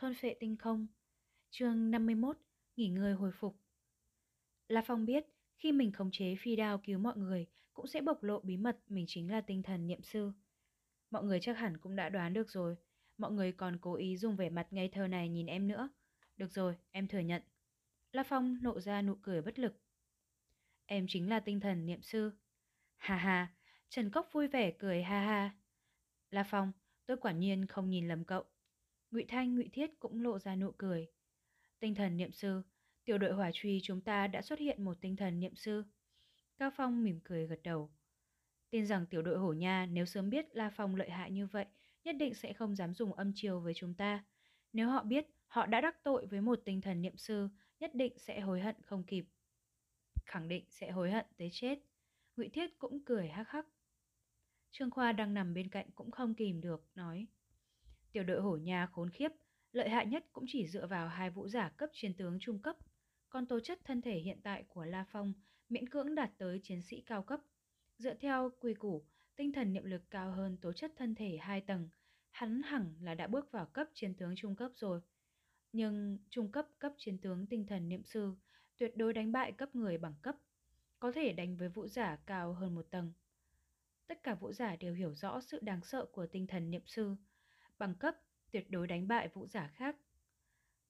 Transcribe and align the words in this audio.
thôn 0.00 0.14
phệ 0.14 0.34
tinh 0.34 0.56
không. 0.56 0.86
chương 1.50 1.90
51, 1.90 2.36
nghỉ 2.76 2.88
ngơi 2.88 3.12
hồi 3.12 3.30
phục. 3.32 3.56
La 4.68 4.82
Phong 4.86 5.04
biết, 5.04 5.26
khi 5.56 5.72
mình 5.72 5.92
khống 5.92 6.10
chế 6.12 6.34
phi 6.40 6.56
đao 6.56 6.78
cứu 6.78 6.98
mọi 6.98 7.16
người, 7.16 7.46
cũng 7.72 7.86
sẽ 7.86 8.00
bộc 8.00 8.22
lộ 8.22 8.40
bí 8.40 8.56
mật 8.56 8.78
mình 8.88 9.04
chính 9.08 9.30
là 9.30 9.40
tinh 9.40 9.62
thần 9.62 9.86
niệm 9.86 10.02
sư. 10.02 10.32
Mọi 11.10 11.24
người 11.24 11.40
chắc 11.40 11.58
hẳn 11.58 11.76
cũng 11.76 11.96
đã 11.96 12.08
đoán 12.08 12.32
được 12.32 12.50
rồi, 12.50 12.76
mọi 13.18 13.32
người 13.32 13.52
còn 13.52 13.78
cố 13.80 13.94
ý 13.94 14.16
dùng 14.16 14.36
vẻ 14.36 14.50
mặt 14.50 14.66
ngây 14.70 14.88
thơ 14.88 15.08
này 15.08 15.28
nhìn 15.28 15.46
em 15.46 15.68
nữa. 15.68 15.88
Được 16.36 16.52
rồi, 16.52 16.76
em 16.90 17.08
thừa 17.08 17.18
nhận. 17.18 17.42
La 18.12 18.22
Phong 18.22 18.58
nộ 18.62 18.80
ra 18.80 19.02
nụ 19.02 19.14
cười 19.14 19.42
bất 19.42 19.58
lực. 19.58 19.80
Em 20.86 21.06
chính 21.08 21.28
là 21.28 21.40
tinh 21.40 21.60
thần 21.60 21.86
niệm 21.86 22.02
sư. 22.02 22.32
Hà 22.96 23.16
hà, 23.16 23.54
Trần 23.88 24.10
Cốc 24.10 24.28
vui 24.32 24.48
vẻ 24.48 24.70
cười 24.78 25.02
ha 25.02 25.20
ha. 25.20 25.50
La 26.30 26.44
Phong, 26.50 26.72
tôi 27.06 27.16
quả 27.16 27.32
nhiên 27.32 27.66
không 27.66 27.90
nhìn 27.90 28.08
lầm 28.08 28.24
cậu. 28.24 28.44
Ngụy 29.10 29.24
Thanh, 29.28 29.54
Ngụy 29.54 29.68
Thiết 29.72 29.90
cũng 30.00 30.22
lộ 30.22 30.38
ra 30.38 30.56
nụ 30.56 30.72
cười. 30.78 31.08
Tinh 31.80 31.94
thần 31.94 32.16
niệm 32.16 32.32
sư, 32.32 32.62
tiểu 33.04 33.18
đội 33.18 33.32
hỏa 33.32 33.50
truy 33.54 33.80
chúng 33.82 34.00
ta 34.00 34.26
đã 34.26 34.42
xuất 34.42 34.58
hiện 34.58 34.84
một 34.84 34.96
tinh 35.00 35.16
thần 35.16 35.40
niệm 35.40 35.54
sư. 35.54 35.84
Cao 36.58 36.70
Phong 36.76 37.04
mỉm 37.04 37.20
cười 37.24 37.46
gật 37.46 37.60
đầu. 37.62 37.90
Tin 38.70 38.86
rằng 38.86 39.06
tiểu 39.06 39.22
đội 39.22 39.38
hổ 39.38 39.52
nha 39.52 39.86
nếu 39.86 40.06
sớm 40.06 40.30
biết 40.30 40.46
La 40.52 40.70
Phong 40.70 40.96
lợi 40.96 41.10
hại 41.10 41.30
như 41.30 41.46
vậy, 41.46 41.66
nhất 42.04 42.16
định 42.18 42.34
sẽ 42.34 42.52
không 42.52 42.76
dám 42.76 42.94
dùng 42.94 43.12
âm 43.12 43.32
chiều 43.34 43.60
với 43.60 43.74
chúng 43.74 43.94
ta. 43.94 44.24
Nếu 44.72 44.88
họ 44.88 45.02
biết 45.02 45.26
họ 45.46 45.66
đã 45.66 45.80
đắc 45.80 46.04
tội 46.04 46.26
với 46.26 46.40
một 46.40 46.60
tinh 46.64 46.80
thần 46.80 47.02
niệm 47.02 47.16
sư, 47.16 47.48
nhất 47.80 47.94
định 47.94 48.18
sẽ 48.18 48.40
hối 48.40 48.60
hận 48.60 48.76
không 48.82 49.04
kịp. 49.04 49.24
Khẳng 50.26 50.48
định 50.48 50.64
sẽ 50.68 50.90
hối 50.90 51.10
hận 51.10 51.26
tới 51.36 51.48
chết. 51.52 51.78
Ngụy 52.36 52.48
Thiết 52.48 52.78
cũng 52.78 53.04
cười 53.04 53.28
hắc 53.28 53.48
hắc. 53.48 53.66
Trương 54.70 54.90
Khoa 54.90 55.12
đang 55.12 55.34
nằm 55.34 55.54
bên 55.54 55.68
cạnh 55.68 55.90
cũng 55.94 56.10
không 56.10 56.34
kìm 56.34 56.60
được, 56.60 56.86
nói. 56.94 57.26
Tiểu 58.12 58.24
đội 58.24 58.40
hổ 58.40 58.56
nhà 58.56 58.86
khốn 58.86 59.10
khiếp, 59.10 59.28
lợi 59.72 59.88
hại 59.88 60.06
nhất 60.06 60.24
cũng 60.32 60.44
chỉ 60.48 60.66
dựa 60.68 60.86
vào 60.86 61.08
hai 61.08 61.30
vũ 61.30 61.48
giả 61.48 61.68
cấp 61.68 61.90
chiến 61.92 62.14
tướng 62.14 62.38
trung 62.40 62.62
cấp. 62.62 62.76
Còn 63.28 63.46
tố 63.46 63.60
chất 63.60 63.78
thân 63.84 64.02
thể 64.02 64.18
hiện 64.18 64.40
tại 64.42 64.64
của 64.68 64.84
La 64.84 65.04
Phong 65.12 65.32
miễn 65.68 65.88
cưỡng 65.88 66.14
đạt 66.14 66.30
tới 66.38 66.60
chiến 66.62 66.82
sĩ 66.82 67.02
cao 67.06 67.22
cấp. 67.22 67.40
Dựa 67.96 68.14
theo 68.14 68.50
quy 68.60 68.74
củ, 68.74 69.04
tinh 69.36 69.52
thần 69.52 69.72
niệm 69.72 69.84
lực 69.84 70.02
cao 70.10 70.32
hơn 70.32 70.56
tố 70.56 70.72
chất 70.72 70.92
thân 70.96 71.14
thể 71.14 71.38
hai 71.40 71.60
tầng, 71.60 71.88
hắn 72.30 72.62
hẳn 72.62 72.94
là 73.00 73.14
đã 73.14 73.26
bước 73.26 73.52
vào 73.52 73.66
cấp 73.66 73.88
chiến 73.94 74.14
tướng 74.14 74.34
trung 74.36 74.56
cấp 74.56 74.70
rồi. 74.74 75.00
Nhưng 75.72 76.18
trung 76.30 76.52
cấp 76.52 76.66
cấp 76.78 76.92
chiến 76.98 77.18
tướng 77.18 77.46
tinh 77.46 77.66
thần 77.66 77.88
niệm 77.88 78.04
sư 78.04 78.34
tuyệt 78.80 78.96
đối 78.96 79.12
đánh 79.12 79.32
bại 79.32 79.52
cấp 79.52 79.74
người 79.74 79.98
bằng 79.98 80.14
cấp, 80.22 80.36
có 80.98 81.12
thể 81.12 81.32
đánh 81.32 81.56
với 81.56 81.68
vũ 81.68 81.86
giả 81.86 82.16
cao 82.26 82.52
hơn 82.52 82.74
một 82.74 82.86
tầng. 82.90 83.12
Tất 84.06 84.22
cả 84.22 84.34
vũ 84.34 84.52
giả 84.52 84.76
đều 84.76 84.94
hiểu 84.94 85.14
rõ 85.14 85.40
sự 85.40 85.58
đáng 85.62 85.80
sợ 85.84 86.06
của 86.12 86.26
tinh 86.26 86.46
thần 86.46 86.70
niệm 86.70 86.82
sư, 86.86 87.16
bằng 87.80 87.94
cấp 87.94 88.14
tuyệt 88.50 88.70
đối 88.70 88.86
đánh 88.86 89.08
bại 89.08 89.28
vũ 89.28 89.46
giả 89.46 89.70
khác. 89.74 89.96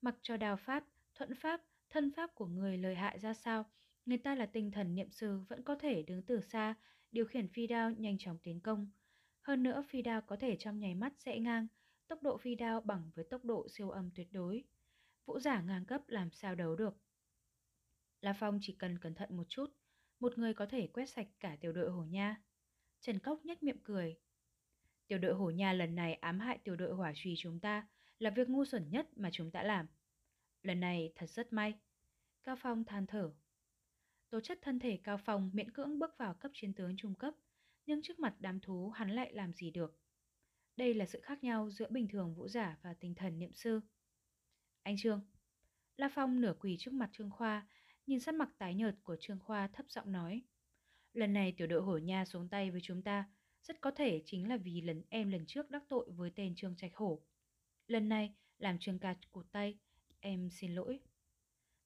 Mặc 0.00 0.16
cho 0.22 0.36
đào 0.36 0.56
pháp, 0.56 0.84
thuận 1.14 1.34
pháp, 1.34 1.60
thân 1.90 2.12
pháp 2.16 2.34
của 2.34 2.46
người 2.46 2.78
lợi 2.78 2.94
hại 2.94 3.18
ra 3.18 3.34
sao, 3.34 3.64
người 4.06 4.18
ta 4.18 4.34
là 4.34 4.46
tinh 4.46 4.70
thần 4.70 4.94
niệm 4.94 5.10
sư 5.10 5.40
vẫn 5.48 5.62
có 5.62 5.74
thể 5.74 6.02
đứng 6.02 6.22
từ 6.22 6.40
xa, 6.40 6.74
điều 7.12 7.26
khiển 7.26 7.48
phi 7.48 7.66
đao 7.66 7.90
nhanh 7.90 8.18
chóng 8.18 8.38
tiến 8.42 8.60
công. 8.60 8.90
Hơn 9.42 9.62
nữa 9.62 9.82
phi 9.88 10.02
đao 10.02 10.20
có 10.20 10.36
thể 10.36 10.56
trong 10.58 10.78
nháy 10.78 10.94
mắt 10.94 11.12
sẽ 11.18 11.38
ngang, 11.38 11.66
tốc 12.08 12.22
độ 12.22 12.36
phi 12.36 12.54
đao 12.54 12.80
bằng 12.80 13.10
với 13.14 13.24
tốc 13.30 13.44
độ 13.44 13.68
siêu 13.68 13.90
âm 13.90 14.10
tuyệt 14.14 14.28
đối. 14.32 14.64
Vũ 15.26 15.38
giả 15.38 15.62
ngang 15.62 15.84
cấp 15.86 16.02
làm 16.06 16.30
sao 16.30 16.54
đấu 16.54 16.76
được. 16.76 16.96
La 18.20 18.32
Phong 18.32 18.58
chỉ 18.62 18.76
cần 18.78 18.98
cẩn 18.98 19.14
thận 19.14 19.36
một 19.36 19.48
chút, 19.48 19.66
một 20.20 20.38
người 20.38 20.54
có 20.54 20.66
thể 20.66 20.86
quét 20.86 21.06
sạch 21.06 21.28
cả 21.40 21.56
tiểu 21.60 21.72
đội 21.72 21.90
hổ 21.90 22.04
nha. 22.04 22.42
Trần 23.00 23.18
Cốc 23.18 23.40
nhếch 23.44 23.62
miệng 23.62 23.82
cười. 23.84 24.18
Tiểu 25.10 25.18
đội 25.18 25.34
hổ 25.34 25.50
nha 25.50 25.72
lần 25.72 25.94
này 25.94 26.14
ám 26.14 26.40
hại 26.40 26.58
tiểu 26.58 26.76
đội 26.76 26.94
hỏa 26.94 27.12
trùy 27.14 27.34
chúng 27.38 27.60
ta 27.60 27.88
là 28.18 28.30
việc 28.30 28.48
ngu 28.48 28.64
xuẩn 28.64 28.90
nhất 28.90 29.08
mà 29.16 29.28
chúng 29.32 29.50
ta 29.50 29.62
làm. 29.62 29.86
Lần 30.62 30.80
này 30.80 31.12
thật 31.16 31.30
rất 31.30 31.52
may. 31.52 31.74
Cao 32.42 32.56
Phong 32.56 32.84
than 32.84 33.06
thở. 33.06 33.32
Tố 34.30 34.40
chất 34.40 34.58
thân 34.62 34.78
thể 34.78 34.98
Cao 35.04 35.18
Phong 35.24 35.50
miễn 35.52 35.70
cưỡng 35.70 35.98
bước 35.98 36.18
vào 36.18 36.34
cấp 36.34 36.50
chiến 36.54 36.74
tướng 36.74 36.96
trung 36.96 37.14
cấp, 37.14 37.34
nhưng 37.86 38.02
trước 38.02 38.18
mặt 38.18 38.34
đám 38.38 38.60
thú 38.60 38.90
hắn 38.90 39.10
lại 39.10 39.32
làm 39.32 39.52
gì 39.52 39.70
được. 39.70 39.98
Đây 40.76 40.94
là 40.94 41.06
sự 41.06 41.20
khác 41.20 41.44
nhau 41.44 41.70
giữa 41.70 41.88
bình 41.90 42.08
thường 42.08 42.34
vũ 42.34 42.48
giả 42.48 42.78
và 42.82 42.94
tinh 42.94 43.14
thần 43.14 43.38
niệm 43.38 43.52
sư. 43.52 43.80
Anh 44.82 44.96
Trương. 44.98 45.20
La 45.96 46.08
Phong 46.14 46.40
nửa 46.40 46.54
quỳ 46.60 46.76
trước 46.78 46.94
mặt 46.94 47.10
Trương 47.12 47.30
Khoa, 47.30 47.68
nhìn 48.06 48.20
sắc 48.20 48.34
mặt 48.34 48.48
tái 48.58 48.74
nhợt 48.74 48.94
của 49.02 49.16
Trương 49.20 49.38
Khoa 49.38 49.68
thấp 49.68 49.86
giọng 49.88 50.12
nói. 50.12 50.42
Lần 51.12 51.32
này 51.32 51.54
tiểu 51.56 51.66
đội 51.66 51.82
hổ 51.82 51.98
nha 51.98 52.24
xuống 52.24 52.48
tay 52.48 52.70
với 52.70 52.80
chúng 52.82 53.02
ta, 53.02 53.28
rất 53.62 53.80
có 53.80 53.90
thể 53.90 54.22
chính 54.24 54.48
là 54.48 54.56
vì 54.56 54.80
lần 54.80 55.02
em 55.08 55.30
lần 55.30 55.46
trước 55.46 55.70
đắc 55.70 55.82
tội 55.88 56.10
với 56.10 56.30
tên 56.34 56.54
Trương 56.54 56.76
Trạch 56.76 56.94
Hổ. 56.94 57.22
Lần 57.86 58.08
này 58.08 58.34
làm 58.58 58.78
Trương 58.78 58.98
ca 58.98 59.16
cụt 59.30 59.46
tay, 59.52 59.78
em 60.20 60.50
xin 60.50 60.74
lỗi. 60.74 61.00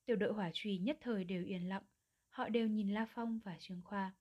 Tiểu 0.05 0.17
đội 0.17 0.33
hỏa 0.33 0.51
truy 0.55 0.79
nhất 0.79 0.99
thời 1.01 1.25
đều 1.25 1.45
yên 1.45 1.69
lặng, 1.69 1.83
họ 2.29 2.49
đều 2.49 2.69
nhìn 2.69 2.95
La 2.95 3.07
Phong 3.15 3.41
và 3.45 3.57
Trương 3.61 3.83
Khoa. 3.85 4.15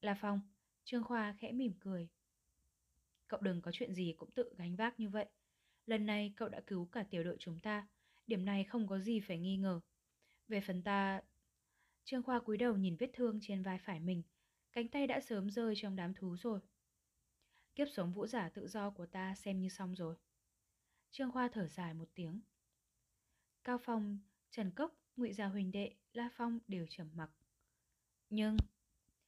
La 0.00 0.18
Phong, 0.20 0.40
Trương 0.84 1.04
Khoa 1.04 1.36
khẽ 1.38 1.52
mỉm 1.52 1.72
cười. 1.80 2.08
Cậu 3.28 3.40
đừng 3.40 3.62
có 3.62 3.70
chuyện 3.74 3.94
gì 3.94 4.14
cũng 4.18 4.30
tự 4.30 4.54
gánh 4.58 4.76
vác 4.76 5.00
như 5.00 5.08
vậy. 5.08 5.26
Lần 5.86 6.06
này 6.06 6.32
cậu 6.36 6.48
đã 6.48 6.60
cứu 6.66 6.86
cả 6.92 7.04
tiểu 7.10 7.24
đội 7.24 7.36
chúng 7.40 7.60
ta, 7.60 7.88
điểm 8.26 8.44
này 8.44 8.64
không 8.64 8.88
có 8.88 8.98
gì 8.98 9.20
phải 9.20 9.38
nghi 9.38 9.56
ngờ. 9.56 9.80
Về 10.48 10.60
phần 10.60 10.82
ta... 10.82 11.20
Trương 12.04 12.22
Khoa 12.22 12.40
cúi 12.40 12.56
đầu 12.56 12.76
nhìn 12.76 12.96
vết 12.96 13.10
thương 13.12 13.38
trên 13.42 13.62
vai 13.62 13.78
phải 13.78 14.00
mình, 14.00 14.22
cánh 14.72 14.88
tay 14.88 15.06
đã 15.06 15.20
sớm 15.20 15.50
rơi 15.50 15.74
trong 15.76 15.96
đám 15.96 16.14
thú 16.14 16.36
rồi. 16.36 16.60
Kiếp 17.74 17.88
sống 17.92 18.12
vũ 18.12 18.26
giả 18.26 18.48
tự 18.48 18.68
do 18.68 18.90
của 18.90 19.06
ta 19.06 19.34
xem 19.34 19.60
như 19.60 19.68
xong 19.68 19.94
rồi. 19.94 20.16
Trương 21.10 21.32
Khoa 21.32 21.48
thở 21.48 21.68
dài 21.68 21.94
một 21.94 22.08
tiếng. 22.14 22.40
Cao 23.64 23.78
Phong, 23.78 24.18
Trần 24.50 24.70
Cốc, 24.70 24.94
Ngụy 25.16 25.32
Gia 25.32 25.46
Huỳnh 25.46 25.72
Đệ, 25.72 25.96
La 26.12 26.28
Phong 26.36 26.58
đều 26.68 26.86
trầm 26.90 27.10
mặc. 27.14 27.30
Nhưng... 28.30 28.56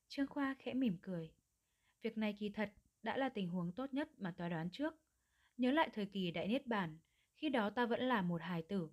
Trương 0.09 0.27
Khoa 0.27 0.55
khẽ 0.59 0.75
mỉm 0.75 0.97
cười. 1.03 1.33
Việc 2.03 2.19
này 2.19 2.37
kỳ 2.39 2.49
thật 2.49 2.73
đã 3.03 3.17
là 3.17 3.29
tình 3.29 3.49
huống 3.49 3.73
tốt 3.73 3.95
nhất 3.95 4.11
mà 4.19 4.35
ta 4.37 4.49
đoán 4.49 4.71
trước. 4.71 4.95
Nhớ 5.57 5.71
lại 5.71 5.91
thời 5.93 6.07
kỳ 6.07 6.31
Đại 6.31 6.49
Niết 6.49 6.67
Bản, 6.67 6.99
khi 7.37 7.49
đó 7.49 7.71
ta 7.71 7.87
vẫn 7.87 8.01
là 8.01 8.23
một 8.23 8.41
hài 8.41 8.63
tử. 8.63 8.89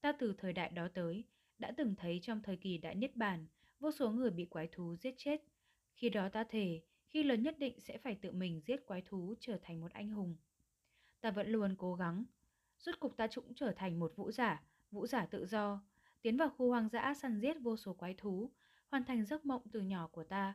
Ta 0.00 0.12
từ 0.12 0.34
thời 0.38 0.52
đại 0.52 0.70
đó 0.70 0.88
tới, 0.94 1.24
đã 1.58 1.72
từng 1.76 1.94
thấy 1.94 2.18
trong 2.22 2.42
thời 2.42 2.56
kỳ 2.56 2.78
Đại 2.78 2.94
Niết 2.94 3.16
Bản, 3.16 3.46
vô 3.80 3.90
số 3.90 4.10
người 4.10 4.30
bị 4.30 4.44
quái 4.44 4.68
thú 4.72 4.96
giết 4.96 5.14
chết. 5.18 5.42
Khi 5.94 6.08
đó 6.08 6.28
ta 6.28 6.44
thể 6.44 6.82
khi 7.08 7.22
lớn 7.22 7.42
nhất 7.42 7.58
định 7.58 7.80
sẽ 7.80 7.98
phải 7.98 8.14
tự 8.14 8.32
mình 8.32 8.60
giết 8.60 8.86
quái 8.86 9.02
thú 9.02 9.34
trở 9.40 9.58
thành 9.62 9.80
một 9.80 9.92
anh 9.92 10.08
hùng. 10.10 10.36
Ta 11.20 11.30
vẫn 11.30 11.48
luôn 11.48 11.74
cố 11.78 11.94
gắng. 11.94 12.24
Rốt 12.78 13.00
cục 13.00 13.16
ta 13.16 13.26
cũng 13.34 13.54
trở 13.54 13.72
thành 13.76 14.00
một 14.00 14.12
vũ 14.16 14.30
giả, 14.30 14.62
vũ 14.90 15.06
giả 15.06 15.26
tự 15.26 15.46
do, 15.46 15.82
tiến 16.22 16.36
vào 16.36 16.50
khu 16.50 16.68
hoang 16.68 16.88
dã 16.88 17.14
săn 17.14 17.40
giết 17.40 17.56
vô 17.62 17.76
số 17.76 17.94
quái 17.94 18.14
thú, 18.14 18.50
hoàn 18.88 19.04
thành 19.04 19.24
giấc 19.24 19.46
mộng 19.46 19.62
từ 19.72 19.80
nhỏ 19.80 20.06
của 20.06 20.24
ta. 20.24 20.54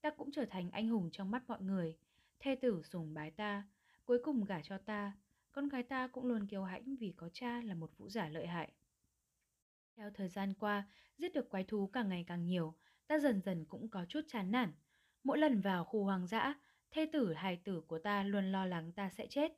Ta 0.00 0.10
cũng 0.10 0.30
trở 0.32 0.44
thành 0.44 0.70
anh 0.70 0.88
hùng 0.88 1.10
trong 1.12 1.30
mắt 1.30 1.42
mọi 1.48 1.62
người, 1.62 1.96
thê 2.38 2.54
tử 2.54 2.82
sùng 2.82 3.14
bái 3.14 3.30
ta, 3.30 3.68
cuối 4.04 4.18
cùng 4.24 4.44
gả 4.44 4.62
cho 4.62 4.78
ta, 4.78 5.12
con 5.52 5.68
gái 5.68 5.82
ta 5.82 6.06
cũng 6.06 6.24
luôn 6.24 6.46
kiêu 6.46 6.62
hãnh 6.62 6.96
vì 6.96 7.12
có 7.16 7.28
cha 7.32 7.60
là 7.60 7.74
một 7.74 7.98
vũ 7.98 8.08
giả 8.08 8.28
lợi 8.28 8.46
hại. 8.46 8.72
Theo 9.96 10.10
thời 10.10 10.28
gian 10.28 10.54
qua, 10.54 10.88
giết 11.18 11.32
được 11.34 11.50
quái 11.50 11.64
thú 11.64 11.86
càng 11.86 12.08
ngày 12.08 12.24
càng 12.26 12.44
nhiều, 12.44 12.74
ta 13.06 13.18
dần 13.18 13.40
dần 13.40 13.64
cũng 13.64 13.88
có 13.88 14.04
chút 14.08 14.20
chán 14.28 14.50
nản. 14.50 14.72
Mỗi 15.24 15.38
lần 15.38 15.60
vào 15.60 15.84
khu 15.84 16.04
hoang 16.04 16.26
dã, 16.26 16.54
thê 16.90 17.06
tử 17.12 17.32
hài 17.32 17.56
tử 17.56 17.80
của 17.80 17.98
ta 17.98 18.22
luôn 18.22 18.52
lo 18.52 18.66
lắng 18.66 18.92
ta 18.92 19.10
sẽ 19.10 19.26
chết. 19.30 19.52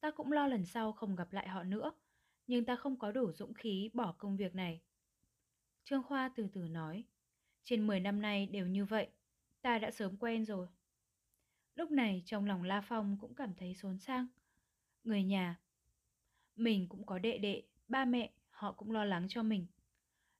Ta 0.00 0.10
cũng 0.10 0.32
lo 0.32 0.46
lần 0.46 0.64
sau 0.66 0.92
không 0.92 1.16
gặp 1.16 1.32
lại 1.32 1.48
họ 1.48 1.62
nữa, 1.62 1.92
nhưng 2.46 2.64
ta 2.64 2.76
không 2.76 2.98
có 2.98 3.12
đủ 3.12 3.32
dũng 3.32 3.54
khí 3.54 3.90
bỏ 3.92 4.14
công 4.18 4.36
việc 4.36 4.54
này. 4.54 4.80
Trương 5.84 6.02
Khoa 6.02 6.30
từ 6.36 6.48
từ 6.52 6.60
nói, 6.60 7.04
trên 7.64 7.86
10 7.86 8.00
năm 8.00 8.22
nay 8.22 8.46
đều 8.46 8.66
như 8.66 8.84
vậy, 8.84 9.08
ta 9.62 9.78
đã 9.78 9.90
sớm 9.90 10.16
quen 10.16 10.44
rồi. 10.44 10.68
Lúc 11.74 11.90
này 11.90 12.22
trong 12.26 12.44
lòng 12.44 12.62
La 12.62 12.80
Phong 12.80 13.16
cũng 13.20 13.34
cảm 13.34 13.54
thấy 13.54 13.74
xốn 13.74 13.98
sang. 13.98 14.26
Người 15.04 15.24
nhà, 15.24 15.60
mình 16.56 16.88
cũng 16.88 17.06
có 17.06 17.18
đệ 17.18 17.38
đệ, 17.38 17.62
ba 17.88 18.04
mẹ, 18.04 18.32
họ 18.50 18.72
cũng 18.72 18.90
lo 18.90 19.04
lắng 19.04 19.26
cho 19.28 19.42
mình. 19.42 19.66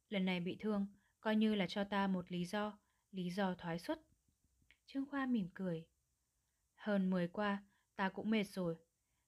Lần 0.08 0.24
này 0.24 0.40
bị 0.40 0.56
thương, 0.60 0.86
coi 1.20 1.36
như 1.36 1.54
là 1.54 1.66
cho 1.66 1.84
ta 1.84 2.06
một 2.06 2.32
lý 2.32 2.44
do, 2.44 2.78
lý 3.12 3.30
do 3.30 3.54
thoái 3.54 3.78
xuất. 3.78 4.00
Trương 4.86 5.06
Khoa 5.06 5.26
mỉm 5.26 5.48
cười. 5.54 5.86
Hơn 6.74 7.10
10 7.10 7.28
qua, 7.28 7.62
ta 7.96 8.08
cũng 8.08 8.30
mệt 8.30 8.44
rồi. 8.44 8.76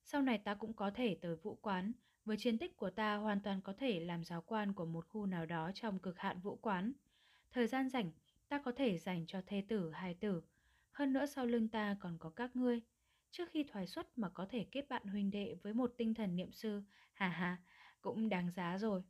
Sau 0.05 0.23
này 0.23 0.39
ta 0.39 0.55
cũng 0.55 0.73
có 0.73 0.91
thể 0.91 1.19
tới 1.21 1.37
vũ 1.37 1.55
quán, 1.63 1.93
với 2.25 2.37
chiến 2.37 2.59
tích 2.59 2.77
của 2.77 2.91
ta 2.91 3.17
hoàn 3.17 3.41
toàn 3.41 3.61
có 3.61 3.73
thể 3.79 4.01
làm 4.01 4.25
giáo 4.25 4.43
quan 4.43 4.73
của 4.73 4.85
một 4.85 5.09
khu 5.09 5.27
nào 5.27 5.47
đó 5.47 5.71
trong 5.75 5.99
cực 5.99 6.19
hạn 6.19 6.41
vũ 6.41 6.57
quán. 6.57 6.93
Thời 7.53 7.67
gian 7.67 7.89
rảnh, 7.89 8.11
ta 8.49 8.59
có 8.65 8.73
thể 8.77 8.99
dành 8.99 9.27
cho 9.27 9.43
thê 9.47 9.65
tử, 9.69 9.91
hài 9.91 10.15
tử. 10.15 10.43
Hơn 10.93 11.13
nữa 11.13 11.27
sau 11.27 11.47
lưng 11.47 11.69
ta 11.69 11.97
còn 12.01 12.19
có 12.19 12.31
các 12.31 12.57
ngươi. 12.57 12.81
Trước 13.31 13.51
khi 13.51 13.65
thoái 13.65 13.87
xuất 13.87 14.19
mà 14.19 14.29
có 14.29 14.47
thể 14.51 14.67
kết 14.71 14.89
bạn 14.89 15.07
huynh 15.07 15.31
đệ 15.31 15.57
với 15.63 15.75
một 15.75 15.95
tinh 15.97 16.15
thần 16.15 16.37
niệm 16.37 16.53
sư, 16.53 16.83
hà 17.13 17.29
hà, 17.29 17.57
cũng 18.01 18.29
đáng 18.29 18.51
giá 18.51 18.79
rồi. 18.79 19.03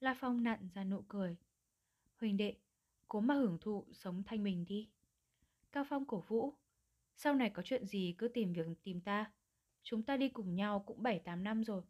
La 0.00 0.14
Phong 0.20 0.42
nặn 0.42 0.68
ra 0.74 0.84
nụ 0.84 1.02
cười. 1.08 1.36
Huỳnh 2.20 2.36
đệ, 2.36 2.56
cố 3.08 3.20
mà 3.20 3.34
hưởng 3.34 3.58
thụ 3.60 3.84
sống 3.92 4.22
thanh 4.26 4.42
bình 4.42 4.64
đi. 4.68 4.88
Cao 5.72 5.84
Phong 5.88 6.04
cổ 6.04 6.24
vũ. 6.28 6.54
Sau 7.16 7.34
này 7.34 7.50
có 7.50 7.62
chuyện 7.62 7.86
gì 7.86 8.14
cứ 8.18 8.28
tìm 8.28 8.52
việc 8.52 8.66
tìm 8.82 9.00
ta. 9.00 9.32
Chúng 9.82 10.02
ta 10.02 10.16
đi 10.16 10.28
cùng 10.28 10.54
nhau 10.54 10.84
cũng 10.86 11.02
7-8 11.02 11.42
năm 11.42 11.64
rồi. 11.64 11.82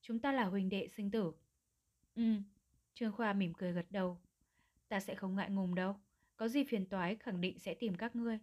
Chúng 0.00 0.18
ta 0.18 0.32
là 0.32 0.44
huỳnh 0.44 0.68
đệ 0.68 0.88
sinh 0.88 1.10
tử. 1.10 1.32
Ừ, 2.14 2.22
Trương 2.94 3.12
Khoa 3.12 3.32
mỉm 3.32 3.54
cười 3.54 3.72
gật 3.72 3.86
đầu. 3.90 4.18
Ta 4.88 5.00
sẽ 5.00 5.14
không 5.14 5.36
ngại 5.36 5.50
ngùng 5.50 5.74
đâu. 5.74 5.96
Có 6.36 6.48
gì 6.48 6.64
phiền 6.64 6.86
toái 6.86 7.16
khẳng 7.16 7.40
định 7.40 7.58
sẽ 7.58 7.74
tìm 7.74 7.94
các 7.94 8.16
ngươi. 8.16 8.38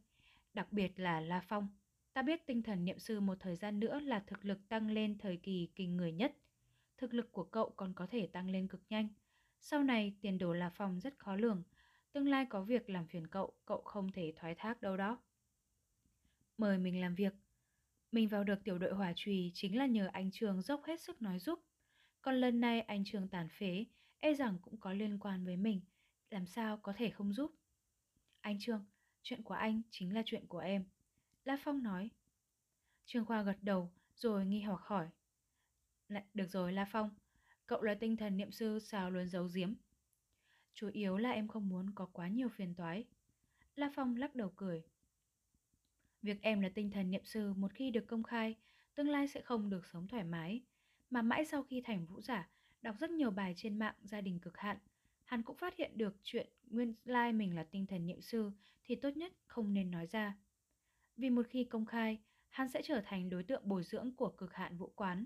Đặc 0.53 0.67
biệt 0.71 0.99
là 0.99 1.21
La 1.21 1.41
Phong. 1.47 1.67
Ta 2.13 2.21
biết 2.21 2.45
tinh 2.45 2.63
thần 2.63 2.85
niệm 2.85 2.99
sư 2.99 3.19
một 3.19 3.37
thời 3.39 3.55
gian 3.55 3.79
nữa 3.79 3.99
là 3.99 4.19
thực 4.19 4.45
lực 4.45 4.69
tăng 4.69 4.91
lên 4.91 5.17
thời 5.17 5.37
kỳ 5.37 5.69
kinh 5.75 5.97
người 5.97 6.11
nhất. 6.11 6.35
Thực 6.97 7.13
lực 7.13 7.31
của 7.31 7.43
cậu 7.43 7.69
còn 7.69 7.93
có 7.93 8.07
thể 8.07 8.27
tăng 8.27 8.49
lên 8.49 8.67
cực 8.67 8.81
nhanh. 8.89 9.07
Sau 9.65 9.83
này 9.83 10.15
tiền 10.21 10.37
đồ 10.37 10.53
là 10.53 10.69
Phong 10.69 10.99
rất 10.99 11.19
khó 11.19 11.35
lường. 11.35 11.63
Tương 12.11 12.27
lai 12.27 12.45
có 12.49 12.63
việc 12.63 12.89
làm 12.89 13.07
phiền 13.07 13.27
cậu, 13.27 13.53
cậu 13.65 13.81
không 13.81 14.11
thể 14.11 14.33
thoái 14.35 14.55
thác 14.55 14.81
đâu 14.81 14.97
đó. 14.97 15.21
Mời 16.57 16.77
mình 16.77 17.01
làm 17.01 17.15
việc. 17.15 17.33
Mình 18.11 18.27
vào 18.27 18.43
được 18.43 18.63
tiểu 18.63 18.77
đội 18.77 18.93
hỏa 18.93 19.13
trùy 19.15 19.51
chính 19.53 19.77
là 19.77 19.85
nhờ 19.85 20.09
anh 20.13 20.31
Trường 20.31 20.61
dốc 20.61 20.83
hết 20.83 21.01
sức 21.01 21.21
nói 21.21 21.39
giúp. 21.39 21.59
Còn 22.21 22.35
lần 22.35 22.59
này 22.59 22.81
anh 22.81 23.03
Trường 23.05 23.27
tàn 23.27 23.49
phế, 23.49 23.85
e 24.19 24.33
rằng 24.33 24.57
cũng 24.61 24.77
có 24.77 24.93
liên 24.93 25.19
quan 25.19 25.45
với 25.45 25.57
mình. 25.57 25.81
Làm 26.29 26.45
sao 26.45 26.77
có 26.77 26.93
thể 26.97 27.09
không 27.09 27.33
giúp? 27.33 27.51
Anh 28.41 28.57
Trương, 28.59 28.85
chuyện 29.21 29.43
của 29.43 29.53
anh 29.53 29.81
chính 29.91 30.13
là 30.13 30.23
chuyện 30.25 30.47
của 30.47 30.59
em. 30.59 30.85
La 31.43 31.57
Phong 31.63 31.83
nói. 31.83 32.09
Trương 33.05 33.25
Khoa 33.25 33.43
gật 33.43 33.57
đầu 33.61 33.91
rồi 34.15 34.45
nghi 34.45 34.61
hoặc 34.61 34.81
hỏi. 34.83 35.07
Được 36.33 36.47
rồi 36.47 36.73
La 36.73 36.85
Phong, 36.91 37.09
cậu 37.73 37.81
là 37.81 37.93
tinh 37.93 38.17
thần 38.17 38.37
niệm 38.37 38.51
sư 38.51 38.79
sao 38.79 39.11
luôn 39.11 39.27
giấu 39.27 39.49
giếm. 39.53 39.73
Chủ 40.73 40.89
yếu 40.93 41.17
là 41.17 41.31
em 41.31 41.47
không 41.47 41.69
muốn 41.69 41.91
có 41.95 42.05
quá 42.05 42.27
nhiều 42.27 42.49
phiền 42.49 42.75
toái. 42.75 43.05
La 43.75 43.91
Phong 43.95 44.15
lắc 44.15 44.35
đầu 44.35 44.53
cười. 44.55 44.83
Việc 46.21 46.41
em 46.41 46.61
là 46.61 46.69
tinh 46.69 46.91
thần 46.91 47.11
niệm 47.11 47.25
sư 47.25 47.53
một 47.53 47.73
khi 47.73 47.91
được 47.91 48.07
công 48.07 48.23
khai, 48.23 48.55
tương 48.95 49.09
lai 49.09 49.27
sẽ 49.27 49.41
không 49.41 49.69
được 49.69 49.85
sống 49.85 50.07
thoải 50.07 50.23
mái. 50.23 50.61
Mà 51.09 51.21
mãi 51.21 51.45
sau 51.45 51.63
khi 51.63 51.81
thành 51.81 52.05
vũ 52.05 52.21
giả, 52.21 52.49
đọc 52.81 52.95
rất 52.99 53.09
nhiều 53.09 53.31
bài 53.31 53.53
trên 53.57 53.79
mạng 53.79 53.95
gia 54.03 54.21
đình 54.21 54.39
cực 54.39 54.57
hạn, 54.57 54.77
hắn 55.23 55.43
cũng 55.43 55.57
phát 55.57 55.75
hiện 55.77 55.97
được 55.97 56.15
chuyện 56.23 56.47
nguyên 56.69 56.93
lai 57.05 57.33
mình 57.33 57.55
là 57.55 57.63
tinh 57.63 57.85
thần 57.85 58.05
niệm 58.05 58.21
sư 58.21 58.51
thì 58.83 58.95
tốt 58.95 59.17
nhất 59.17 59.33
không 59.45 59.73
nên 59.73 59.91
nói 59.91 60.07
ra. 60.07 60.37
Vì 61.17 61.29
một 61.29 61.45
khi 61.49 61.63
công 61.63 61.85
khai, 61.85 62.19
hắn 62.49 62.69
sẽ 62.69 62.81
trở 62.81 63.01
thành 63.05 63.29
đối 63.29 63.43
tượng 63.43 63.69
bồi 63.69 63.83
dưỡng 63.83 64.15
của 64.15 64.29
cực 64.29 64.53
hạn 64.53 64.77
vũ 64.77 64.91
quán. 64.95 65.25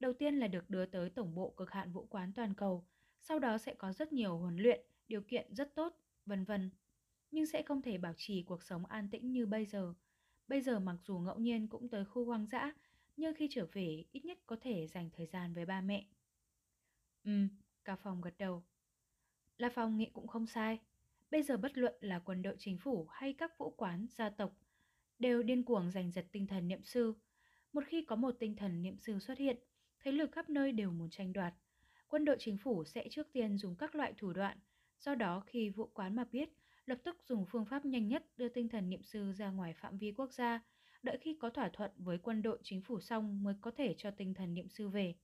Đầu 0.00 0.12
tiên 0.12 0.34
là 0.38 0.48
được 0.48 0.70
đưa 0.70 0.86
tới 0.86 1.10
tổng 1.10 1.34
bộ 1.34 1.54
cực 1.56 1.70
hạn 1.70 1.92
vũ 1.92 2.06
quán 2.06 2.32
toàn 2.32 2.54
cầu, 2.54 2.86
sau 3.20 3.38
đó 3.38 3.58
sẽ 3.58 3.74
có 3.74 3.92
rất 3.92 4.12
nhiều 4.12 4.38
huấn 4.38 4.56
luyện, 4.56 4.80
điều 5.08 5.20
kiện 5.20 5.54
rất 5.54 5.74
tốt, 5.74 5.92
vân 6.26 6.44
vân. 6.44 6.70
Nhưng 7.30 7.46
sẽ 7.46 7.62
không 7.62 7.82
thể 7.82 7.98
bảo 7.98 8.12
trì 8.16 8.42
cuộc 8.42 8.62
sống 8.62 8.86
an 8.86 9.08
tĩnh 9.10 9.32
như 9.32 9.46
bây 9.46 9.66
giờ. 9.66 9.94
Bây 10.48 10.60
giờ 10.60 10.80
mặc 10.80 10.96
dù 11.02 11.18
ngẫu 11.18 11.38
nhiên 11.38 11.68
cũng 11.68 11.88
tới 11.88 12.04
khu 12.04 12.24
hoang 12.24 12.46
dã, 12.46 12.72
nhưng 13.16 13.34
khi 13.34 13.48
trở 13.50 13.66
về 13.72 14.04
ít 14.12 14.24
nhất 14.24 14.38
có 14.46 14.56
thể 14.60 14.86
dành 14.86 15.10
thời 15.12 15.26
gian 15.26 15.54
với 15.54 15.66
ba 15.66 15.80
mẹ. 15.80 16.06
Ừ, 17.24 17.32
cả 17.84 17.96
phòng 17.96 18.20
gật 18.20 18.34
đầu. 18.38 18.64
La 19.58 19.70
Phong 19.74 19.96
nghĩ 19.96 20.10
cũng 20.12 20.26
không 20.26 20.46
sai. 20.46 20.78
Bây 21.30 21.42
giờ 21.42 21.56
bất 21.56 21.78
luận 21.78 21.94
là 22.00 22.18
quân 22.18 22.42
đội 22.42 22.56
chính 22.58 22.78
phủ 22.78 23.06
hay 23.10 23.32
các 23.32 23.58
vũ 23.58 23.70
quán, 23.70 24.06
gia 24.10 24.30
tộc 24.30 24.52
đều 25.18 25.42
điên 25.42 25.64
cuồng 25.64 25.90
giành 25.90 26.12
giật 26.12 26.26
tinh 26.32 26.46
thần 26.46 26.68
niệm 26.68 26.82
sư. 26.84 27.14
Một 27.72 27.84
khi 27.86 28.04
có 28.04 28.16
một 28.16 28.36
tinh 28.38 28.56
thần 28.56 28.82
niệm 28.82 28.98
sư 28.98 29.18
xuất 29.18 29.38
hiện, 29.38 29.56
thế 30.06 30.12
lực 30.12 30.32
khắp 30.32 30.50
nơi 30.50 30.72
đều 30.72 30.90
muốn 30.90 31.10
tranh 31.10 31.32
đoạt. 31.32 31.54
Quân 32.08 32.24
đội 32.24 32.36
chính 32.38 32.58
phủ 32.58 32.84
sẽ 32.84 33.08
trước 33.10 33.32
tiên 33.32 33.58
dùng 33.58 33.76
các 33.76 33.94
loại 33.94 34.14
thủ 34.16 34.32
đoạn, 34.32 34.58
do 35.00 35.14
đó 35.14 35.42
khi 35.46 35.70
vụ 35.70 35.90
quán 35.94 36.16
mà 36.16 36.24
biết, 36.32 36.48
lập 36.84 36.98
tức 37.04 37.16
dùng 37.28 37.46
phương 37.46 37.64
pháp 37.64 37.84
nhanh 37.84 38.08
nhất 38.08 38.24
đưa 38.36 38.48
tinh 38.48 38.68
thần 38.68 38.90
niệm 38.90 39.02
sư 39.02 39.32
ra 39.32 39.50
ngoài 39.50 39.72
phạm 39.72 39.98
vi 39.98 40.12
quốc 40.16 40.32
gia, 40.32 40.60
đợi 41.02 41.18
khi 41.20 41.36
có 41.40 41.50
thỏa 41.50 41.70
thuận 41.72 41.90
với 41.96 42.18
quân 42.18 42.42
đội 42.42 42.58
chính 42.62 42.82
phủ 42.82 43.00
xong 43.00 43.42
mới 43.42 43.54
có 43.60 43.70
thể 43.70 43.94
cho 43.98 44.10
tinh 44.10 44.34
thần 44.34 44.54
niệm 44.54 44.68
sư 44.68 44.88
về. 44.88 45.14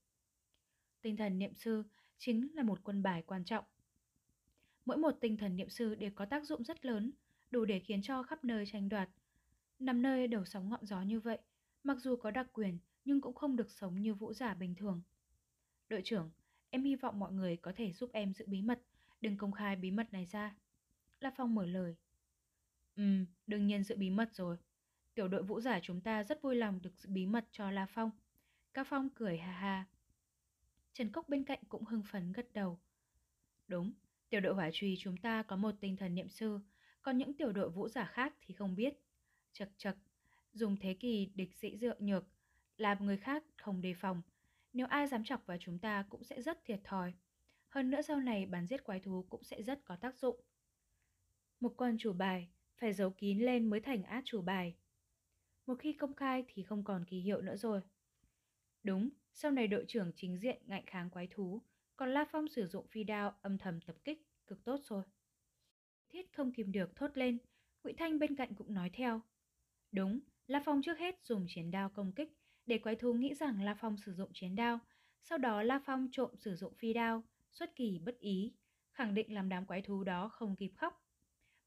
Tinh 1.01 1.17
thần 1.17 1.39
niệm 1.39 1.53
sư 1.55 1.83
chính 2.17 2.47
là 2.53 2.63
một 2.63 2.79
quân 2.83 3.03
bài 3.03 3.23
quan 3.27 3.43
trọng. 3.45 3.65
Mỗi 4.85 4.97
một 4.97 5.17
tinh 5.21 5.37
thần 5.37 5.55
niệm 5.55 5.69
sư 5.69 5.95
đều 5.95 6.11
có 6.15 6.25
tác 6.25 6.43
dụng 6.43 6.63
rất 6.63 6.85
lớn, 6.85 7.11
đủ 7.51 7.65
để 7.65 7.79
khiến 7.79 8.01
cho 8.01 8.23
khắp 8.23 8.43
nơi 8.43 8.65
tranh 8.65 8.89
đoạt. 8.89 9.09
Nằm 9.79 10.01
nơi 10.01 10.27
đầu 10.27 10.45
sóng 10.45 10.69
ngọn 10.69 10.85
gió 10.85 11.01
như 11.01 11.19
vậy, 11.19 11.37
mặc 11.83 11.97
dù 11.99 12.15
có 12.15 12.31
đặc 12.31 12.47
quyền 12.53 12.77
nhưng 13.05 13.21
cũng 13.21 13.35
không 13.35 13.55
được 13.55 13.71
sống 13.71 14.01
như 14.01 14.13
vũ 14.13 14.33
giả 14.33 14.53
bình 14.53 14.75
thường. 14.75 15.01
Đội 15.89 16.01
trưởng, 16.05 16.31
em 16.69 16.83
hy 16.83 16.95
vọng 16.95 17.19
mọi 17.19 17.31
người 17.31 17.57
có 17.57 17.71
thể 17.75 17.91
giúp 17.91 18.09
em 18.13 18.33
giữ 18.33 18.45
bí 18.47 18.61
mật, 18.61 18.81
đừng 19.21 19.37
công 19.37 19.51
khai 19.51 19.75
bí 19.75 19.91
mật 19.91 20.13
này 20.13 20.25
ra. 20.25 20.55
La 21.19 21.31
Phong 21.37 21.55
mở 21.55 21.65
lời. 21.65 21.95
Ừm, 22.95 23.25
đương 23.47 23.67
nhiên 23.67 23.83
giữ 23.83 23.95
bí 23.95 24.09
mật 24.09 24.33
rồi. 24.33 24.57
Tiểu 25.13 25.27
đội 25.27 25.43
vũ 25.43 25.61
giả 25.61 25.79
chúng 25.83 26.01
ta 26.01 26.23
rất 26.23 26.41
vui 26.41 26.55
lòng 26.55 26.81
được 26.81 26.97
giữ 26.97 27.09
bí 27.09 27.25
mật 27.25 27.45
cho 27.51 27.71
La 27.71 27.85
Phong. 27.85 28.11
Cao 28.73 28.85
Phong 28.87 29.09
cười 29.09 29.37
ha 29.37 29.51
ha. 29.51 29.85
Trần 30.93 31.11
Cốc 31.11 31.29
bên 31.29 31.43
cạnh 31.43 31.59
cũng 31.69 31.85
hưng 31.85 32.03
phấn 32.03 32.31
gật 32.31 32.53
đầu. 32.53 32.79
Đúng, 33.67 33.93
tiểu 34.29 34.41
đội 34.41 34.53
hỏa 34.53 34.69
trùy 34.73 34.97
chúng 34.99 35.17
ta 35.17 35.43
có 35.43 35.55
một 35.55 35.75
tinh 35.79 35.97
thần 35.97 36.15
niệm 36.15 36.29
sư, 36.29 36.59
còn 37.01 37.17
những 37.17 37.33
tiểu 37.33 37.51
đội 37.51 37.69
vũ 37.69 37.89
giả 37.89 38.05
khác 38.05 38.33
thì 38.41 38.53
không 38.53 38.75
biết. 38.75 38.93
Chật 39.53 39.69
chật, 39.77 39.97
dùng 40.53 40.77
thế 40.77 40.93
kỷ 40.93 41.31
địch 41.35 41.53
sĩ 41.53 41.77
dựa 41.77 41.95
nhược, 41.99 42.25
làm 42.83 43.05
người 43.05 43.17
khác 43.17 43.43
không 43.57 43.81
đề 43.81 43.93
phòng. 43.93 44.21
Nếu 44.73 44.87
ai 44.87 45.07
dám 45.07 45.23
chọc 45.23 45.45
vào 45.45 45.57
chúng 45.59 45.79
ta 45.79 46.05
cũng 46.09 46.23
sẽ 46.23 46.41
rất 46.41 46.65
thiệt 46.65 46.79
thòi. 46.83 47.13
Hơn 47.69 47.91
nữa 47.91 48.01
sau 48.01 48.19
này 48.19 48.45
bắn 48.45 48.67
giết 48.67 48.83
quái 48.83 48.99
thú 48.99 49.25
cũng 49.29 49.43
sẽ 49.43 49.63
rất 49.63 49.85
có 49.85 49.95
tác 49.95 50.19
dụng. 50.19 50.41
Một 51.59 51.73
con 51.77 51.97
chủ 51.99 52.13
bài 52.13 52.49
phải 52.77 52.93
giấu 52.93 53.09
kín 53.09 53.39
lên 53.39 53.69
mới 53.69 53.79
thành 53.79 54.03
át 54.03 54.23
chủ 54.25 54.41
bài. 54.41 54.75
Một 55.65 55.79
khi 55.79 55.93
công 55.93 56.13
khai 56.13 56.43
thì 56.47 56.63
không 56.63 56.83
còn 56.83 57.05
kỳ 57.05 57.19
hiệu 57.19 57.41
nữa 57.41 57.55
rồi. 57.55 57.81
Đúng, 58.83 59.09
sau 59.33 59.51
này 59.51 59.67
đội 59.67 59.85
trưởng 59.87 60.11
chính 60.15 60.37
diện 60.37 60.61
ngạnh 60.65 60.85
kháng 60.85 61.09
quái 61.09 61.27
thú, 61.31 61.61
còn 61.95 62.09
La 62.09 62.25
Phong 62.31 62.47
sử 62.47 62.67
dụng 62.67 62.87
phi 62.87 63.03
đao 63.03 63.35
âm 63.41 63.57
thầm 63.57 63.81
tập 63.81 63.95
kích, 64.03 64.27
cực 64.47 64.63
tốt 64.63 64.79
rồi. 64.83 65.03
Thiết 66.09 66.33
không 66.33 66.53
kìm 66.53 66.71
được 66.71 66.95
thốt 66.95 67.17
lên, 67.17 67.37
Ngụy 67.83 67.93
Thanh 67.93 68.19
bên 68.19 68.35
cạnh 68.35 68.55
cũng 68.55 68.73
nói 68.73 68.89
theo. 68.93 69.21
Đúng, 69.91 70.19
La 70.47 70.61
Phong 70.65 70.81
trước 70.81 70.97
hết 70.99 71.19
dùng 71.23 71.45
chiến 71.49 71.71
đao 71.71 71.89
công 71.89 72.11
kích, 72.11 72.31
để 72.65 72.77
quái 72.77 72.95
thú 72.95 73.13
nghĩ 73.13 73.33
rằng 73.33 73.61
La 73.61 73.73
Phong 73.73 73.97
sử 73.97 74.13
dụng 74.13 74.29
chiến 74.33 74.55
đao, 74.55 74.79
sau 75.21 75.37
đó 75.37 75.63
La 75.63 75.79
Phong 75.85 76.09
trộm 76.11 76.29
sử 76.35 76.55
dụng 76.55 76.73
phi 76.73 76.93
đao, 76.93 77.23
xuất 77.51 77.75
kỳ 77.75 77.99
bất 77.99 78.19
ý, 78.19 78.53
khẳng 78.91 79.13
định 79.13 79.33
làm 79.33 79.49
đám 79.49 79.65
quái 79.65 79.81
thú 79.81 80.03
đó 80.03 80.29
không 80.29 80.55
kịp 80.55 80.71
khóc. 80.77 81.05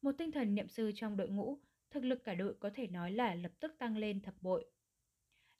Một 0.01 0.11
tinh 0.17 0.31
thần 0.31 0.55
niệm 0.55 0.67
sư 0.67 0.91
trong 0.95 1.17
đội 1.17 1.29
ngũ, 1.29 1.59
thực 1.91 2.03
lực 2.03 2.23
cả 2.23 2.35
đội 2.35 2.55
có 2.59 2.69
thể 2.73 2.87
nói 2.87 3.11
là 3.11 3.35
lập 3.35 3.51
tức 3.59 3.75
tăng 3.77 3.97
lên 3.97 4.21
thập 4.21 4.33
bội. 4.41 4.65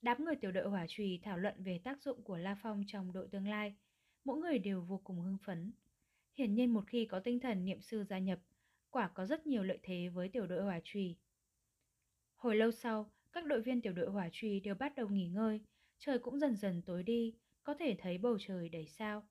Đám 0.01 0.25
người 0.25 0.35
tiểu 0.35 0.51
đội 0.51 0.69
hỏa 0.69 0.85
trùy 0.87 1.19
thảo 1.23 1.37
luận 1.37 1.63
về 1.63 1.79
tác 1.83 2.01
dụng 2.01 2.23
của 2.23 2.37
La 2.37 2.55
Phong 2.61 2.83
trong 2.87 3.13
đội 3.13 3.27
tương 3.27 3.47
lai. 3.47 3.75
Mỗi 4.23 4.37
người 4.37 4.59
đều 4.59 4.81
vô 4.81 5.01
cùng 5.03 5.21
hưng 5.21 5.37
phấn. 5.45 5.71
Hiển 6.33 6.55
nhiên 6.55 6.73
một 6.73 6.83
khi 6.87 7.05
có 7.05 7.19
tinh 7.19 7.39
thần 7.39 7.65
niệm 7.65 7.81
sư 7.81 8.03
gia 8.03 8.19
nhập, 8.19 8.39
quả 8.89 9.07
có 9.07 9.25
rất 9.25 9.47
nhiều 9.47 9.63
lợi 9.63 9.79
thế 9.83 10.09
với 10.13 10.29
tiểu 10.29 10.47
đội 10.47 10.63
hỏa 10.63 10.79
trùy. 10.83 11.15
Hồi 12.35 12.55
lâu 12.55 12.71
sau, 12.71 13.11
các 13.33 13.45
đội 13.45 13.61
viên 13.61 13.81
tiểu 13.81 13.93
đội 13.93 14.09
hỏa 14.09 14.29
truy 14.31 14.59
đều 14.59 14.75
bắt 14.75 14.95
đầu 14.95 15.09
nghỉ 15.09 15.27
ngơi, 15.27 15.61
trời 15.99 16.19
cũng 16.19 16.39
dần 16.39 16.55
dần 16.55 16.81
tối 16.81 17.03
đi, 17.03 17.33
có 17.63 17.73
thể 17.73 17.95
thấy 17.99 18.17
bầu 18.17 18.37
trời 18.39 18.69
đầy 18.69 18.87
sao. 18.87 19.23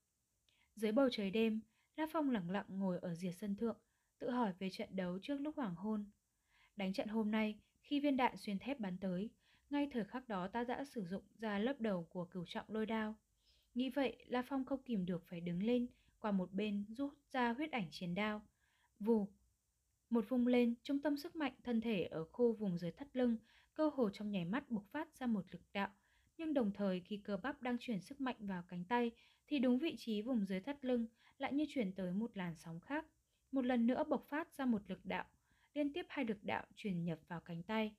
Dưới 0.75 0.93
bầu 0.93 1.09
trời 1.13 1.31
đêm, 1.31 1.61
La 1.97 2.07
Phong 2.13 2.31
lặng 2.31 2.51
lặng 2.51 2.67
ngồi 2.69 2.99
ở 2.99 3.15
diệt 3.15 3.35
sân 3.35 3.57
thượng, 3.57 3.77
tự 4.19 4.31
hỏi 4.31 4.53
về 4.59 4.71
trận 4.71 4.89
đấu 4.97 5.19
trước 5.23 5.41
lúc 5.41 5.57
hoàng 5.57 5.75
hôn. 5.75 6.05
Đánh 6.77 6.93
trận 6.93 7.09
hôm 7.09 7.31
nay, 7.31 7.59
khi 7.83 8.01
viên 8.01 8.17
đạn 8.17 8.37
xuyên 8.37 8.59
thép 8.59 8.81
bắn 8.81 8.99
tới, 8.99 9.31
ngay 9.71 9.89
thời 9.93 10.05
khắc 10.05 10.29
đó 10.29 10.49
ta 10.49 10.65
đã 10.65 10.85
sử 10.85 11.05
dụng 11.05 11.23
ra 11.39 11.59
lớp 11.59 11.81
đầu 11.81 12.05
của 12.11 12.25
cửu 12.25 12.45
trọng 12.47 12.67
lôi 12.69 12.87
đao. 12.87 13.15
Nghĩ 13.75 13.91
vậy, 13.91 14.17
La 14.27 14.43
Phong 14.43 14.65
không 14.65 14.83
kìm 14.83 15.07
được 15.07 15.25
phải 15.27 15.41
đứng 15.41 15.63
lên, 15.63 15.87
qua 16.19 16.33
một 16.33 16.53
bên 16.53 16.85
rút 16.89 17.15
ra 17.33 17.53
huyết 17.53 17.73
ảnh 17.73 17.89
chiến 17.91 18.15
đao. 18.15 18.43
Vù! 19.01 19.29
Một 20.11 20.29
vùng 20.29 20.47
lên, 20.47 20.75
trung 20.83 21.03
tâm 21.03 21.17
sức 21.17 21.37
mạnh 21.37 21.53
thân 21.65 21.81
thể 21.81 22.05
ở 22.05 22.25
khu 22.25 22.53
vùng 22.53 22.79
dưới 22.79 22.91
thắt 22.91 23.17
lưng, 23.17 23.37
cơ 23.77 23.91
hồ 23.95 24.11
trong 24.11 24.31
nhảy 24.31 24.45
mắt 24.45 24.71
bộc 24.71 24.85
phát 24.93 25.17
ra 25.19 25.27
một 25.27 25.45
lực 25.51 25.63
đạo. 25.73 25.89
Nhưng 26.37 26.55
đồng 26.55 26.73
thời 26.73 27.01
khi 27.01 27.17
cơ 27.17 27.37
bắp 27.37 27.63
đang 27.63 27.77
chuyển 27.81 28.01
sức 28.01 28.21
mạnh 28.21 28.37
vào 28.41 28.63
cánh 28.69 28.85
tay, 28.85 29.11
thì 29.47 29.59
đúng 29.59 29.79
vị 29.79 29.97
trí 29.99 30.23
vùng 30.23 30.45
dưới 30.45 30.61
thắt 30.61 30.85
lưng 30.85 31.07
lại 31.39 31.53
như 31.53 31.65
chuyển 31.69 31.93
tới 31.93 32.13
một 32.13 32.37
làn 32.37 32.55
sóng 32.57 32.81
khác. 32.81 33.07
Một 33.53 33.65
lần 33.65 33.87
nữa 33.87 34.05
bộc 34.09 34.27
phát 34.29 34.55
ra 34.55 34.65
một 34.65 34.83
lực 34.89 35.05
đạo, 35.05 35.25
liên 35.75 35.93
tiếp 35.93 36.07
hai 36.09 36.25
lực 36.25 36.39
đạo 36.43 36.67
truyền 36.75 37.05
nhập 37.05 37.19
vào 37.29 37.41
cánh 37.41 37.63
tay. 37.63 37.95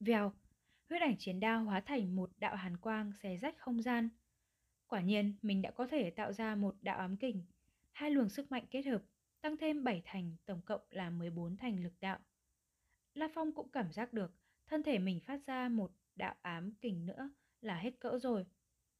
Vèo, 0.00 0.32
huyết 0.88 1.02
ảnh 1.02 1.16
chiến 1.18 1.40
đao 1.40 1.64
hóa 1.64 1.80
thành 1.80 2.16
một 2.16 2.30
đạo 2.38 2.56
hàn 2.56 2.76
quang 2.76 3.12
xé 3.12 3.36
rách 3.36 3.58
không 3.58 3.82
gian. 3.82 4.08
Quả 4.86 5.00
nhiên, 5.00 5.34
mình 5.42 5.62
đã 5.62 5.70
có 5.70 5.86
thể 5.86 6.10
tạo 6.10 6.32
ra 6.32 6.54
một 6.54 6.76
đạo 6.80 6.98
ám 6.98 7.16
kình. 7.16 7.44
Hai 7.92 8.10
luồng 8.10 8.28
sức 8.28 8.50
mạnh 8.50 8.64
kết 8.70 8.82
hợp, 8.82 9.02
tăng 9.40 9.56
thêm 9.56 9.84
7 9.84 10.02
thành, 10.04 10.36
tổng 10.46 10.62
cộng 10.62 10.80
là 10.90 11.10
14 11.10 11.56
thành 11.56 11.82
lực 11.82 11.92
đạo. 12.00 12.18
La 13.14 13.28
Phong 13.34 13.52
cũng 13.52 13.68
cảm 13.68 13.92
giác 13.92 14.12
được 14.12 14.32
thân 14.66 14.82
thể 14.82 14.98
mình 14.98 15.20
phát 15.20 15.46
ra 15.46 15.68
một 15.68 15.90
đạo 16.16 16.34
ám 16.42 16.72
kình 16.80 17.06
nữa 17.06 17.30
là 17.60 17.78
hết 17.78 18.00
cỡ 18.00 18.18
rồi. 18.18 18.46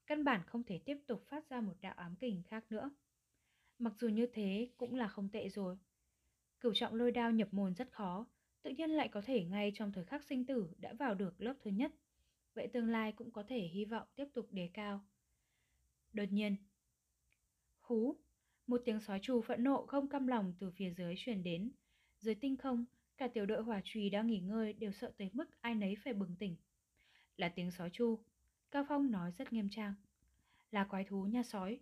Căn 0.07 0.25
bản 0.25 0.43
không 0.47 0.65
thể 0.65 0.81
tiếp 0.85 0.97
tục 1.07 1.25
phát 1.29 1.49
ra 1.49 1.61
một 1.61 1.75
đạo 1.81 1.95
ám 1.97 2.17
kình 2.17 2.43
khác 2.43 2.65
nữa. 2.71 2.91
Mặc 3.79 3.93
dù 3.99 4.09
như 4.09 4.27
thế 4.33 4.71
cũng 4.77 4.95
là 4.95 5.09
không 5.09 5.29
tệ 5.29 5.49
rồi. 5.49 5.79
Cửu 6.61 6.73
trọng 6.75 6.95
lôi 6.95 7.13
đao 7.13 7.31
nhập 7.31 7.49
môn 7.51 7.75
rất 7.75 7.93
khó, 7.93 8.27
tự 8.63 8.71
nhiên 8.71 8.91
lại 8.91 9.09
có 9.09 9.23
thể 9.27 9.45
ngay 9.45 9.73
trong 9.75 9.93
thời 9.93 10.05
khắc 10.05 10.25
sinh 10.25 10.47
tử 10.47 10.69
đã 10.79 10.93
vào 10.93 11.15
được 11.15 11.41
lớp 11.41 11.55
thứ 11.61 11.71
nhất. 11.71 11.93
Vậy 12.55 12.69
tương 12.73 12.89
lai 12.89 13.13
cũng 13.13 13.31
có 13.31 13.43
thể 13.49 13.61
hy 13.61 13.85
vọng 13.85 14.09
tiếp 14.15 14.27
tục 14.35 14.49
đề 14.51 14.71
cao. 14.75 15.01
Đột 16.13 16.33
nhiên, 16.33 16.57
hú, 17.81 18.17
một 18.67 18.83
tiếng 18.85 19.01
sói 19.01 19.19
trù 19.23 19.41
phẫn 19.41 19.65
nộ 19.65 19.87
không 19.87 20.09
căm 20.09 20.27
lòng 20.27 20.55
từ 20.59 20.71
phía 20.71 20.91
dưới 20.91 21.15
truyền 21.17 21.43
đến. 21.43 21.73
Dưới 22.19 22.35
tinh 22.35 22.57
không, 22.57 22.85
cả 23.17 23.29
tiểu 23.29 23.47
đội 23.47 23.63
hỏa 23.63 23.81
trùy 23.85 24.11
đang 24.11 24.27
nghỉ 24.27 24.39
ngơi 24.39 24.73
đều 24.73 24.93
sợ 24.93 25.13
tới 25.17 25.31
mức 25.33 25.61
ai 25.61 25.75
nấy 25.75 25.97
phải 26.05 26.13
bừng 26.13 26.37
tỉnh. 26.39 26.57
Là 27.37 27.49
tiếng 27.49 27.71
sói 27.71 27.91
chu. 27.91 28.19
Cao 28.71 28.85
Phong 28.89 29.11
nói 29.11 29.33
rất 29.33 29.53
nghiêm 29.53 29.69
trang. 29.71 29.95
Là 30.71 30.85
quái 30.85 31.05
thú 31.05 31.23
nhà 31.23 31.43
sói. 31.43 31.81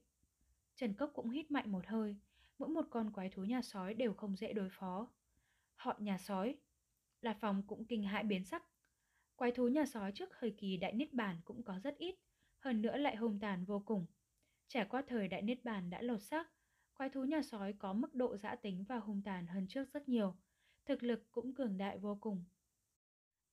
Trần 0.77 0.95
Cốc 0.95 1.11
cũng 1.15 1.31
hít 1.31 1.51
mạnh 1.51 1.73
một 1.73 1.87
hơi. 1.87 2.17
Mỗi 2.59 2.69
một 2.69 2.87
con 2.91 3.13
quái 3.13 3.29
thú 3.29 3.45
nhà 3.45 3.63
sói 3.63 3.95
đều 3.95 4.15
không 4.15 4.37
dễ 4.37 4.53
đối 4.53 4.69
phó. 4.71 5.09
Họ 5.77 5.97
nhà 5.99 6.19
sói. 6.19 6.57
Là 7.21 7.35
phòng 7.41 7.63
cũng 7.67 7.85
kinh 7.85 8.03
hãi 8.03 8.25
biến 8.25 8.45
sắc. 8.45 8.65
Quái 9.37 9.53
thú 9.53 9.69
nhà 9.69 9.87
sói 9.87 10.13
trước 10.13 10.29
thời 10.41 10.51
kỳ 10.51 10.77
đại 10.77 10.93
niết 10.93 11.13
bàn 11.13 11.37
cũng 11.45 11.63
có 11.63 11.79
rất 11.79 11.99
ít, 11.99 12.15
hơn 12.59 12.83
nữa 12.83 12.97
lại 12.97 13.17
hung 13.17 13.39
tàn 13.41 13.65
vô 13.65 13.83
cùng. 13.87 14.07
Trải 14.69 14.87
qua 14.91 15.03
thời 15.09 15.29
đại 15.29 15.43
niết 15.43 15.65
bàn 15.65 15.91
đã 15.91 16.03
lột 16.03 16.23
xác, 16.23 16.51
quái 16.95 17.11
thú 17.11 17.25
nhà 17.25 17.43
sói 17.43 17.73
có 17.73 17.93
mức 17.93 18.15
độ 18.15 18.37
dã 18.37 18.55
tính 18.55 18.85
và 18.89 18.99
hung 18.99 19.23
tàn 19.23 19.47
hơn 19.47 19.67
trước 19.69 19.93
rất 19.93 20.09
nhiều, 20.09 20.37
thực 20.85 21.03
lực 21.03 21.33
cũng 21.33 21.55
cường 21.55 21.79
đại 21.79 21.99
vô 21.99 22.19
cùng. 22.21 22.45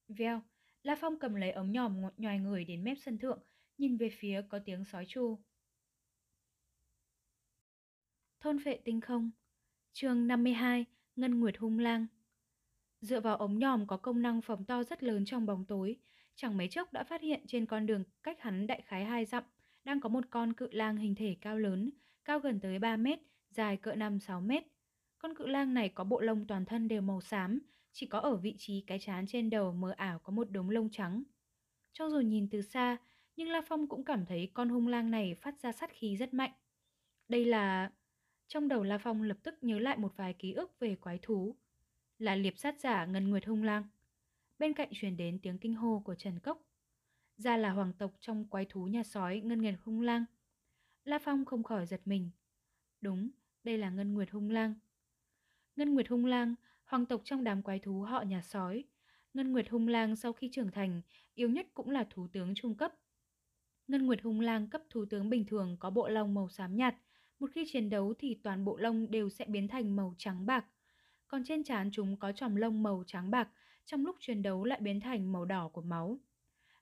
Veo, 0.07 0.41
La 0.83 0.95
Phong 1.01 1.19
cầm 1.19 1.35
lấy 1.35 1.51
ống 1.51 1.71
nhòm 1.71 2.01
nhòi 2.17 2.39
người 2.39 2.65
đến 2.65 2.83
mép 2.83 2.97
sân 3.05 3.17
thượng, 3.17 3.39
nhìn 3.77 3.97
về 3.97 4.09
phía 4.19 4.41
có 4.49 4.59
tiếng 4.65 4.85
sói 4.85 5.05
chu. 5.07 5.39
Thôn 8.39 8.59
phệ 8.65 8.79
tinh 8.83 9.01
không 9.01 9.31
chương 9.93 10.27
52 10.27 10.85
Ngân 11.15 11.39
Nguyệt 11.39 11.57
hung 11.57 11.79
lang 11.79 12.07
Dựa 13.01 13.19
vào 13.19 13.37
ống 13.37 13.59
nhòm 13.59 13.87
có 13.87 13.97
công 13.97 14.21
năng 14.21 14.41
phóng 14.41 14.65
to 14.65 14.83
rất 14.83 15.03
lớn 15.03 15.25
trong 15.25 15.45
bóng 15.45 15.65
tối, 15.65 15.97
chẳng 16.35 16.57
mấy 16.57 16.67
chốc 16.67 16.93
đã 16.93 17.03
phát 17.03 17.21
hiện 17.21 17.43
trên 17.47 17.65
con 17.65 17.85
đường 17.85 18.03
cách 18.23 18.41
hắn 18.41 18.67
đại 18.67 18.81
khái 18.81 19.05
hai 19.05 19.25
dặm, 19.25 19.43
đang 19.83 19.99
có 20.01 20.09
một 20.09 20.23
con 20.29 20.53
cự 20.53 20.67
lang 20.71 20.97
hình 20.97 21.15
thể 21.15 21.37
cao 21.41 21.57
lớn, 21.57 21.91
cao 22.25 22.39
gần 22.39 22.59
tới 22.59 22.79
3 22.79 22.97
mét, 22.97 23.19
dài 23.49 23.77
cỡ 23.77 23.91
5-6 23.91 24.41
mét. 24.41 24.63
Con 25.19 25.35
cự 25.35 25.47
lang 25.47 25.73
này 25.73 25.89
có 25.89 26.03
bộ 26.03 26.21
lông 26.21 26.47
toàn 26.47 26.65
thân 26.65 26.87
đều 26.87 27.01
màu 27.01 27.21
xám, 27.21 27.59
chỉ 27.91 28.05
có 28.05 28.19
ở 28.19 28.35
vị 28.35 28.55
trí 28.57 28.81
cái 28.81 28.99
chán 28.99 29.25
trên 29.27 29.49
đầu 29.49 29.73
mờ 29.73 29.91
ảo 29.97 30.19
có 30.19 30.31
một 30.31 30.51
đống 30.51 30.69
lông 30.69 30.89
trắng. 30.89 31.23
Cho 31.93 32.09
dù 32.09 32.19
nhìn 32.19 32.49
từ 32.49 32.61
xa, 32.61 32.97
nhưng 33.35 33.49
La 33.49 33.61
Phong 33.67 33.87
cũng 33.87 34.05
cảm 34.05 34.25
thấy 34.25 34.51
con 34.53 34.69
hung 34.69 34.87
lang 34.87 35.11
này 35.11 35.35
phát 35.35 35.59
ra 35.59 35.71
sát 35.71 35.91
khí 35.93 36.17
rất 36.17 36.33
mạnh. 36.33 36.51
Đây 37.27 37.45
là... 37.45 37.91
Trong 38.47 38.67
đầu 38.67 38.83
La 38.83 38.97
Phong 38.97 39.21
lập 39.21 39.37
tức 39.43 39.55
nhớ 39.61 39.79
lại 39.79 39.97
một 39.97 40.13
vài 40.17 40.33
ký 40.33 40.53
ức 40.53 40.79
về 40.79 40.95
quái 40.95 41.19
thú. 41.21 41.55
Là 42.17 42.35
liệp 42.35 42.57
sát 42.57 42.79
giả 42.79 43.05
Ngân 43.05 43.29
Nguyệt 43.29 43.45
hung 43.45 43.63
lang. 43.63 43.83
Bên 44.59 44.73
cạnh 44.73 44.89
truyền 44.91 45.17
đến 45.17 45.39
tiếng 45.39 45.57
kinh 45.57 45.75
hô 45.75 46.01
của 46.05 46.15
Trần 46.15 46.39
Cốc. 46.39 46.61
Ra 47.37 47.57
là 47.57 47.71
hoàng 47.71 47.93
tộc 47.93 48.11
trong 48.19 48.45
quái 48.45 48.65
thú 48.65 48.85
nhà 48.85 49.03
sói 49.03 49.39
Ngân 49.39 49.61
Nguyệt 49.61 49.75
hung 49.83 50.01
lang. 50.01 50.25
La 51.03 51.19
Phong 51.19 51.45
không 51.45 51.63
khỏi 51.63 51.85
giật 51.85 52.01
mình. 52.05 52.29
Đúng, 53.01 53.29
đây 53.63 53.77
là 53.77 53.89
Ngân 53.89 54.13
Nguyệt 54.13 54.29
hung 54.31 54.49
lang. 54.49 54.73
Ngân 55.75 55.93
Nguyệt 55.93 56.07
hung 56.07 56.25
lang, 56.25 56.55
hoàng 56.85 57.05
tộc 57.05 57.21
trong 57.23 57.43
đám 57.43 57.61
quái 57.61 57.79
thú 57.79 58.01
họ 58.01 58.21
nhà 58.21 58.41
sói. 58.41 58.83
Ngân 59.33 59.51
Nguyệt 59.51 59.69
hung 59.69 59.87
lang 59.87 60.15
sau 60.15 60.33
khi 60.33 60.49
trưởng 60.51 60.71
thành, 60.71 61.01
yếu 61.33 61.49
nhất 61.49 61.67
cũng 61.73 61.89
là 61.89 62.07
thú 62.09 62.27
tướng 62.27 62.55
trung 62.55 62.75
cấp. 62.75 62.93
Ngân 63.87 64.05
Nguyệt 64.05 64.21
hung 64.21 64.39
lang 64.39 64.67
cấp 64.67 64.81
thú 64.89 65.05
tướng 65.05 65.29
bình 65.29 65.45
thường 65.45 65.77
có 65.79 65.89
bộ 65.89 66.07
lông 66.07 66.33
màu 66.33 66.49
xám 66.49 66.75
nhạt, 66.75 66.95
một 67.39 67.51
khi 67.53 67.65
chiến 67.67 67.89
đấu 67.89 68.13
thì 68.19 68.39
toàn 68.43 68.65
bộ 68.65 68.77
lông 68.77 69.11
đều 69.11 69.29
sẽ 69.29 69.45
biến 69.45 69.67
thành 69.67 69.95
màu 69.95 70.15
trắng 70.17 70.45
bạc. 70.45 70.65
Còn 71.27 71.43
trên 71.43 71.63
trán 71.63 71.89
chúng 71.91 72.17
có 72.17 72.31
tròm 72.31 72.55
lông 72.55 72.83
màu 72.83 73.03
trắng 73.07 73.31
bạc, 73.31 73.49
trong 73.85 74.05
lúc 74.05 74.15
chiến 74.19 74.41
đấu 74.41 74.63
lại 74.63 74.79
biến 74.81 74.99
thành 74.99 75.31
màu 75.31 75.45
đỏ 75.45 75.67
của 75.67 75.81
máu. 75.81 76.19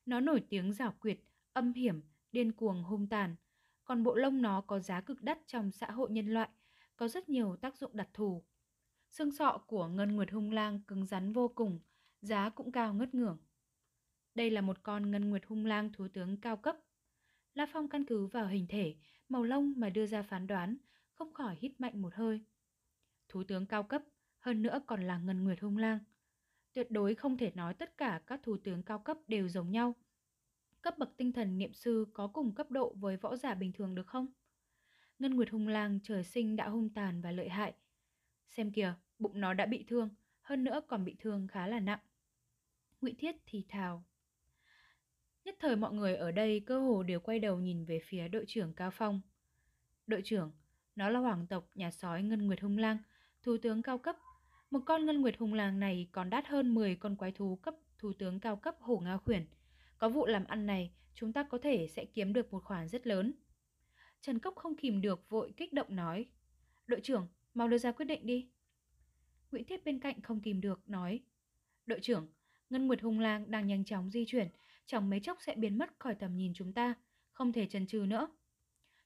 Nó 0.06 0.20
nổi 0.20 0.44
tiếng 0.50 0.74
giảo 0.74 0.94
quyệt, 1.00 1.20
âm 1.54 1.74
hiểm, 1.74 2.02
điên 2.32 2.52
cuồng 2.52 2.84
hung 2.84 3.08
tàn. 3.08 3.36
Còn 3.84 4.04
bộ 4.04 4.16
lông 4.16 4.42
nó 4.42 4.62
có 4.62 4.80
giá 4.80 5.02
cực 5.02 5.22
đắt 5.22 5.40
trong 5.48 5.72
xã 5.72 5.92
hội 5.92 6.12
nhân 6.12 6.34
loại, 6.34 6.50
có 6.96 7.08
rất 7.08 7.30
nhiều 7.30 7.56
tác 7.56 7.78
dụng 7.78 7.98
đặc 7.98 8.10
thù. 8.14 8.44
Xương 9.18 9.32
sọ 9.32 9.58
của 9.68 9.88
Ngân 9.88 10.16
Nguyệt 10.16 10.32
hung 10.32 10.52
lang 10.52 10.80
cứng 10.88 11.06
rắn 11.06 11.34
vô 11.34 11.48
cùng, 11.48 11.80
giá 12.22 12.50
cũng 12.50 12.72
cao 12.72 12.94
ngất 12.94 13.16
ngưởng. 13.16 13.38
Đây 14.36 14.52
là 14.52 14.62
một 14.62 14.84
con 14.84 15.12
Ngân 15.12 15.30
Nguyệt 15.30 15.46
hung 15.46 15.66
lang 15.66 15.92
thú 15.94 16.08
tướng 16.08 16.38
cao 16.38 16.58
cấp. 16.58 16.78
La 17.54 17.66
Phong 17.74 17.90
căn 17.90 18.06
cứ 18.06 18.26
vào 18.26 18.48
hình 18.48 18.66
thể, 18.70 18.96
màu 19.30 19.44
lông 19.44 19.74
mà 19.78 19.90
đưa 19.90 20.06
ra 20.06 20.22
phán 20.22 20.48
đoán, 20.48 20.78
không 21.14 21.34
khỏi 21.34 21.58
hít 21.60 21.82
mạnh 21.82 22.02
một 22.02 22.14
hơi. 22.14 22.42
Thú 23.30 23.44
tướng 23.44 23.66
cao 23.66 23.84
cấp, 23.84 24.04
hơn 24.40 24.62
nữa 24.62 24.82
còn 24.86 25.02
là 25.02 25.18
Ngân 25.18 25.44
Nguyệt 25.44 25.60
hung 25.60 25.78
lang. 25.78 26.00
Tuyệt 26.74 26.92
đối 26.92 27.16
không 27.16 27.38
thể 27.38 27.52
nói 27.56 27.74
tất 27.74 27.98
cả 27.98 28.22
các 28.28 28.40
thú 28.44 28.58
tướng 28.58 28.84
cao 28.84 29.00
cấp 29.00 29.18
đều 29.28 29.50
giống 29.50 29.72
nhau. 29.72 29.96
Cấp 30.82 30.98
bậc 30.98 31.18
tinh 31.18 31.32
thần 31.32 31.58
niệm 31.58 31.74
sư 31.74 32.06
có 32.14 32.28
cùng 32.28 32.56
cấp 32.56 32.72
độ 32.72 32.94
với 33.00 33.18
võ 33.18 33.36
giả 33.36 33.54
bình 33.54 33.72
thường 33.74 33.96
được 33.96 34.08
không? 34.08 34.28
Ngân 35.20 35.36
Nguyệt 35.36 35.50
hung 35.50 35.68
lang 35.68 36.00
trời 36.04 36.24
sinh 36.24 36.56
đã 36.56 36.70
hung 36.70 36.90
tàn 36.90 37.22
và 37.22 37.32
lợi 37.32 37.50
hại, 37.50 37.74
Xem 38.48 38.72
kìa, 38.72 38.94
bụng 39.20 39.42
nó 39.42 39.54
đã 39.54 39.66
bị 39.66 39.86
thương, 39.88 40.10
hơn 40.42 40.64
nữa 40.64 40.82
còn 40.88 41.06
bị 41.06 41.16
thương 41.20 41.48
khá 41.48 41.68
là 41.68 41.80
nặng. 41.80 42.00
Ngụy 43.02 43.16
Thiết 43.20 43.36
thì 43.46 43.66
thào. 43.70 44.06
Nhất 45.46 45.56
thời 45.60 45.76
mọi 45.76 45.94
người 45.94 46.16
ở 46.16 46.32
đây 46.32 46.60
cơ 46.60 46.80
hồ 46.80 47.04
đều 47.04 47.20
quay 47.20 47.40
đầu 47.40 47.60
nhìn 47.60 47.86
về 47.86 48.00
phía 48.04 48.28
đội 48.28 48.46
trưởng 48.48 48.74
Cao 48.74 48.92
Phong. 48.92 49.22
Đội 50.08 50.22
trưởng, 50.26 50.52
nó 50.96 51.10
là 51.10 51.20
hoàng 51.20 51.48
tộc 51.48 51.70
nhà 51.76 51.92
sói 51.92 52.24
Ngân 52.24 52.48
Nguyệt 52.48 52.62
Hung 52.62 52.78
Lang, 52.78 52.98
thủ 53.44 53.58
tướng 53.62 53.82
cao 53.82 53.98
cấp. 53.98 54.16
Một 54.72 54.80
con 54.86 55.06
Ngân 55.06 55.22
Nguyệt 55.22 55.38
Hung 55.38 55.54
Lang 55.54 55.80
này 55.80 56.10
còn 56.12 56.30
đắt 56.30 56.48
hơn 56.48 56.76
10 56.76 56.96
con 56.96 57.16
quái 57.16 57.32
thú 57.32 57.56
cấp 57.56 57.76
thủ 57.98 58.14
tướng 58.20 58.40
cao 58.40 58.56
cấp 58.56 58.76
Hổ 58.80 59.00
Nga 59.00 59.18
Khuyển. 59.18 59.46
Có 59.98 60.10
vụ 60.10 60.26
làm 60.26 60.46
ăn 60.46 60.66
này, 60.66 60.94
chúng 61.14 61.34
ta 61.34 61.44
có 61.44 61.58
thể 61.58 61.88
sẽ 61.88 62.06
kiếm 62.06 62.34
được 62.34 62.54
một 62.54 62.64
khoản 62.64 62.88
rất 62.88 63.08
lớn. 63.08 63.34
Trần 64.22 64.40
Cốc 64.40 64.56
không 64.56 64.76
kìm 64.76 65.02
được 65.02 65.30
vội 65.30 65.54
kích 65.58 65.74
động 65.74 65.96
nói. 65.96 66.26
Đội 66.88 67.00
trưởng, 67.04 67.28
mau 67.54 67.68
đưa 67.68 67.78
ra 67.78 67.92
quyết 67.92 68.06
định 68.06 68.26
đi. 68.26 68.50
Nguyễn 69.52 69.66
Thiết 69.66 69.86
bên 69.86 70.00
cạnh 70.00 70.22
không 70.22 70.42
kìm 70.42 70.62
được, 70.62 70.90
nói. 70.90 71.22
Đội 71.86 72.00
trưởng, 72.02 72.28
Ngân 72.70 72.88
Nguyệt 72.88 73.02
Hùng 73.02 73.20
Lang 73.20 73.52
đang 73.52 73.68
nhanh 73.68 73.86
chóng 73.86 74.10
di 74.10 74.26
chuyển, 74.28 74.48
chẳng 74.86 75.10
mấy 75.10 75.20
chốc 75.20 75.38
sẽ 75.42 75.56
biến 75.56 75.78
mất 75.78 75.90
khỏi 76.00 76.16
tầm 76.16 76.38
nhìn 76.38 76.54
chúng 76.56 76.74
ta, 76.74 76.94
không 77.32 77.54
thể 77.54 77.68
chần 77.68 77.88
chừ 77.88 78.06
nữa. 78.08 78.28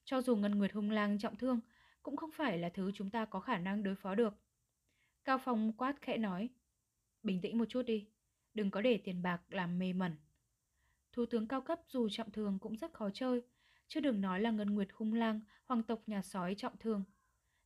Cho 0.05 0.21
dù 0.21 0.35
Ngân 0.35 0.55
Nguyệt 0.55 0.71
Hùng 0.71 0.91
Lang 0.91 1.19
trọng 1.19 1.35
thương, 1.35 1.59
cũng 2.03 2.17
không 2.17 2.31
phải 2.31 2.57
là 2.57 2.69
thứ 2.69 2.91
chúng 2.91 3.09
ta 3.09 3.25
có 3.25 3.39
khả 3.39 3.57
năng 3.57 3.83
đối 3.83 3.95
phó 3.95 4.15
được. 4.15 4.33
Cao 5.25 5.37
Phong 5.43 5.73
quát 5.73 6.01
khẽ 6.01 6.17
nói. 6.17 6.49
Bình 7.23 7.41
tĩnh 7.41 7.57
một 7.57 7.65
chút 7.69 7.81
đi, 7.81 8.07
đừng 8.53 8.71
có 8.71 8.81
để 8.81 8.97
tiền 8.97 9.21
bạc 9.21 9.41
làm 9.49 9.79
mê 9.79 9.93
mẩn. 9.93 10.15
Thủ 11.11 11.25
tướng 11.25 11.47
cao 11.47 11.61
cấp 11.61 11.79
dù 11.87 12.09
trọng 12.09 12.31
thương 12.31 12.59
cũng 12.59 12.77
rất 12.77 12.93
khó 12.93 13.09
chơi, 13.13 13.41
chứ 13.87 13.99
đừng 13.99 14.21
nói 14.21 14.41
là 14.41 14.51
Ngân 14.51 14.75
Nguyệt 14.75 14.87
Hung 14.93 15.13
Lang, 15.13 15.41
hoàng 15.65 15.83
tộc 15.83 16.01
nhà 16.07 16.21
sói 16.21 16.55
trọng 16.55 16.77
thương. 16.79 17.03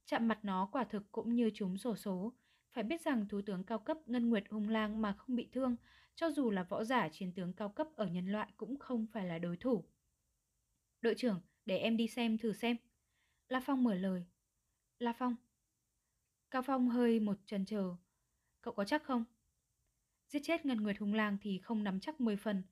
Chạm 0.06 0.28
mặt 0.28 0.40
nó 0.44 0.70
quả 0.72 0.84
thực 0.84 1.12
cũng 1.12 1.36
như 1.36 1.52
chúng 1.54 1.78
sổ 1.78 1.96
số. 1.96 2.34
Phải 2.76 2.84
biết 2.84 3.02
rằng 3.02 3.28
thú 3.28 3.42
tướng 3.42 3.64
cao 3.64 3.80
cấp 3.80 3.98
Ngân 4.06 4.30
Nguyệt 4.30 4.44
hung 4.50 4.70
lang 4.70 5.02
mà 5.02 5.14
không 5.14 5.36
bị 5.36 5.50
thương, 5.52 5.76
cho 6.16 6.32
dù 6.32 6.52
là 6.52 6.64
võ 6.64 6.84
giả 6.84 7.10
chiến 7.10 7.32
tướng 7.32 7.54
cao 7.54 7.70
cấp 7.70 7.88
ở 7.96 8.08
nhân 8.08 8.32
loại 8.32 8.52
cũng 8.58 8.80
không 8.80 9.08
phải 9.14 9.26
là 9.26 9.40
đối 9.40 9.58
thủ. 9.58 9.84
Đội 11.02 11.16
trưởng, 11.18 11.42
để 11.66 11.78
em 11.78 11.98
đi 11.98 12.08
xem 12.08 12.38
thử 12.38 12.54
xem. 12.54 12.78
La 13.48 13.62
Phong 13.66 13.84
mở 13.84 13.94
lời. 13.96 14.26
La 15.00 15.14
Phong. 15.14 15.36
Cao 16.52 16.62
Phong 16.62 16.90
hơi 16.90 17.20
một 17.20 17.38
chần 17.46 17.66
chờ. 17.66 17.96
Cậu 18.62 18.74
có 18.74 18.86
chắc 18.86 19.04
không? 19.04 19.24
Giết 20.28 20.42
chết 20.44 20.66
Ngân 20.66 20.82
Nguyệt 20.82 20.98
hung 21.00 21.14
lang 21.14 21.38
thì 21.42 21.60
không 21.60 21.84
nắm 21.84 22.00
chắc 22.00 22.22
10 22.22 22.36
phần. 22.36 22.64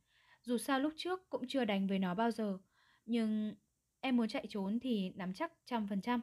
Dù 0.42 0.58
sao 0.58 0.80
lúc 0.80 0.94
trước 0.98 1.30
cũng 1.30 1.48
chưa 1.48 1.66
đánh 1.66 1.88
với 1.88 2.00
nó 2.00 2.16
bao 2.16 2.32
giờ. 2.32 2.58
Nhưng 3.06 3.56
em 4.00 4.18
muốn 4.18 4.28
chạy 4.28 4.46
trốn 4.50 4.80
thì 4.80 5.10
nắm 5.16 5.34
chắc 5.34 5.52
trăm 5.66 5.88
phần 5.88 6.02
trăm. 6.02 6.22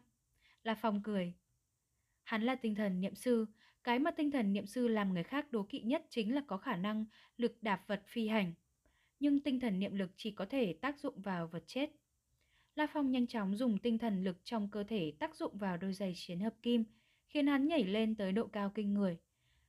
La 0.62 0.74
Phong 0.74 1.02
cười. 1.02 1.34
Hắn 2.22 2.42
là 2.42 2.54
tinh 2.54 2.74
thần 2.74 3.00
niệm 3.00 3.14
sư, 3.14 3.46
cái 3.84 3.98
mà 3.98 4.10
tinh 4.10 4.30
thần 4.30 4.52
niệm 4.52 4.66
sư 4.66 4.88
làm 4.88 5.14
người 5.14 5.22
khác 5.22 5.52
đố 5.52 5.62
kỵ 5.62 5.80
nhất 5.80 6.06
chính 6.08 6.34
là 6.34 6.42
có 6.46 6.56
khả 6.56 6.76
năng 6.76 7.04
lực 7.36 7.62
đạp 7.62 7.84
vật 7.86 8.02
phi 8.06 8.28
hành. 8.28 8.52
Nhưng 9.20 9.40
tinh 9.40 9.60
thần 9.60 9.78
niệm 9.78 9.94
lực 9.94 10.10
chỉ 10.16 10.30
có 10.30 10.46
thể 10.46 10.72
tác 10.72 10.98
dụng 10.98 11.20
vào 11.20 11.46
vật 11.46 11.62
chết. 11.66 11.90
La 12.74 12.86
Phong 12.92 13.10
nhanh 13.10 13.26
chóng 13.26 13.56
dùng 13.56 13.78
tinh 13.78 13.98
thần 13.98 14.24
lực 14.24 14.36
trong 14.44 14.68
cơ 14.70 14.84
thể 14.84 15.12
tác 15.18 15.36
dụng 15.36 15.58
vào 15.58 15.76
đôi 15.76 15.92
giày 15.92 16.12
chiến 16.16 16.40
hợp 16.40 16.54
kim, 16.62 16.84
khiến 17.26 17.46
hắn 17.46 17.68
nhảy 17.68 17.84
lên 17.84 18.14
tới 18.14 18.32
độ 18.32 18.46
cao 18.46 18.72
kinh 18.74 18.94
người. 18.94 19.18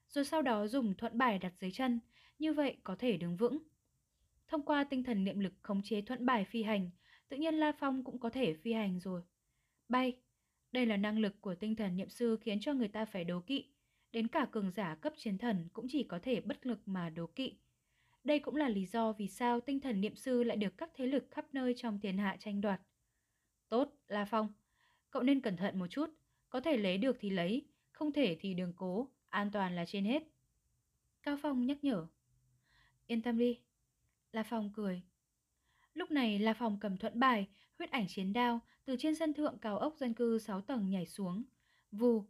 Rồi 0.07 0.25
sau 0.25 0.41
đó 0.41 0.67
dùng 0.67 0.93
thuận 0.97 1.17
bài 1.17 1.39
đặt 1.39 1.53
dưới 1.59 1.71
chân, 1.71 1.99
như 2.39 2.53
vậy 2.53 2.77
có 2.83 2.95
thể 2.95 3.17
đứng 3.17 3.37
vững. 3.37 3.57
Thông 4.47 4.65
qua 4.65 4.83
tinh 4.83 5.03
thần 5.03 5.23
niệm 5.23 5.39
lực 5.39 5.53
khống 5.61 5.81
chế 5.83 6.01
thuận 6.01 6.25
bài 6.25 6.45
phi 6.45 6.63
hành, 6.63 6.89
tự 7.29 7.37
nhiên 7.37 7.55
La 7.55 7.71
Phong 7.79 8.03
cũng 8.03 8.19
có 8.19 8.29
thể 8.29 8.53
phi 8.53 8.73
hành 8.73 8.99
rồi. 8.99 9.21
Bay, 9.89 10.13
đây 10.71 10.85
là 10.85 10.97
năng 10.97 11.19
lực 11.19 11.41
của 11.41 11.55
tinh 11.55 11.75
thần 11.75 11.97
niệm 11.97 12.09
sư 12.09 12.37
khiến 12.41 12.59
cho 12.59 12.73
người 12.73 12.87
ta 12.87 13.05
phải 13.05 13.23
đố 13.23 13.39
kỵ. 13.39 13.65
Đến 14.11 14.27
cả 14.27 14.47
cường 14.51 14.71
giả 14.71 14.95
cấp 14.95 15.13
chiến 15.17 15.37
thần 15.37 15.67
cũng 15.73 15.85
chỉ 15.89 16.03
có 16.03 16.19
thể 16.23 16.41
bất 16.41 16.65
lực 16.65 16.79
mà 16.85 17.09
đố 17.09 17.27
kỵ. 17.27 17.53
Đây 18.23 18.39
cũng 18.39 18.55
là 18.55 18.69
lý 18.69 18.85
do 18.85 19.13
vì 19.13 19.27
sao 19.27 19.59
tinh 19.59 19.79
thần 19.79 20.01
niệm 20.01 20.15
sư 20.15 20.43
lại 20.43 20.57
được 20.57 20.77
các 20.77 20.89
thế 20.95 21.05
lực 21.05 21.27
khắp 21.31 21.45
nơi 21.53 21.73
trong 21.77 21.99
thiên 21.99 22.17
hạ 22.17 22.37
tranh 22.39 22.61
đoạt. 22.61 22.81
Tốt, 23.69 23.93
La 24.07 24.25
Phong. 24.25 24.53
Cậu 25.11 25.23
nên 25.23 25.41
cẩn 25.41 25.57
thận 25.57 25.79
một 25.79 25.87
chút. 25.87 26.09
Có 26.49 26.59
thể 26.59 26.77
lấy 26.77 26.97
được 26.97 27.17
thì 27.19 27.29
lấy, 27.29 27.65
không 27.91 28.11
thể 28.11 28.37
thì 28.39 28.53
đừng 28.53 28.73
cố. 28.75 29.09
An 29.29 29.51
toàn 29.51 29.75
là 29.75 29.85
trên 29.85 30.05
hết. 30.05 30.23
Cao 31.23 31.37
Phong 31.41 31.65
nhắc 31.65 31.83
nhở. 31.83 32.07
Yên 33.07 33.21
tâm 33.21 33.37
đi. 33.37 33.59
La 34.31 34.43
Phong 34.43 34.71
cười. 34.73 35.01
Lúc 35.93 36.11
này 36.11 36.39
La 36.39 36.53
Phong 36.53 36.79
cầm 36.79 36.97
thuận 36.97 37.19
bài, 37.19 37.47
huyết 37.77 37.91
ảnh 37.91 38.05
chiến 38.07 38.33
đao 38.33 38.59
từ 38.85 38.95
trên 38.99 39.15
sân 39.15 39.33
thượng 39.33 39.57
cao 39.57 39.79
ốc 39.79 39.95
dân 39.97 40.13
cư 40.13 40.39
6 40.39 40.61
tầng 40.61 40.89
nhảy 40.89 41.05
xuống. 41.05 41.43
Vù! 41.91 42.25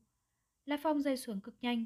La 0.71 0.77
Phong 0.77 1.01
rơi 1.01 1.17
xuống 1.17 1.41
cực 1.41 1.55
nhanh. 1.61 1.85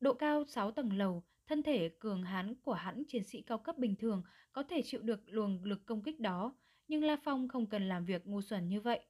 Độ 0.00 0.14
cao 0.14 0.44
6 0.44 0.70
tầng 0.70 0.92
lầu, 0.92 1.22
thân 1.46 1.62
thể 1.62 1.88
cường 1.88 2.22
hán 2.22 2.54
của 2.54 2.72
hắn 2.72 3.02
chiến 3.08 3.24
sĩ 3.24 3.42
cao 3.42 3.58
cấp 3.58 3.78
bình 3.78 3.96
thường 3.96 4.22
có 4.52 4.62
thể 4.62 4.82
chịu 4.84 5.02
được 5.02 5.20
luồng 5.26 5.64
lực 5.64 5.86
công 5.86 6.02
kích 6.02 6.20
đó, 6.20 6.56
nhưng 6.88 7.04
La 7.04 7.16
Phong 7.24 7.48
không 7.48 7.66
cần 7.66 7.88
làm 7.88 8.04
việc 8.04 8.26
ngu 8.26 8.42
xuẩn 8.42 8.68
như 8.68 8.80
vậy. 8.80 9.00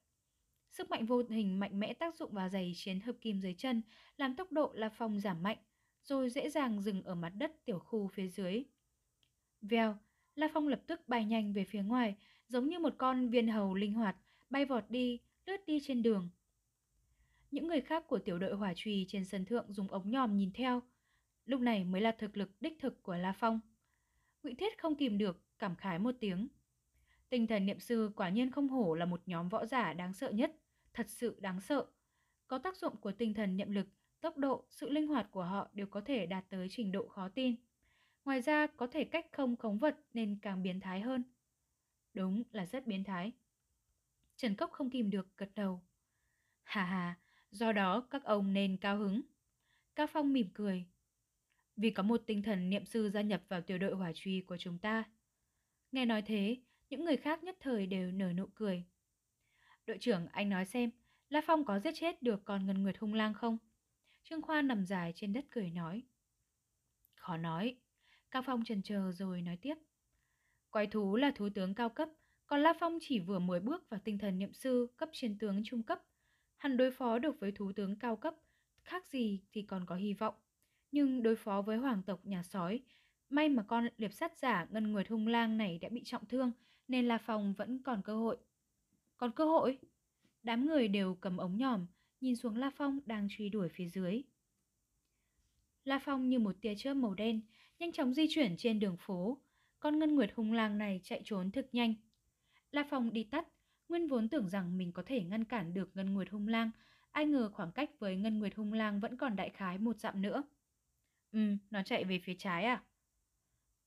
Sức 0.70 0.90
mạnh 0.90 1.06
vô 1.06 1.22
hình 1.30 1.60
mạnh 1.60 1.80
mẽ 1.80 1.94
tác 1.94 2.16
dụng 2.16 2.32
vào 2.32 2.48
giày 2.48 2.72
chiến 2.76 3.00
hợp 3.00 3.16
kim 3.20 3.40
dưới 3.40 3.54
chân, 3.58 3.82
làm 4.16 4.36
tốc 4.36 4.52
độ 4.52 4.72
La 4.74 4.88
Phong 4.88 5.20
giảm 5.20 5.42
mạnh, 5.42 5.58
rồi 6.02 6.30
dễ 6.30 6.50
dàng 6.50 6.80
dừng 6.82 7.02
ở 7.02 7.14
mặt 7.14 7.32
đất 7.38 7.64
tiểu 7.64 7.78
khu 7.78 8.08
phía 8.08 8.28
dưới. 8.28 8.64
Vèo, 9.60 9.96
La 10.34 10.48
Phong 10.54 10.68
lập 10.68 10.80
tức 10.86 11.08
bay 11.08 11.24
nhanh 11.24 11.52
về 11.52 11.64
phía 11.64 11.82
ngoài, 11.82 12.16
giống 12.48 12.68
như 12.68 12.78
một 12.78 12.94
con 12.98 13.28
viên 13.28 13.48
hầu 13.48 13.74
linh 13.74 13.94
hoạt, 13.94 14.16
bay 14.50 14.64
vọt 14.64 14.84
đi, 14.88 15.20
lướt 15.46 15.66
đi 15.66 15.80
trên 15.82 16.02
đường. 16.02 16.30
Những 17.54 17.68
người 17.68 17.80
khác 17.80 18.04
của 18.06 18.18
tiểu 18.18 18.38
đội 18.38 18.56
hỏa 18.56 18.72
trùy 18.76 19.06
trên 19.08 19.24
sân 19.24 19.44
thượng 19.44 19.72
dùng 19.72 19.88
ống 19.88 20.10
nhòm 20.10 20.36
nhìn 20.36 20.50
theo. 20.52 20.82
Lúc 21.46 21.60
này 21.60 21.84
mới 21.84 22.00
là 22.00 22.12
thực 22.18 22.36
lực 22.36 22.50
đích 22.60 22.78
thực 22.80 23.02
của 23.02 23.16
La 23.16 23.32
Phong. 23.32 23.60
Ngụy 24.42 24.54
Thiết 24.54 24.78
không 24.78 24.96
kìm 24.96 25.18
được, 25.18 25.42
cảm 25.58 25.76
khái 25.76 25.98
một 25.98 26.14
tiếng. 26.20 26.48
Tinh 27.28 27.46
thần 27.46 27.66
niệm 27.66 27.80
sư 27.80 28.10
quả 28.16 28.28
nhiên 28.28 28.50
không 28.50 28.68
hổ 28.68 28.94
là 28.94 29.04
một 29.04 29.20
nhóm 29.26 29.48
võ 29.48 29.66
giả 29.66 29.92
đáng 29.92 30.12
sợ 30.12 30.30
nhất, 30.30 30.56
thật 30.92 31.06
sự 31.08 31.36
đáng 31.40 31.60
sợ. 31.60 31.86
Có 32.46 32.58
tác 32.58 32.76
dụng 32.76 32.96
của 32.96 33.12
tinh 33.12 33.34
thần 33.34 33.56
niệm 33.56 33.70
lực, 33.72 33.86
tốc 34.20 34.36
độ, 34.36 34.64
sự 34.70 34.90
linh 34.90 35.06
hoạt 35.06 35.30
của 35.30 35.44
họ 35.44 35.68
đều 35.72 35.86
có 35.86 36.00
thể 36.00 36.26
đạt 36.26 36.44
tới 36.50 36.66
trình 36.70 36.92
độ 36.92 37.08
khó 37.08 37.28
tin. 37.28 37.54
Ngoài 38.24 38.40
ra 38.40 38.66
có 38.66 38.86
thể 38.86 39.04
cách 39.04 39.26
không 39.32 39.56
khống 39.56 39.78
vật 39.78 39.96
nên 40.14 40.38
càng 40.42 40.62
biến 40.62 40.80
thái 40.80 41.00
hơn. 41.00 41.22
Đúng 42.14 42.42
là 42.52 42.66
rất 42.66 42.86
biến 42.86 43.04
thái. 43.04 43.32
Trần 44.36 44.54
Cốc 44.54 44.70
không 44.72 44.90
kìm 44.90 45.10
được 45.10 45.36
gật 45.36 45.50
đầu. 45.54 45.82
Hà 46.62 46.84
hà, 46.84 47.18
do 47.54 47.72
đó 47.72 48.06
các 48.10 48.24
ông 48.24 48.52
nên 48.52 48.76
cao 48.76 48.96
hứng. 48.98 49.20
Cao 49.94 50.06
Phong 50.06 50.32
mỉm 50.32 50.48
cười. 50.54 50.84
Vì 51.76 51.90
có 51.90 52.02
một 52.02 52.22
tinh 52.26 52.42
thần 52.42 52.70
niệm 52.70 52.84
sư 52.84 53.10
gia 53.10 53.20
nhập 53.20 53.42
vào 53.48 53.60
tiểu 53.60 53.78
đội 53.78 53.94
hỏa 53.94 54.12
truy 54.14 54.40
của 54.40 54.56
chúng 54.56 54.78
ta. 54.78 55.04
Nghe 55.92 56.04
nói 56.04 56.22
thế, 56.22 56.56
những 56.90 57.04
người 57.04 57.16
khác 57.16 57.42
nhất 57.42 57.56
thời 57.60 57.86
đều 57.86 58.12
nở 58.12 58.32
nụ 58.32 58.46
cười. 58.54 58.84
Đội 59.86 59.98
trưởng, 60.00 60.26
anh 60.32 60.50
nói 60.50 60.64
xem, 60.64 60.90
La 61.28 61.40
Phong 61.46 61.64
có 61.64 61.78
giết 61.78 61.94
chết 61.94 62.22
được 62.22 62.44
con 62.44 62.66
Ngân 62.66 62.82
Nguyệt 62.82 62.98
hung 62.98 63.14
lang 63.14 63.34
không? 63.34 63.58
Trương 64.22 64.42
Khoa 64.42 64.62
nằm 64.62 64.86
dài 64.86 65.12
trên 65.16 65.32
đất 65.32 65.44
cười 65.50 65.70
nói. 65.70 66.02
Khó 67.14 67.36
nói. 67.36 67.76
Cao 68.30 68.42
Phong 68.46 68.64
trần 68.64 68.82
chờ 68.82 69.12
rồi 69.12 69.42
nói 69.42 69.58
tiếp. 69.62 69.74
Quái 70.70 70.86
thú 70.86 71.16
là 71.16 71.32
thú 71.34 71.48
tướng 71.54 71.74
cao 71.74 71.88
cấp, 71.88 72.08
còn 72.46 72.60
La 72.60 72.72
Phong 72.80 72.98
chỉ 73.00 73.20
vừa 73.20 73.38
mới 73.38 73.60
bước 73.60 73.90
vào 73.90 74.00
tinh 74.04 74.18
thần 74.18 74.38
niệm 74.38 74.52
sư 74.52 74.86
cấp 74.96 75.08
chiến 75.12 75.38
tướng 75.38 75.62
trung 75.64 75.82
cấp. 75.82 76.02
Hắn 76.64 76.76
đối 76.76 76.90
phó 76.90 77.18
được 77.18 77.40
với 77.40 77.52
thú 77.52 77.72
tướng 77.72 77.96
cao 77.96 78.16
cấp, 78.16 78.34
khác 78.82 79.06
gì 79.06 79.40
thì 79.52 79.62
còn 79.62 79.86
có 79.86 79.96
hy 79.96 80.14
vọng. 80.14 80.34
Nhưng 80.92 81.22
đối 81.22 81.36
phó 81.36 81.62
với 81.62 81.76
hoàng 81.76 82.02
tộc 82.02 82.26
nhà 82.26 82.42
sói, 82.42 82.80
may 83.30 83.48
mà 83.48 83.62
con 83.62 83.88
liệp 83.96 84.12
sát 84.12 84.38
giả 84.38 84.66
Ngân 84.70 84.92
Nguyệt 84.92 85.08
Hung 85.08 85.26
Lang 85.26 85.56
này 85.56 85.78
đã 85.78 85.88
bị 85.88 86.02
trọng 86.04 86.26
thương, 86.26 86.52
nên 86.88 87.08
La 87.08 87.18
Phong 87.18 87.54
vẫn 87.54 87.82
còn 87.82 88.02
cơ 88.02 88.16
hội. 88.16 88.36
Còn 89.16 89.32
cơ 89.32 89.44
hội? 89.44 89.78
Đám 90.42 90.66
người 90.66 90.88
đều 90.88 91.14
cầm 91.14 91.36
ống 91.36 91.56
nhòm, 91.56 91.86
nhìn 92.20 92.36
xuống 92.36 92.56
La 92.56 92.70
Phong 92.76 93.00
đang 93.06 93.28
truy 93.30 93.48
đuổi 93.48 93.68
phía 93.68 93.88
dưới. 93.88 94.22
La 95.84 95.98
Phong 95.98 96.28
như 96.28 96.38
một 96.38 96.56
tia 96.60 96.74
chớp 96.76 96.94
màu 96.94 97.14
đen, 97.14 97.40
nhanh 97.78 97.92
chóng 97.92 98.14
di 98.14 98.26
chuyển 98.30 98.56
trên 98.56 98.80
đường 98.80 98.96
phố. 99.00 99.38
Con 99.80 99.98
Ngân 99.98 100.14
Nguyệt 100.14 100.30
hung 100.34 100.52
lang 100.52 100.78
này 100.78 101.00
chạy 101.04 101.22
trốn 101.24 101.50
thực 101.50 101.66
nhanh. 101.72 101.94
La 102.70 102.84
Phong 102.90 103.12
đi 103.12 103.24
tắt, 103.24 103.48
nguyên 103.88 104.06
vốn 104.06 104.28
tưởng 104.28 104.48
rằng 104.48 104.78
mình 104.78 104.92
có 104.92 105.02
thể 105.06 105.22
ngăn 105.24 105.44
cản 105.44 105.74
được 105.74 105.96
Ngân 105.96 106.14
Nguyệt 106.14 106.30
hung 106.30 106.48
lang, 106.48 106.70
ai 107.10 107.26
ngờ 107.26 107.50
khoảng 107.54 107.72
cách 107.72 107.90
với 107.98 108.16
Ngân 108.16 108.38
Nguyệt 108.38 108.54
hung 108.54 108.72
lang 108.72 109.00
vẫn 109.00 109.16
còn 109.16 109.36
đại 109.36 109.50
khái 109.50 109.78
một 109.78 109.98
dặm 109.98 110.22
nữa. 110.22 110.42
Ừ, 111.32 111.40
nó 111.70 111.82
chạy 111.82 112.04
về 112.04 112.18
phía 112.18 112.34
trái 112.38 112.64
à? 112.64 112.82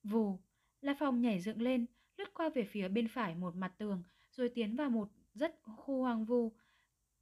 Vù, 0.03 0.39
La 0.81 0.95
Phong 0.99 1.21
nhảy 1.21 1.39
dựng 1.39 1.61
lên, 1.61 1.85
lướt 2.17 2.33
qua 2.33 2.49
về 2.49 2.63
phía 2.63 2.87
bên 2.87 3.07
phải 3.07 3.35
một 3.35 3.55
mặt 3.55 3.73
tường, 3.77 4.03
rồi 4.31 4.49
tiến 4.49 4.75
vào 4.75 4.89
một 4.89 5.09
rất 5.33 5.59
khu 5.63 6.01
hoang 6.01 6.25
vu, 6.25 6.51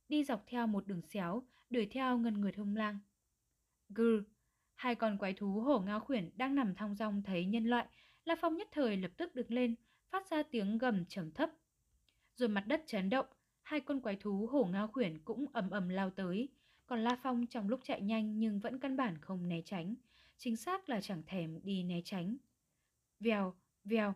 đi 0.09 0.23
dọc 0.23 0.43
theo 0.47 0.67
một 0.67 0.87
đường 0.87 1.01
xéo, 1.01 1.43
đuổi 1.69 1.87
theo 1.91 2.17
Ngân 2.17 2.41
Nguyệt 2.41 2.55
hung 2.55 2.75
lang. 2.75 2.99
Gừ, 3.89 4.23
Hai 4.75 4.95
con 4.95 5.17
quái 5.17 5.33
thú 5.33 5.61
hổ 5.61 5.79
ngao 5.79 5.99
khuyển 5.99 6.29
đang 6.37 6.55
nằm 6.55 6.75
thong 6.75 6.95
dong 6.95 7.23
thấy 7.23 7.45
nhân 7.45 7.65
loại, 7.65 7.87
La 8.25 8.35
Phong 8.41 8.55
nhất 8.55 8.67
thời 8.71 8.97
lập 8.97 9.11
tức 9.17 9.35
đứng 9.35 9.53
lên, 9.53 9.75
phát 10.09 10.29
ra 10.29 10.43
tiếng 10.43 10.77
gầm 10.77 11.05
trầm 11.05 11.31
thấp. 11.31 11.49
Rồi 12.35 12.49
mặt 12.49 12.67
đất 12.67 12.83
chấn 12.87 13.09
động, 13.09 13.25
hai 13.61 13.79
con 13.79 14.01
quái 14.01 14.15
thú 14.15 14.47
hổ 14.51 14.65
ngao 14.65 14.87
khuyển 14.87 15.19
cũng 15.25 15.45
ầm 15.53 15.69
ầm 15.69 15.89
lao 15.89 16.09
tới, 16.09 16.49
còn 16.85 17.03
La 17.03 17.17
Phong 17.23 17.47
trong 17.47 17.69
lúc 17.69 17.79
chạy 17.83 18.01
nhanh 18.01 18.39
nhưng 18.39 18.59
vẫn 18.59 18.79
căn 18.79 18.97
bản 18.97 19.17
không 19.21 19.49
né 19.49 19.61
tránh, 19.65 19.95
chính 20.37 20.55
xác 20.55 20.89
là 20.89 21.01
chẳng 21.01 21.23
thèm 21.27 21.59
đi 21.63 21.83
né 21.83 22.01
tránh. 22.05 22.37
Vèo, 23.19 23.55
vèo. 23.83 24.13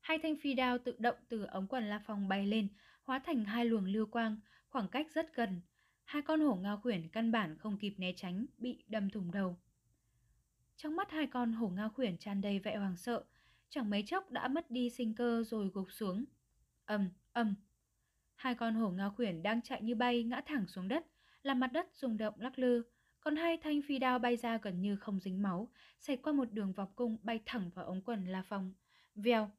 Hai 0.00 0.18
thanh 0.18 0.36
phi 0.36 0.54
đao 0.54 0.78
tự 0.78 0.96
động 0.98 1.16
từ 1.28 1.44
ống 1.44 1.66
quần 1.66 1.84
La 1.84 2.02
Phong 2.06 2.28
bay 2.28 2.46
lên, 2.46 2.68
hóa 3.02 3.18
thành 3.18 3.44
hai 3.44 3.64
luồng 3.64 3.84
lưu 3.84 4.06
quang, 4.06 4.36
khoảng 4.68 4.88
cách 4.88 5.06
rất 5.14 5.34
gần, 5.34 5.60
hai 6.04 6.22
con 6.22 6.40
hổ 6.40 6.54
ngao 6.54 6.80
khuyển 6.82 7.08
căn 7.08 7.32
bản 7.32 7.58
không 7.58 7.78
kịp 7.78 7.94
né 7.98 8.12
tránh, 8.16 8.46
bị 8.58 8.84
đâm 8.88 9.10
thủng 9.10 9.30
đầu. 9.32 9.58
Trong 10.76 10.96
mắt 10.96 11.10
hai 11.10 11.26
con 11.26 11.52
hổ 11.52 11.68
ngao 11.68 11.90
khuyển 11.90 12.18
tràn 12.18 12.40
đầy 12.40 12.58
vẻ 12.58 12.76
hoàng 12.76 12.96
sợ, 12.96 13.24
chẳng 13.68 13.90
mấy 13.90 14.02
chốc 14.06 14.30
đã 14.30 14.48
mất 14.48 14.70
đi 14.70 14.90
sinh 14.90 15.14
cơ 15.14 15.42
rồi 15.46 15.70
gục 15.74 15.92
xuống. 15.92 16.24
Ầm, 16.90 17.10
ầm. 17.32 17.54
Hai 18.34 18.54
con 18.54 18.74
hổ 18.74 18.90
ngao 18.90 19.10
khuyển 19.10 19.42
đang 19.42 19.62
chạy 19.62 19.82
như 19.82 19.94
bay 19.94 20.24
ngã 20.24 20.40
thẳng 20.46 20.66
xuống 20.66 20.88
đất, 20.88 21.06
làm 21.42 21.60
mặt 21.60 21.72
đất 21.72 21.86
rung 21.94 22.16
động 22.16 22.34
lắc 22.40 22.58
lư, 22.58 22.82
còn 23.20 23.36
hai 23.36 23.56
thanh 23.56 23.80
phi 23.82 23.98
đao 23.98 24.18
bay 24.18 24.36
ra 24.36 24.58
gần 24.58 24.80
như 24.80 24.96
không 24.96 25.20
dính 25.20 25.42
máu, 25.42 25.68
xảy 25.98 26.16
qua 26.16 26.32
một 26.32 26.52
đường 26.52 26.72
vòng 26.72 26.92
cung 26.94 27.16
bay 27.22 27.40
thẳng 27.46 27.70
vào 27.74 27.84
ống 27.86 28.02
quần 28.02 28.26
La 28.26 28.42
Phong. 28.42 28.74
Vèo, 29.14 29.50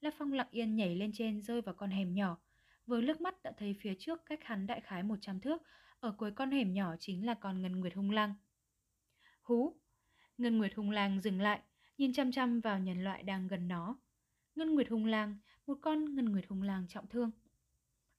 La 0.00 0.10
Phong 0.18 0.32
lặng 0.32 0.46
yên 0.50 0.76
nhảy 0.76 0.96
lên 0.96 1.10
trên 1.14 1.42
rơi 1.42 1.60
vào 1.60 1.74
con 1.74 1.90
hẻm 1.90 2.14
nhỏ. 2.14 2.38
Vừa 2.86 3.00
lướt 3.00 3.20
mắt 3.20 3.42
đã 3.42 3.52
thấy 3.58 3.76
phía 3.80 3.94
trước 3.98 4.26
cách 4.26 4.44
hắn 4.44 4.66
đại 4.66 4.80
khái 4.80 5.02
100 5.02 5.40
thước, 5.40 5.62
ở 6.00 6.12
cuối 6.12 6.30
con 6.30 6.50
hẻm 6.50 6.72
nhỏ 6.72 6.94
chính 7.00 7.26
là 7.26 7.34
con 7.34 7.62
Ngân 7.62 7.80
Nguyệt 7.80 7.94
Hung 7.94 8.10
Lang. 8.10 8.34
Hú! 9.42 9.76
Ngân 10.38 10.58
Nguyệt 10.58 10.74
Hung 10.74 10.90
Lang 10.90 11.20
dừng 11.20 11.40
lại, 11.40 11.60
nhìn 11.98 12.12
chăm 12.12 12.32
chăm 12.32 12.60
vào 12.60 12.78
nhân 12.78 13.04
loại 13.04 13.22
đang 13.22 13.48
gần 13.48 13.68
nó. 13.68 13.96
Ngân 14.54 14.74
Nguyệt 14.74 14.88
Hung 14.88 15.06
Lang, 15.06 15.38
một 15.66 15.78
con 15.80 16.14
Ngân 16.14 16.24
Nguyệt 16.24 16.44
Hung 16.48 16.62
Lang 16.62 16.88
trọng 16.88 17.06
thương. 17.06 17.30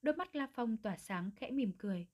Đôi 0.02 0.16
mắt 0.16 0.36
La 0.36 0.46
Phong 0.54 0.76
tỏa 0.76 0.96
sáng 0.96 1.30
khẽ 1.36 1.50
mỉm 1.50 1.72
cười. 1.78 2.06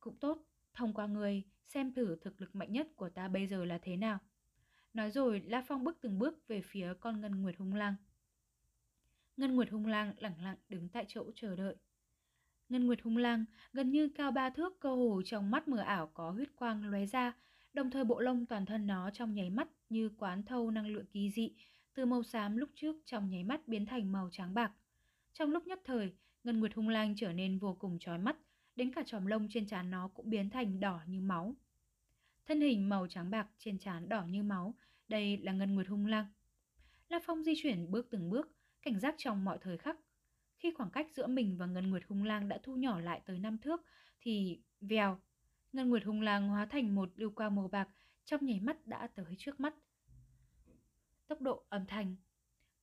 Cũng 0.00 0.16
tốt, 0.16 0.42
thông 0.74 0.94
qua 0.94 1.06
người 1.06 1.42
xem 1.64 1.92
thử 1.92 2.16
thực 2.20 2.40
lực 2.40 2.54
mạnh 2.54 2.72
nhất 2.72 2.88
của 2.96 3.08
ta 3.08 3.28
bây 3.28 3.46
giờ 3.46 3.64
là 3.64 3.78
thế 3.78 3.96
nào. 3.96 4.18
Nói 4.94 5.10
rồi 5.10 5.40
La 5.40 5.64
Phong 5.66 5.84
bước 5.84 5.98
từng 6.00 6.18
bước 6.18 6.48
về 6.48 6.62
phía 6.62 6.94
con 7.00 7.20
Ngân 7.20 7.42
Nguyệt 7.42 7.56
Hung 7.58 7.74
Lang. 7.74 7.94
Ngân 9.36 9.56
Nguyệt 9.56 9.70
Hung 9.70 9.86
Lang 9.86 10.14
lặng 10.18 10.42
lặng 10.42 10.56
đứng 10.68 10.88
tại 10.88 11.04
chỗ 11.08 11.30
chờ 11.34 11.56
đợi. 11.56 11.76
Ngân 12.68 12.86
Nguyệt 12.86 13.02
hung 13.02 13.16
lang, 13.16 13.44
gần 13.72 13.90
như 13.90 14.08
cao 14.08 14.30
ba 14.32 14.50
thước 14.50 14.80
cơ 14.80 14.94
hồ 14.94 15.22
trong 15.24 15.50
mắt 15.50 15.68
mờ 15.68 15.78
ảo 15.78 16.10
có 16.14 16.30
huyết 16.30 16.56
quang 16.56 16.90
lóe 16.90 17.06
ra, 17.06 17.32
đồng 17.72 17.90
thời 17.90 18.04
bộ 18.04 18.20
lông 18.20 18.46
toàn 18.46 18.66
thân 18.66 18.86
nó 18.86 19.10
trong 19.10 19.34
nháy 19.34 19.50
mắt 19.50 19.68
như 19.88 20.10
quán 20.18 20.42
thâu 20.42 20.70
năng 20.70 20.86
lượng 20.86 21.06
kỳ 21.12 21.30
dị, 21.30 21.54
từ 21.96 22.06
màu 22.06 22.22
xám 22.22 22.56
lúc 22.56 22.68
trước 22.74 22.96
trong 23.04 23.30
nháy 23.30 23.44
mắt 23.44 23.68
biến 23.68 23.86
thành 23.86 24.12
màu 24.12 24.28
trắng 24.32 24.54
bạc. 24.54 24.72
Trong 25.32 25.50
lúc 25.50 25.66
nhất 25.66 25.80
thời, 25.84 26.12
Ngân 26.44 26.60
Nguyệt 26.60 26.74
hung 26.74 26.88
lang 26.88 27.14
trở 27.16 27.32
nên 27.32 27.58
vô 27.58 27.76
cùng 27.80 27.98
chói 27.98 28.18
mắt, 28.18 28.36
đến 28.76 28.92
cả 28.92 29.02
chòm 29.06 29.26
lông 29.26 29.48
trên 29.50 29.66
trán 29.66 29.90
nó 29.90 30.08
cũng 30.08 30.30
biến 30.30 30.50
thành 30.50 30.80
đỏ 30.80 31.00
như 31.06 31.20
máu. 31.20 31.54
Thân 32.46 32.60
hình 32.60 32.88
màu 32.88 33.06
trắng 33.06 33.30
bạc 33.30 33.46
trên 33.58 33.78
trán 33.78 34.08
đỏ 34.08 34.24
như 34.28 34.42
máu, 34.42 34.74
đây 35.08 35.36
là 35.36 35.52
Ngân 35.52 35.74
Nguyệt 35.74 35.86
hung 35.86 36.06
lang. 36.06 36.26
La 37.08 37.20
Phong 37.24 37.42
di 37.42 37.52
chuyển 37.56 37.90
bước 37.90 38.06
từng 38.10 38.30
bước, 38.30 38.48
cảnh 38.82 39.00
giác 39.00 39.14
trong 39.18 39.44
mọi 39.44 39.58
thời 39.60 39.78
khắc, 39.78 39.96
khi 40.58 40.72
khoảng 40.74 40.90
cách 40.90 41.06
giữa 41.14 41.26
mình 41.26 41.56
và 41.58 41.66
Ngân 41.66 41.90
Nguyệt 41.90 42.02
Hung 42.08 42.24
Lang 42.24 42.48
đã 42.48 42.58
thu 42.62 42.76
nhỏ 42.76 43.00
lại 43.00 43.20
tới 43.26 43.38
năm 43.38 43.58
thước, 43.58 43.82
thì 44.20 44.60
vèo, 44.80 45.20
Ngân 45.72 45.90
Nguyệt 45.90 46.04
Hung 46.04 46.20
Lang 46.20 46.48
hóa 46.48 46.66
thành 46.66 46.94
một 46.94 47.08
lưu 47.16 47.30
quang 47.30 47.54
màu 47.54 47.68
bạc, 47.68 47.88
trong 48.24 48.46
nháy 48.46 48.60
mắt 48.60 48.86
đã 48.86 49.06
tới 49.14 49.34
trước 49.38 49.60
mắt. 49.60 49.74
Tốc 51.28 51.40
độ 51.40 51.62
âm 51.68 51.86
thanh 51.86 52.16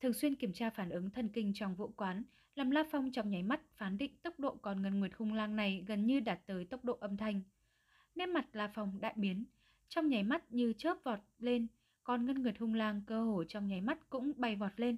Thường 0.00 0.12
xuyên 0.12 0.34
kiểm 0.34 0.52
tra 0.52 0.70
phản 0.70 0.90
ứng 0.90 1.10
thần 1.10 1.28
kinh 1.28 1.52
trong 1.54 1.74
vũ 1.74 1.92
quán, 1.96 2.22
làm 2.54 2.70
La 2.70 2.84
Phong 2.90 3.12
trong 3.12 3.30
nháy 3.30 3.42
mắt 3.42 3.60
phán 3.76 3.98
định 3.98 4.16
tốc 4.22 4.38
độ 4.38 4.56
con 4.62 4.82
Ngân 4.82 5.00
Nguyệt 5.00 5.12
Hung 5.16 5.34
Lang 5.34 5.56
này 5.56 5.84
gần 5.86 6.06
như 6.06 6.20
đạt 6.20 6.40
tới 6.46 6.64
tốc 6.64 6.84
độ 6.84 6.98
âm 7.00 7.16
thanh. 7.16 7.40
Nét 8.14 8.26
mặt 8.26 8.46
La 8.52 8.70
Phong 8.74 9.00
đại 9.00 9.14
biến, 9.16 9.44
trong 9.88 10.08
nháy 10.08 10.22
mắt 10.22 10.52
như 10.52 10.72
chớp 10.72 10.96
vọt 11.04 11.18
lên, 11.38 11.66
con 12.04 12.26
Ngân 12.26 12.42
Nguyệt 12.42 12.58
Hung 12.58 12.74
Lang 12.74 13.02
cơ 13.06 13.24
hồ 13.24 13.44
trong 13.44 13.66
nháy 13.66 13.80
mắt 13.80 14.10
cũng 14.10 14.32
bay 14.36 14.56
vọt 14.56 14.80
lên 14.80 14.96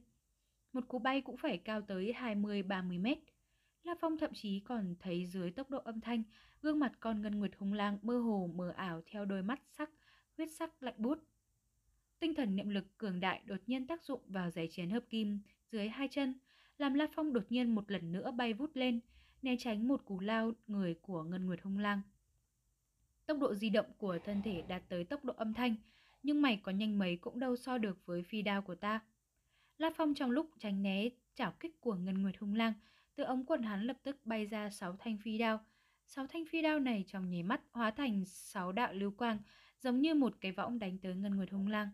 một 0.77 0.89
cú 0.89 0.99
bay 0.99 1.21
cũng 1.21 1.37
phải 1.37 1.59
cao 1.59 1.83
tới 1.83 2.15
20-30 2.19 3.01
mét. 3.01 3.19
La 3.83 3.95
Phong 4.01 4.19
thậm 4.19 4.31
chí 4.35 4.61
còn 4.61 4.95
thấy 5.01 5.27
dưới 5.27 5.51
tốc 5.51 5.71
độ 5.71 5.79
âm 5.79 6.01
thanh, 6.01 6.23
gương 6.63 6.79
mặt 6.79 6.93
con 7.01 7.23
ngân 7.23 7.39
nguyệt 7.39 7.51
hung 7.59 7.73
lang 7.73 7.99
mơ 8.03 8.19
hồ 8.19 8.51
mờ 8.55 8.73
ảo 8.77 9.03
theo 9.07 9.25
đôi 9.25 9.43
mắt 9.43 9.61
sắc, 9.71 9.91
huyết 10.37 10.49
sắc 10.53 10.83
lạnh 10.83 10.95
bút. 10.99 11.19
Tinh 12.21 12.35
thần 12.35 12.57
niệm 12.57 12.69
lực 12.69 12.99
cường 12.99 13.21
đại 13.21 13.43
đột 13.45 13.61
nhiên 13.67 13.87
tác 13.87 14.05
dụng 14.05 14.21
vào 14.29 14.51
giấy 14.51 14.69
chén 14.71 14.91
hợp 14.91 15.05
kim 15.11 15.39
dưới 15.73 15.89
hai 15.89 16.09
chân, 16.11 16.35
làm 16.79 16.95
La 16.95 17.07
Phong 17.15 17.33
đột 17.33 17.45
nhiên 17.49 17.75
một 17.75 17.91
lần 17.91 18.13
nữa 18.13 18.31
bay 18.31 18.53
vút 18.53 18.71
lên, 18.75 19.01
né 19.43 19.57
tránh 19.59 19.89
một 19.89 20.05
cú 20.05 20.21
lao 20.21 20.53
người 20.67 20.95
của 20.95 21.23
Ngân 21.23 21.47
Nguyệt 21.47 21.61
Hung 21.63 21.79
Lang. 21.79 22.01
Tốc 23.27 23.39
độ 23.39 23.55
di 23.55 23.71
động 23.71 23.87
của 23.99 24.19
thân 24.25 24.43
thể 24.43 24.63
đạt 24.69 24.83
tới 24.89 25.05
tốc 25.05 25.25
độ 25.25 25.35
âm 25.37 25.55
thanh, 25.55 25.75
nhưng 26.23 26.43
mày 26.43 26.61
có 26.63 26.73
nhanh 26.73 26.99
mấy 26.99 27.17
cũng 27.17 27.39
đâu 27.39 27.57
so 27.57 27.79
được 27.79 28.07
với 28.07 28.23
phi 28.23 28.43
đao 28.43 28.63
của 28.63 28.75
ta. 28.75 29.01
La 29.79 29.91
Phong 29.97 30.15
trong 30.15 30.31
lúc 30.31 30.51
tránh 30.59 30.83
né 30.83 31.09
chảo 31.35 31.53
kích 31.61 31.81
của 31.81 31.95
Ngân 31.95 32.23
Nguyệt 32.23 32.39
Hung 32.39 32.55
Lang, 32.55 32.73
từ 33.15 33.25
ống 33.25 33.45
quần 33.47 33.63
hắn 33.63 33.87
lập 33.87 33.97
tức 34.03 34.17
bay 34.25 34.47
ra 34.47 34.71
sáu 34.71 34.97
thanh 34.99 35.19
phi 35.19 35.39
đao. 35.39 35.61
Sáu 36.07 36.27
thanh 36.27 36.45
phi 36.51 36.63
đao 36.63 36.81
này 36.81 37.05
trong 37.07 37.31
nháy 37.31 37.43
mắt 37.43 37.61
hóa 37.73 37.91
thành 37.91 38.25
sáu 38.25 38.73
đạo 38.73 38.93
lưu 38.93 39.11
quang, 39.11 39.39
giống 39.81 40.01
như 40.01 40.15
một 40.15 40.35
cái 40.41 40.53
võng 40.53 40.79
đánh 40.79 40.99
tới 40.99 41.15
Ngân 41.15 41.37
Nguyệt 41.37 41.51
Hung 41.51 41.69
Lang. 41.69 41.89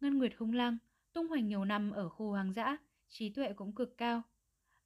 Ngân 0.00 0.18
Nguyệt 0.18 0.32
Hung 0.36 0.52
Lang 0.52 0.78
tung 1.12 1.28
hoành 1.28 1.48
nhiều 1.48 1.64
năm 1.64 1.90
ở 1.90 2.08
khu 2.08 2.30
hoang 2.30 2.52
dã, 2.52 2.76
trí 3.08 3.30
tuệ 3.30 3.52
cũng 3.52 3.74
cực 3.74 3.96
cao. 3.96 4.22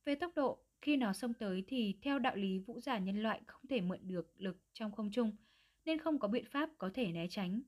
Về 0.05 0.15
tốc 0.15 0.33
độ, 0.37 0.59
khi 0.81 0.97
nó 0.97 1.13
xông 1.13 1.35
tới 1.35 1.65
thì 1.67 1.99
theo 2.03 2.19
đạo 2.19 2.37
lý 2.37 2.59
vũ 2.59 2.81
giả 2.81 2.99
nhân 2.99 3.23
loại 3.23 3.41
không 3.47 3.67
thể 3.67 3.81
mượn 3.81 3.99
được 4.03 4.33
lực 4.39 4.59
trong 4.73 4.93
không 4.93 5.11
trung, 5.11 5.37
nên 5.85 5.99
không 5.99 6.19
có 6.19 6.29
biện 6.29 6.45
pháp 6.51 6.71
có 6.79 6.91
thể 6.95 7.13
né 7.13 7.27
tránh. 7.31 7.63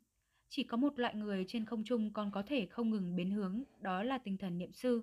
Chỉ 0.49 0.63
có 0.63 0.77
một 0.77 0.99
loại 0.99 1.15
người 1.15 1.45
trên 1.49 1.65
không 1.65 1.85
trung 1.85 2.13
còn 2.13 2.31
có 2.31 2.43
thể 2.43 2.67
không 2.67 2.91
ngừng 2.91 3.17
biến 3.17 3.31
hướng, 3.31 3.63
đó 3.81 4.03
là 4.03 4.19
tinh 4.19 4.37
thần 4.37 4.59
niệm 4.59 4.73
sư. 4.73 5.03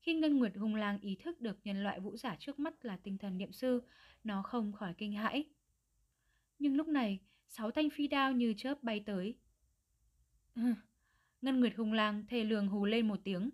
Khi 0.00 0.14
Ngân 0.14 0.38
Nguyệt 0.38 0.52
hung 0.56 0.74
lang 0.74 1.00
ý 1.00 1.16
thức 1.16 1.40
được 1.40 1.58
nhân 1.64 1.82
loại 1.82 2.00
vũ 2.00 2.16
giả 2.16 2.36
trước 2.38 2.58
mắt 2.58 2.84
là 2.84 2.96
tinh 2.96 3.18
thần 3.18 3.38
niệm 3.38 3.52
sư, 3.52 3.82
nó 4.24 4.42
không 4.42 4.72
khỏi 4.72 4.94
kinh 4.98 5.12
hãi. 5.12 5.44
Nhưng 6.58 6.76
lúc 6.76 6.88
này, 6.88 7.18
sáu 7.48 7.70
thanh 7.70 7.90
phi 7.90 8.08
đao 8.08 8.32
như 8.32 8.54
chớp 8.56 8.82
bay 8.82 9.02
tới. 9.06 9.36
Ngân 11.42 11.60
Nguyệt 11.60 11.72
hung 11.76 11.92
lang 11.92 12.24
thề 12.28 12.44
lường 12.44 12.68
hú 12.68 12.86
lên 12.86 13.08
một 13.08 13.20
tiếng. 13.24 13.50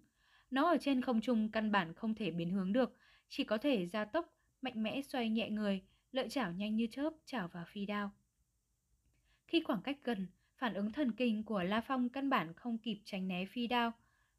Nó 0.51 0.70
ở 0.70 0.77
trên 0.81 1.03
không 1.03 1.20
trung 1.20 1.51
căn 1.51 1.73
bản 1.73 1.94
không 1.94 2.14
thể 2.14 2.31
biến 2.31 2.51
hướng 2.51 2.73
được, 2.73 2.97
chỉ 3.29 3.44
có 3.44 3.59
thể 3.59 3.87
gia 3.87 4.05
tốc, 4.05 4.37
mạnh 4.62 4.83
mẽ 4.83 5.03
xoay 5.03 5.29
nhẹ 5.29 5.51
người, 5.51 5.83
lợi 6.12 6.29
chảo 6.29 6.53
nhanh 6.53 6.77
như 6.77 6.87
chớp 6.90 7.11
chảo 7.25 7.49
vào 7.49 7.64
phi 7.68 7.87
đao. 7.87 8.11
Khi 9.47 9.62
khoảng 9.62 9.83
cách 9.83 9.99
gần, 10.05 10.27
phản 10.57 10.75
ứng 10.75 10.92
thần 10.92 11.12
kinh 11.12 11.44
của 11.44 11.62
La 11.62 11.81
Phong 11.81 12.09
căn 12.09 12.31
bản 12.31 12.53
không 12.53 12.79
kịp 12.79 13.01
tránh 13.05 13.29
né 13.29 13.44
phi 13.47 13.66
đao. 13.66 13.92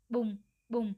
Bùng, 0.10 0.38
bùng. 0.70 0.94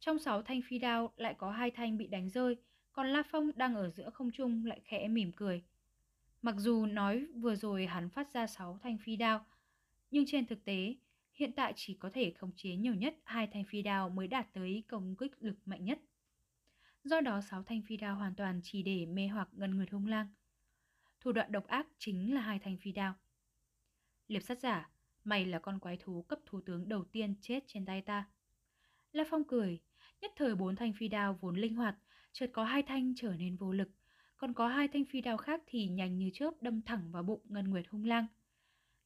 Trong 0.00 0.18
sáu 0.18 0.42
thanh 0.42 0.60
phi 0.62 0.78
đao 0.78 1.12
lại 1.16 1.34
có 1.38 1.50
hai 1.50 1.70
thanh 1.70 1.98
bị 1.98 2.06
đánh 2.06 2.30
rơi, 2.30 2.56
còn 2.92 3.06
La 3.06 3.22
Phong 3.30 3.50
đang 3.56 3.74
ở 3.74 3.90
giữa 3.90 4.10
không 4.10 4.30
trung 4.30 4.64
lại 4.64 4.80
khẽ 4.84 5.08
mỉm 5.08 5.32
cười. 5.32 5.62
Mặc 6.42 6.54
dù 6.58 6.86
nói 6.86 7.26
vừa 7.34 7.54
rồi 7.54 7.86
hắn 7.86 8.08
phát 8.08 8.32
ra 8.32 8.46
sáu 8.46 8.78
thanh 8.82 8.98
phi 8.98 9.16
đao, 9.16 9.46
nhưng 10.10 10.24
trên 10.26 10.46
thực 10.46 10.64
tế, 10.64 10.94
hiện 11.34 11.52
tại 11.52 11.72
chỉ 11.76 11.94
có 11.94 12.10
thể 12.14 12.30
khống 12.30 12.52
chế 12.56 12.76
nhiều 12.76 12.94
nhất 12.94 13.14
hai 13.24 13.46
thanh 13.46 13.64
phi 13.64 13.82
đao 13.82 14.08
mới 14.08 14.28
đạt 14.28 14.52
tới 14.52 14.84
công 14.88 15.16
kích 15.16 15.32
lực 15.40 15.56
mạnh 15.64 15.84
nhất. 15.84 15.98
Do 17.04 17.20
đó 17.20 17.40
sáu 17.40 17.62
thanh 17.62 17.82
phi 17.82 17.96
đao 17.96 18.16
hoàn 18.16 18.34
toàn 18.34 18.60
chỉ 18.62 18.82
để 18.82 19.06
mê 19.06 19.28
hoặc 19.28 19.48
ngân 19.52 19.76
nguyệt 19.76 19.90
hung 19.90 20.06
lang. 20.06 20.26
Thủ 21.20 21.32
đoạn 21.32 21.52
độc 21.52 21.66
ác 21.66 21.86
chính 21.98 22.34
là 22.34 22.40
hai 22.40 22.58
thanh 22.58 22.76
phi 22.76 22.92
đao. 22.92 23.14
Liệp 24.28 24.42
sát 24.42 24.58
giả, 24.60 24.90
mày 25.24 25.46
là 25.46 25.58
con 25.58 25.78
quái 25.78 25.96
thú 25.96 26.22
cấp 26.22 26.38
thủ 26.46 26.60
tướng 26.60 26.88
đầu 26.88 27.04
tiên 27.04 27.34
chết 27.40 27.64
trên 27.66 27.86
tay 27.86 28.02
ta. 28.02 28.26
La 29.12 29.24
Phong 29.30 29.44
cười, 29.44 29.80
nhất 30.20 30.32
thời 30.36 30.54
bốn 30.54 30.76
thanh 30.76 30.92
phi 30.92 31.08
đao 31.08 31.38
vốn 31.40 31.56
linh 31.56 31.76
hoạt, 31.76 31.96
chợt 32.32 32.50
có 32.52 32.64
hai 32.64 32.82
thanh 32.82 33.14
trở 33.16 33.34
nên 33.34 33.56
vô 33.56 33.72
lực, 33.72 33.90
còn 34.36 34.54
có 34.54 34.68
hai 34.68 34.88
thanh 34.88 35.04
phi 35.04 35.20
đao 35.20 35.36
khác 35.36 35.62
thì 35.66 35.86
nhanh 35.86 36.18
như 36.18 36.30
chớp 36.34 36.50
đâm 36.60 36.82
thẳng 36.82 37.12
vào 37.12 37.22
bụng 37.22 37.40
Ngân 37.44 37.70
Nguyệt 37.70 37.84
hung 37.88 38.04
lang. 38.04 38.26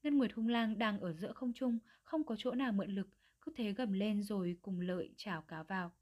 Ngân 0.02 0.18
Nguyệt 0.18 0.32
hung 0.32 0.48
lang 0.48 0.78
đang 0.78 1.00
ở 1.00 1.12
giữa 1.12 1.32
không 1.32 1.52
trung, 1.52 1.78
không 2.02 2.24
có 2.24 2.36
chỗ 2.38 2.52
nào 2.52 2.72
mượn 2.72 2.90
lực, 2.90 3.08
cứ 3.40 3.52
thế 3.56 3.72
gầm 3.72 3.92
lên 3.92 4.22
rồi 4.22 4.56
cùng 4.62 4.80
lợi 4.80 5.10
chảo 5.16 5.42
cá 5.42 5.62
vào. 5.62 5.92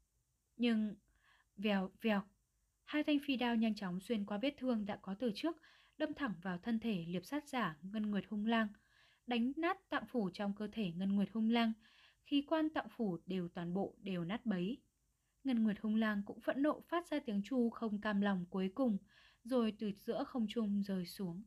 Nhưng, 0.57 0.95
vèo, 1.57 1.91
vèo, 2.01 2.21
hai 2.83 3.03
thanh 3.03 3.19
phi 3.25 3.37
đao 3.37 3.55
nhanh 3.55 3.75
chóng 3.75 3.99
xuyên 3.99 4.25
qua 4.25 4.37
vết 4.37 4.53
thương 4.57 4.85
đã 4.85 4.99
có 5.01 5.15
từ 5.19 5.31
trước, 5.35 5.57
đâm 5.97 6.13
thẳng 6.13 6.33
vào 6.41 6.57
thân 6.57 6.79
thể 6.79 7.05
liệp 7.07 7.25
sát 7.25 7.47
giả 7.47 7.77
Ngân 7.81 8.11
Nguyệt 8.11 8.23
hung 8.29 8.45
lang, 8.45 8.67
đánh 9.27 9.51
nát 9.57 9.89
tạng 9.89 10.05
phủ 10.07 10.29
trong 10.33 10.53
cơ 10.55 10.67
thể 10.71 10.91
Ngân 10.91 11.15
Nguyệt 11.15 11.29
hung 11.33 11.49
lang, 11.49 11.73
khí 12.25 12.45
quan 12.47 12.69
tạng 12.69 12.87
phủ 12.89 13.17
đều 13.25 13.47
toàn 13.47 13.73
bộ 13.73 13.95
đều 14.01 14.23
nát 14.23 14.45
bấy. 14.45 14.77
Ngân 15.43 15.63
Nguyệt 15.63 15.77
hung 15.81 15.95
lang 15.95 16.23
cũng 16.25 16.41
phẫn 16.41 16.61
nộ 16.61 16.81
phát 16.81 17.07
ra 17.07 17.19
tiếng 17.19 17.41
chu 17.43 17.69
không 17.69 18.01
cam 18.01 18.21
lòng 18.21 18.45
cuối 18.49 18.71
cùng, 18.75 18.97
rồi 19.43 19.73
từ 19.79 19.91
giữa 20.05 20.23
không 20.23 20.45
trung 20.49 20.83
rơi 20.83 21.05
xuống. 21.05 21.43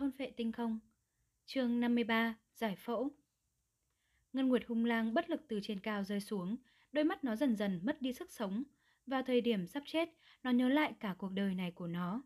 Thôn 0.00 0.12
phệ 0.12 0.32
tinh 0.36 0.52
không 0.52 0.78
chương 1.46 1.80
53 1.80 2.34
Giải 2.54 2.76
phẫu 2.76 3.10
Ngân 4.32 4.48
Nguyệt 4.48 4.62
hung 4.68 4.84
lang 4.84 5.14
bất 5.14 5.30
lực 5.30 5.40
từ 5.48 5.60
trên 5.62 5.80
cao 5.80 6.04
rơi 6.04 6.20
xuống, 6.20 6.56
đôi 6.92 7.04
mắt 7.04 7.24
nó 7.24 7.36
dần 7.36 7.56
dần 7.56 7.80
mất 7.82 8.02
đi 8.02 8.12
sức 8.12 8.30
sống. 8.30 8.62
Vào 9.06 9.22
thời 9.22 9.40
điểm 9.40 9.66
sắp 9.66 9.82
chết, 9.86 10.08
nó 10.42 10.50
nhớ 10.50 10.68
lại 10.68 10.92
cả 11.00 11.14
cuộc 11.18 11.32
đời 11.32 11.54
này 11.54 11.70
của 11.70 11.86
nó. 11.86 12.22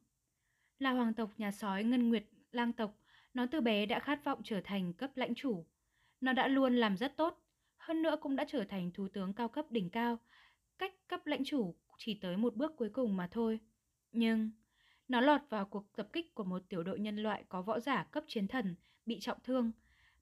Là 0.78 0.90
hoàng 0.90 1.14
tộc 1.14 1.30
nhà 1.38 1.52
sói 1.52 1.84
Ngân 1.84 2.08
Nguyệt 2.08 2.24
lang 2.52 2.72
tộc, 2.72 2.98
nó 3.34 3.46
từ 3.46 3.60
bé 3.60 3.86
đã 3.86 3.98
khát 3.98 4.24
vọng 4.24 4.40
trở 4.44 4.60
thành 4.64 4.92
cấp 4.92 5.10
lãnh 5.14 5.34
chủ. 5.34 5.66
Nó 6.20 6.32
đã 6.32 6.48
luôn 6.48 6.76
làm 6.76 6.96
rất 6.96 7.16
tốt, 7.16 7.42
hơn 7.76 8.02
nữa 8.02 8.16
cũng 8.20 8.36
đã 8.36 8.44
trở 8.48 8.64
thành 8.64 8.90
thủ 8.90 9.08
tướng 9.08 9.32
cao 9.32 9.48
cấp 9.48 9.70
đỉnh 9.70 9.90
cao, 9.90 10.18
cách 10.78 10.92
cấp 11.08 11.26
lãnh 11.26 11.44
chủ 11.44 11.74
chỉ 11.98 12.18
tới 12.22 12.36
một 12.36 12.56
bước 12.56 12.76
cuối 12.76 12.90
cùng 12.92 13.16
mà 13.16 13.28
thôi. 13.30 13.60
Nhưng 14.12 14.50
nó 15.08 15.20
lọt 15.20 15.40
vào 15.48 15.66
cuộc 15.66 15.96
tập 15.96 16.08
kích 16.12 16.34
của 16.34 16.44
một 16.44 16.62
tiểu 16.68 16.82
đội 16.82 16.98
nhân 16.98 17.16
loại 17.16 17.44
có 17.48 17.62
võ 17.62 17.80
giả 17.80 18.04
cấp 18.10 18.24
chiến 18.26 18.48
thần, 18.48 18.74
bị 19.06 19.20
trọng 19.20 19.38
thương. 19.44 19.72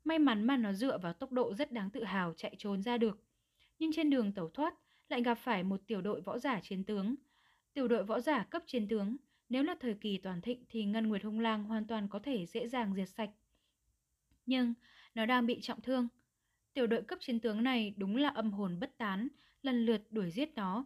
May 0.04 0.18
mắn 0.18 0.44
mà 0.44 0.56
nó 0.56 0.72
dựa 0.72 0.98
vào 0.98 1.12
tốc 1.12 1.32
độ 1.32 1.54
rất 1.54 1.72
đáng 1.72 1.90
tự 1.90 2.04
hào 2.04 2.32
chạy 2.32 2.54
trốn 2.58 2.82
ra 2.82 2.98
được. 2.98 3.22
Nhưng 3.78 3.92
trên 3.92 4.10
đường 4.10 4.32
tẩu 4.32 4.48
thoát 4.48 4.74
lại 5.08 5.22
gặp 5.22 5.34
phải 5.34 5.62
một 5.62 5.80
tiểu 5.86 6.00
đội 6.00 6.20
võ 6.20 6.38
giả 6.38 6.60
chiến 6.60 6.84
tướng. 6.84 7.14
Tiểu 7.72 7.88
đội 7.88 8.04
võ 8.04 8.20
giả 8.20 8.44
cấp 8.44 8.62
chiến 8.66 8.88
tướng, 8.88 9.16
nếu 9.48 9.62
là 9.62 9.74
thời 9.80 9.94
kỳ 9.94 10.18
toàn 10.18 10.40
thịnh 10.40 10.64
thì 10.68 10.84
Ngân 10.84 11.08
Nguyệt 11.08 11.22
Hung 11.22 11.40
Lang 11.40 11.64
hoàn 11.64 11.86
toàn 11.86 12.08
có 12.08 12.18
thể 12.18 12.46
dễ 12.46 12.68
dàng 12.68 12.94
diệt 12.94 13.08
sạch. 13.08 13.30
Nhưng 14.46 14.74
nó 15.14 15.26
đang 15.26 15.46
bị 15.46 15.60
trọng 15.60 15.80
thương. 15.80 16.08
Tiểu 16.74 16.86
đội 16.86 17.02
cấp 17.02 17.18
chiến 17.20 17.40
tướng 17.40 17.62
này 17.62 17.94
đúng 17.96 18.16
là 18.16 18.28
âm 18.28 18.52
hồn 18.52 18.80
bất 18.80 18.98
tán, 18.98 19.28
lần 19.62 19.86
lượt 19.86 20.02
đuổi 20.10 20.30
giết 20.30 20.54
nó. 20.54 20.84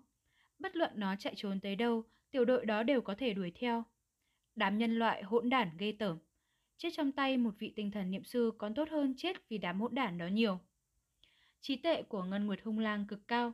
Bất 0.59 0.77
luận 0.77 0.91
nó 0.95 1.17
chạy 1.17 1.35
trốn 1.37 1.61
tới 1.61 1.77
đâu, 1.77 2.05
tiểu 2.31 2.45
đội 2.45 2.67
đó 2.67 2.83
đều 2.83 3.01
có 3.01 3.15
thể 3.15 3.35
đuổi 3.35 3.53
theo. 3.55 3.85
Đám 4.55 4.79
nhân 4.79 4.99
loại 4.99 5.23
hỗn 5.23 5.49
đản 5.49 5.71
ghê 5.79 5.93
tởm. 5.93 6.19
Chết 6.77 6.89
trong 6.93 7.13
tay 7.13 7.37
một 7.37 7.55
vị 7.59 7.73
tinh 7.77 7.91
thần 7.91 8.11
niệm 8.11 8.25
sư 8.25 8.53
còn 8.59 8.75
tốt 8.75 8.89
hơn 8.89 9.15
chết 9.17 9.49
vì 9.49 9.59
đám 9.59 9.81
hỗn 9.81 9.95
đản 9.95 10.19
đó 10.19 10.27
nhiều. 10.27 10.61
Trí 11.61 11.77
tuệ 11.77 12.03
của 12.03 12.25
Ngân 12.25 12.47
Nguyệt 12.47 12.61
Hung 12.65 12.79
Lang 12.79 13.07
cực 13.07 13.29
cao. 13.29 13.53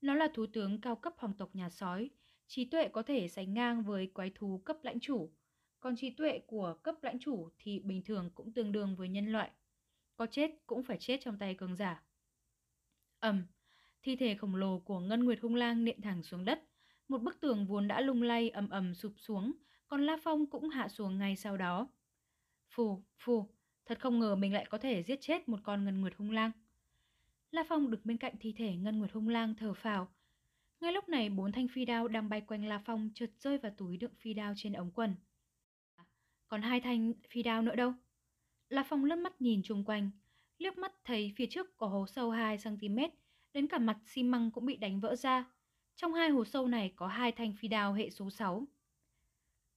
Nó 0.00 0.14
là 0.14 0.28
thú 0.34 0.46
tướng 0.46 0.80
cao 0.80 0.96
cấp 0.96 1.14
hoàng 1.16 1.34
tộc 1.38 1.50
nhà 1.54 1.70
sói. 1.70 2.10
Trí 2.46 2.64
tuệ 2.64 2.88
có 2.88 3.02
thể 3.02 3.28
sánh 3.28 3.54
ngang 3.54 3.82
với 3.82 4.06
quái 4.06 4.30
thú 4.34 4.62
cấp 4.64 4.76
lãnh 4.82 5.00
chủ. 5.00 5.30
Còn 5.80 5.96
trí 5.96 6.10
tuệ 6.10 6.38
của 6.46 6.74
cấp 6.82 6.94
lãnh 7.02 7.18
chủ 7.18 7.48
thì 7.58 7.78
bình 7.78 8.02
thường 8.02 8.30
cũng 8.34 8.52
tương 8.52 8.72
đương 8.72 8.96
với 8.96 9.08
nhân 9.08 9.32
loại. 9.32 9.50
Có 10.16 10.26
chết 10.26 10.50
cũng 10.66 10.82
phải 10.82 10.96
chết 11.00 11.20
trong 11.20 11.38
tay 11.38 11.54
cường 11.54 11.76
giả. 11.76 12.02
ầm, 13.18 13.46
thi 14.02 14.16
thể 14.16 14.34
khổng 14.34 14.56
lồ 14.56 14.78
của 14.78 15.00
Ngân 15.00 15.24
Nguyệt 15.24 15.38
Hung 15.42 15.54
Lang 15.54 15.84
nện 15.84 16.00
thẳng 16.00 16.22
xuống 16.22 16.44
đất. 16.44 16.62
Một 17.08 17.18
bức 17.22 17.40
tường 17.40 17.66
vốn 17.66 17.88
đã 17.88 18.00
lung 18.00 18.22
lay 18.22 18.50
ầm 18.50 18.70
ầm 18.70 18.94
sụp 18.94 19.12
xuống, 19.16 19.52
còn 19.86 20.06
La 20.06 20.16
Phong 20.22 20.46
cũng 20.46 20.68
hạ 20.68 20.88
xuống 20.88 21.18
ngay 21.18 21.36
sau 21.36 21.56
đó. 21.56 21.88
Phù, 22.70 23.02
phù, 23.18 23.48
thật 23.86 24.00
không 24.00 24.18
ngờ 24.18 24.34
mình 24.36 24.52
lại 24.52 24.66
có 24.70 24.78
thể 24.78 25.02
giết 25.02 25.18
chết 25.20 25.48
một 25.48 25.58
con 25.62 25.84
Ngân 25.84 26.00
Nguyệt 26.00 26.14
Hung 26.16 26.30
Lang. 26.30 26.50
La 27.50 27.64
Phong 27.68 27.90
được 27.90 28.04
bên 28.04 28.16
cạnh 28.16 28.34
thi 28.40 28.54
thể 28.56 28.76
Ngân 28.76 28.98
Nguyệt 28.98 29.12
Hung 29.12 29.28
Lang 29.28 29.54
thở 29.54 29.74
phào. 29.74 30.08
Ngay 30.80 30.92
lúc 30.92 31.08
này 31.08 31.30
bốn 31.30 31.52
thanh 31.52 31.68
phi 31.68 31.84
đao 31.84 32.08
đang 32.08 32.28
bay 32.28 32.40
quanh 32.40 32.64
La 32.64 32.78
Phong 32.78 33.10
chợt 33.14 33.30
rơi 33.38 33.58
vào 33.58 33.72
túi 33.76 33.96
đựng 33.96 34.14
phi 34.18 34.34
đao 34.34 34.54
trên 34.56 34.72
ống 34.72 34.90
quần. 34.90 35.14
Còn 36.48 36.62
hai 36.62 36.80
thanh 36.80 37.12
phi 37.30 37.42
đao 37.42 37.62
nữa 37.62 37.76
đâu? 37.76 37.92
La 38.68 38.82
Phong 38.82 39.04
lướt 39.04 39.16
mắt 39.16 39.40
nhìn 39.40 39.60
chung 39.64 39.84
quanh, 39.84 40.10
liếc 40.58 40.78
mắt 40.78 40.92
thấy 41.04 41.32
phía 41.36 41.46
trước 41.50 41.76
có 41.76 41.86
hố 41.86 42.06
sâu 42.06 42.32
2cm, 42.32 43.08
đến 43.52 43.66
cả 43.66 43.78
mặt 43.78 43.98
xi 44.06 44.22
măng 44.22 44.50
cũng 44.50 44.66
bị 44.66 44.76
đánh 44.76 45.00
vỡ 45.00 45.16
ra. 45.16 45.44
Trong 45.96 46.14
hai 46.14 46.30
hồ 46.30 46.44
sâu 46.44 46.68
này 46.68 46.92
có 46.96 47.06
hai 47.06 47.32
thanh 47.32 47.52
phi 47.52 47.68
đao 47.68 47.92
hệ 47.92 48.10
số 48.10 48.30
6. 48.30 48.66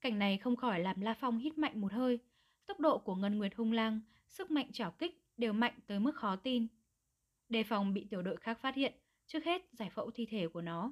Cảnh 0.02 0.20
này 0.20 0.38
không 0.38 0.56
khỏi 0.56 0.80
làm 0.80 1.02
La 1.02 1.14
Phong 1.14 1.38
hít 1.38 1.58
mạnh 1.58 1.82
một 1.82 1.94
hơi. 1.94 2.20
Tốc 2.66 2.80
độ 2.80 2.98
của 2.98 3.16
Ngân 3.16 3.38
Nguyệt 3.38 3.56
hung 3.56 3.72
lang, 3.72 4.02
sức 4.28 4.52
mạnh 4.52 4.72
trảo 4.72 4.92
kích 4.92 5.24
đều 5.38 5.54
mạnh 5.54 5.80
tới 5.88 6.00
mức 6.00 6.16
khó 6.16 6.36
tin. 6.36 6.68
Đề 7.50 7.64
phòng 7.64 7.94
bị 7.94 8.08
tiểu 8.10 8.22
đội 8.22 8.38
khác 8.38 8.60
phát 8.62 8.76
hiện, 8.76 8.94
trước 9.28 9.46
hết 9.46 9.62
giải 9.72 9.90
phẫu 9.90 10.12
thi 10.12 10.26
thể 10.26 10.48
của 10.48 10.62
nó. 10.62 10.92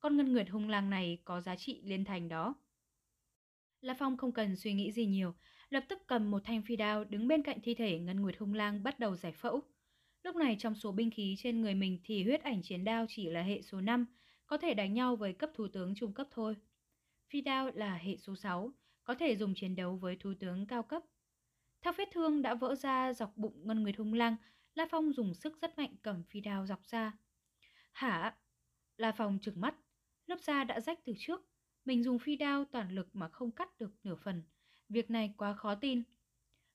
Con 0.00 0.16
Ngân 0.16 0.32
Nguyệt 0.32 0.48
hung 0.48 0.68
lang 0.68 0.90
này 0.90 1.18
có 1.24 1.40
giá 1.40 1.56
trị 1.56 1.80
liên 1.84 2.04
thành 2.04 2.28
đó. 2.28 2.54
La 3.80 3.94
Phong 3.98 4.16
không 4.16 4.32
cần 4.32 4.56
suy 4.56 4.72
nghĩ 4.72 4.92
gì 4.92 5.06
nhiều, 5.06 5.34
lập 5.68 5.84
tức 5.88 5.98
cầm 6.06 6.30
một 6.30 6.42
thanh 6.44 6.62
phi 6.62 6.76
đao 6.76 7.04
đứng 7.04 7.28
bên 7.28 7.42
cạnh 7.42 7.58
thi 7.62 7.74
thể 7.74 7.98
Ngân 7.98 8.20
Nguyệt 8.20 8.38
hung 8.38 8.54
lang 8.54 8.82
bắt 8.82 8.98
đầu 8.98 9.16
giải 9.16 9.32
phẫu. 9.32 9.62
Lúc 10.22 10.36
này 10.36 10.56
trong 10.58 10.74
số 10.74 10.92
binh 10.92 11.10
khí 11.10 11.34
trên 11.38 11.60
người 11.60 11.74
mình 11.74 11.98
thì 12.04 12.24
huyết 12.24 12.42
ảnh 12.42 12.62
chiến 12.62 12.84
đao 12.84 13.06
chỉ 13.08 13.30
là 13.30 13.42
hệ 13.42 13.62
số 13.62 13.80
5, 13.80 14.06
có 14.46 14.56
thể 14.56 14.74
đánh 14.74 14.94
nhau 14.94 15.16
với 15.16 15.32
cấp 15.32 15.50
thủ 15.54 15.68
tướng 15.68 15.94
trung 15.94 16.12
cấp 16.12 16.26
thôi. 16.30 16.56
Phi 17.28 17.40
đao 17.40 17.70
là 17.74 17.96
hệ 17.96 18.16
số 18.16 18.36
6, 18.36 18.72
có 19.04 19.14
thể 19.14 19.36
dùng 19.36 19.54
chiến 19.56 19.76
đấu 19.76 19.96
với 19.96 20.16
thủ 20.16 20.34
tướng 20.40 20.66
cao 20.66 20.82
cấp. 20.82 21.02
Theo 21.80 21.92
vết 21.92 22.08
thương 22.12 22.42
đã 22.42 22.54
vỡ 22.54 22.74
ra 22.74 23.12
dọc 23.12 23.36
bụng 23.36 23.66
Ngân 23.66 23.82
Nguyệt 23.82 23.96
hung 23.96 24.14
lang, 24.14 24.36
La 24.74 24.86
Phong 24.90 25.12
dùng 25.12 25.34
sức 25.34 25.60
rất 25.60 25.78
mạnh 25.78 25.96
cầm 26.02 26.22
phi 26.30 26.40
đao 26.40 26.66
dọc 26.66 26.86
ra. 26.86 27.12
Hả? 27.92 28.36
La 28.96 29.12
Phong 29.12 29.38
trừng 29.42 29.60
mắt, 29.60 29.74
lớp 30.26 30.40
da 30.40 30.64
đã 30.64 30.80
rách 30.80 31.04
từ 31.04 31.12
trước. 31.18 31.40
Mình 31.84 32.04
dùng 32.04 32.18
phi 32.18 32.36
đao 32.36 32.64
toàn 32.64 32.94
lực 32.94 33.08
mà 33.12 33.28
không 33.28 33.50
cắt 33.50 33.78
được 33.78 33.90
nửa 34.04 34.14
phần. 34.14 34.42
Việc 34.88 35.10
này 35.10 35.34
quá 35.36 35.54
khó 35.54 35.74
tin. 35.74 36.02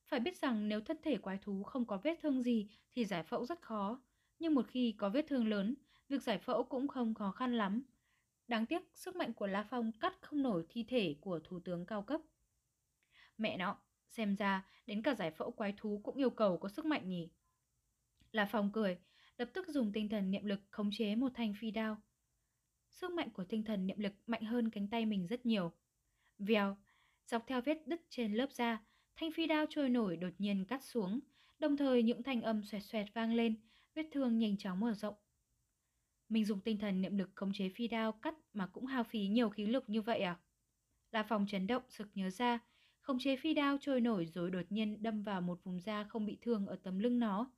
Phải 0.06 0.20
biết 0.20 0.36
rằng 0.36 0.68
nếu 0.68 0.80
thân 0.80 0.96
thể 1.02 1.16
quái 1.16 1.38
thú 1.38 1.62
không 1.62 1.86
có 1.86 1.98
vết 2.04 2.18
thương 2.22 2.42
gì 2.42 2.68
thì 2.90 3.04
giải 3.04 3.22
phẫu 3.22 3.46
rất 3.46 3.62
khó. 3.62 4.02
Nhưng 4.38 4.54
một 4.54 4.66
khi 4.68 4.94
có 4.98 5.10
vết 5.10 5.24
thương 5.28 5.48
lớn, 5.48 5.74
việc 6.08 6.22
giải 6.22 6.38
phẫu 6.38 6.64
cũng 6.64 6.88
không 6.88 7.14
khó 7.14 7.30
khăn 7.30 7.54
lắm. 7.54 7.82
Đáng 8.48 8.66
tiếc, 8.66 8.82
sức 8.94 9.16
mạnh 9.16 9.32
của 9.32 9.46
La 9.46 9.62
Phong 9.70 9.92
cắt 9.92 10.14
không 10.20 10.42
nổi 10.42 10.66
thi 10.68 10.84
thể 10.88 11.16
của 11.20 11.40
thủ 11.44 11.60
tướng 11.60 11.86
cao 11.86 12.02
cấp. 12.02 12.20
Mẹ 13.38 13.56
nó, 13.56 13.76
xem 14.08 14.36
ra 14.36 14.66
đến 14.86 15.02
cả 15.02 15.14
giải 15.14 15.30
phẫu 15.30 15.50
quái 15.50 15.74
thú 15.76 16.00
cũng 16.04 16.16
yêu 16.16 16.30
cầu 16.30 16.58
có 16.58 16.68
sức 16.68 16.84
mạnh 16.84 17.08
nhỉ. 17.08 17.30
La 18.32 18.48
Phong 18.52 18.72
cười, 18.72 18.98
lập 19.38 19.50
tức 19.52 19.68
dùng 19.68 19.92
tinh 19.92 20.08
thần 20.08 20.30
niệm 20.30 20.44
lực 20.44 20.60
khống 20.70 20.90
chế 20.92 21.14
một 21.14 21.32
thanh 21.34 21.54
phi 21.60 21.70
đao. 21.70 21.96
Sức 22.88 23.10
mạnh 23.10 23.30
của 23.30 23.44
tinh 23.44 23.64
thần 23.64 23.86
niệm 23.86 23.98
lực 23.98 24.12
mạnh 24.26 24.44
hơn 24.44 24.70
cánh 24.70 24.88
tay 24.88 25.06
mình 25.06 25.26
rất 25.26 25.46
nhiều. 25.46 25.72
Vèo, 26.38 26.76
dọc 27.26 27.46
theo 27.46 27.60
vết 27.60 27.86
đứt 27.86 28.00
trên 28.08 28.34
lớp 28.34 28.52
da, 28.52 28.84
thanh 29.16 29.32
phi 29.32 29.46
đao 29.46 29.66
trôi 29.70 29.88
nổi 29.88 30.16
đột 30.16 30.32
nhiên 30.38 30.64
cắt 30.64 30.84
xuống, 30.84 31.20
đồng 31.58 31.76
thời 31.76 32.02
những 32.02 32.22
thanh 32.22 32.42
âm 32.42 32.62
xoẹt 32.64 32.82
xoẹt 32.82 33.06
vang 33.14 33.34
lên, 33.34 33.60
vết 33.94 34.06
thương 34.12 34.38
nhanh 34.38 34.56
chóng 34.56 34.80
mở 34.80 34.94
rộng. 34.94 35.14
Mình 36.32 36.44
dùng 36.44 36.60
tinh 36.60 36.78
thần 36.78 37.02
niệm 37.02 37.18
lực 37.18 37.30
khống 37.34 37.52
chế 37.52 37.68
phi 37.68 37.88
đao 37.88 38.12
cắt 38.12 38.34
mà 38.52 38.66
cũng 38.66 38.86
hao 38.86 39.04
phí 39.04 39.26
nhiều 39.26 39.50
khí 39.50 39.66
lực 39.66 39.84
như 39.86 40.02
vậy 40.02 40.20
à? 40.20 40.38
La 41.10 41.22
Phong 41.22 41.46
chấn 41.46 41.66
động 41.66 41.82
sực 41.88 42.08
nhớ 42.14 42.30
ra, 42.30 42.58
khống 43.00 43.18
chế 43.18 43.36
phi 43.36 43.54
đao 43.54 43.76
trôi 43.80 44.00
nổi 44.00 44.26
rồi 44.26 44.50
đột 44.50 44.62
nhiên 44.70 45.02
đâm 45.02 45.22
vào 45.22 45.40
một 45.40 45.64
vùng 45.64 45.80
da 45.80 46.04
không 46.04 46.26
bị 46.26 46.38
thương 46.40 46.66
ở 46.66 46.76
tấm 46.82 46.98
lưng 46.98 47.18
nó. 47.18 47.50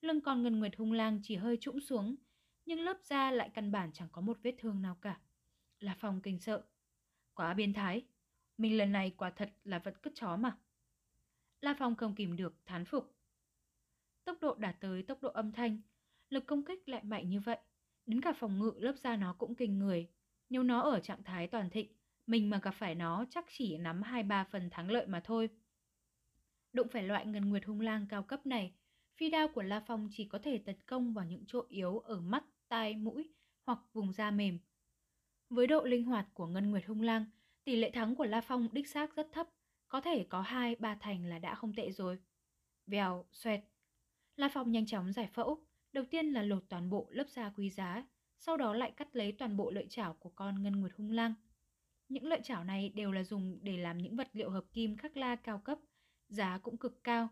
Lưng 0.00 0.20
con 0.20 0.42
ngân 0.42 0.58
nguyệt 0.58 0.76
hung 0.76 0.92
lang 0.92 1.20
chỉ 1.22 1.36
hơi 1.36 1.56
trũng 1.60 1.80
xuống, 1.80 2.16
nhưng 2.66 2.80
lớp 2.80 2.96
da 3.02 3.30
lại 3.30 3.50
căn 3.54 3.72
bản 3.72 3.92
chẳng 3.92 4.08
có 4.12 4.20
một 4.20 4.38
vết 4.42 4.54
thương 4.58 4.82
nào 4.82 4.98
cả. 5.00 5.20
La 5.80 5.96
Phong 5.98 6.20
kinh 6.20 6.38
sợ. 6.38 6.64
Quá 7.34 7.54
biến 7.54 7.72
thái. 7.72 8.06
Mình 8.58 8.78
lần 8.78 8.92
này 8.92 9.10
quả 9.16 9.30
thật 9.30 9.52
là 9.64 9.78
vật 9.78 10.02
cứt 10.02 10.12
chó 10.14 10.36
mà. 10.36 10.58
La 11.60 11.74
Phong 11.78 11.96
không 11.96 12.14
kìm 12.14 12.36
được 12.36 12.54
thán 12.66 12.84
phục. 12.84 13.16
Tốc 14.24 14.38
độ 14.40 14.54
đạt 14.54 14.76
tới 14.80 15.02
tốc 15.02 15.22
độ 15.22 15.28
âm 15.28 15.52
thanh, 15.52 15.80
lực 16.30 16.46
công 16.46 16.64
kích 16.64 16.88
lại 16.88 17.04
mạnh 17.04 17.28
như 17.28 17.40
vậy. 17.40 17.58
Đến 18.06 18.20
cả 18.20 18.32
phòng 18.32 18.58
ngự 18.58 18.72
lớp 18.76 18.96
da 18.96 19.16
nó 19.16 19.32
cũng 19.38 19.54
kinh 19.54 19.78
người. 19.78 20.08
Nếu 20.50 20.62
nó 20.62 20.80
ở 20.80 21.00
trạng 21.00 21.22
thái 21.22 21.46
toàn 21.46 21.70
thịnh, 21.70 21.92
mình 22.26 22.50
mà 22.50 22.58
gặp 22.62 22.70
phải 22.70 22.94
nó 22.94 23.24
chắc 23.30 23.44
chỉ 23.48 23.78
nắm 23.78 24.02
2-3 24.02 24.44
phần 24.44 24.70
thắng 24.70 24.90
lợi 24.90 25.06
mà 25.06 25.20
thôi. 25.24 25.48
Đụng 26.72 26.88
phải 26.88 27.02
loại 27.02 27.26
ngân 27.26 27.48
nguyệt 27.48 27.64
hung 27.64 27.80
lang 27.80 28.06
cao 28.08 28.22
cấp 28.22 28.46
này, 28.46 28.74
phi 29.16 29.30
đao 29.30 29.48
của 29.48 29.62
La 29.62 29.80
Phong 29.80 30.08
chỉ 30.12 30.24
có 30.24 30.38
thể 30.38 30.58
tấn 30.58 30.76
công 30.86 31.14
vào 31.14 31.24
những 31.24 31.44
chỗ 31.46 31.64
yếu 31.68 31.98
ở 31.98 32.20
mắt, 32.20 32.44
tai, 32.68 32.96
mũi 32.96 33.34
hoặc 33.66 33.78
vùng 33.92 34.12
da 34.12 34.30
mềm. 34.30 34.58
Với 35.50 35.66
độ 35.66 35.84
linh 35.84 36.04
hoạt 36.04 36.26
của 36.34 36.46
ngân 36.46 36.70
nguyệt 36.70 36.86
hung 36.86 37.02
lang, 37.02 37.24
tỷ 37.64 37.76
lệ 37.76 37.90
thắng 37.90 38.14
của 38.14 38.24
La 38.24 38.40
Phong 38.40 38.68
đích 38.72 38.88
xác 38.88 39.14
rất 39.14 39.28
thấp, 39.32 39.48
có 39.88 40.00
thể 40.00 40.26
có 40.30 40.42
2-3 40.42 40.96
thành 41.00 41.24
là 41.24 41.38
đã 41.38 41.54
không 41.54 41.74
tệ 41.74 41.92
rồi. 41.92 42.18
Vèo, 42.86 43.24
xoẹt. 43.32 43.60
La 44.36 44.48
Phong 44.54 44.72
nhanh 44.72 44.86
chóng 44.86 45.12
giải 45.12 45.26
phẫu, 45.26 45.66
đầu 45.94 46.04
tiên 46.04 46.26
là 46.26 46.42
lột 46.42 46.64
toàn 46.68 46.90
bộ 46.90 47.06
lớp 47.10 47.28
da 47.28 47.50
quý 47.56 47.70
giá, 47.70 48.04
sau 48.38 48.56
đó 48.56 48.74
lại 48.74 48.90
cắt 48.90 49.16
lấy 49.16 49.32
toàn 49.32 49.56
bộ 49.56 49.70
lợi 49.70 49.86
chảo 49.90 50.14
của 50.14 50.30
con 50.30 50.62
ngân 50.62 50.80
nguyệt 50.80 50.92
hung 50.96 51.10
lang. 51.10 51.34
Những 52.08 52.26
lợi 52.26 52.40
chảo 52.42 52.64
này 52.64 52.88
đều 52.88 53.12
là 53.12 53.22
dùng 53.22 53.58
để 53.62 53.76
làm 53.76 53.98
những 53.98 54.16
vật 54.16 54.28
liệu 54.32 54.50
hợp 54.50 54.64
kim 54.72 54.96
khắc 54.96 55.16
la 55.16 55.36
cao 55.36 55.58
cấp, 55.58 55.78
giá 56.28 56.58
cũng 56.58 56.76
cực 56.76 57.04
cao. 57.04 57.28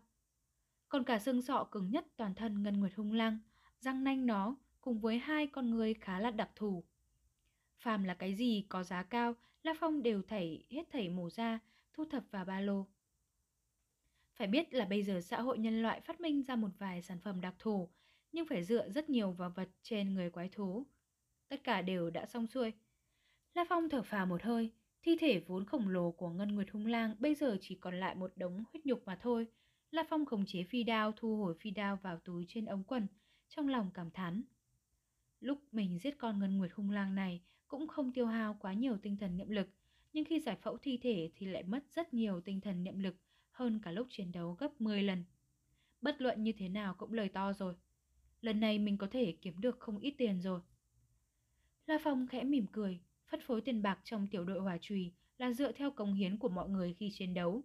Còn 0.89 1.03
cả 1.03 1.19
xương 1.19 1.41
sọ 1.41 1.67
cứng 1.71 1.91
nhất 1.91 2.05
toàn 2.17 2.35
thân 2.35 2.63
ngân 2.63 2.79
nguyệt 2.79 2.95
hung 2.95 3.13
lang, 3.13 3.39
răng 3.79 4.03
nanh 4.03 4.25
nó 4.25 4.55
cùng 4.81 4.99
với 4.99 5.17
hai 5.17 5.47
con 5.47 5.69
người 5.69 5.93
khá 5.93 6.19
là 6.19 6.31
đặc 6.31 6.49
thù. 6.55 6.83
Phàm 7.79 8.03
là 8.03 8.13
cái 8.13 8.35
gì 8.35 8.65
có 8.69 8.83
giá 8.83 9.03
cao, 9.03 9.33
La 9.63 9.73
Phong 9.79 10.03
đều 10.03 10.21
thảy 10.21 10.65
hết 10.69 10.83
thảy 10.91 11.09
mổ 11.09 11.29
ra, 11.29 11.59
thu 11.93 12.05
thập 12.05 12.23
vào 12.31 12.45
ba 12.45 12.59
lô. 12.61 12.87
Phải 14.35 14.47
biết 14.47 14.73
là 14.73 14.85
bây 14.85 15.03
giờ 15.03 15.21
xã 15.21 15.41
hội 15.41 15.57
nhân 15.57 15.81
loại 15.81 16.01
phát 16.01 16.21
minh 16.21 16.43
ra 16.43 16.55
một 16.55 16.69
vài 16.77 17.01
sản 17.01 17.19
phẩm 17.19 17.41
đặc 17.41 17.55
thù, 17.59 17.89
nhưng 18.33 18.45
phải 18.45 18.63
dựa 18.63 18.89
rất 18.89 19.09
nhiều 19.09 19.31
vào 19.31 19.49
vật 19.49 19.69
trên 19.81 20.13
người 20.13 20.29
quái 20.29 20.49
thú. 20.49 20.85
Tất 21.49 21.63
cả 21.63 21.81
đều 21.81 22.09
đã 22.09 22.25
xong 22.25 22.47
xuôi. 22.47 22.73
La 23.53 23.65
Phong 23.69 23.89
thở 23.89 24.03
phào 24.03 24.25
một 24.25 24.43
hơi, 24.43 24.71
thi 25.03 25.17
thể 25.19 25.43
vốn 25.47 25.65
khổng 25.65 25.87
lồ 25.87 26.11
của 26.11 26.29
Ngân 26.29 26.55
Nguyệt 26.55 26.71
Hung 26.71 26.85
Lang 26.85 27.15
bây 27.19 27.35
giờ 27.35 27.57
chỉ 27.61 27.75
còn 27.75 27.99
lại 27.99 28.15
một 28.15 28.31
đống 28.35 28.63
huyết 28.73 28.85
nhục 28.85 29.05
mà 29.05 29.15
thôi. 29.21 29.47
La 29.91 30.03
Phong 30.09 30.25
khống 30.25 30.45
chế 30.45 30.63
phi 30.63 30.83
đao 30.83 31.11
thu 31.11 31.37
hồi 31.37 31.55
phi 31.59 31.71
đao 31.71 31.99
vào 32.03 32.17
túi 32.17 32.45
trên 32.47 32.65
ống 32.65 32.83
quần, 32.83 33.07
trong 33.49 33.67
lòng 33.67 33.91
cảm 33.93 34.11
thán. 34.11 34.43
Lúc 35.39 35.59
mình 35.71 35.99
giết 35.99 36.17
con 36.17 36.39
Ngân 36.39 36.57
Nguyệt 36.57 36.71
Hung 36.73 36.91
Lang 36.91 37.15
này 37.15 37.41
cũng 37.67 37.87
không 37.87 38.13
tiêu 38.13 38.25
hao 38.25 38.57
quá 38.59 38.73
nhiều 38.73 38.97
tinh 38.97 39.17
thần 39.17 39.37
niệm 39.37 39.49
lực, 39.49 39.69
nhưng 40.13 40.25
khi 40.25 40.39
giải 40.39 40.55
phẫu 40.55 40.77
thi 40.77 40.97
thể 40.97 41.31
thì 41.35 41.45
lại 41.45 41.63
mất 41.63 41.83
rất 41.95 42.13
nhiều 42.13 42.41
tinh 42.41 42.61
thần 42.61 42.83
niệm 42.83 42.99
lực 42.99 43.15
hơn 43.51 43.79
cả 43.83 43.91
lúc 43.91 44.07
chiến 44.09 44.31
đấu 44.31 44.53
gấp 44.59 44.81
10 44.81 45.03
lần. 45.03 45.23
Bất 46.01 46.21
luận 46.21 46.43
như 46.43 46.51
thế 46.51 46.69
nào 46.69 46.95
cũng 46.97 47.13
lời 47.13 47.29
to 47.29 47.53
rồi. 47.53 47.75
Lần 48.43 48.59
này 48.59 48.79
mình 48.79 48.97
có 48.97 49.07
thể 49.11 49.35
kiếm 49.41 49.61
được 49.61 49.79
không 49.79 49.99
ít 49.99 50.15
tiền 50.17 50.41
rồi. 50.41 50.59
La 51.85 51.97
Phong 52.03 52.27
khẽ 52.27 52.43
mỉm 52.43 52.65
cười, 52.71 52.99
phân 53.27 53.41
phối 53.41 53.61
tiền 53.61 53.81
bạc 53.81 53.99
trong 54.03 54.27
tiểu 54.27 54.45
đội 54.45 54.59
hòa 54.59 54.77
trùy 54.81 55.13
là 55.37 55.53
dựa 55.53 55.71
theo 55.71 55.91
công 55.91 56.13
hiến 56.13 56.37
của 56.37 56.49
mọi 56.49 56.69
người 56.69 56.93
khi 56.93 57.09
chiến 57.13 57.33
đấu. 57.33 57.63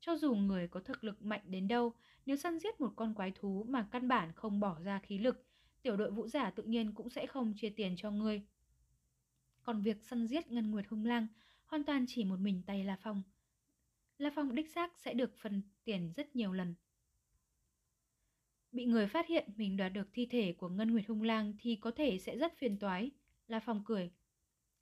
Cho 0.00 0.16
dù 0.16 0.34
người 0.34 0.68
có 0.68 0.80
thực 0.80 1.04
lực 1.04 1.22
mạnh 1.22 1.40
đến 1.44 1.68
đâu, 1.68 1.92
nếu 2.26 2.36
săn 2.36 2.58
giết 2.58 2.80
một 2.80 2.92
con 2.96 3.14
quái 3.14 3.32
thú 3.34 3.66
mà 3.68 3.88
căn 3.92 4.08
bản 4.08 4.32
không 4.32 4.60
bỏ 4.60 4.80
ra 4.84 4.98
khí 4.98 5.18
lực, 5.18 5.46
tiểu 5.82 5.96
đội 5.96 6.10
vũ 6.10 6.28
giả 6.28 6.50
tự 6.50 6.62
nhiên 6.62 6.92
cũng 6.94 7.10
sẽ 7.10 7.26
không 7.26 7.54
chia 7.56 7.70
tiền 7.70 7.94
cho 7.96 8.10
ngươi. 8.10 8.42
Còn 9.62 9.82
việc 9.82 10.02
săn 10.02 10.26
giết 10.26 10.50
Ngân 10.50 10.70
Nguyệt 10.70 10.86
Hung 10.88 11.04
Lang 11.04 11.26
hoàn 11.66 11.84
toàn 11.84 12.04
chỉ 12.08 12.24
một 12.24 12.40
mình 12.40 12.62
tay 12.66 12.84
La 12.84 12.96
Phong. 13.02 13.22
La 14.18 14.30
Phong 14.34 14.54
đích 14.54 14.70
xác 14.70 14.98
sẽ 14.98 15.14
được 15.14 15.36
phần 15.36 15.62
tiền 15.84 16.12
rất 16.16 16.36
nhiều 16.36 16.52
lần. 16.52 16.74
Bị 18.72 18.84
người 18.84 19.06
phát 19.06 19.26
hiện 19.26 19.48
mình 19.56 19.76
đoạt 19.76 19.92
được 19.92 20.08
thi 20.12 20.26
thể 20.26 20.52
của 20.52 20.68
Ngân 20.68 20.90
Nguyệt 20.90 21.04
Hung 21.08 21.22
Lang 21.22 21.54
thì 21.58 21.76
có 21.76 21.90
thể 21.90 22.18
sẽ 22.18 22.36
rất 22.36 22.58
phiền 22.58 22.78
toái. 22.78 23.10
La 23.48 23.60
Phong 23.60 23.84
cười. 23.84 24.10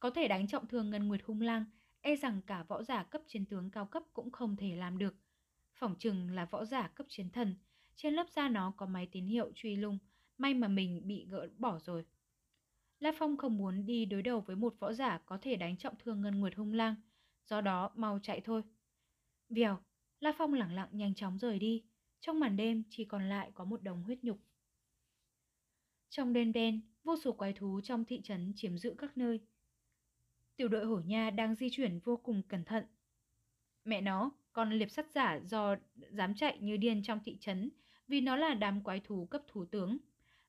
Có 0.00 0.10
thể 0.10 0.28
đánh 0.28 0.46
trọng 0.46 0.68
thương 0.68 0.90
Ngân 0.90 1.08
Nguyệt 1.08 1.20
Hung 1.24 1.40
Lang, 1.40 1.64
e 2.00 2.16
rằng 2.16 2.40
cả 2.46 2.62
võ 2.62 2.82
giả 2.82 3.02
cấp 3.02 3.22
chiến 3.26 3.44
tướng 3.44 3.70
cao 3.70 3.86
cấp 3.86 4.02
cũng 4.12 4.30
không 4.30 4.56
thể 4.56 4.76
làm 4.76 4.98
được. 4.98 5.14
Phỏng 5.74 5.94
chừng 5.98 6.30
là 6.30 6.44
võ 6.44 6.64
giả 6.64 6.88
cấp 6.88 7.06
chiến 7.10 7.30
thần, 7.30 7.54
trên 7.96 8.14
lớp 8.14 8.26
da 8.30 8.48
nó 8.48 8.74
có 8.76 8.86
máy 8.86 9.08
tín 9.12 9.26
hiệu 9.26 9.52
truy 9.54 9.76
lung, 9.76 9.98
may 10.38 10.54
mà 10.54 10.68
mình 10.68 11.02
bị 11.04 11.26
gỡ 11.30 11.48
bỏ 11.58 11.78
rồi. 11.78 12.04
La 12.98 13.12
Phong 13.18 13.36
không 13.36 13.56
muốn 13.56 13.86
đi 13.86 14.04
đối 14.04 14.22
đầu 14.22 14.40
với 14.40 14.56
một 14.56 14.74
võ 14.78 14.92
giả 14.92 15.18
có 15.26 15.38
thể 15.42 15.56
đánh 15.56 15.76
trọng 15.76 15.94
thương 15.98 16.20
Ngân 16.20 16.40
Nguyệt 16.40 16.54
Hung 16.56 16.72
Lang, 16.72 16.94
do 17.44 17.60
đó 17.60 17.90
mau 17.96 18.18
chạy 18.22 18.40
thôi. 18.40 18.62
Vèo, 19.48 19.78
La 20.20 20.32
Phong 20.38 20.54
lẳng 20.54 20.72
lặng 20.72 20.88
nhanh 20.92 21.14
chóng 21.14 21.38
rời 21.38 21.58
đi, 21.58 21.84
trong 22.20 22.40
màn 22.40 22.56
đêm 22.56 22.82
chỉ 22.90 23.04
còn 23.04 23.28
lại 23.28 23.50
có 23.54 23.64
một 23.64 23.82
đống 23.82 24.02
huyết 24.02 24.24
nhục. 24.24 24.38
Trong 26.08 26.32
đêm 26.32 26.52
đen, 26.52 26.80
vô 27.04 27.16
số 27.16 27.32
quái 27.32 27.52
thú 27.52 27.80
trong 27.80 28.04
thị 28.04 28.20
trấn 28.22 28.52
chiếm 28.56 28.78
giữ 28.78 28.94
các 28.98 29.16
nơi. 29.16 29.40
Tiểu 30.56 30.68
đội 30.68 30.84
hổ 30.84 31.00
nha 31.00 31.30
đang 31.30 31.54
di 31.54 31.68
chuyển 31.70 31.98
vô 31.98 32.16
cùng 32.16 32.42
cẩn 32.48 32.64
thận. 32.64 32.84
Mẹ 33.84 34.00
nó, 34.00 34.30
còn 34.52 34.72
liệp 34.72 34.90
sắt 34.90 35.10
giả 35.10 35.40
do 35.44 35.76
dám 35.94 36.34
chạy 36.34 36.58
như 36.60 36.76
điên 36.76 37.02
trong 37.02 37.20
thị 37.24 37.36
trấn 37.40 37.70
vì 38.08 38.20
nó 38.20 38.36
là 38.36 38.54
đám 38.54 38.82
quái 38.82 39.00
thú 39.00 39.26
cấp 39.26 39.42
thủ 39.48 39.64
tướng. 39.64 39.98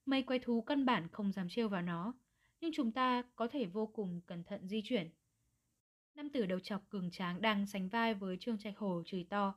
Mấy 0.06 0.24
quái 0.24 0.40
thú 0.40 0.62
căn 0.62 0.86
bản 0.86 1.08
không 1.12 1.32
dám 1.32 1.48
trêu 1.50 1.70
vào 1.70 1.82
nó, 1.82 2.14
nhưng 2.62 2.72
chúng 2.74 2.92
ta 2.92 3.24
có 3.36 3.48
thể 3.48 3.66
vô 3.66 3.86
cùng 3.86 4.22
cẩn 4.26 4.44
thận 4.44 4.68
di 4.68 4.82
chuyển. 4.84 5.10
Nam 6.16 6.30
tử 6.30 6.46
đầu 6.46 6.60
chọc 6.60 6.90
cường 6.90 7.12
tráng 7.12 7.42
đang 7.42 7.68
sánh 7.68 7.90
vai 7.90 8.14
với 8.14 8.38
Trương 8.40 8.58
Trạch 8.58 8.78
Hổ 8.78 9.04
chửi 9.06 9.26
to. 9.30 9.56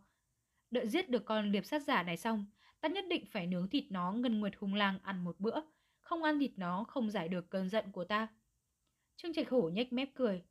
Đợi 0.74 0.88
giết 0.88 1.10
được 1.10 1.24
con 1.24 1.52
liệp 1.52 1.64
sát 1.64 1.82
giả 1.82 2.02
này 2.02 2.16
xong, 2.16 2.46
ta 2.80 2.88
nhất 2.88 3.04
định 3.10 3.26
phải 3.26 3.46
nướng 3.46 3.68
thịt 3.68 3.84
nó 3.90 4.12
ngân 4.12 4.40
nguyệt 4.40 4.52
hung 4.58 4.74
lang 4.74 4.98
ăn 5.02 5.24
một 5.24 5.40
bữa, 5.40 5.60
không 6.00 6.22
ăn 6.22 6.38
thịt 6.38 6.50
nó 6.56 6.84
không 6.84 7.10
giải 7.10 7.28
được 7.28 7.50
cơn 7.50 7.68
giận 7.68 7.92
của 7.92 8.04
ta. 8.04 8.28
Trương 9.16 9.32
Trạch 9.32 9.50
Hổ 9.50 9.68
nhếch 9.68 9.92
mép 9.92 10.08
cười. 10.14 10.42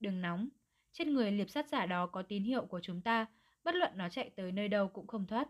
Đừng 0.00 0.20
nóng, 0.20 0.48
trên 0.92 1.14
người 1.14 1.32
liệp 1.32 1.50
sát 1.50 1.68
giả 1.68 1.86
đó 1.86 2.06
có 2.06 2.22
tín 2.22 2.44
hiệu 2.44 2.66
của 2.66 2.80
chúng 2.80 3.02
ta, 3.02 3.26
bất 3.64 3.74
luận 3.74 3.92
nó 3.96 4.08
chạy 4.08 4.30
tới 4.30 4.52
nơi 4.52 4.68
đâu 4.68 4.88
cũng 4.88 5.06
không 5.06 5.26
thoát. 5.26 5.48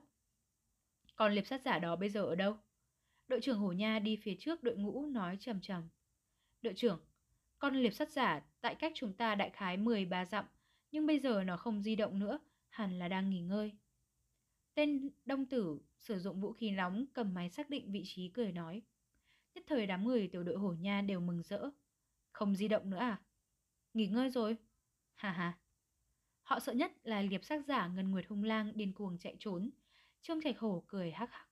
Còn 1.17 1.33
liệp 1.33 1.47
sát 1.47 1.63
giả 1.63 1.79
đó 1.79 1.97
bây 1.97 2.09
giờ 2.09 2.23
ở 2.23 2.35
đâu? 2.35 2.57
Đội 3.29 3.41
trưởng 3.41 3.59
Hổ 3.59 3.73
Nha 3.73 3.99
đi 3.99 4.17
phía 4.23 4.35
trước 4.39 4.63
đội 4.63 4.77
ngũ 4.77 5.07
nói 5.07 5.37
trầm 5.41 5.61
trầm. 5.61 5.89
Đội 6.63 6.75
trưởng, 6.77 7.01
con 7.59 7.77
liệp 7.77 7.95
sát 7.95 8.11
giả 8.11 8.41
tại 8.61 8.75
cách 8.75 8.93
chúng 8.95 9.13
ta 9.13 9.35
đại 9.35 9.51
khái 9.51 9.77
13 9.77 10.25
dặm, 10.25 10.45
nhưng 10.91 11.07
bây 11.07 11.21
giờ 11.21 11.45
nó 11.45 11.57
không 11.57 11.83
di 11.83 11.97
động 11.97 12.19
nữa, 12.19 12.39
hẳn 12.81 12.99
là 12.99 13.09
đang 13.09 13.31
nghỉ 13.31 13.41
ngơi. 13.41 13.73
Tên 14.75 15.11
đông 15.25 15.47
tử 15.47 15.81
sử 15.99 16.19
dụng 16.19 16.41
vũ 16.41 16.53
khí 16.53 16.71
nóng 16.71 17.07
cầm 17.13 17.35
máy 17.35 17.51
xác 17.51 17.71
định 17.71 17.93
vị 17.93 18.03
trí 18.07 18.29
cười 18.29 18.53
nói. 18.53 18.83
Nhất 19.55 19.65
thời 19.67 19.87
đám 19.87 20.05
người 20.05 20.29
tiểu 20.29 20.43
đội 20.43 20.57
hổ 20.57 20.73
nha 20.73 21.03
đều 21.03 21.21
mừng 21.21 21.43
rỡ. 21.43 21.71
Không 22.33 22.57
di 22.57 22.69
động 22.69 22.91
nữa 22.91 22.97
à? 22.97 23.21
Nghỉ 23.95 24.07
ngơi 24.07 24.31
rồi. 24.31 24.57
Hà 25.15 25.33
hà. 25.33 25.59
Họ 26.43 26.61
sợ 26.61 26.73
nhất 26.73 26.93
là 27.03 27.23
liệp 27.23 27.45
sát 27.45 27.67
giả 27.67 27.89
ngân 27.89 28.11
nguyệt 28.11 28.25
hung 28.29 28.45
lang 28.45 28.73
điên 28.75 28.93
cuồng 28.93 29.19
chạy 29.19 29.37
trốn. 29.39 29.71
Trương 30.23 30.43
Trạch 30.43 30.59
Hổ 30.59 30.85
cười 30.87 31.11
hắc 31.11 31.31
hắc. 31.33 31.49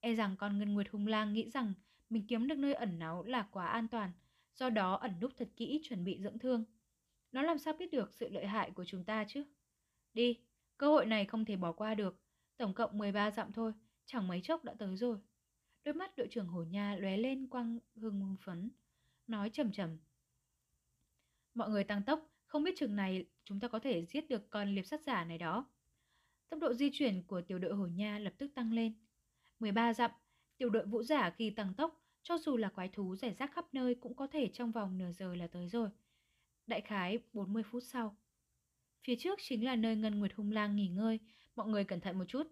E 0.00 0.14
rằng 0.14 0.36
con 0.36 0.58
ngân 0.58 0.74
nguyệt 0.74 0.86
hung 0.90 1.06
lang 1.06 1.32
nghĩ 1.32 1.50
rằng 1.50 1.74
mình 2.10 2.26
kiếm 2.28 2.46
được 2.48 2.58
nơi 2.58 2.74
ẩn 2.74 2.98
náu 2.98 3.24
là 3.24 3.48
quá 3.50 3.66
an 3.66 3.88
toàn, 3.88 4.12
do 4.54 4.70
đó 4.70 4.94
ẩn 4.94 5.20
núp 5.20 5.32
thật 5.36 5.48
kỹ 5.56 5.80
chuẩn 5.82 6.04
bị 6.04 6.18
dưỡng 6.22 6.38
thương. 6.38 6.64
Nó 7.32 7.42
làm 7.42 7.58
sao 7.58 7.74
biết 7.74 7.92
được 7.92 8.14
sự 8.14 8.28
lợi 8.28 8.46
hại 8.46 8.70
của 8.70 8.84
chúng 8.84 9.04
ta 9.04 9.24
chứ? 9.28 9.44
Đi, 10.14 10.38
cơ 10.76 10.88
hội 10.88 11.06
này 11.06 11.24
không 11.24 11.44
thể 11.44 11.56
bỏ 11.56 11.72
qua 11.72 11.94
được. 11.94 12.20
Tổng 12.56 12.74
cộng 12.74 12.98
13 12.98 13.30
dặm 13.30 13.52
thôi, 13.52 13.72
chẳng 14.06 14.28
mấy 14.28 14.40
chốc 14.40 14.64
đã 14.64 14.74
tới 14.78 14.96
rồi. 14.96 15.18
Đôi 15.84 15.94
mắt 15.94 16.16
đội 16.16 16.28
trưởng 16.30 16.46
Hổ 16.46 16.62
Nha 16.62 16.96
lóe 16.96 17.16
lên 17.16 17.48
quang 17.48 17.78
hưng 17.94 18.36
phấn, 18.40 18.70
nói 19.26 19.50
trầm 19.50 19.72
trầm. 19.72 19.98
Mọi 21.54 21.70
người 21.70 21.84
tăng 21.84 22.02
tốc, 22.02 22.30
không 22.46 22.62
biết 22.62 22.74
chừng 22.76 22.96
này 22.96 23.26
chúng 23.44 23.60
ta 23.60 23.68
có 23.68 23.78
thể 23.78 24.04
giết 24.04 24.28
được 24.28 24.50
con 24.50 24.74
liệp 24.74 24.86
sắt 24.86 25.02
giả 25.02 25.24
này 25.24 25.38
đó. 25.38 25.66
Tốc 26.48 26.60
độ 26.60 26.74
di 26.74 26.90
chuyển 26.92 27.22
của 27.22 27.40
tiểu 27.40 27.58
đội 27.58 27.74
Hổ 27.74 27.86
Nha 27.86 28.18
lập 28.18 28.32
tức 28.38 28.50
tăng 28.54 28.72
lên. 28.72 28.94
13 29.60 29.94
dặm, 29.94 30.10
tiểu 30.56 30.70
đội 30.70 30.86
vũ 30.86 31.02
giả 31.02 31.30
khi 31.30 31.50
tăng 31.50 31.74
tốc, 31.74 32.00
cho 32.22 32.38
dù 32.38 32.56
là 32.56 32.68
quái 32.68 32.88
thú 32.88 33.16
rải 33.16 33.34
rác 33.34 33.52
khắp 33.52 33.66
nơi 33.72 33.94
cũng 33.94 34.16
có 34.16 34.26
thể 34.26 34.48
trong 34.48 34.72
vòng 34.72 34.98
nửa 34.98 35.12
giờ 35.12 35.34
là 35.34 35.46
tới 35.46 35.68
rồi. 35.68 35.88
Đại 36.66 36.80
khái 36.80 37.18
40 37.32 37.62
phút 37.62 37.82
sau. 37.82 38.16
Phía 39.04 39.16
trước 39.16 39.38
chính 39.42 39.64
là 39.64 39.76
nơi 39.76 39.96
Ngân 39.96 40.18
Nguyệt 40.18 40.32
Hung 40.34 40.52
Lang 40.52 40.76
nghỉ 40.76 40.88
ngơi, 40.88 41.18
mọi 41.56 41.68
người 41.68 41.84
cẩn 41.84 42.00
thận 42.00 42.18
một 42.18 42.24
chút. 42.28 42.46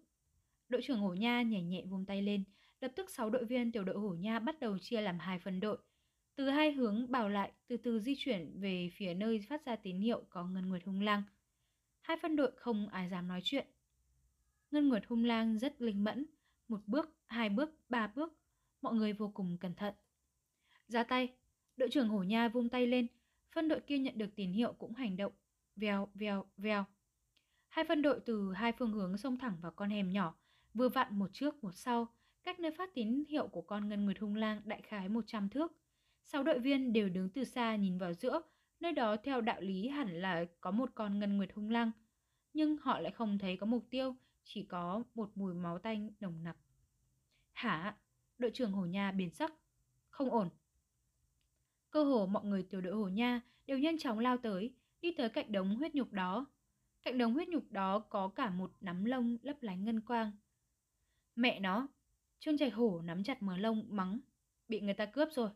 Đội 0.69 0.83
trưởng 0.85 0.99
Hổ 0.99 1.15
Nha 1.15 1.43
nhảy 1.43 1.63
nhẹ 1.63 1.85
vung 1.85 2.07
tay 2.07 2.23
lên, 2.23 2.45
lập 2.81 2.93
tức 2.97 3.11
6 3.11 3.31
đội 3.31 3.45
viên 3.45 3.73
tiểu 3.73 3.85
đội 3.85 3.97
Hổ 3.97 4.15
Nha 4.15 4.39
bắt 4.39 4.61
đầu 4.61 4.79
chia 4.79 5.01
làm 5.01 5.19
hai 5.19 5.39
phần 5.39 5.61
đội. 5.61 5.79
Từ 6.37 6.49
hai 6.49 6.73
hướng 6.73 7.11
bảo 7.11 7.29
lại 7.29 7.53
từ 7.69 7.77
từ 7.77 8.01
di 8.01 8.15
chuyển 8.19 8.61
về 8.61 8.91
phía 8.95 9.15
nơi 9.15 9.41
phát 9.49 9.67
ra 9.67 9.77
tín 9.77 9.99
hiệu 9.99 10.25
có 10.31 10.45
Ngân 10.45 10.69
Nguyệt 10.69 10.85
Hung 10.85 11.01
Lang. 11.01 11.23
Hai 12.01 12.17
phân 12.23 12.37
đội 12.37 12.53
không 12.57 12.89
ai 12.89 13.09
dám 13.09 13.29
nói 13.29 13.41
chuyện. 13.45 13.67
Ngân 14.71 14.89
Nguyệt 14.89 15.03
Hung 15.07 15.25
Lang 15.25 15.59
rất 15.59 15.83
linh 15.83 16.05
mẫn, 16.05 16.27
một 16.69 16.81
bước, 16.87 17.17
hai 17.27 17.49
bước, 17.49 17.71
ba 17.89 18.07
bước, 18.07 18.33
mọi 18.83 18.95
người 18.95 19.13
vô 19.13 19.31
cùng 19.35 19.59
cẩn 19.61 19.75
thận. 19.75 19.95
Ra 20.89 21.05
tay, 21.05 21.29
đội 21.77 21.89
trưởng 21.91 22.09
Hổ 22.09 22.23
Nha 22.23 22.49
vung 22.49 22.69
tay 22.69 22.87
lên, 22.87 23.07
phân 23.55 23.69
đội 23.69 23.81
kia 23.81 23.99
nhận 23.99 24.19
được 24.19 24.37
tín 24.37 24.53
hiệu 24.53 24.73
cũng 24.73 24.95
hành 24.95 25.17
động, 25.17 25.33
vèo, 25.77 26.09
vèo, 26.15 26.45
vèo. 26.57 26.85
Hai 27.69 27.85
phân 27.85 28.03
đội 28.03 28.21
từ 28.27 28.53
hai 28.53 28.73
phương 28.73 28.93
hướng 28.93 29.17
xông 29.17 29.39
thẳng 29.39 29.57
vào 29.61 29.73
con 29.73 29.91
hẻm 29.91 30.11
nhỏ, 30.11 30.35
vừa 30.75 30.89
vặn 30.89 31.19
một 31.19 31.31
trước 31.33 31.65
một 31.65 31.73
sau, 31.73 32.07
cách 32.45 32.61
nơi 32.61 32.71
phát 32.71 32.95
tín 32.95 33.25
hiệu 33.29 33.49
của 33.49 33.63
con 33.63 33.89
ngân 33.89 34.05
nguyệt 34.05 34.19
hung 34.19 34.35
lang 34.35 34.61
đại 34.65 34.83
khái 34.83 35.09
100 35.09 35.49
thước. 35.49 35.73
Sáu 36.23 36.43
đội 36.43 36.59
viên 36.59 36.93
đều 36.93 37.09
đứng 37.09 37.29
từ 37.29 37.45
xa 37.45 37.77
nhìn 37.77 37.99
vào 37.99 38.13
giữa, 38.13 38.43
nơi 38.81 38.93
đó 38.93 39.17
theo 39.17 39.41
đạo 39.41 39.61
lý 39.61 39.89
hẳn 39.89 40.09
là 40.09 40.45
có 40.61 40.71
một 40.71 40.91
con 40.95 41.19
ngân 41.19 41.37
nguyệt 41.37 41.51
hung 41.55 41.71
lang. 41.71 41.91
Nhưng 42.55 42.77
họ 42.77 43.01
lại 43.01 43.13
không 43.13 43.39
thấy 43.39 43.57
có 43.57 43.67
mục 43.67 43.87
tiêu, 43.91 44.17
chỉ 44.45 44.63
có 44.63 45.03
một 45.15 45.31
mùi 45.35 45.55
máu 45.55 45.79
tanh 45.79 46.11
nồng 46.21 46.43
nặc. 46.43 46.57
Hả? 47.53 47.97
Đội 48.39 48.51
trưởng 48.55 48.73
hồ 48.73 48.87
Nha 48.87 49.13
biến 49.13 49.31
sắc. 49.31 49.53
Không 50.11 50.31
ổn. 50.31 50.49
Cơ 51.91 52.05
hồ 52.05 52.27
mọi 52.27 52.45
người 52.45 52.63
tiểu 52.63 52.81
đội 52.81 52.95
hồ 52.95 53.09
Nha 53.09 53.41
đều 53.67 53.79
nhanh 53.79 53.99
chóng 53.99 54.19
lao 54.19 54.37
tới, 54.37 54.75
đi 55.03 55.13
tới 55.13 55.29
cạnh 55.29 55.53
đống 55.53 55.77
huyết 55.77 55.95
nhục 55.95 56.13
đó. 56.13 56.47
Cạnh 57.03 57.19
đống 57.19 57.35
huyết 57.35 57.49
nhục 57.49 57.73
đó 57.73 57.99
có 57.99 58.29
cả 58.29 58.51
một 58.51 58.73
nắm 58.81 59.05
lông 59.05 59.39
lấp 59.43 59.63
lánh 59.63 59.85
ngân 59.85 60.01
quang. 60.01 60.33
Mẹ 61.37 61.61
nó, 61.61 61.89
Trương 62.39 62.59
Trạch 62.59 62.75
Hổ 62.75 63.01
nắm 63.05 63.25
chặt 63.25 63.43
mớ 63.43 63.57
lông 63.57 63.87
mắng, 63.89 64.21
bị 64.69 64.81
người 64.81 64.95
ta 64.95 65.07
cướp 65.07 65.29
rồi. 65.33 65.51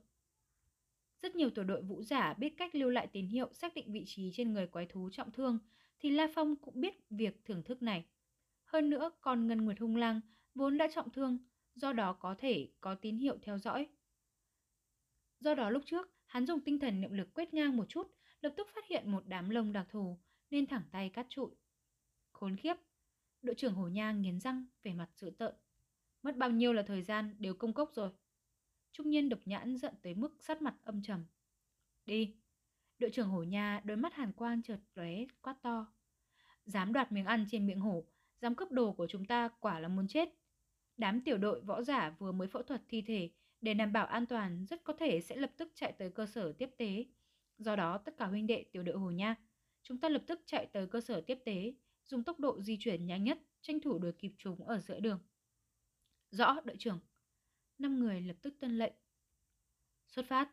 Rất 1.22 1.37
nhiều 1.37 1.50
tổ 1.50 1.64
đội 1.64 1.82
vũ 1.82 2.02
giả 2.02 2.35
biết 2.35 2.54
cách 2.56 2.74
lưu 2.74 2.90
lại 2.90 3.06
tín 3.06 3.26
hiệu 3.26 3.52
xác 3.52 3.74
định 3.74 3.92
vị 3.92 4.04
trí 4.06 4.30
trên 4.35 4.52
người 4.52 4.66
quái 4.66 4.87
thú 4.87 5.11
trọng 5.12 5.32
thương, 5.32 5.59
thì 5.98 6.11
La 6.11 6.28
Phong 6.35 6.56
cũng 6.56 6.80
biết 6.80 7.11
việc 7.11 7.44
thưởng 7.44 7.62
thức 7.62 7.82
này. 7.82 8.04
Hơn 8.64 8.90
nữa, 8.90 9.11
còn 9.20 9.46
Ngân 9.46 9.64
Nguyệt 9.64 9.78
Hung 9.78 9.96
Lang 9.96 10.20
vốn 10.54 10.78
đã 10.78 10.88
trọng 10.94 11.11
thương, 11.11 11.38
do 11.74 11.92
đó 11.92 12.12
có 12.12 12.35
thể 12.38 12.68
có 12.80 12.94
tín 12.94 13.18
hiệu 13.18 13.38
theo 13.42 13.59
dõi. 13.59 13.87
Do 15.40 15.54
đó 15.54 15.70
lúc 15.70 15.82
trước, 15.87 16.11
hắn 16.26 16.46
dùng 16.46 16.61
tinh 16.61 16.78
thần 16.78 17.00
niệm 17.00 17.12
lực 17.12 17.35
quét 17.35 17.54
ngang 17.54 17.76
một 17.76 17.88
chút, 17.88 18.15
lập 18.46 18.52
tức 18.56 18.68
phát 18.74 18.87
hiện 18.87 19.11
một 19.11 19.22
đám 19.26 19.50
lông 19.50 19.72
đặc 19.72 19.87
thù, 19.90 20.18
nên 20.50 20.66
thẳng 20.66 20.82
tay 20.90 21.09
cắt 21.09 21.26
trụi. 21.28 21.50
Khốn 22.32 22.56
khiếp! 22.56 22.74
Đội 23.42 23.54
trưởng 23.54 23.74
hồ 23.74 23.88
nha 23.88 24.12
nghiến 24.12 24.40
răng, 24.40 24.66
về 24.82 24.92
mặt 24.92 25.09
dữ 25.16 25.30
tợn. 25.30 25.54
Mất 26.22 26.37
bao 26.37 26.50
nhiêu 26.50 26.72
là 26.72 26.82
thời 26.82 27.02
gian 27.02 27.37
đều 27.38 27.54
công 27.54 27.72
cốc 27.72 27.90
rồi. 27.94 28.11
Trung 28.92 29.11
nhiên 29.11 29.28
độc 29.28 29.40
nhãn 29.44 29.76
giận 29.76 29.94
tới 30.02 30.14
mức 30.14 30.37
sắt 30.40 30.62
mặt 30.62 30.74
âm 30.85 31.02
trầm. 31.02 31.24
Đi! 32.04 32.37
Đội 32.98 33.11
trưởng 33.11 33.28
Hổ 33.28 33.42
Nha 33.42 33.80
đôi 33.85 33.96
mắt 33.96 34.14
hàn 34.14 34.32
quang 34.32 34.62
chợt 34.62 34.80
lóe 34.94 35.11
quát 35.42 35.62
to. 35.62 35.87
Dám 36.64 36.92
đoạt 36.92 37.12
miếng 37.12 37.26
ăn 37.26 37.46
trên 37.50 37.66
miệng 37.66 37.80
hổ, 37.80 38.06
dám 38.40 38.54
cướp 38.54 38.70
đồ 38.70 38.92
của 38.92 39.06
chúng 39.06 39.24
ta 39.24 39.48
quả 39.48 39.80
là 39.80 39.88
muốn 39.88 40.09
chết. 40.09 40.28
Đám 40.96 41.20
tiểu 41.20 41.38
đội 41.38 41.61
võ 41.61 41.82
giả 41.82 42.16
vừa 42.18 42.32
mới 42.32 42.48
phẫu 42.48 42.62
thuật 42.62 42.82
thi 42.88 43.02
thể 43.02 43.30
để 43.61 43.74
đảm 43.74 43.92
bảo 43.92 44.06
an 44.06 44.26
toàn 44.26 44.66
rất 44.66 44.85
có 44.85 44.92
thể 44.92 45.20
sẽ 45.20 45.37
lập 45.37 45.50
tức 45.56 45.72
chạy 45.74 45.92
tới 45.92 46.11
cơ 46.11 46.26
sở 46.26 46.52
tiếp 46.52 46.70
tế. 46.76 47.04
Do 47.58 47.76
đó 47.76 47.98
tất 47.98 48.14
cả 48.16 48.26
huynh 48.26 48.46
đệ 48.46 48.64
tiểu 48.72 48.82
đội 48.82 48.98
Hồ 48.98 49.10
Nha, 49.10 49.34
chúng 49.82 49.98
ta 49.98 50.08
lập 50.08 50.22
tức 50.26 50.40
chạy 50.46 50.66
tới 50.72 50.86
cơ 50.86 51.00
sở 51.00 51.20
tiếp 51.20 51.38
tế, 51.44 51.74
dùng 52.04 52.24
tốc 52.24 52.40
độ 52.40 52.60
di 52.60 52.76
chuyển 52.80 53.06
nhanh 53.06 53.24
nhất, 53.24 53.38
tranh 53.60 53.80
thủ 53.80 53.98
đuổi 53.98 54.12
kịp 54.18 54.32
chúng 54.38 54.68
ở 54.68 54.80
giữa 54.80 55.00
đường. 55.00 55.20
Rõ, 56.30 56.60
đội 56.64 56.76
trưởng. 56.78 56.98
Năm 57.78 57.98
người 58.00 58.20
lập 58.20 58.36
tức 58.42 58.54
tuân 58.60 58.78
lệnh. 58.78 58.92
Xuất 60.06 60.26
phát. 60.28 60.50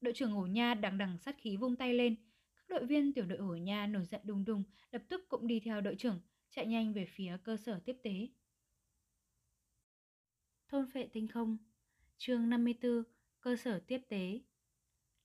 Đội 0.00 0.12
trưởng 0.16 0.32
hồ 0.32 0.46
Nha 0.46 0.74
đằng 0.74 0.98
đằng 0.98 1.18
sát 1.18 1.36
khí 1.38 1.56
vung 1.56 1.76
tay 1.76 1.94
lên. 1.94 2.16
Các 2.56 2.64
đội 2.68 2.86
viên 2.86 3.12
tiểu 3.12 3.24
đội 3.26 3.38
hồ 3.38 3.56
Nha 3.56 3.86
nổi 3.86 4.04
giận 4.04 4.20
đùng 4.24 4.44
đùng, 4.44 4.64
lập 4.90 5.02
tức 5.08 5.28
cũng 5.28 5.46
đi 5.46 5.60
theo 5.60 5.80
đội 5.80 5.94
trưởng, 5.98 6.20
chạy 6.50 6.66
nhanh 6.66 6.92
về 6.92 7.06
phía 7.08 7.36
cơ 7.44 7.56
sở 7.56 7.80
tiếp 7.84 7.96
tế. 8.02 8.28
Thôn 10.68 10.90
phệ 10.90 11.06
tinh 11.06 11.28
không 11.28 11.58
chương 12.16 12.50
54 12.50 13.02
Cơ 13.40 13.56
sở 13.56 13.80
tiếp 13.86 14.00
tế 14.08 14.40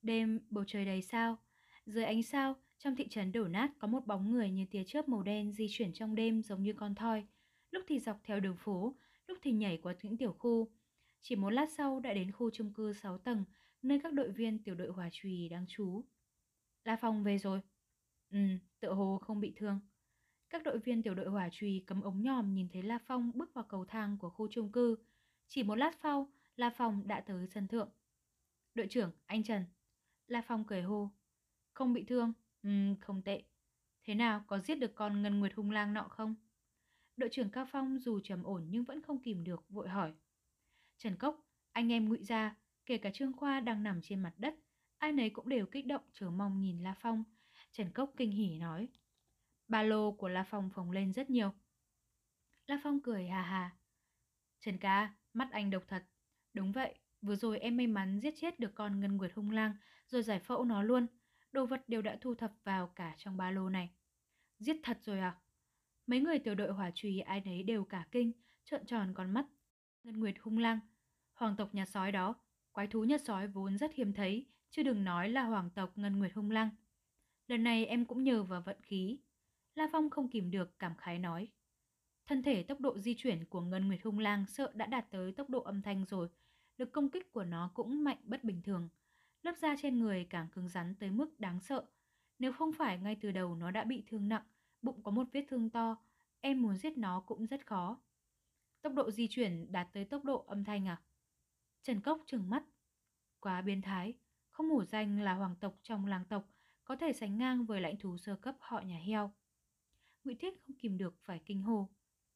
Đêm 0.08 0.39
bầu 0.50 0.63
trời 0.67 0.86
đầy 0.86 1.02
sao. 1.02 1.38
Dưới 1.86 2.04
ánh 2.04 2.24
sao 2.24 2.56
trong 2.78 2.96
thị 2.96 3.08
trấn 3.08 3.32
đổ 3.32 3.48
nát 3.48 3.72
có 3.80 3.88
một 3.88 4.06
bóng 4.06 4.32
người 4.32 4.50
như 4.50 4.65
tia 4.72 4.84
chớp 4.84 5.10
màu 5.10 5.24
đen 5.24 5.52
di 5.52 5.67
chuyển 5.70 5.93
trong 5.93 6.15
đêm 6.15 6.41
giống 6.41 6.63
như 6.63 6.74
con 6.74 6.96
thoi. 6.96 7.26
Lúc 7.72 7.84
thì 7.88 8.00
dọc 8.00 8.20
theo 8.24 8.39
đường 8.39 8.58
phố 8.58 8.96
lúc 9.28 9.38
thì 9.41 9.52
nhảy 9.52 9.78
qua 9.78 9.93
những 10.02 10.17
tiểu 10.17 10.36
khu. 10.39 10.72
Chỉ 11.22 11.36
một 11.36 11.50
lát 11.50 11.70
sau 11.78 12.00
đã 12.00 12.13
đến 12.13 12.32
khu 12.32 12.50
chung 12.52 12.74
cư 12.74 12.93
6 12.93 13.17
tầng 13.17 13.43
nơi 13.82 14.00
các 14.04 14.13
đội 14.13 14.32
viên 14.32 14.63
tiểu 14.63 14.76
đội 14.76 14.88
hòa 14.88 15.10
trùy 15.12 15.50
đang 15.50 15.65
trú 15.67 16.04
La 16.84 16.96
Phong 16.96 17.24
về 17.24 17.38
rồi. 17.38 17.62
Ừ, 18.32 18.39
tựa 18.80 18.93
hồ 18.93 19.17
không 19.22 19.39
bị 19.39 19.54
thương. 19.56 19.80
Các 20.50 20.63
đội 20.63 20.80
viên 20.80 21.04
tiểu 21.04 21.15
đội 21.15 21.30
hỏa 21.30 21.50
trùy 21.52 21.84
cấm 21.88 22.02
ống 22.02 22.22
nhòm 22.22 22.54
nhìn 22.54 22.70
thấy 22.74 22.84
La 22.84 23.00
Phong 23.06 23.32
bước 23.36 23.54
vào 23.54 23.63
cầu 23.70 23.86
thang 23.86 24.17
của 24.20 24.30
khu 24.30 24.48
chung 24.52 24.72
cư. 24.72 24.96
Chỉ 25.48 25.63
một 25.63 25.76
lát 25.76 25.91
sau, 26.04 26.32
La 26.56 26.70
Phong 26.70 27.08
đã 27.08 27.22
tới 27.22 27.48
sân 27.48 27.67
thượng. 27.67 27.89
Đội 28.74 28.88
trưởng, 28.89 29.12
anh 29.26 29.43
Trần. 29.43 29.63
La 30.28 30.42
Phong 30.48 30.63
cười 30.63 30.82
hô. 30.82 31.12
Không 31.74 31.94
bị 31.94 32.04
thương? 32.04 32.34
Ừ, 32.63 32.70
không 33.02 33.22
tệ. 33.22 33.44
Thế 34.04 34.16
nào, 34.16 34.44
có 34.48 34.60
giết 34.60 34.76
được 34.76 34.96
con 34.96 35.22
ngân 35.22 35.40
nguyệt 35.40 35.54
hung 35.56 35.72
lang 35.72 35.94
nọ 35.94 36.08
không? 36.08 36.36
Đội 37.18 37.30
trưởng 37.32 37.50
Cao 37.50 37.66
Phong 37.72 38.00
dù 38.00 38.20
trầm 38.20 38.44
ổn 38.44 38.68
nhưng 38.70 38.84
vẫn 38.84 39.02
không 39.02 39.22
kìm 39.24 39.44
được, 39.44 39.70
vội 39.70 39.90
hỏi. 39.90 40.13
Trần 40.98 41.16
Cốc, 41.16 41.48
anh 41.72 41.92
em 41.92 42.10
ngụy 42.10 42.24
ra, 42.24 42.56
kể 42.86 42.98
cả 42.98 43.10
Trương 43.13 43.34
Khoa 43.34 43.60
đang 43.60 43.84
nằm 43.84 44.02
trên 44.02 44.20
mặt 44.20 44.34
đất, 44.38 44.56
ai 44.98 45.12
nấy 45.12 45.30
cũng 45.30 45.50
đều 45.50 45.66
kích 45.66 45.86
động 45.86 46.04
chờ 46.13 46.30
mong 46.30 46.62
nhìn 46.62 46.84
La 46.84 46.96
Phong. 47.02 47.24
Trần 47.72 47.92
Cốc 47.92 48.13
kinh 48.18 48.32
hỉ 48.32 48.58
nói. 48.58 48.88
Ba 49.68 49.84
lô 49.84 50.12
của 50.12 50.28
La 50.28 50.44
Phong 50.44 50.70
phồng 50.70 50.92
lên 50.92 51.13
rất 51.13 51.30
nhiều. 51.30 51.54
La 52.66 52.80
Phong 52.84 53.02
cười 53.02 53.28
hà 53.28 53.42
hà. 53.42 53.78
Trần 54.60 54.78
ca, 54.78 55.13
Mắt 55.38 55.50
anh 55.52 55.70
độc 55.70 55.84
thật. 55.88 56.04
Đúng 56.54 56.72
vậy, 56.72 56.96
vừa 57.28 57.36
rồi 57.36 57.60
em 57.60 57.78
may 57.78 57.88
mắn 57.88 58.20
giết 58.20 58.34
chết 58.38 58.60
được 58.60 58.76
con 58.76 59.00
ngân 59.00 59.18
nguyệt 59.18 59.32
hung 59.36 59.52
lang, 59.52 59.74
rồi 60.08 60.24
giải 60.24 60.40
phẫu 60.40 60.63
nó 60.63 60.84
luôn. 60.84 61.08
Đồ 61.52 61.66
vật 61.66 61.90
đều 61.90 62.02
đã 62.02 62.18
thu 62.22 62.36
thập 62.36 62.52
vào 62.63 62.88
cả 62.88 63.16
trong 63.18 63.38
ba 63.38 63.52
lô 63.52 63.70
này. 63.70 63.90
Giết 64.60 64.78
thật 64.84 64.98
rồi 65.04 65.20
à? 65.20 65.38
Mấy 66.08 66.20
người 66.20 66.40
tiểu 66.40 66.56
đội 66.56 66.72
hỏa 66.74 66.92
trùy 66.96 67.20
ai 67.20 67.42
nấy 67.46 67.63
đều 67.63 67.84
cả 67.84 68.08
kinh, 68.12 68.32
trợn 68.63 68.86
tròn 68.86 69.13
con 69.13 69.34
mắt. 69.34 69.46
Ngân 70.04 70.19
nguyệt 70.19 70.36
hung 70.42 70.58
lang, 70.58 70.80
hoàng 71.34 71.56
tộc 71.56 71.75
nhà 71.75 71.86
sói 71.86 72.12
đó, 72.12 72.36
quái 72.71 72.88
thú 72.88 73.04
nhà 73.04 73.17
sói 73.17 73.48
vốn 73.48 73.78
rất 73.78 73.94
hiếm 73.94 74.13
thấy, 74.13 74.46
chứ 74.69 74.84
đừng 74.84 75.04
nói 75.04 75.30
là 75.30 75.44
hoàng 75.44 75.69
tộc 75.75 75.98
ngân 75.98 76.19
nguyệt 76.19 76.34
hung 76.34 76.52
lang. 76.52 76.69
Lần 77.48 77.63
này 77.63 77.86
em 77.86 78.06
cũng 78.06 78.23
nhờ 78.23 78.44
vào 78.44 78.62
vận 78.62 78.78
khí. 78.82 79.19
La 79.75 79.90
Phong 79.92 80.10
không 80.10 80.30
kìm 80.30 80.52
được 80.52 80.80
cảm 80.80 80.96
khái 80.98 81.19
nói. 81.19 81.48
Thân 82.28 82.44
thể 82.44 82.63
tốc 82.63 82.80
độ 82.80 83.00
di 83.00 83.15
chuyển 83.17 83.46
của 83.46 83.62
Ngân 83.62 83.88
Nguyệt 83.88 84.00
Hung 84.04 84.19
Lang 84.19 84.46
sợ 84.48 84.71
đã 84.75 84.86
đạt 84.86 85.12
tới 85.12 85.32
tốc 85.32 85.50
độ 85.50 85.62
âm 85.62 85.82
thanh 85.82 86.06
rồi, 86.06 86.30
lực 86.78 86.92
công 86.92 87.10
kích 87.10 87.34
của 87.34 87.44
nó 87.44 87.71
cũng 87.73 88.04
mạnh 88.04 88.17
bất 88.23 88.44
bình 88.44 88.62
thường. 88.62 88.90
Lớp 89.42 89.58
da 89.58 89.75
trên 89.82 90.00
người 90.00 90.28
càng 90.30 90.48
cứng 90.50 90.69
rắn 90.69 90.96
tới 90.96 91.12
mức 91.12 91.40
đáng 91.40 91.60
sợ. 91.60 91.86
Nếu 92.40 92.54
không 92.54 92.73
phải 92.73 92.98
ngay 92.98 93.17
từ 93.21 93.32
đầu 93.32 93.56
nó 93.56 93.71
đã 93.71 93.84
bị 93.84 94.04
thương 94.08 94.30
nặng, 94.30 94.44
bụng 94.82 95.04
có 95.04 95.12
một 95.12 95.28
vết 95.34 95.46
thương 95.50 95.69
to, 95.69 95.98
em 96.42 96.62
muốn 96.62 96.75
giết 96.75 96.98
nó 96.98 97.19
cũng 97.19 97.46
rất 97.46 97.65
khó. 97.65 98.00
Tốc 98.82 98.94
độ 98.94 99.12
di 99.12 99.28
chuyển 99.28 99.71
đạt 99.71 99.88
tới 99.94 100.06
tốc 100.06 100.23
độ 100.23 100.46
âm 100.48 100.63
thanh 100.63 100.88
à? 100.88 101.02
Trần 101.82 102.02
Cốc 102.02 102.21
trừng 102.25 102.50
mắt. 102.50 102.63
Quá 103.40 103.62
biến 103.62 103.82
thái, 103.82 104.13
không 104.50 104.69
hổ 104.69 104.86
danh 104.86 105.19
là 105.19 105.34
hoàng 105.34 105.56
tộc 105.56 105.80
trong 105.82 106.06
làng 106.06 106.25
tộc, 106.25 106.50
có 106.84 106.96
thể 106.96 107.13
sánh 107.13 107.38
ngang 107.38 107.65
với 107.65 107.82
lãnh 107.82 107.98
thú 107.98 108.17
sơ 108.17 108.36
cấp 108.36 108.56
họ 108.60 108.80
nhà 108.80 109.00
heo. 109.00 109.32
Ngụy 110.23 110.36
Thiết 110.36 110.54
không 110.65 110.75
kìm 110.75 110.98
được 110.98 111.15
phải 111.21 111.42
kinh 111.46 111.62
hô. 111.62 111.90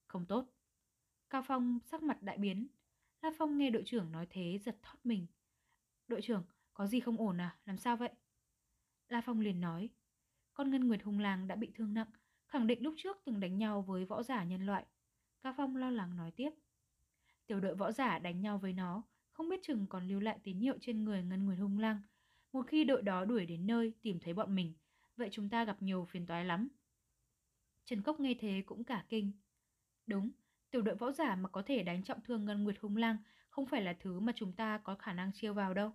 Không 0.07 0.25
tốt. 0.25 0.45
Cao 1.29 1.43
Phong 1.47 1.79
sắc 1.85 2.03
mặt 2.03 2.21
đại 2.21 2.37
biến. 2.37 2.67
La 3.21 3.31
Phong 3.37 3.57
nghe 3.57 3.69
đội 3.69 3.83
trưởng 3.85 4.11
nói 4.11 4.27
thế 4.29 4.57
giật 4.57 4.77
thót 4.81 4.97
mình. 5.03 5.27
Đội 6.07 6.21
trưởng, 6.21 6.43
có 6.73 6.87
gì 6.87 6.99
không 6.99 7.17
ổn 7.17 7.41
à? 7.41 7.57
Làm 7.65 7.77
sao 7.77 7.97
vậy? 7.97 8.09
La 9.09 9.21
Phong 9.21 9.39
liền 9.39 9.61
nói. 9.61 9.89
Con 10.53 10.71
Ngân 10.71 10.87
Nguyệt 10.87 11.03
Hùng 11.03 11.19
Lang 11.19 11.47
đã 11.47 11.55
bị 11.55 11.71
thương 11.75 11.93
nặng, 11.93 12.07
khẳng 12.47 12.67
định 12.67 12.83
lúc 12.83 12.93
trước 12.97 13.17
từng 13.25 13.39
đánh 13.39 13.57
nhau 13.57 13.81
với 13.81 14.05
võ 14.05 14.23
giả 14.23 14.43
nhân 14.43 14.65
loại. 14.65 14.85
Ca 15.41 15.53
Phong 15.57 15.75
lo 15.75 15.91
lắng 15.91 16.15
nói 16.15 16.31
tiếp. 16.31 16.49
Tiểu 17.47 17.59
đội 17.59 17.75
võ 17.75 17.91
giả 17.91 18.19
đánh 18.19 18.41
nhau 18.41 18.57
với 18.57 18.73
nó, 18.73 19.03
không 19.31 19.49
biết 19.49 19.59
chừng 19.63 19.87
còn 19.87 20.07
lưu 20.07 20.19
lại 20.19 20.39
tín 20.43 20.59
hiệu 20.59 20.77
trên 20.81 21.03
người 21.03 21.23
Ngân 21.23 21.45
Nguyệt 21.45 21.59
Hung 21.59 21.79
Lang. 21.79 22.01
Một 22.53 22.67
khi 22.67 22.83
đội 22.83 23.01
đó 23.01 23.25
đuổi 23.25 23.45
đến 23.45 23.67
nơi 23.67 23.93
tìm 24.01 24.19
thấy 24.19 24.33
bọn 24.33 24.55
mình, 24.55 24.73
vậy 25.17 25.29
chúng 25.31 25.49
ta 25.49 25.63
gặp 25.63 25.81
nhiều 25.81 26.05
phiền 26.05 26.25
toái 26.25 26.45
lắm. 26.45 26.67
Trần 27.85 28.01
Cốc 28.01 28.19
nghe 28.19 28.33
thế 28.39 28.63
cũng 28.65 28.83
cả 28.83 29.05
kinh. 29.09 29.31
Đúng, 30.07 30.31
tiểu 30.71 30.81
đội 30.81 30.95
võ 30.95 31.11
giả 31.11 31.35
mà 31.35 31.49
có 31.49 31.61
thể 31.61 31.83
đánh 31.83 32.03
trọng 32.03 32.21
thương 32.21 32.45
Ngân 32.45 32.63
Nguyệt 32.63 32.75
Hung 32.81 32.97
Lang 32.97 33.17
không 33.49 33.65
phải 33.65 33.81
là 33.81 33.93
thứ 33.99 34.19
mà 34.19 34.33
chúng 34.35 34.53
ta 34.53 34.77
có 34.77 34.95
khả 34.95 35.13
năng 35.13 35.31
chiêu 35.33 35.53
vào 35.53 35.73
đâu. 35.73 35.91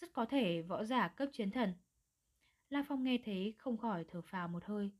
Rất 0.00 0.12
có 0.12 0.24
thể 0.24 0.62
võ 0.62 0.84
giả 0.84 1.08
cấp 1.08 1.28
chiến 1.32 1.50
thần. 1.50 1.74
La 2.68 2.84
Phong 2.88 3.04
nghe 3.04 3.18
thế 3.24 3.52
không 3.58 3.78
khỏi 3.78 4.04
thở 4.08 4.22
phào 4.22 4.48
một 4.48 4.64
hơi. 4.64 4.90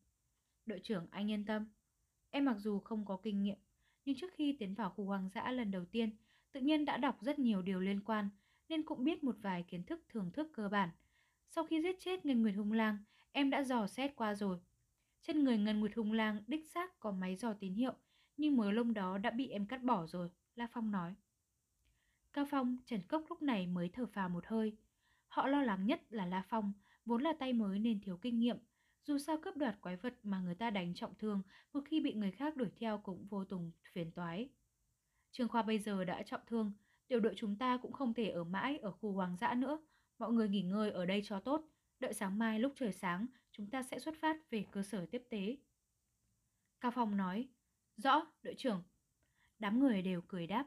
Đội 0.66 0.81
trưởng 0.83 1.07
anh 1.11 1.31
yên 1.31 1.45
tâm. 1.45 1.66
Em 2.31 2.45
mặc 2.45 2.57
dù 2.59 2.81
không 2.81 3.05
có 3.05 3.16
kinh 3.23 3.43
nghiệm, 3.43 3.59
nhưng 4.05 4.16
trước 4.16 4.33
khi 4.35 4.57
tiến 4.59 4.75
vào 4.75 4.91
khu 4.91 5.05
hoang 5.05 5.29
dã 5.29 5.51
lần 5.51 5.70
đầu 5.70 5.85
tiên, 5.85 6.11
tự 6.53 6.61
nhiên 6.61 6.85
đã 6.85 6.97
đọc 6.97 7.18
rất 7.20 7.39
nhiều 7.39 7.62
điều 7.62 7.81
liên 7.81 8.01
quan, 8.01 8.29
nên 8.68 8.83
cũng 8.83 9.05
biết 9.05 9.25
một 9.25 9.37
vài 9.43 9.64
kiến 9.68 9.85
thức 9.85 10.05
thưởng 10.09 10.31
thức 10.31 10.51
cơ 10.55 10.68
bản. 10.68 10.89
Sau 11.49 11.64
khi 11.64 11.83
giết 11.83 11.97
chết 12.01 12.27
Ngân 12.27 12.43
Nguyệt 12.43 12.55
Hung 12.55 12.73
Lang, 12.73 12.99
em 13.33 13.51
đã 13.51 13.62
dò 13.62 13.87
xét 13.87 14.16
qua 14.16 14.35
rồi. 14.35 14.59
Trên 15.23 15.45
người 15.45 15.59
Ngân 15.59 15.81
Nguyệt 15.81 15.95
Hung 15.97 16.12
Lang 16.12 16.43
đích 16.47 16.66
xác 16.66 17.01
có 17.01 17.12
máy 17.12 17.37
dò 17.37 17.53
tín 17.53 17.75
hiệu, 17.75 17.93
nhưng 18.43 18.57
mớ 18.57 18.70
lông 18.70 18.95
đó 18.95 19.18
đã 19.18 19.30
bị 19.30 19.49
em 19.49 19.66
cắt 19.66 19.82
bỏ 19.82 20.07
rồi, 20.07 20.30
La 20.55 20.66
Phong 20.72 20.90
nói. 20.90 21.14
Cao 22.32 22.47
Phong, 22.51 22.76
Trần 22.86 23.03
Cốc 23.09 23.24
lúc 23.28 23.43
này 23.43 23.66
mới 23.66 23.90
thở 23.93 24.07
phào 24.07 24.28
một 24.28 24.47
hơi. 24.47 24.76
Họ 25.28 25.47
lo 25.47 25.62
lắng 25.62 25.86
nhất 25.86 26.03
là 26.11 26.26
La 26.26 26.43
Phong, 26.49 26.72
vốn 27.05 27.22
là 27.22 27.32
tay 27.38 27.53
mới 27.53 27.78
nên 27.78 28.01
thiếu 28.01 28.16
kinh 28.16 28.38
nghiệm. 28.38 28.57
Dù 29.03 29.18
sao 29.18 29.38
cướp 29.43 29.57
đoạt 29.57 29.80
quái 29.80 29.97
vật 29.97 30.14
mà 30.22 30.40
người 30.40 30.55
ta 30.55 30.70
đánh 30.70 30.95
trọng 30.95 31.14
thương, 31.18 31.43
một 31.72 31.80
khi 31.84 32.01
bị 32.01 32.12
người 32.12 32.30
khác 32.30 32.57
đuổi 32.57 32.70
theo 32.76 32.99
cũng 32.99 33.26
vô 33.26 33.45
cùng 33.51 33.70
phiền 33.93 34.12
toái. 34.12 34.49
Trương 35.30 35.49
Khoa 35.49 35.62
bây 35.62 35.78
giờ 35.78 36.05
đã 36.05 36.22
trọng 36.22 36.47
thương, 36.47 36.72
tiểu 37.09 37.20
đội 37.20 37.34
chúng 37.36 37.57
ta 37.57 37.76
cũng 37.76 37.93
không 37.93 38.14
thể 38.14 38.30
ở 38.30 38.45
mãi 38.45 38.78
ở 38.78 38.93
khu 38.93 39.12
hoang 39.12 39.36
dã 39.36 39.55
nữa. 39.55 39.78
Mọi 40.18 40.32
người 40.32 40.49
nghỉ 40.49 40.62
ngơi 40.62 40.90
ở 40.90 41.07
đây 41.07 41.22
cho 41.24 41.40
tốt. 41.40 41.68
Đợi 41.99 42.14
sáng 42.14 42.38
mai 42.38 42.61
lúc 42.61 42.72
trời 42.76 42.93
sáng, 42.93 43.26
chúng 43.53 43.70
ta 43.70 43.82
sẽ 43.82 43.99
xuất 43.99 44.14
phát 44.20 44.51
về 44.51 44.66
cơ 44.70 44.82
sở 44.82 45.07
tiếp 45.07 45.22
tế. 45.30 45.57
Cao 46.80 46.90
Phong 46.90 47.16
nói, 47.16 47.49
rõ, 48.03 48.26
đội 48.42 48.55
trưởng. 48.59 48.82
Đám 49.59 49.80
người 49.80 50.03
đều 50.03 50.20
cười 50.28 50.46
đáp. 50.46 50.66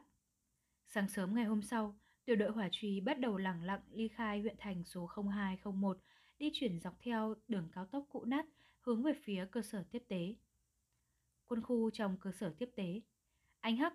Sáng 0.86 1.08
sớm 1.08 1.34
ngày 1.34 1.44
hôm 1.44 1.62
sau, 1.62 1.98
tiểu 2.24 2.36
đội 2.36 2.50
hỏa 2.50 2.68
truy 2.72 3.00
bắt 3.00 3.20
đầu 3.20 3.36
lẳng 3.36 3.62
lặng 3.62 3.80
ly 3.90 4.08
khai 4.08 4.40
huyện 4.40 4.56
thành 4.58 4.84
số 4.84 5.10
0201, 5.32 5.98
đi 6.38 6.50
chuyển 6.54 6.80
dọc 6.80 6.94
theo 7.00 7.34
đường 7.48 7.68
cao 7.72 7.86
tốc 7.86 8.06
cũ 8.08 8.24
nát 8.24 8.46
hướng 8.80 9.02
về 9.02 9.12
phía 9.24 9.48
cơ 9.52 9.62
sở 9.62 9.84
tiếp 9.90 10.02
tế. 10.08 10.34
Quân 11.46 11.62
khu 11.62 11.90
trong 11.90 12.16
cơ 12.20 12.32
sở 12.32 12.54
tiếp 12.58 12.70
tế. 12.76 13.00
Anh 13.60 13.76
Hắc, 13.76 13.94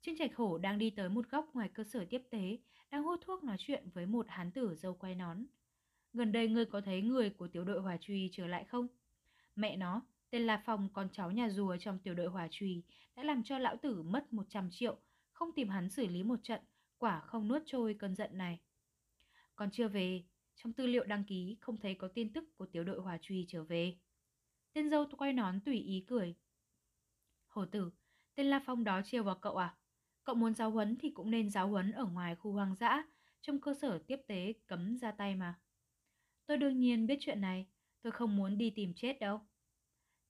Trương 0.00 0.16
Trạch 0.18 0.36
Hổ 0.36 0.58
đang 0.58 0.78
đi 0.78 0.90
tới 0.90 1.08
một 1.08 1.30
góc 1.30 1.50
ngoài 1.54 1.70
cơ 1.74 1.84
sở 1.84 2.04
tiếp 2.10 2.22
tế, 2.30 2.58
đang 2.90 3.02
hút 3.02 3.20
thuốc 3.22 3.44
nói 3.44 3.56
chuyện 3.58 3.88
với 3.94 4.06
một 4.06 4.26
hán 4.28 4.50
tử 4.50 4.74
dâu 4.74 4.94
quay 4.94 5.14
nón. 5.14 5.46
Gần 6.12 6.32
đây 6.32 6.48
ngươi 6.48 6.64
có 6.64 6.80
thấy 6.80 7.02
người 7.02 7.30
của 7.30 7.48
tiểu 7.48 7.64
đội 7.64 7.80
hỏa 7.80 7.96
truy 8.00 8.28
trở 8.32 8.46
lại 8.46 8.64
không? 8.64 8.86
Mẹ 9.56 9.76
nó, 9.76 10.02
tên 10.30 10.42
La 10.42 10.62
Phong 10.64 10.88
con 10.92 11.08
cháu 11.12 11.30
nhà 11.30 11.48
rùa 11.48 11.76
trong 11.76 11.98
tiểu 11.98 12.14
đội 12.14 12.26
hòa 12.26 12.48
trùy, 12.50 12.82
đã 13.16 13.22
làm 13.22 13.42
cho 13.42 13.58
lão 13.58 13.76
tử 13.76 14.02
mất 14.02 14.32
100 14.32 14.68
triệu, 14.70 14.96
không 15.32 15.52
tìm 15.52 15.68
hắn 15.68 15.90
xử 15.90 16.06
lý 16.06 16.22
một 16.22 16.40
trận, 16.42 16.60
quả 16.98 17.20
không 17.20 17.48
nuốt 17.48 17.62
trôi 17.66 17.94
cơn 17.94 18.14
giận 18.14 18.38
này. 18.38 18.58
Còn 19.56 19.70
chưa 19.70 19.88
về, 19.88 20.24
trong 20.56 20.72
tư 20.72 20.86
liệu 20.86 21.04
đăng 21.04 21.24
ký 21.24 21.56
không 21.60 21.80
thấy 21.80 21.94
có 21.94 22.08
tin 22.08 22.32
tức 22.32 22.44
của 22.56 22.66
tiểu 22.66 22.84
đội 22.84 23.00
hòa 23.00 23.18
trùy 23.22 23.44
trở 23.48 23.64
về. 23.64 23.98
Tên 24.72 24.90
dâu 24.90 25.04
quay 25.18 25.32
nón 25.32 25.60
tùy 25.60 25.78
ý 25.78 26.04
cười. 26.08 26.34
Hồ 27.48 27.66
tử, 27.66 27.90
tên 28.34 28.46
La 28.46 28.60
Phong 28.66 28.84
đó 28.84 29.00
chiêu 29.04 29.22
vào 29.22 29.34
cậu 29.34 29.56
à? 29.56 29.76
Cậu 30.24 30.34
muốn 30.34 30.54
giáo 30.54 30.70
huấn 30.70 30.96
thì 31.00 31.10
cũng 31.10 31.30
nên 31.30 31.50
giáo 31.50 31.68
huấn 31.68 31.92
ở 31.92 32.04
ngoài 32.04 32.36
khu 32.36 32.52
hoang 32.52 32.74
dã, 32.74 33.02
trong 33.40 33.60
cơ 33.60 33.74
sở 33.74 33.98
tiếp 34.06 34.20
tế 34.26 34.52
cấm 34.66 34.96
ra 34.96 35.12
tay 35.12 35.34
mà. 35.34 35.54
Tôi 36.46 36.56
đương 36.56 36.78
nhiên 36.78 37.06
biết 37.06 37.18
chuyện 37.20 37.40
này, 37.40 37.66
tôi 38.02 38.12
không 38.12 38.36
muốn 38.36 38.58
đi 38.58 38.70
tìm 38.70 38.94
chết 38.94 39.18
đâu. 39.20 39.40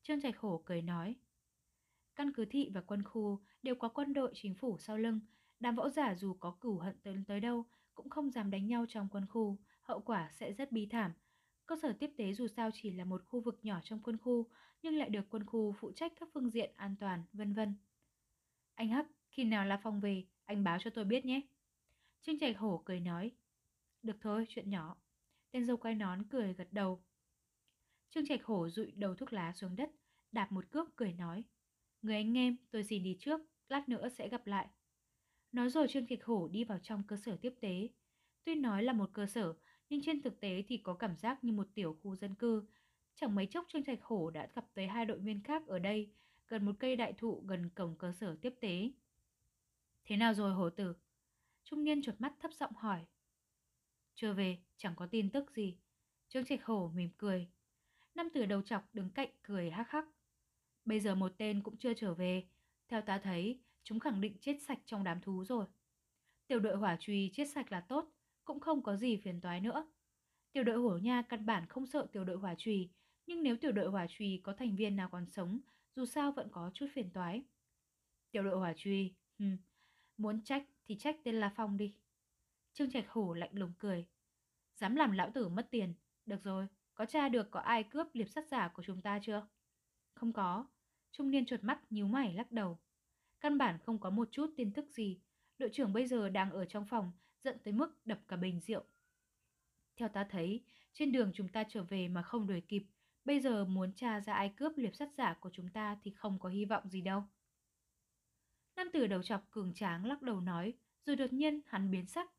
Trương 0.09 0.21
Trạch 0.21 0.39
Hổ 0.39 0.63
cười 0.65 0.83
nói. 0.83 1.17
Căn 2.17 2.33
cứ 2.33 2.45
thị 2.45 2.71
và 2.75 2.81
quân 2.81 3.03
khu 3.03 3.41
đều 3.63 3.75
có 3.75 3.89
quân 3.89 4.13
đội 4.13 4.33
chính 4.35 4.55
phủ 4.55 4.79
sau 4.79 4.99
lưng, 4.99 5.21
đám 5.61 5.77
võ 5.77 5.89
giả 5.89 6.15
dù 6.15 6.35
có 6.35 6.57
cửu 6.61 6.79
hận 6.79 6.97
tới, 7.03 7.17
tới 7.27 7.41
đâu 7.41 7.65
cũng 7.95 8.11
không 8.11 8.31
dám 8.31 8.51
đánh 8.51 8.67
nhau 8.67 8.85
trong 8.89 9.09
quân 9.13 9.27
khu, 9.27 9.59
hậu 9.83 10.01
quả 10.01 10.31
sẽ 10.33 10.53
rất 10.53 10.73
bi 10.73 10.87
thảm. 10.91 11.13
Cơ 11.67 11.77
sở 11.83 11.93
tiếp 11.93 12.11
tế 12.17 12.33
dù 12.33 12.47
sao 12.47 12.71
chỉ 12.75 12.91
là 12.91 13.05
một 13.05 13.23
khu 13.25 13.41
vực 13.41 13.59
nhỏ 13.63 13.81
trong 13.83 14.03
quân 14.03 14.19
khu, 14.19 14.49
nhưng 14.83 14.97
lại 14.97 15.09
được 15.09 15.27
quân 15.31 15.47
khu 15.47 15.75
phụ 15.81 15.93
trách 15.93 16.13
các 16.21 16.29
phương 16.35 16.51
diện 16.51 16.73
an 16.77 16.97
toàn, 17.01 17.23
vân 17.33 17.53
vân. 17.53 17.75
Anh 18.75 18.89
Hắc, 18.89 19.07
khi 19.31 19.45
nào 19.45 19.65
La 19.65 19.81
Phong 19.83 20.01
về, 20.01 20.25
anh 20.45 20.65
báo 20.65 20.79
cho 20.81 20.91
tôi 20.91 21.05
biết 21.05 21.25
nhé. 21.25 21.41
Trương 22.23 22.39
Trạch 22.39 22.59
Hổ 22.59 22.83
cười 22.85 23.01
nói. 23.01 23.33
Được 24.03 24.17
thôi, 24.21 24.45
chuyện 24.49 24.71
nhỏ. 24.71 24.97
Tên 25.51 25.65
dâu 25.65 25.77
quay 25.77 25.95
nón 25.95 26.29
cười 26.29 26.55
gật 26.55 26.69
đầu. 26.73 27.03
Trương 28.11 28.27
Trạch 28.27 28.45
Hổ 28.45 28.69
rụi 28.69 28.91
đầu 28.91 29.15
thuốc 29.15 29.33
lá 29.33 29.53
xuống 29.53 29.77
đất, 29.77 29.91
đạp 30.33 30.53
một 30.53 30.70
cước 30.70 30.97
cười 30.97 31.12
nói. 31.12 31.45
Người 32.03 32.14
anh 32.14 32.39
em, 32.39 32.57
tôi 32.70 32.85
xin 32.85 33.03
đi 33.03 33.16
trước, 33.20 33.41
lát 33.68 33.89
nữa 33.89 34.09
sẽ 34.09 34.29
gặp 34.29 34.47
lại. 34.47 34.68
Nói 35.53 35.70
rồi 35.70 35.89
Trương 35.89 36.07
Trạch 36.07 36.24
Hổ 36.24 36.49
đi 36.49 36.64
vào 36.64 36.79
trong 36.83 37.03
cơ 37.07 37.16
sở 37.16 37.37
tiếp 37.37 37.55
tế. 37.61 37.89
Tuy 38.45 38.55
nói 38.55 38.83
là 38.83 38.93
một 38.93 39.11
cơ 39.12 39.26
sở, 39.26 39.55
nhưng 39.89 40.03
trên 40.03 40.22
thực 40.22 40.41
tế 40.41 40.62
thì 40.68 40.76
có 40.76 40.95
cảm 40.95 41.16
giác 41.16 41.45
như 41.45 41.53
một 41.53 41.68
tiểu 41.74 41.99
khu 42.03 42.16
dân 42.16 42.35
cư. 42.35 42.66
Chẳng 43.14 43.35
mấy 43.35 43.47
chốc 43.47 43.64
Trương 43.68 43.85
Trạch 43.85 44.03
Hổ 44.03 44.31
đã 44.31 44.49
gặp 44.55 44.66
tới 44.74 44.87
hai 44.87 45.07
đội 45.07 45.18
viên 45.18 45.43
khác 45.43 45.66
ở 45.66 45.79
đây, 45.79 46.11
gần 46.49 46.64
một 46.64 46.72
cây 46.79 46.97
đại 46.97 47.12
thụ 47.12 47.43
gần 47.47 47.70
cổng 47.74 47.97
cơ 47.99 48.12
sở 48.12 48.37
tiếp 48.41 48.55
tế. 48.61 48.91
Thế 50.05 50.16
nào 50.16 50.35
rồi 50.35 50.53
hổ 50.53 50.70
tử? 50.70 50.97
Trung 51.64 51.85
niên 51.85 52.03
chuột 52.03 52.14
mắt 52.18 52.33
thấp 52.41 52.53
giọng 52.53 52.72
hỏi. 52.76 53.05
Chưa 54.14 54.33
về, 54.33 54.59
chẳng 54.76 54.95
có 54.97 55.07
tin 55.07 55.31
tức 55.31 55.51
gì. 55.51 55.76
Trương 56.29 56.45
Trạch 56.45 56.64
Hổ 56.64 56.91
mỉm 56.95 57.11
cười. 57.18 57.49
Năm 58.14 58.29
tử 58.35 58.47
đầu 58.47 58.62
chọc 58.62 58.95
đứng 58.95 59.11
cạnh 59.11 59.29
cười 59.43 59.70
hắc 59.70 59.91
hắc. 59.91 60.05
Bây 60.89 61.01
giờ 61.01 61.14
một 61.14 61.32
tên 61.39 61.62
cũng 61.62 61.76
chưa 61.76 61.95
trở 61.95 62.14
về. 62.14 62.45
Theo 62.89 63.03
ta 63.03 63.18
thấy, 63.18 63.61
chúng 63.84 64.01
khẳng 64.01 64.20
định 64.20 64.36
chết 64.41 64.57
sạch 64.62 64.78
trong 64.86 65.05
đám 65.05 65.20
thú 65.20 65.45
rồi. 65.45 65.66
Tiểu 66.47 66.61
đội 66.61 66.76
hỏa 66.76 66.97
truy 67.01 67.30
chết 67.32 67.49
sạch 67.49 67.72
là 67.72 67.80
tốt, 67.80 68.12
cũng 68.45 68.61
không 68.61 68.82
có 68.82 68.97
gì 68.97 69.16
phiền 69.16 69.41
toái 69.41 69.61
nữa. 69.61 69.86
Tiểu 70.53 70.64
đội 70.64 70.76
hổ 70.76 70.99
nha 70.99 71.22
căn 71.22 71.47
bản 71.47 71.66
không 71.66 71.86
sợ 71.86 72.07
tiểu 72.12 72.24
đội 72.24 72.36
hỏa 72.36 72.55
trùy, 72.59 72.91
nhưng 73.26 73.43
nếu 73.43 73.57
tiểu 73.57 73.72
đội 73.72 73.91
hỏa 73.91 74.07
trùy 74.09 74.41
có 74.45 74.53
thành 74.53 74.76
viên 74.76 74.97
nào 74.97 75.09
còn 75.09 75.26
sống, 75.26 75.61
dù 75.97 76.05
sao 76.05 76.32
vẫn 76.32 76.49
có 76.53 76.70
chút 76.74 76.86
phiền 76.95 77.11
toái. 77.11 77.43
Tiểu 78.30 78.43
đội 78.43 78.59
hỏa 78.59 78.72
trùy, 78.76 79.14
hừm, 79.39 79.57
muốn 80.16 80.43
trách 80.45 80.64
thì 80.84 80.97
trách 80.99 81.16
tên 81.24 81.34
La 81.34 81.53
Phong 81.57 81.76
đi. 81.76 81.95
Trương 82.72 82.91
Trạch 82.91 83.11
Hổ 83.11 83.34
lạnh 83.34 83.51
lùng 83.53 83.72
cười. 83.78 84.07
Dám 84.74 84.97
làm 84.97 85.12
lão 85.12 85.30
tử 85.34 85.49
mất 85.49 85.68
tiền. 85.70 85.95
Được 86.26 86.43
rồi, 86.45 86.66
có 86.95 87.07
tra 87.07 87.28
được 87.28 87.51
có 87.51 87.61
ai 87.61 87.82
cướp 87.82 88.07
liệp 88.12 88.28
sắt 88.28 88.49
giả 88.49 88.68
của 88.68 88.82
chúng 88.82 89.01
ta 89.01 89.18
chưa? 89.22 89.47
Không 90.14 90.32
có. 90.32 90.66
Trung 91.13 91.31
niên 91.31 91.47
chuột 91.47 91.65
mắt 91.65 91.93
nhíu 91.93 92.07
mày 92.07 92.35
lắc 92.35 92.53
đầu. 92.53 92.79
Căn 93.41 93.59
bản 93.59 93.79
không 93.79 93.99
có 93.99 94.11
một 94.11 94.29
chút 94.31 94.51
tin 94.57 94.73
tức 94.73 94.91
gì. 94.91 95.21
Đội 95.59 95.71
trưởng 95.73 95.93
bây 95.93 96.07
giờ 96.07 96.29
đang 96.29 96.51
ở 96.51 96.65
trong 96.65 96.87
phòng, 96.87 97.13
giận 97.41 97.57
tới 97.65 97.73
mức 97.73 98.07
đập 98.07 98.21
cả 98.29 98.37
bình 98.37 98.61
rượu. 98.61 98.85
Theo 99.97 100.09
ta 100.09 100.27
thấy, 100.31 100.65
trên 100.93 101.13
đường 101.13 101.31
chúng 101.35 101.49
ta 101.49 101.65
trở 101.69 101.83
về 101.83 102.09
mà 102.09 102.23
không 102.23 102.47
đuổi 102.47 102.61
kịp, 102.61 102.85
bây 103.25 103.41
giờ 103.41 103.65
muốn 103.65 103.93
tra 103.93 104.21
ra 104.21 104.35
ai 104.35 104.53
cướp 104.57 104.73
liệp 104.77 104.97
sắt 104.97 105.09
giả 105.19 105.35
của 105.41 105.51
chúng 105.53 105.69
ta 105.69 105.97
thì 106.03 106.11
không 106.11 106.39
có 106.39 106.49
hy 106.49 106.65
vọng 106.65 106.89
gì 106.89 107.01
đâu. 107.01 107.23
Nam 108.77 108.89
tử 108.93 109.07
đầu 109.07 109.23
chọc 109.23 109.51
cường 109.51 109.75
tráng 109.75 110.05
lắc 110.05 110.23
đầu 110.23 110.41
nói, 110.41 110.75
rồi 111.07 111.17
đột 111.17 111.33
nhiên 111.33 111.61
hắn 111.67 111.91
biến 111.91 112.07
sắc, 112.07 112.31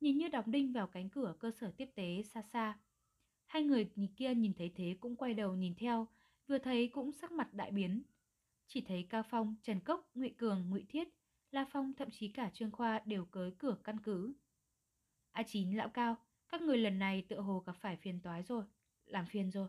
nhìn 0.00 0.18
như 0.18 0.28
đóng 0.28 0.50
đinh 0.50 0.72
vào 0.72 0.86
cánh 0.86 1.10
cửa 1.10 1.34
cơ 1.38 1.50
sở 1.50 1.72
tiếp 1.76 1.88
tế 1.94 2.22
xa 2.22 2.42
xa. 2.42 2.78
Hai 3.46 3.62
người 3.62 3.90
nhìn 3.94 4.14
kia 4.14 4.34
nhìn 4.34 4.52
thấy 4.54 4.72
thế 4.76 4.96
cũng 5.00 5.16
quay 5.16 5.34
đầu 5.34 5.56
nhìn 5.56 5.74
theo, 5.74 6.08
vừa 6.46 6.58
thấy 6.58 6.88
cũng 6.88 7.12
sắc 7.12 7.32
mặt 7.32 7.54
đại 7.54 7.70
biến. 7.70 8.02
Chỉ 8.74 8.80
thấy 8.80 9.06
Cao 9.10 9.22
Phong, 9.22 9.54
Trần 9.62 9.80
Cốc, 9.80 10.10
Ngụy 10.14 10.30
Cường, 10.38 10.70
Ngụy 10.70 10.84
Thiết, 10.88 11.08
La 11.50 11.64
Phong 11.70 11.92
thậm 11.94 12.08
chí 12.10 12.28
cả 12.28 12.50
Trương 12.54 12.70
Khoa 12.70 13.00
đều 13.04 13.24
cới 13.24 13.50
cửa 13.58 13.76
căn 13.84 14.00
cứ. 14.00 14.34
A 15.32 15.42
chín 15.42 15.76
lão 15.76 15.88
cao, 15.88 16.16
các 16.48 16.62
người 16.62 16.78
lần 16.78 16.98
này 16.98 17.26
tựa 17.28 17.40
hồ 17.40 17.62
gặp 17.66 17.72
phải 17.72 17.96
phiền 17.96 18.20
toái 18.20 18.42
rồi, 18.42 18.64
làm 19.06 19.26
phiền 19.26 19.50
rồi. 19.50 19.68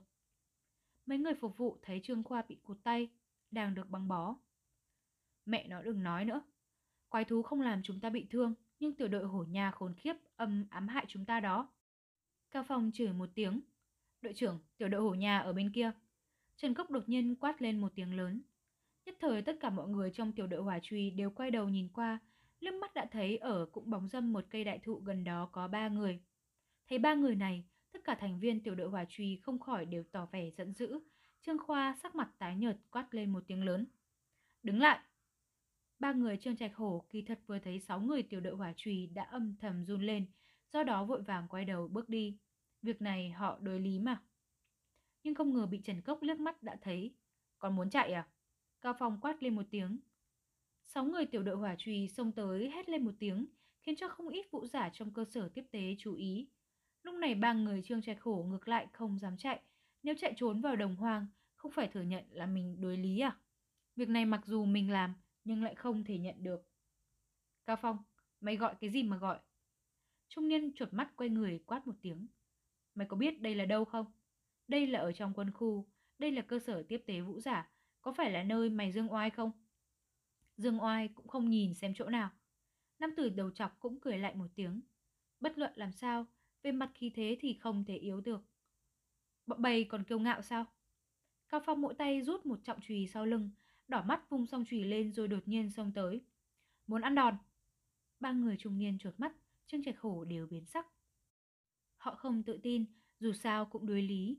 Mấy 1.05 1.17
người 1.17 1.33
phục 1.35 1.57
vụ 1.57 1.77
thấy 1.81 1.99
Trương 2.03 2.23
Khoa 2.23 2.41
bị 2.47 2.55
cụt 2.63 2.77
tay, 2.83 3.09
đang 3.51 3.75
được 3.75 3.89
băng 3.89 4.07
bó. 4.07 4.35
Mẹ 5.45 5.67
nó 5.67 5.81
đừng 5.81 6.03
nói 6.03 6.25
nữa. 6.25 6.41
Quái 7.09 7.25
thú 7.25 7.43
không 7.43 7.61
làm 7.61 7.83
chúng 7.83 7.99
ta 7.99 8.09
bị 8.09 8.27
thương, 8.29 8.53
nhưng 8.79 8.95
tiểu 8.95 9.07
đội 9.07 9.25
hổ 9.25 9.43
nhà 9.43 9.71
khốn 9.71 9.93
khiếp 9.95 10.15
âm 10.35 10.65
ám 10.69 10.87
hại 10.87 11.05
chúng 11.07 11.25
ta 11.25 11.39
đó. 11.39 11.73
Cao 12.51 12.63
Phong 12.67 12.91
chửi 12.93 13.13
một 13.13 13.29
tiếng. 13.35 13.61
Đội 14.21 14.33
trưởng, 14.33 14.59
tiểu 14.77 14.89
đội 14.89 15.01
hổ 15.01 15.13
nhà 15.13 15.39
ở 15.39 15.53
bên 15.53 15.71
kia. 15.71 15.91
Trần 16.55 16.73
Cốc 16.73 16.89
đột 16.89 17.09
nhiên 17.09 17.35
quát 17.35 17.61
lên 17.61 17.81
một 17.81 17.91
tiếng 17.95 18.17
lớn. 18.17 18.41
Nhất 19.05 19.15
thời 19.19 19.41
tất 19.41 19.57
cả 19.59 19.69
mọi 19.69 19.87
người 19.87 20.11
trong 20.11 20.31
tiểu 20.31 20.47
đội 20.47 20.61
hỏa 20.61 20.79
truy 20.79 21.09
đều 21.09 21.29
quay 21.29 21.51
đầu 21.51 21.69
nhìn 21.69 21.89
qua, 21.93 22.19
liếc 22.59 22.73
mắt 22.73 22.93
đã 22.93 23.05
thấy 23.11 23.37
ở 23.37 23.65
cũng 23.71 23.89
bóng 23.89 24.07
dâm 24.07 24.33
một 24.33 24.45
cây 24.49 24.63
đại 24.63 24.79
thụ 24.79 24.95
gần 24.95 25.23
đó 25.23 25.49
có 25.51 25.67
ba 25.67 25.87
người. 25.89 26.19
Thấy 26.89 26.99
ba 26.99 27.13
người 27.13 27.35
này, 27.35 27.65
tất 27.91 27.99
cả 28.03 28.15
thành 28.19 28.39
viên 28.39 28.63
tiểu 28.63 28.75
đội 28.75 28.89
hỏa 28.89 29.05
truy 29.09 29.39
không 29.43 29.59
khỏi 29.59 29.85
đều 29.85 30.03
tỏ 30.11 30.25
vẻ 30.31 30.49
giận 30.57 30.73
dữ. 30.73 30.99
Trương 31.41 31.59
Khoa 31.59 31.95
sắc 32.03 32.15
mặt 32.15 32.31
tái 32.37 32.55
nhợt 32.55 32.77
quát 32.91 33.07
lên 33.11 33.29
một 33.29 33.43
tiếng 33.47 33.65
lớn. 33.65 33.85
Đứng 34.63 34.79
lại! 34.79 34.99
Ba 35.99 36.13
người 36.13 36.37
Trương 36.37 36.55
Trạch 36.55 36.75
Hổ 36.75 37.05
kỳ 37.09 37.21
thật 37.21 37.39
vừa 37.47 37.59
thấy 37.59 37.79
sáu 37.79 37.99
người 38.01 38.23
tiểu 38.23 38.39
đội 38.39 38.55
hỏa 38.55 38.73
truy 38.75 39.07
đã 39.07 39.23
âm 39.23 39.55
thầm 39.59 39.85
run 39.85 40.01
lên, 40.01 40.25
do 40.73 40.83
đó 40.83 41.05
vội 41.05 41.21
vàng 41.21 41.47
quay 41.47 41.65
đầu 41.65 41.87
bước 41.87 42.09
đi. 42.09 42.37
Việc 42.81 43.01
này 43.01 43.29
họ 43.29 43.57
đối 43.61 43.79
lý 43.79 43.99
mà. 43.99 44.21
Nhưng 45.23 45.35
không 45.35 45.53
ngờ 45.53 45.65
bị 45.65 45.81
Trần 45.83 46.01
Cốc 46.01 46.21
liếc 46.21 46.39
mắt 46.39 46.63
đã 46.63 46.77
thấy. 46.81 47.15
Còn 47.59 47.75
muốn 47.75 47.89
chạy 47.89 48.11
à? 48.11 48.27
Cao 48.83 48.93
Phong 48.99 49.19
quát 49.21 49.43
lên 49.43 49.55
một 49.55 49.65
tiếng. 49.69 49.99
Sáu 50.85 51.05
người 51.05 51.25
tiểu 51.25 51.43
đội 51.43 51.55
hỏa 51.55 51.75
trùy 51.77 52.07
xông 52.07 52.31
tới 52.31 52.69
hét 52.69 52.89
lên 52.89 53.05
một 53.05 53.11
tiếng, 53.19 53.45
khiến 53.81 53.95
cho 53.95 54.07
không 54.07 54.29
ít 54.29 54.51
vũ 54.51 54.65
giả 54.65 54.89
trong 54.93 55.13
cơ 55.13 55.25
sở 55.25 55.49
tiếp 55.53 55.63
tế 55.71 55.95
chú 55.99 56.15
ý. 56.15 56.47
Lúc 57.03 57.15
này 57.15 57.35
ba 57.35 57.53
người 57.53 57.81
Trương 57.81 58.01
Trạch 58.01 58.21
Hổ 58.21 58.43
ngược 58.43 58.67
lại 58.67 58.87
không 58.93 59.19
dám 59.19 59.37
chạy. 59.37 59.61
Nếu 60.03 60.15
chạy 60.17 60.33
trốn 60.37 60.61
vào 60.61 60.75
đồng 60.75 60.95
hoang, 60.95 61.27
không 61.55 61.71
phải 61.71 61.87
thừa 61.87 62.01
nhận 62.01 62.25
là 62.29 62.45
mình 62.45 62.81
đối 62.81 62.97
lý 62.97 63.19
à? 63.19 63.37
Việc 63.95 64.09
này 64.09 64.25
mặc 64.25 64.45
dù 64.45 64.65
mình 64.65 64.91
làm, 64.91 65.13
nhưng 65.43 65.63
lại 65.63 65.75
không 65.75 66.03
thể 66.03 66.17
nhận 66.17 66.43
được. 66.43 66.67
Cao 67.65 67.75
Phong, 67.81 67.97
mày 68.41 68.57
gọi 68.57 68.75
cái 68.79 68.89
gì 68.89 69.03
mà 69.03 69.17
gọi? 69.17 69.39
Trung 70.29 70.47
niên 70.47 70.73
chuột 70.75 70.93
mắt 70.93 71.13
quay 71.15 71.29
người 71.29 71.59
quát 71.65 71.87
một 71.87 71.95
tiếng. 72.01 72.27
Mày 72.95 73.07
có 73.07 73.17
biết 73.17 73.41
đây 73.41 73.55
là 73.55 73.65
đâu 73.65 73.85
không? 73.85 74.05
Đây 74.67 74.87
là 74.87 74.99
ở 74.99 75.11
trong 75.11 75.33
quân 75.33 75.51
khu, 75.51 75.87
đây 76.19 76.31
là 76.31 76.41
cơ 76.41 76.59
sở 76.59 76.83
tiếp 76.87 77.03
tế 77.05 77.21
vũ 77.21 77.39
giả, 77.39 77.72
có 78.03 78.13
phải 78.13 78.31
là 78.31 78.43
nơi 78.43 78.69
mày 78.69 78.91
dương 78.91 79.13
oai 79.13 79.29
không? 79.29 79.51
Dương 80.57 80.81
oai 80.81 81.07
cũng 81.07 81.27
không 81.27 81.49
nhìn 81.49 81.73
xem 81.73 81.93
chỗ 81.95 82.09
nào. 82.09 82.29
Nam 82.99 83.13
tử 83.17 83.29
đầu 83.29 83.51
chọc 83.51 83.79
cũng 83.79 83.99
cười 83.99 84.17
lại 84.17 84.35
một 84.35 84.47
tiếng. 84.55 84.81
Bất 85.39 85.57
luận 85.57 85.71
làm 85.75 85.91
sao, 85.91 86.25
về 86.63 86.71
mặt 86.71 86.91
khí 86.95 87.11
thế 87.15 87.37
thì 87.39 87.53
không 87.53 87.85
thể 87.85 87.97
yếu 87.97 88.21
được. 88.21 88.41
Bọn 89.45 89.61
bầy 89.61 89.83
còn 89.83 90.03
kiêu 90.03 90.19
ngạo 90.19 90.41
sao? 90.41 90.65
Cao 91.49 91.61
Phong 91.65 91.81
mỗi 91.81 91.93
tay 91.93 92.21
rút 92.21 92.45
một 92.45 92.59
trọng 92.63 92.81
chùy 92.81 93.07
sau 93.07 93.25
lưng, 93.25 93.49
đỏ 93.87 94.03
mắt 94.03 94.29
vung 94.29 94.45
song 94.45 94.65
chùy 94.69 94.83
lên 94.83 95.11
rồi 95.11 95.27
đột 95.27 95.47
nhiên 95.47 95.71
xông 95.71 95.91
tới. 95.95 96.21
Muốn 96.87 97.01
ăn 97.01 97.15
đòn. 97.15 97.37
Ba 98.19 98.31
người 98.31 98.57
trung 98.59 98.77
niên 98.77 98.97
chuột 98.97 99.13
mắt, 99.17 99.33
Trương 99.67 99.83
Trạch 99.83 99.99
Hổ 99.99 100.23
đều 100.23 100.47
biến 100.47 100.65
sắc. 100.65 100.87
Họ 101.97 102.15
không 102.15 102.43
tự 102.43 102.59
tin, 102.63 102.85
dù 103.19 103.33
sao 103.33 103.65
cũng 103.65 103.85
đối 103.85 104.01
lý. 104.01 104.37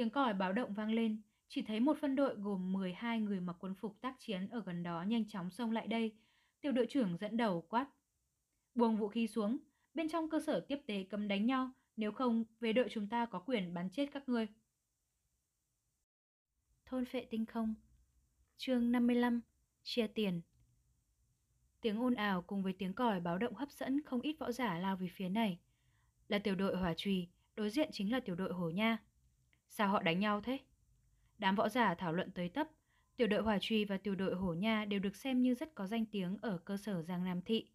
Tiếng 0.00 0.10
còi 0.10 0.34
báo 0.34 0.52
động 0.52 0.74
vang 0.74 0.92
lên, 0.92 1.22
chỉ 1.48 1.62
thấy 1.62 1.80
một 1.80 1.96
phân 2.00 2.16
đội 2.16 2.34
gồm 2.34 2.72
12 2.72 3.20
người 3.20 3.40
mặc 3.40 3.56
quân 3.60 3.74
phục 3.74 4.00
tác 4.00 4.16
chiến 4.18 4.48
ở 4.48 4.62
gần 4.66 4.82
đó 4.82 5.02
nhanh 5.02 5.28
chóng 5.28 5.50
xông 5.50 5.72
lại 5.72 5.86
đây. 5.86 6.14
Tiểu 6.60 6.72
đội 6.72 6.86
trưởng 6.90 7.16
dẫn 7.16 7.36
đầu 7.36 7.60
quát. 7.68 7.86
Buông 8.74 8.96
vũ 8.96 9.08
khí 9.08 9.26
xuống, 9.26 9.58
bên 9.94 10.08
trong 10.08 10.30
cơ 10.30 10.40
sở 10.40 10.60
tiếp 10.68 10.78
tế 10.86 11.04
cấm 11.10 11.28
đánh 11.28 11.46
nhau, 11.46 11.70
nếu 11.96 12.12
không, 12.12 12.44
về 12.60 12.72
đội 12.72 12.88
chúng 12.90 13.08
ta 13.08 13.26
có 13.26 13.38
quyền 13.38 13.74
bắn 13.74 13.90
chết 13.90 14.06
các 14.12 14.28
ngươi. 14.28 14.46
Thôn 16.86 17.04
phệ 17.04 17.24
tinh 17.30 17.46
không 17.46 17.74
chương 18.56 18.92
55 18.92 19.40
Chia 19.82 20.06
tiền 20.06 20.40
Tiếng 21.80 22.02
ồn 22.02 22.14
ào 22.14 22.42
cùng 22.42 22.62
với 22.62 22.72
tiếng 22.72 22.94
còi 22.94 23.20
báo 23.20 23.38
động 23.38 23.54
hấp 23.54 23.70
dẫn 23.70 24.02
không 24.02 24.20
ít 24.20 24.36
võ 24.38 24.52
giả 24.52 24.78
lao 24.78 24.96
về 24.96 25.08
phía 25.14 25.28
này. 25.28 25.58
Là 26.28 26.38
tiểu 26.38 26.54
đội 26.54 26.76
hỏa 26.76 26.94
trùy, 26.96 27.28
đối 27.54 27.70
diện 27.70 27.88
chính 27.92 28.12
là 28.12 28.20
tiểu 28.20 28.34
đội 28.34 28.52
hổ 28.52 28.70
nha. 28.70 28.98
Sao 29.70 29.88
họ 29.88 30.02
đánh 30.02 30.20
nhau 30.20 30.40
thế? 30.40 30.58
Đám 31.38 31.54
võ 31.54 31.68
giả 31.68 31.94
thảo 31.94 32.12
luận 32.12 32.30
tới 32.30 32.48
tấp, 32.48 32.68
tiểu 33.16 33.26
đội 33.26 33.42
hòa 33.42 33.58
truy 33.60 33.84
và 33.84 33.98
tiểu 33.98 34.14
đội 34.14 34.34
hổ 34.34 34.54
nha 34.54 34.84
đều 34.84 35.00
được 35.00 35.16
xem 35.16 35.42
như 35.42 35.54
rất 35.54 35.74
có 35.74 35.86
danh 35.86 36.06
tiếng 36.06 36.36
ở 36.42 36.58
cơ 36.58 36.76
sở 36.76 37.02
Giang 37.02 37.24
Nam 37.24 37.42
Thị. 37.42 37.68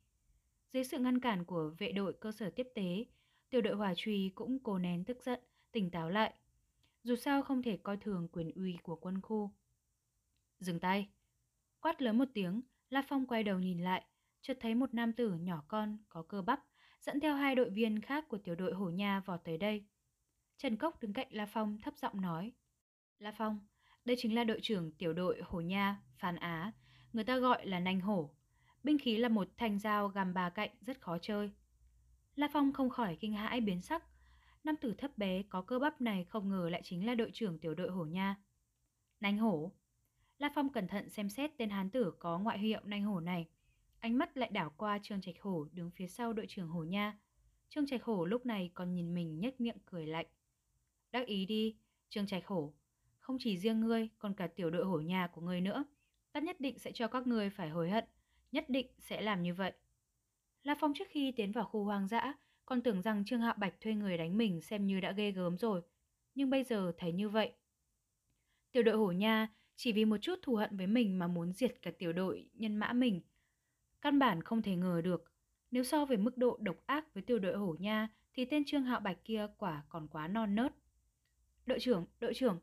Dưới 0.73 0.83
sự 0.83 0.99
ngăn 0.99 1.19
cản 1.19 1.45
của 1.45 1.71
vệ 1.77 1.91
đội 1.91 2.13
cơ 2.13 2.31
sở 2.31 2.49
tiếp 2.49 2.67
tế, 2.75 3.05
tiểu 3.49 3.61
đội 3.61 3.75
hòa 3.75 3.93
truy 3.95 4.31
cũng 4.35 4.59
cố 4.63 4.77
nén 4.77 5.03
tức 5.03 5.23
giận, 5.23 5.39
tỉnh 5.71 5.91
táo 5.91 6.09
lại. 6.09 6.33
Dù 7.03 7.15
sao 7.15 7.41
không 7.41 7.63
thể 7.63 7.77
coi 7.77 7.97
thường 7.97 8.27
quyền 8.31 8.51
uy 8.51 8.77
của 8.83 8.95
quân 8.95 9.21
khu. 9.21 9.51
Dừng 10.59 10.79
tay. 10.79 11.09
Quát 11.79 12.01
lớn 12.01 12.17
một 12.17 12.27
tiếng, 12.33 12.61
La 12.89 13.03
Phong 13.07 13.27
quay 13.27 13.43
đầu 13.43 13.59
nhìn 13.59 13.83
lại, 13.83 14.05
chợt 14.41 14.57
thấy 14.61 14.75
một 14.75 14.93
nam 14.93 15.13
tử 15.13 15.33
nhỏ 15.33 15.63
con 15.67 15.97
có 16.09 16.21
cơ 16.21 16.41
bắp 16.41 16.63
dẫn 17.01 17.19
theo 17.19 17.35
hai 17.35 17.55
đội 17.55 17.69
viên 17.69 18.01
khác 18.01 18.25
của 18.27 18.37
tiểu 18.37 18.55
đội 18.55 18.73
hổ 18.73 18.89
nha 18.89 19.19
vọt 19.25 19.39
tới 19.43 19.57
đây. 19.57 19.85
Trần 20.57 20.77
Cốc 20.77 21.01
đứng 21.01 21.13
cạnh 21.13 21.27
La 21.29 21.45
Phong 21.45 21.77
thấp 21.81 21.93
giọng 21.97 22.21
nói. 22.21 22.51
La 23.19 23.31
Phong, 23.31 23.59
đây 24.05 24.15
chính 24.19 24.35
là 24.35 24.43
đội 24.43 24.59
trưởng 24.61 24.91
tiểu 24.91 25.13
đội 25.13 25.41
hổ 25.45 25.61
nha, 25.61 26.01
Phan 26.17 26.35
Á, 26.35 26.71
người 27.13 27.23
ta 27.23 27.37
gọi 27.37 27.67
là 27.67 27.79
nanh 27.79 27.99
hổ. 27.99 28.35
Binh 28.83 28.97
khí 28.97 29.17
là 29.17 29.29
một 29.29 29.47
thanh 29.57 29.79
dao 29.79 30.07
găm 30.07 30.33
ba 30.33 30.49
cạnh 30.49 30.69
rất 30.81 31.01
khó 31.01 31.17
chơi. 31.17 31.51
La 32.35 32.47
Phong 32.53 32.73
không 32.73 32.89
khỏi 32.89 33.17
kinh 33.19 33.33
hãi 33.33 33.61
biến 33.61 33.81
sắc. 33.81 34.03
Nam 34.63 34.75
tử 34.75 34.93
thấp 34.97 35.17
bé 35.17 35.43
có 35.49 35.61
cơ 35.61 35.79
bắp 35.79 36.01
này 36.01 36.23
không 36.23 36.49
ngờ 36.49 36.69
lại 36.71 36.81
chính 36.83 37.05
là 37.05 37.15
đội 37.15 37.31
trưởng 37.33 37.59
tiểu 37.59 37.73
đội 37.73 37.89
hổ 37.89 38.05
nha. 38.05 38.35
Nanh 39.19 39.37
hổ. 39.37 39.71
La 40.37 40.51
Phong 40.55 40.69
cẩn 40.69 40.87
thận 40.87 41.09
xem 41.09 41.29
xét 41.29 41.51
tên 41.57 41.69
hán 41.69 41.89
tử 41.89 42.13
có 42.19 42.39
ngoại 42.39 42.59
hiệu 42.59 42.81
nanh 42.83 43.03
hổ 43.03 43.19
này. 43.19 43.47
Ánh 43.99 44.17
mắt 44.17 44.37
lại 44.37 44.49
đảo 44.49 44.73
qua 44.77 44.99
Trương 45.03 45.21
Trạch 45.21 45.41
Hổ 45.41 45.65
đứng 45.71 45.91
phía 45.91 46.07
sau 46.07 46.33
đội 46.33 46.45
trưởng 46.49 46.67
hổ 46.67 46.83
nha. 46.83 47.17
Trương 47.69 47.87
Trạch 47.87 48.03
Hổ 48.03 48.25
lúc 48.25 48.45
này 48.45 48.71
còn 48.73 48.93
nhìn 48.93 49.13
mình 49.13 49.39
nhếch 49.39 49.61
miệng 49.61 49.77
cười 49.85 50.07
lạnh. 50.07 50.25
Đắc 51.15 51.27
ý 51.27 51.45
đi, 51.45 51.75
Trương 52.09 52.27
Trạch 52.27 52.47
Hổ. 52.47 52.73
Không 53.19 53.37
chỉ 53.39 53.57
riêng 53.57 53.79
ngươi, 53.79 54.09
còn 54.17 54.33
cả 54.33 54.47
tiểu 54.47 54.69
đội 54.69 54.85
hổ 54.85 54.99
nhà 54.99 55.27
của 55.27 55.41
ngươi 55.41 55.61
nữa. 55.61 55.83
Ta 56.31 56.39
nhất 56.39 56.59
định 56.59 56.79
sẽ 56.79 56.91
cho 56.91 57.07
các 57.07 57.27
ngươi 57.27 57.49
phải 57.49 57.69
hối 57.69 57.89
hận. 57.89 58.03
Nhất 58.51 58.65
định 58.69 58.87
sẽ 58.99 59.21
làm 59.21 59.43
như 59.43 59.53
vậy. 59.53 59.71
La 60.63 60.75
Phong 60.79 60.93
trước 60.93 61.07
khi 61.09 61.31
tiến 61.31 61.51
vào 61.51 61.65
khu 61.65 61.83
hoang 61.83 62.07
dã, 62.07 62.33
còn 62.65 62.81
tưởng 62.81 63.01
rằng 63.01 63.25
Trương 63.25 63.41
Hạ 63.41 63.53
Bạch 63.53 63.81
thuê 63.81 63.93
người 63.93 64.17
đánh 64.17 64.37
mình 64.37 64.61
xem 64.61 64.87
như 64.87 64.99
đã 64.99 65.11
ghê 65.11 65.31
gớm 65.31 65.57
rồi. 65.57 65.81
Nhưng 66.33 66.49
bây 66.49 66.63
giờ 66.63 66.91
thấy 66.97 67.11
như 67.11 67.29
vậy. 67.29 67.51
Tiểu 68.71 68.83
đội 68.83 68.97
hổ 68.97 69.11
nha 69.11 69.47
chỉ 69.75 69.91
vì 69.91 70.05
một 70.05 70.17
chút 70.17 70.39
thù 70.41 70.55
hận 70.55 70.77
với 70.77 70.87
mình 70.87 71.19
mà 71.19 71.27
muốn 71.27 71.53
diệt 71.53 71.81
cả 71.81 71.91
tiểu 71.99 72.13
đội 72.13 72.49
nhân 72.53 72.77
mã 72.77 72.93
mình. 72.93 73.21
Căn 74.01 74.19
bản 74.19 74.43
không 74.43 74.61
thể 74.61 74.75
ngờ 74.75 75.01
được. 75.03 75.31
Nếu 75.71 75.83
so 75.83 76.05
với 76.05 76.17
mức 76.17 76.37
độ 76.37 76.57
độc 76.61 76.77
ác 76.85 77.13
với 77.13 77.23
tiểu 77.23 77.39
đội 77.39 77.57
hổ 77.57 77.75
nha 77.79 78.09
thì 78.33 78.45
tên 78.45 78.65
Trương 78.65 78.83
Hạo 78.83 78.99
Bạch 78.99 79.17
kia 79.25 79.47
quả 79.57 79.83
còn 79.89 80.07
quá 80.07 80.27
non 80.27 80.55
nớt. 80.55 80.73
Đội 81.65 81.79
trưởng, 81.79 82.05
đội 82.19 82.33
trưởng. 82.33 82.59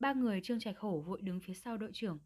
Ba 0.00 0.12
người 0.12 0.40
Trương 0.40 0.60
Trạch 0.60 0.78
Hổ 0.78 1.00
vội 1.00 1.22
đứng 1.22 1.40
phía 1.40 1.54
sau 1.54 1.76
đội 1.76 1.90
trưởng. 1.92 2.18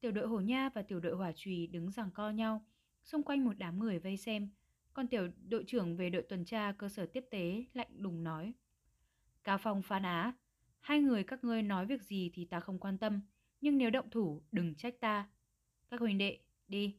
Tiểu 0.00 0.12
đội 0.12 0.26
hổ 0.26 0.40
nha 0.40 0.68
và 0.74 0.82
tiểu 0.82 1.00
đội 1.00 1.16
hỏa 1.16 1.32
trùy 1.32 1.66
đứng 1.66 1.90
giằng 1.90 2.10
co 2.10 2.30
nhau, 2.30 2.66
xung 3.04 3.22
quanh 3.22 3.44
một 3.44 3.58
đám 3.58 3.78
người 3.78 3.98
vây 3.98 4.16
xem. 4.16 4.50
Còn 4.92 5.08
tiểu 5.08 5.28
đội 5.48 5.64
trưởng 5.66 5.96
về 5.96 6.10
đội 6.10 6.22
tuần 6.22 6.44
tra 6.44 6.72
cơ 6.78 6.88
sở 6.88 7.06
tiếp 7.06 7.24
tế 7.30 7.64
lạnh 7.72 7.88
lùng 7.96 8.24
nói. 8.24 8.52
Cao 9.44 9.58
Phong 9.58 9.82
phán 9.82 10.02
Á, 10.02 10.32
hai 10.80 11.00
người 11.00 11.24
các 11.24 11.44
ngươi 11.44 11.62
nói 11.62 11.86
việc 11.86 12.02
gì 12.02 12.30
thì 12.34 12.44
ta 12.44 12.60
không 12.60 12.78
quan 12.78 12.98
tâm, 12.98 13.20
nhưng 13.60 13.78
nếu 13.78 13.90
động 13.90 14.10
thủ 14.10 14.42
đừng 14.52 14.74
trách 14.74 15.00
ta. 15.00 15.28
Các 15.90 16.00
huynh 16.00 16.18
đệ, 16.18 16.38
đi. 16.68 16.96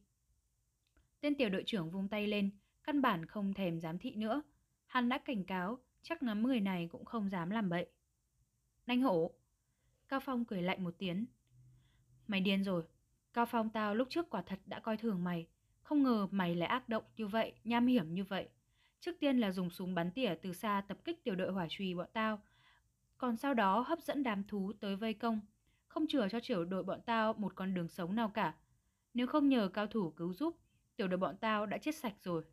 Tên 1.20 1.34
tiểu 1.34 1.48
đội 1.48 1.62
trưởng 1.66 1.90
vung 1.90 2.08
tay 2.08 2.26
lên, 2.26 2.50
căn 2.84 3.02
bản 3.02 3.26
không 3.26 3.54
thèm 3.54 3.80
giám 3.80 3.98
thị 3.98 4.14
nữa. 4.14 4.42
Hắn 4.86 5.08
đã 5.08 5.18
cảnh 5.18 5.44
cáo, 5.44 5.78
chắc 6.02 6.22
ngắm 6.22 6.42
người 6.42 6.60
này 6.60 6.88
cũng 6.92 7.04
không 7.04 7.28
dám 7.28 7.50
làm 7.50 7.68
bậy. 7.68 7.86
Đánh 8.90 9.02
hổ! 9.02 9.30
Cao 10.08 10.20
Phong 10.20 10.44
cười 10.44 10.62
lạnh 10.62 10.84
một 10.84 10.94
tiếng. 10.98 11.26
Mày 12.26 12.40
điên 12.40 12.64
rồi. 12.64 12.84
Cao 13.32 13.46
Phong 13.46 13.70
tao 13.70 13.94
lúc 13.94 14.08
trước 14.10 14.30
quả 14.30 14.42
thật 14.42 14.58
đã 14.66 14.80
coi 14.80 14.96
thường 14.96 15.24
mày. 15.24 15.46
Không 15.82 16.02
ngờ 16.02 16.28
mày 16.30 16.54
lại 16.54 16.68
ác 16.68 16.88
động 16.88 17.04
như 17.16 17.26
vậy, 17.26 17.52
nham 17.64 17.86
hiểm 17.86 18.14
như 18.14 18.24
vậy. 18.24 18.48
Trước 19.00 19.16
tiên 19.20 19.38
là 19.38 19.52
dùng 19.52 19.70
súng 19.70 19.94
bắn 19.94 20.10
tỉa 20.10 20.34
từ 20.42 20.52
xa 20.52 20.82
tập 20.88 20.98
kích 21.04 21.24
tiểu 21.24 21.34
đội 21.34 21.52
hỏa 21.52 21.66
trùy 21.70 21.94
bọn 21.94 22.06
tao. 22.12 22.42
Còn 23.18 23.36
sau 23.36 23.54
đó 23.54 23.80
hấp 23.80 24.00
dẫn 24.00 24.22
đám 24.22 24.44
thú 24.44 24.72
tới 24.80 24.96
vây 24.96 25.14
công. 25.14 25.40
Không 25.88 26.06
chừa 26.06 26.28
cho 26.28 26.38
tiểu 26.48 26.64
đội 26.64 26.82
bọn 26.82 27.00
tao 27.06 27.32
một 27.32 27.52
con 27.54 27.74
đường 27.74 27.88
sống 27.88 28.16
nào 28.16 28.28
cả. 28.28 28.54
Nếu 29.14 29.26
không 29.26 29.48
nhờ 29.48 29.68
cao 29.68 29.86
thủ 29.86 30.10
cứu 30.10 30.32
giúp, 30.32 30.56
tiểu 30.96 31.08
đội 31.08 31.18
bọn 31.18 31.36
tao 31.36 31.66
đã 31.66 31.78
chết 31.78 31.94
sạch 31.94 32.14
rồi. 32.22 32.44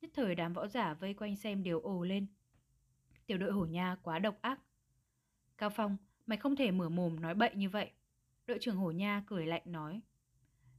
Nhất 0.00 0.10
thời 0.14 0.34
đám 0.34 0.52
võ 0.52 0.66
giả 0.66 0.94
vây 0.94 1.14
quanh 1.14 1.36
xem 1.36 1.62
đều 1.62 1.80
ồ 1.80 2.02
lên. 2.02 2.26
Tiểu 3.26 3.38
đội 3.38 3.52
hổ 3.52 3.66
nha 3.66 3.96
quá 4.02 4.18
độc 4.18 4.38
ác. 4.40 4.60
Cao 5.58 5.70
Phong, 5.70 5.96
mày 6.26 6.38
không 6.38 6.56
thể 6.56 6.70
mở 6.70 6.88
mồm 6.88 7.20
nói 7.20 7.34
bậy 7.34 7.50
như 7.54 7.68
vậy. 7.68 7.90
Đội 8.46 8.58
trưởng 8.60 8.76
hổ 8.76 8.90
nha 8.90 9.22
cười 9.26 9.46
lạnh 9.46 9.62
nói. 9.64 10.00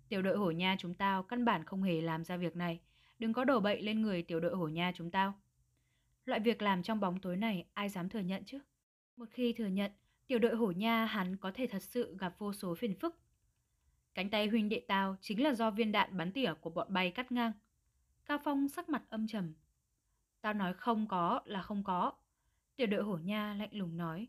Tiểu 0.09 0.21
đội 0.21 0.37
hổ 0.37 0.51
nha 0.51 0.75
chúng 0.79 0.93
tao 0.93 1.23
căn 1.23 1.45
bản 1.45 1.63
không 1.65 1.83
hề 1.83 2.01
làm 2.01 2.23
ra 2.23 2.37
việc 2.37 2.55
này. 2.55 2.79
Đừng 3.19 3.33
có 3.33 3.45
đổ 3.45 3.59
bậy 3.59 3.81
lên 3.81 4.01
người 4.01 4.23
tiểu 4.23 4.39
đội 4.39 4.55
hổ 4.55 4.67
nha 4.67 4.91
chúng 4.95 5.11
tao. 5.11 5.33
Loại 6.25 6.39
việc 6.39 6.61
làm 6.61 6.83
trong 6.83 6.99
bóng 6.99 7.19
tối 7.19 7.37
này 7.37 7.65
ai 7.73 7.89
dám 7.89 8.09
thừa 8.09 8.19
nhận 8.19 8.43
chứ? 8.45 8.59
Một 9.17 9.25
khi 9.31 9.53
thừa 9.53 9.67
nhận, 9.67 9.91
tiểu 10.27 10.39
đội 10.39 10.55
hổ 10.55 10.71
nha 10.71 11.05
hắn 11.05 11.37
có 11.37 11.51
thể 11.53 11.67
thật 11.67 11.83
sự 11.83 12.17
gặp 12.19 12.35
vô 12.37 12.53
số 12.53 12.75
phiền 12.75 12.95
phức. 12.99 13.19
Cánh 14.13 14.29
tay 14.29 14.47
huynh 14.47 14.69
đệ 14.69 14.85
tao 14.87 15.15
chính 15.21 15.43
là 15.43 15.53
do 15.53 15.71
viên 15.71 15.91
đạn 15.91 16.17
bắn 16.17 16.31
tỉa 16.31 16.53
của 16.53 16.69
bọn 16.69 16.93
bay 16.93 17.11
cắt 17.11 17.31
ngang. 17.31 17.51
Cao 18.25 18.39
Phong 18.43 18.67
sắc 18.69 18.89
mặt 18.89 19.03
âm 19.09 19.27
trầm. 19.27 19.53
Tao 20.41 20.53
nói 20.53 20.73
không 20.73 21.07
có 21.07 21.41
là 21.45 21.61
không 21.61 21.83
có. 21.83 22.13
Tiểu 22.75 22.87
đội 22.87 23.03
hổ 23.03 23.17
nha 23.17 23.53
lạnh 23.53 23.69
lùng 23.71 23.97
nói. 23.97 24.27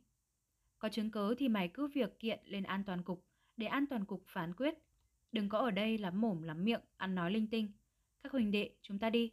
Có 0.81 0.89
chứng 0.89 1.11
cớ 1.11 1.35
thì 1.39 1.49
mày 1.49 1.69
cứ 1.69 1.87
việc 1.87 2.19
kiện 2.19 2.41
lên 2.45 2.63
an 2.63 2.85
toàn 2.85 3.03
cục 3.03 3.25
để 3.57 3.67
an 3.67 3.87
toàn 3.87 4.05
cục 4.05 4.25
phán 4.27 4.55
quyết. 4.55 4.75
Đừng 5.33 5.49
có 5.49 5.59
ở 5.59 5.71
đây 5.71 5.99
lắm 5.99 6.21
mồm 6.21 6.43
lắm 6.43 6.65
miệng, 6.65 6.81
ăn 6.97 7.15
nói 7.15 7.31
linh 7.31 7.47
tinh. 7.47 7.73
Các 8.23 8.33
huynh 8.33 8.51
đệ, 8.51 8.71
chúng 8.83 8.99
ta 8.99 9.11
đi. 9.11 9.33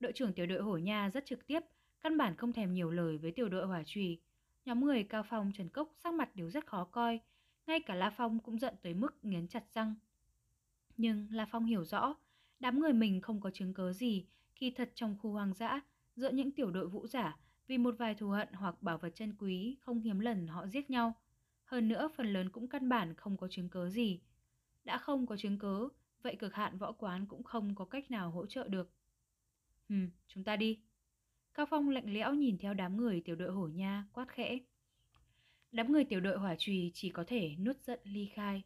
Đội 0.00 0.12
trưởng 0.12 0.32
tiểu 0.32 0.46
đội 0.46 0.62
hổ 0.62 0.76
nha 0.76 1.10
rất 1.10 1.26
trực 1.26 1.46
tiếp, 1.46 1.60
căn 2.00 2.18
bản 2.18 2.36
không 2.36 2.52
thèm 2.52 2.72
nhiều 2.72 2.90
lời 2.90 3.18
với 3.18 3.32
tiểu 3.32 3.48
đội 3.48 3.66
hỏa 3.66 3.82
trùy. 3.86 4.20
Nhóm 4.64 4.84
người 4.84 5.04
Cao 5.04 5.22
Phong 5.28 5.52
Trần 5.54 5.68
Cốc 5.68 5.92
sắc 5.96 6.14
mặt 6.14 6.36
đều 6.36 6.50
rất 6.50 6.66
khó 6.66 6.84
coi, 6.84 7.20
ngay 7.66 7.80
cả 7.80 7.94
La 7.94 8.10
Phong 8.10 8.38
cũng 8.38 8.58
giận 8.58 8.74
tới 8.82 8.94
mức 8.94 9.24
nghiến 9.24 9.48
chặt 9.48 9.64
răng. 9.74 9.94
Nhưng 10.96 11.28
La 11.30 11.46
Phong 11.50 11.64
hiểu 11.64 11.84
rõ, 11.84 12.14
đám 12.60 12.80
người 12.80 12.92
mình 12.92 13.20
không 13.20 13.40
có 13.40 13.50
chứng 13.50 13.74
cớ 13.74 13.92
gì 13.92 14.26
khi 14.54 14.70
thật 14.70 14.90
trong 14.94 15.16
khu 15.18 15.32
hoang 15.32 15.54
dã, 15.54 15.80
giữa 16.16 16.30
những 16.30 16.52
tiểu 16.52 16.70
đội 16.70 16.88
vũ 16.88 17.06
giả, 17.06 17.36
vì 17.66 17.78
một 17.78 17.94
vài 17.98 18.14
thù 18.14 18.28
hận 18.28 18.48
hoặc 18.52 18.82
bảo 18.82 18.98
vật 18.98 19.10
chân 19.14 19.34
quý 19.38 19.76
không 19.80 20.00
hiếm 20.00 20.20
lần 20.20 20.46
họ 20.46 20.66
giết 20.66 20.90
nhau. 20.90 21.14
Hơn 21.64 21.88
nữa 21.88 22.08
phần 22.16 22.32
lớn 22.32 22.50
cũng 22.50 22.68
căn 22.68 22.88
bản 22.88 23.14
không 23.14 23.36
có 23.36 23.48
chứng 23.48 23.68
cớ 23.68 23.88
gì. 23.88 24.20
Đã 24.84 24.98
không 24.98 25.26
có 25.26 25.36
chứng 25.36 25.58
cớ, 25.58 25.88
vậy 26.22 26.36
cực 26.36 26.54
hạn 26.54 26.78
võ 26.78 26.92
quán 26.92 27.26
cũng 27.26 27.42
không 27.42 27.74
có 27.74 27.84
cách 27.84 28.10
nào 28.10 28.30
hỗ 28.30 28.46
trợ 28.46 28.68
được. 28.68 28.90
Hừm, 29.88 30.10
chúng 30.26 30.44
ta 30.44 30.56
đi. 30.56 30.80
Cao 31.54 31.66
Phong 31.70 31.88
lạnh 31.88 32.12
lẽo 32.14 32.34
nhìn 32.34 32.58
theo 32.58 32.74
đám 32.74 32.96
người 32.96 33.20
tiểu 33.20 33.36
đội 33.36 33.52
hổ 33.52 33.68
nha, 33.68 34.06
quát 34.12 34.28
khẽ. 34.28 34.58
Đám 35.72 35.92
người 35.92 36.04
tiểu 36.04 36.20
đội 36.20 36.38
hỏa 36.38 36.54
trùy 36.58 36.90
chỉ 36.94 37.10
có 37.10 37.24
thể 37.26 37.56
nuốt 37.56 37.76
giận 37.82 38.00
ly 38.04 38.26
khai. 38.34 38.62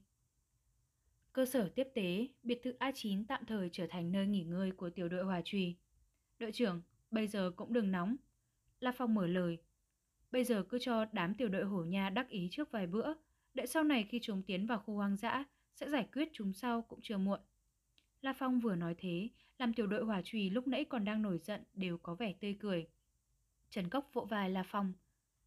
Cơ 1.33 1.47
sở 1.47 1.69
tiếp 1.69 1.89
tế, 1.95 2.29
biệt 2.43 2.61
thự 2.63 2.77
A9 2.79 3.25
tạm 3.29 3.47
thời 3.47 3.69
trở 3.73 3.87
thành 3.91 4.13
nơi 4.13 4.27
nghỉ 4.27 4.43
ngơi 4.45 4.71
của 4.71 4.91
tiểu 4.91 5.09
đội 5.09 5.25
hỏa 5.25 5.41
trùy. 5.45 5.77
Đội 6.39 6.53
trưởng, 6.53 6.83
bây 7.11 7.27
giờ 7.27 7.51
cũng 7.57 7.73
đừng 7.73 7.93
nóng. 7.93 8.17
La 8.81 8.93
Phong 8.93 9.15
mở 9.15 9.27
lời. 9.27 9.59
Bây 10.31 10.45
giờ 10.45 10.63
cứ 10.63 10.79
cho 10.81 11.05
đám 11.13 11.35
tiểu 11.35 11.49
đội 11.49 11.65
hổ 11.65 11.85
nha 11.85 12.11
đắc 12.11 12.29
ý 12.29 12.49
trước 12.51 12.71
vài 12.71 12.87
bữa, 12.87 13.13
đợi 13.55 13.67
sau 13.67 13.85
này 13.85 14.07
khi 14.11 14.19
chúng 14.23 14.43
tiến 14.43 14.67
vào 14.67 14.79
khu 14.79 14.95
hoang 14.95 15.17
dã, 15.17 15.45
sẽ 15.75 15.91
giải 15.91 16.09
quyết 16.13 16.29
chúng 16.33 16.53
sau 16.53 16.83
cũng 16.83 17.01
chưa 17.03 17.19
muộn. 17.19 17.41
La 18.23 18.33
Phong 18.33 18.61
vừa 18.61 18.75
nói 18.75 18.95
thế, 18.99 19.29
làm 19.59 19.75
tiểu 19.75 19.87
đội 19.87 20.05
hỏa 20.05 20.23
trùy 20.25 20.51
lúc 20.51 20.69
nãy 20.69 20.85
còn 20.85 21.05
đang 21.05 21.23
nổi 21.23 21.39
giận 21.39 21.61
đều 21.75 21.99
có 21.99 22.15
vẻ 22.15 22.33
tươi 22.41 22.57
cười. 22.61 22.87
Trần 23.71 23.89
Cốc 23.89 24.11
vỗ 24.13 24.25
vai 24.25 24.51
La 24.51 24.63
Phong. 24.67 24.93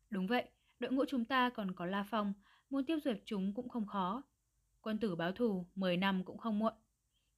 Đúng 0.09 0.27
vậy, 0.27 0.49
đội 0.79 0.91
ngũ 0.91 1.05
chúng 1.05 1.25
ta 1.25 1.49
còn 1.49 1.71
có 1.71 1.85
La 1.85 2.03
Phong, 2.03 2.33
muốn 2.69 2.85
tiêu 2.85 2.99
diệt 2.99 3.21
chúng 3.25 3.53
cũng 3.53 3.69
không 3.69 3.87
khó. 3.87 4.23
Quân 4.81 4.99
tử 4.99 5.15
báo 5.15 5.31
thù, 5.31 5.65
10 5.75 5.97
năm 5.97 6.23
cũng 6.23 6.37
không 6.37 6.59
muộn. 6.59 6.73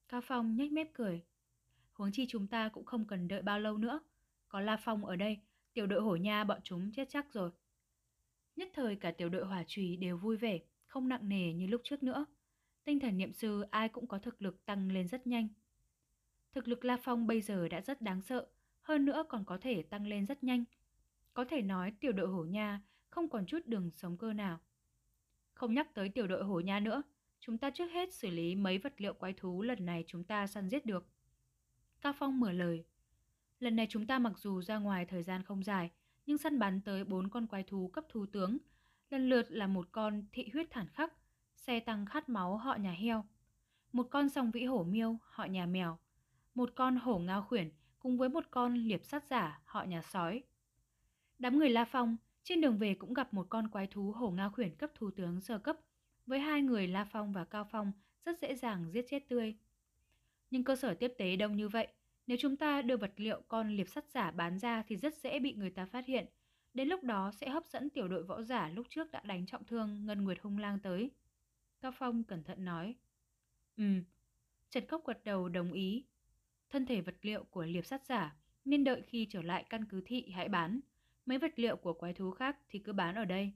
Cao 0.07 0.21
Phong 0.21 0.55
nhếch 0.55 0.71
mép 0.71 0.93
cười. 0.93 1.23
Huống 1.93 2.11
chi 2.11 2.25
chúng 2.29 2.47
ta 2.47 2.69
cũng 2.69 2.85
không 2.85 3.05
cần 3.05 3.27
đợi 3.27 3.41
bao 3.41 3.59
lâu 3.59 3.77
nữa. 3.77 3.99
Có 4.47 4.59
La 4.59 4.77
Phong 4.77 5.05
ở 5.05 5.15
đây, 5.15 5.39
tiểu 5.75 5.87
đội 5.87 6.01
hổ 6.01 6.15
nha 6.15 6.43
bọn 6.43 6.59
chúng 6.63 6.91
chết 6.91 7.09
chắc 7.09 7.33
rồi. 7.33 7.51
Nhất 8.55 8.69
thời 8.73 8.95
cả 8.95 9.11
tiểu 9.11 9.29
đội 9.29 9.45
hỏa 9.45 9.63
trùy 9.67 9.97
đều 9.97 10.17
vui 10.17 10.37
vẻ, 10.37 10.59
không 10.87 11.07
nặng 11.07 11.29
nề 11.29 11.53
như 11.53 11.67
lúc 11.67 11.81
trước 11.83 12.03
nữa. 12.03 12.25
Tinh 12.83 12.99
thần 12.99 13.17
niệm 13.17 13.33
sư 13.33 13.65
ai 13.71 13.89
cũng 13.89 14.07
có 14.07 14.19
thực 14.19 14.41
lực 14.41 14.65
tăng 14.65 14.91
lên 14.91 15.07
rất 15.07 15.27
nhanh. 15.27 15.47
Thực 16.53 16.67
lực 16.67 16.85
La 16.85 16.97
Phong 17.03 17.27
bây 17.27 17.41
giờ 17.41 17.67
đã 17.67 17.81
rất 17.81 18.01
đáng 18.01 18.21
sợ, 18.21 18.47
hơn 18.81 19.05
nữa 19.05 19.25
còn 19.29 19.45
có 19.45 19.57
thể 19.57 19.83
tăng 19.83 20.07
lên 20.07 20.25
rất 20.25 20.43
nhanh. 20.43 20.63
Có 21.33 21.45
thể 21.45 21.61
nói 21.61 21.93
tiểu 21.99 22.11
đội 22.11 22.27
hổ 22.27 22.45
nha 22.45 22.81
không 23.09 23.29
còn 23.29 23.45
chút 23.45 23.59
đường 23.65 23.91
sống 23.91 24.17
cơ 24.17 24.33
nào. 24.33 24.59
Không 25.53 25.73
nhắc 25.73 25.93
tới 25.93 26.09
tiểu 26.09 26.27
đội 26.27 26.43
hổ 26.43 26.59
nha 26.59 26.79
nữa, 26.79 27.03
chúng 27.39 27.57
ta 27.57 27.69
trước 27.69 27.87
hết 27.87 28.13
xử 28.13 28.29
lý 28.29 28.55
mấy 28.55 28.77
vật 28.77 28.93
liệu 28.97 29.13
quái 29.13 29.33
thú 29.33 29.61
lần 29.61 29.85
này 29.85 30.03
chúng 30.07 30.23
ta 30.23 30.47
săn 30.47 30.69
giết 30.69 30.85
được. 30.85 31.07
Cao 32.01 32.13
Phong 32.19 32.39
mở 32.39 32.51
lời. 32.51 32.85
Lần 33.59 33.75
này 33.75 33.87
chúng 33.89 34.07
ta 34.07 34.19
mặc 34.19 34.33
dù 34.37 34.61
ra 34.61 34.77
ngoài 34.77 35.05
thời 35.05 35.23
gian 35.23 35.43
không 35.43 35.63
dài, 35.63 35.91
nhưng 36.25 36.37
săn 36.37 36.59
bắn 36.59 36.81
tới 36.81 37.03
bốn 37.03 37.29
con 37.29 37.47
quái 37.47 37.63
thú 37.63 37.87
cấp 37.87 38.05
thú 38.09 38.25
tướng, 38.25 38.57
lần 39.09 39.29
lượt 39.29 39.45
là 39.49 39.67
một 39.67 39.87
con 39.91 40.23
thị 40.31 40.49
huyết 40.53 40.67
thản 40.71 40.87
khắc, 40.87 41.13
xe 41.55 41.79
tăng 41.79 42.05
khát 42.05 42.29
máu 42.29 42.57
họ 42.57 42.75
nhà 42.75 42.91
heo, 42.91 43.25
một 43.91 44.07
con 44.11 44.29
song 44.29 44.51
vĩ 44.51 44.63
hổ 44.63 44.83
miêu 44.83 45.17
họ 45.21 45.45
nhà 45.45 45.65
mèo, 45.65 45.97
một 46.55 46.69
con 46.75 46.95
hổ 46.95 47.19
ngao 47.19 47.43
khuyển 47.43 47.69
cùng 47.99 48.17
với 48.17 48.29
một 48.29 48.43
con 48.51 48.75
liệp 48.75 49.05
sát 49.05 49.23
giả 49.27 49.61
họ 49.65 49.83
nhà 49.83 50.01
sói. 50.01 50.43
Đám 51.39 51.59
người 51.59 51.69
La 51.69 51.85
Phong 51.85 52.17
trên 52.43 52.61
đường 52.61 52.77
về 52.77 52.95
cũng 52.95 53.13
gặp 53.13 53.33
một 53.33 53.47
con 53.49 53.67
quái 53.67 53.87
thú 53.87 54.11
hổ 54.11 54.29
ngao 54.31 54.51
khuyển 54.51 54.75
cấp 54.75 54.91
thủ 54.95 55.11
tướng 55.11 55.41
sơ 55.41 55.57
cấp, 55.57 55.77
với 56.25 56.39
hai 56.39 56.61
người 56.61 56.87
La 56.87 57.05
Phong 57.05 57.33
và 57.33 57.45
Cao 57.45 57.67
Phong 57.71 57.91
rất 58.25 58.39
dễ 58.39 58.55
dàng 58.55 58.91
giết 58.91 59.05
chết 59.09 59.29
tươi. 59.29 59.55
Nhưng 60.51 60.63
cơ 60.63 60.75
sở 60.75 60.93
tiếp 60.93 61.13
tế 61.17 61.35
đông 61.35 61.55
như 61.55 61.69
vậy, 61.69 61.87
nếu 62.27 62.37
chúng 62.41 62.57
ta 62.57 62.81
đưa 62.81 62.97
vật 62.97 63.13
liệu 63.17 63.41
con 63.47 63.69
liệp 63.69 63.89
sắt 63.89 64.09
giả 64.09 64.31
bán 64.31 64.59
ra 64.59 64.83
thì 64.87 64.95
rất 64.95 65.15
dễ 65.15 65.39
bị 65.39 65.53
người 65.53 65.69
ta 65.69 65.85
phát 65.85 66.05
hiện. 66.05 66.25
Đến 66.73 66.87
lúc 66.87 67.03
đó 67.03 67.31
sẽ 67.31 67.49
hấp 67.49 67.65
dẫn 67.67 67.89
tiểu 67.89 68.07
đội 68.07 68.23
võ 68.23 68.41
giả 68.41 68.69
lúc 68.69 68.87
trước 68.89 69.11
đã 69.11 69.21
đánh 69.25 69.45
trọng 69.45 69.63
thương 69.63 70.05
Ngân 70.05 70.23
Nguyệt 70.23 70.37
Hung 70.41 70.57
Lang 70.57 70.79
tới. 70.79 71.11
Cao 71.81 71.91
Phong 71.91 72.23
cẩn 72.23 72.43
thận 72.43 72.65
nói. 72.65 72.95
Ừm, 73.77 74.03
Trần 74.69 74.85
Cốc 74.85 75.05
gật 75.05 75.23
đầu 75.23 75.49
đồng 75.49 75.71
ý. 75.71 76.05
Thân 76.69 76.85
thể 76.85 77.01
vật 77.01 77.15
liệu 77.21 77.43
của 77.43 77.65
liệp 77.65 77.85
sắt 77.85 78.05
giả 78.05 78.35
nên 78.65 78.83
đợi 78.83 79.01
khi 79.01 79.27
trở 79.29 79.41
lại 79.41 79.65
căn 79.69 79.85
cứ 79.85 80.01
thị 80.05 80.31
hãy 80.33 80.49
bán. 80.49 80.79
Mấy 81.25 81.37
vật 81.37 81.53
liệu 81.55 81.75
của 81.75 81.93
quái 81.93 82.13
thú 82.13 82.31
khác 82.31 82.57
thì 82.69 82.79
cứ 82.79 82.93
bán 82.93 83.15
ở 83.15 83.25
đây. 83.25 83.51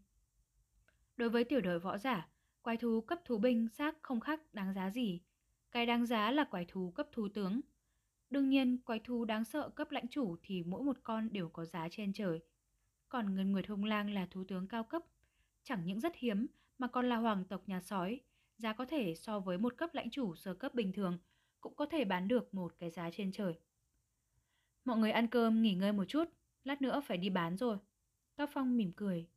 Đối 1.18 1.30
với 1.30 1.44
tiểu 1.44 1.62
đội 1.62 1.80
võ 1.80 1.98
giả, 1.98 2.28
quái 2.62 2.78
thú 2.78 3.02
cấp 3.02 3.20
thú 3.26 3.38
binh 3.38 3.68
xác 3.68 3.98
không 4.02 4.20
khác 4.20 4.42
đáng 4.54 4.74
giá 4.74 4.90
gì. 4.90 5.22
Cái 5.72 5.86
đáng 5.86 6.06
giá 6.06 6.32
là 6.32 6.44
quái 6.44 6.66
thú 6.66 6.92
cấp 6.92 7.08
thú 7.12 7.28
tướng. 7.34 7.62
Đương 8.30 8.50
nhiên, 8.50 8.78
quái 8.78 9.00
thú 9.00 9.26
đáng 9.26 9.46
sợ 9.46 9.70
cấp 9.70 9.92
lãnh 9.92 10.08
chủ 10.08 10.36
thì 10.44 10.64
mỗi 10.64 10.84
một 10.84 10.98
con 11.04 11.34
đều 11.34 11.50
có 11.50 11.66
giá 11.66 11.88
trên 11.92 12.14
trời. 12.14 12.40
Còn 13.10 13.36
Ngân 13.36 13.52
Nguyệt 13.52 13.68
Hung 13.68 13.84
Lang 13.84 14.10
là 14.10 14.26
thú 14.26 14.44
tướng 14.44 14.68
cao 14.68 14.84
cấp, 14.84 15.04
chẳng 15.64 15.86
những 15.86 16.00
rất 16.00 16.16
hiếm 16.16 16.48
mà 16.78 16.88
còn 16.88 17.10
là 17.10 17.16
hoàng 17.16 17.46
tộc 17.46 17.70
nhà 17.70 17.82
sói, 17.82 18.20
giá 18.58 18.74
có 18.74 18.86
thể 18.86 19.16
so 19.16 19.40
với 19.40 19.58
một 19.58 19.78
cấp 19.78 19.90
lãnh 19.94 20.10
chủ 20.10 20.36
sơ 20.36 20.54
cấp 20.54 20.74
bình 20.74 20.94
thường 20.94 21.18
cũng 21.62 21.76
có 21.76 21.86
thể 21.86 22.06
bán 22.06 22.28
được 22.28 22.54
một 22.54 22.76
cái 22.80 22.90
giá 22.90 23.10
trên 23.12 23.32
trời. 23.32 23.54
Mọi 24.86 24.98
người 24.98 25.12
ăn 25.12 25.28
cơm 25.28 25.62
nghỉ 25.62 25.74
ngơi 25.74 25.92
một 25.92 26.06
chút, 26.06 26.26
lát 26.64 26.82
nữa 26.82 27.02
phải 27.06 27.18
đi 27.18 27.30
bán 27.30 27.58
rồi. 27.58 27.78
Cao 28.38 28.48
Phong 28.54 28.78
mỉm 28.78 28.92
cười. 28.96 29.28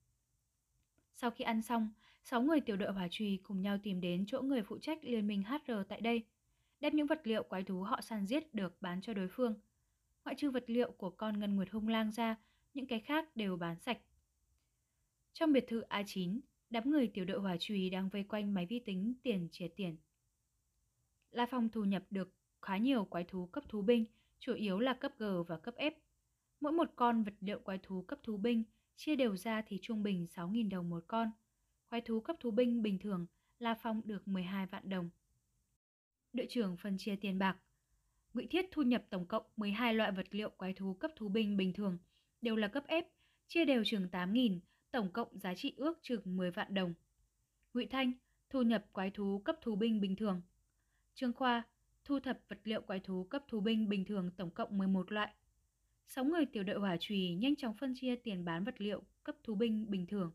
Sau 1.13 1.31
khi 1.31 1.45
ăn 1.45 1.63
xong, 1.63 1.91
sáu 2.23 2.43
người 2.43 2.61
tiểu 2.61 2.77
đội 2.77 2.93
hỏa 2.93 3.09
trùy 3.11 3.41
cùng 3.43 3.63
nhau 3.63 3.79
tìm 3.83 4.01
đến 4.01 4.25
chỗ 4.27 4.43
người 4.43 4.63
phụ 4.63 4.79
trách 4.79 5.05
liên 5.05 5.27
minh 5.27 5.43
HR 5.43 5.73
tại 5.89 6.01
đây, 6.01 6.23
đem 6.83 6.97
những 6.97 7.07
vật 7.07 7.21
liệu 7.25 7.43
quái 7.43 7.63
thú 7.63 7.83
họ 7.83 8.01
săn 8.01 8.27
giết 8.27 8.55
được 8.55 8.83
bán 8.83 9.01
cho 9.01 9.15
đối 9.15 9.29
phương. 9.29 9.55
Ngoại 10.25 10.37
trừ 10.39 10.51
vật 10.51 10.65
liệu 10.67 10.91
của 10.93 11.11
con 11.11 11.41
ngân 11.41 11.57
nguyệt 11.57 11.71
hung 11.71 11.89
lang 11.89 12.11
ra, 12.11 12.37
những 12.75 12.87
cái 12.87 13.01
khác 13.01 13.37
đều 13.37 13.57
bán 13.57 13.81
sạch. 13.81 13.99
Trong 15.33 15.53
biệt 15.53 15.65
thự 15.69 15.83
A9, 15.89 16.41
đám 16.71 16.91
người 16.91 17.09
tiểu 17.15 17.25
đội 17.25 17.41
hỏa 17.41 17.57
trùy 17.57 17.91
đang 17.91 18.09
vây 18.09 18.25
quanh 18.25 18.55
máy 18.55 18.67
vi 18.67 18.79
tính 18.79 19.15
tiền 19.23 19.49
chia 19.51 19.69
tiền. 19.69 19.97
La 21.31 21.47
Phong 21.51 21.69
thu 21.69 21.85
nhập 21.85 22.03
được 22.11 22.35
khá 22.63 22.77
nhiều 22.77 23.05
quái 23.05 23.25
thú 23.25 23.47
cấp 23.47 23.65
thú 23.69 23.83
binh, 23.83 24.05
chủ 24.39 24.55
yếu 24.55 24.79
là 24.79 24.95
cấp 24.95 25.13
G 25.19 25.25
và 25.49 25.59
cấp 25.59 25.75
F. 25.77 25.93
Mỗi 26.61 26.73
một 26.73 26.89
con 26.97 27.25
vật 27.25 27.35
liệu 27.41 27.59
quái 27.59 27.79
thú 27.83 28.03
cấp 28.03 28.19
thú 28.23 28.37
binh 28.37 28.65
chia 28.97 29.17
đều 29.17 29.37
ra 29.37 29.63
thì 29.67 29.79
trung 29.83 30.03
bình 30.03 30.27
6.000 30.35 30.71
đồng 30.71 30.91
một 30.91 31.05
con. 31.07 31.31
Quái 31.91 32.01
thú 32.01 32.21
cấp 32.21 32.37
thú 32.41 32.51
binh 32.51 32.83
bình 32.83 32.99
thường, 32.99 33.27
La 33.59 33.75
Phong 33.83 34.01
được 34.05 34.29
12 34.29 34.67
vạn 34.67 34.89
đồng. 34.89 35.11
Đội 36.33 36.47
trưởng 36.51 36.77
phân 36.77 36.99
chia 36.99 37.17
tiền 37.17 37.39
bạc. 37.39 37.57
Ngụy 38.35 38.47
Thiết 38.47 38.67
thu 38.71 38.83
nhập 38.83 39.05
tổng 39.11 39.27
cộng 39.27 39.43
12 39.57 39.95
loại 39.95 40.13
vật 40.13 40.27
liệu 40.31 40.51
quái 40.51 40.73
thú 40.73 40.95
cấp 40.95 41.11
thú 41.17 41.29
binh 41.29 41.57
bình 41.57 41.73
thường, 41.73 41.99
đều 42.41 42.57
là 42.57 42.69
cấp 42.69 42.85
F, 42.89 43.03
chia 43.49 43.65
đều 43.65 43.83
chừng 43.85 44.09
8.000, 44.13 44.61
tổng 44.91 45.13
cộng 45.13 45.39
giá 45.39 45.55
trị 45.55 45.75
ước 45.77 45.99
chừng 46.03 46.37
10 46.37 46.51
vạn 46.51 46.75
đồng. 46.75 46.95
Ngụy 47.75 47.87
Thanh 47.87 48.13
thu 48.51 48.63
nhập 48.63 48.85
quái 48.93 49.11
thú 49.11 49.43
cấp 49.45 49.57
thú 49.63 49.77
binh 49.77 50.01
bình 50.01 50.17
thường. 50.17 50.43
Trương 51.15 51.33
Khoa 51.33 51.63
thu 52.05 52.21
thập 52.21 52.41
vật 52.49 52.59
liệu 52.65 52.81
quái 52.81 53.01
thú 53.01 53.25
cấp 53.25 53.45
thú 53.49 53.61
binh 53.61 53.89
bình 53.89 54.05
thường 54.05 54.31
tổng 54.37 54.51
cộng 54.51 54.79
11 54.79 55.13
loại. 55.13 55.35
Sáu 56.07 56.25
người 56.25 56.47
tiểu 56.47 56.63
đội 56.63 56.81
hỏa 56.81 56.97
trùy 57.01 57.35
nhanh 57.35 57.57
chóng 57.57 57.75
phân 57.75 57.95
chia 57.97 58.17
tiền 58.17 58.45
bán 58.45 58.65
vật 58.65 58.75
liệu 58.79 59.03
cấp 59.25 59.37
thú 59.43 59.55
binh 59.55 59.91
bình 59.91 60.07
thường. 60.07 60.33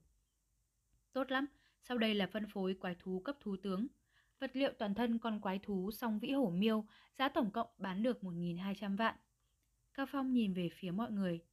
Tốt 1.14 1.32
lắm, 1.32 1.46
sau 1.82 1.98
đây 1.98 2.16
là 2.16 2.28
phân 2.28 2.46
phối 2.54 2.74
quái 2.74 2.96
thú 3.00 3.20
cấp 3.20 3.38
thú 3.40 3.56
tướng. 3.64 3.88
Vật 4.40 4.52
liệu 4.54 4.72
toàn 4.78 4.94
thân 4.94 5.20
con 5.20 5.40
quái 5.40 5.60
thú 5.60 5.92
song 5.92 6.20
vĩ 6.20 6.32
hổ 6.32 6.50
miêu 6.50 6.86
giá 7.18 7.30
tổng 7.30 7.52
cộng 7.52 7.70
bán 7.78 8.04
được 8.04 8.20
1.200 8.22 8.98
vạn. 8.98 9.16
Cao 9.94 10.06
Phong 10.12 10.34
nhìn 10.34 10.54
về 10.54 10.70
phía 10.74 10.92
mọi 10.92 11.12
người. 11.12 11.44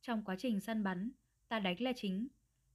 Trong 0.00 0.24
quá 0.24 0.36
trình 0.38 0.60
săn 0.60 0.82
bắn, 0.82 1.10
ta 1.48 1.58
đánh 1.58 1.80
là 1.80 1.92
chính. 1.96 2.28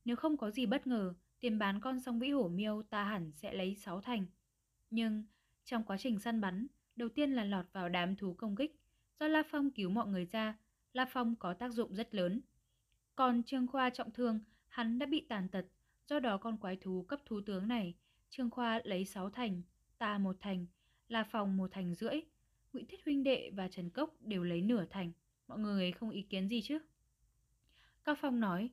Nếu 0.05 0.16
không 0.16 0.38
có 0.38 0.51
gì 0.51 0.66
bất 0.66 0.88
ngờ, 0.88 1.14
tiền 1.39 1.60
bán 1.60 1.82
con 1.82 1.99
song 1.99 2.20
vĩ 2.20 2.30
hổ 2.30 2.47
miêu 2.47 2.84
ta 2.89 3.03
hẳn 3.03 3.32
sẽ 3.32 3.53
lấy 3.53 3.76
6 3.76 4.01
thành. 4.01 4.26
Nhưng 4.89 5.24
trong 5.66 5.84
quá 5.84 5.97
trình 5.97 6.20
săn 6.20 6.41
bắn, 6.41 6.68
đầu 6.95 7.10
tiên 7.10 7.32
là 7.32 7.43
lọt 7.43 7.66
vào 7.74 7.89
đám 7.89 8.16
thú 8.16 8.34
công 8.34 8.55
kích. 8.55 8.80
Do 9.20 9.28
La 9.28 9.43
Phong 9.51 9.72
cứu 9.72 9.89
mọi 9.89 10.08
người 10.08 10.26
ra, 10.26 10.58
La 10.93 11.05
Phong 11.10 11.36
có 11.36 11.53
tác 11.53 11.70
dụng 11.70 11.95
rất 11.95 12.16
lớn. 12.16 12.41
Còn 13.16 13.43
Trương 13.43 13.68
Khoa 13.68 13.89
trọng 13.89 14.12
thương, 14.12 14.39
hắn 14.68 14.99
đã 14.99 15.05
bị 15.05 15.26
tàn 15.30 15.49
tật, 15.49 15.66
do 16.08 16.20
đó 16.20 16.38
con 16.38 16.58
quái 16.58 16.76
thú 16.76 17.05
cấp 17.08 17.20
thú 17.26 17.41
tướng 17.45 17.68
này, 17.68 17.95
Trương 18.30 18.49
Khoa 18.49 18.82
lấy 18.84 19.05
6 19.05 19.30
thành, 19.30 19.61
ta 19.97 20.17
một 20.17 20.36
thành, 20.39 20.65
La 21.07 21.23
Phong 21.23 21.57
một 21.57 21.71
thành 21.71 21.93
rưỡi, 21.93 22.21
Ngụy 22.73 22.86
Thiết 22.86 23.05
huynh 23.05 23.23
đệ 23.23 23.51
và 23.53 23.67
Trần 23.67 23.89
Cốc 23.89 24.15
đều 24.21 24.43
lấy 24.43 24.61
nửa 24.61 24.86
thành, 24.89 25.11
mọi 25.47 25.59
người 25.59 25.91
không 25.91 26.09
ý 26.09 26.21
kiến 26.21 26.47
gì 26.47 26.61
chứ? 26.61 26.80
Cao 28.03 28.15
Phong 28.21 28.39
nói, 28.39 28.69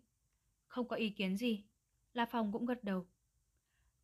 không 0.66 0.88
có 0.88 0.96
ý 0.96 1.10
kiến 1.10 1.36
gì, 1.36 1.64
La 2.12 2.26
Phong 2.26 2.52
cũng 2.52 2.66
gật 2.66 2.84
đầu. 2.84 3.06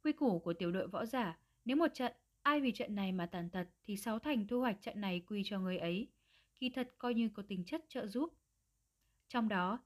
Quy 0.03 0.12
củ 0.12 0.38
của 0.38 0.53
tiểu 0.53 0.72
đội 0.72 0.88
võ 0.88 1.07
giả, 1.07 1.38
nếu 1.64 1.76
một 1.76 1.94
trận 1.94 2.12
Ai 2.42 2.61
vì 2.61 2.72
trận 2.72 2.94
này 2.94 3.12
mà 3.12 3.26
tàn 3.26 3.51
tật 3.51 3.66
thì 3.84 3.96
sáu 3.96 4.18
thành 4.18 4.46
thu 4.46 4.61
hoạch 4.61 4.82
trận 4.82 5.01
này 5.01 5.20
quy 5.26 5.42
cho 5.44 5.59
người 5.59 5.78
ấy. 5.78 6.09
Kỳ 6.59 6.70
thật 6.70 6.88
coi 6.98 7.14
như 7.14 7.28
có 7.28 7.42
tính 7.48 7.64
chất 7.64 7.84
trợ 7.88 8.07
giúp. 8.07 8.34
Trong 9.28 9.48
đó, 9.48 9.78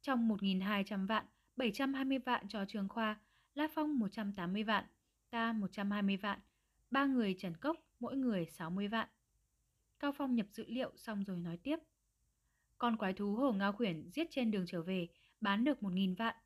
trong 0.00 0.28
1.200 0.28 1.06
vạn, 1.06 1.24
720 1.56 2.18
vạn 2.18 2.48
cho 2.48 2.64
Trường 2.68 2.88
Khoa, 2.88 3.20
La 3.54 3.68
Phong 3.74 3.98
180 3.98 4.62
vạn, 4.62 4.84
ta 5.30 5.52
120 5.52 6.16
vạn, 6.16 6.40
ba 6.90 7.06
người 7.06 7.34
Trần 7.38 7.56
Cốc, 7.56 7.76
mỗi 8.00 8.16
người 8.16 8.46
60 8.46 8.88
vạn. 8.88 9.08
Cao 9.98 10.12
Phong 10.12 10.34
nhập 10.34 10.46
dữ 10.52 10.64
liệu 10.68 10.92
xong 10.96 11.24
rồi 11.24 11.38
nói 11.38 11.56
tiếp. 11.62 11.76
Con 12.78 12.96
quái 12.96 13.12
thú 13.12 13.34
hồ 13.34 13.52
ngao 13.52 13.72
khuyển 13.72 14.10
giết 14.10 14.28
trên 14.30 14.50
đường 14.50 14.64
trở 14.66 14.82
về, 14.82 15.08
bán 15.40 15.64
được 15.64 15.78
1.000 15.80 16.16
vạn. 16.16 16.36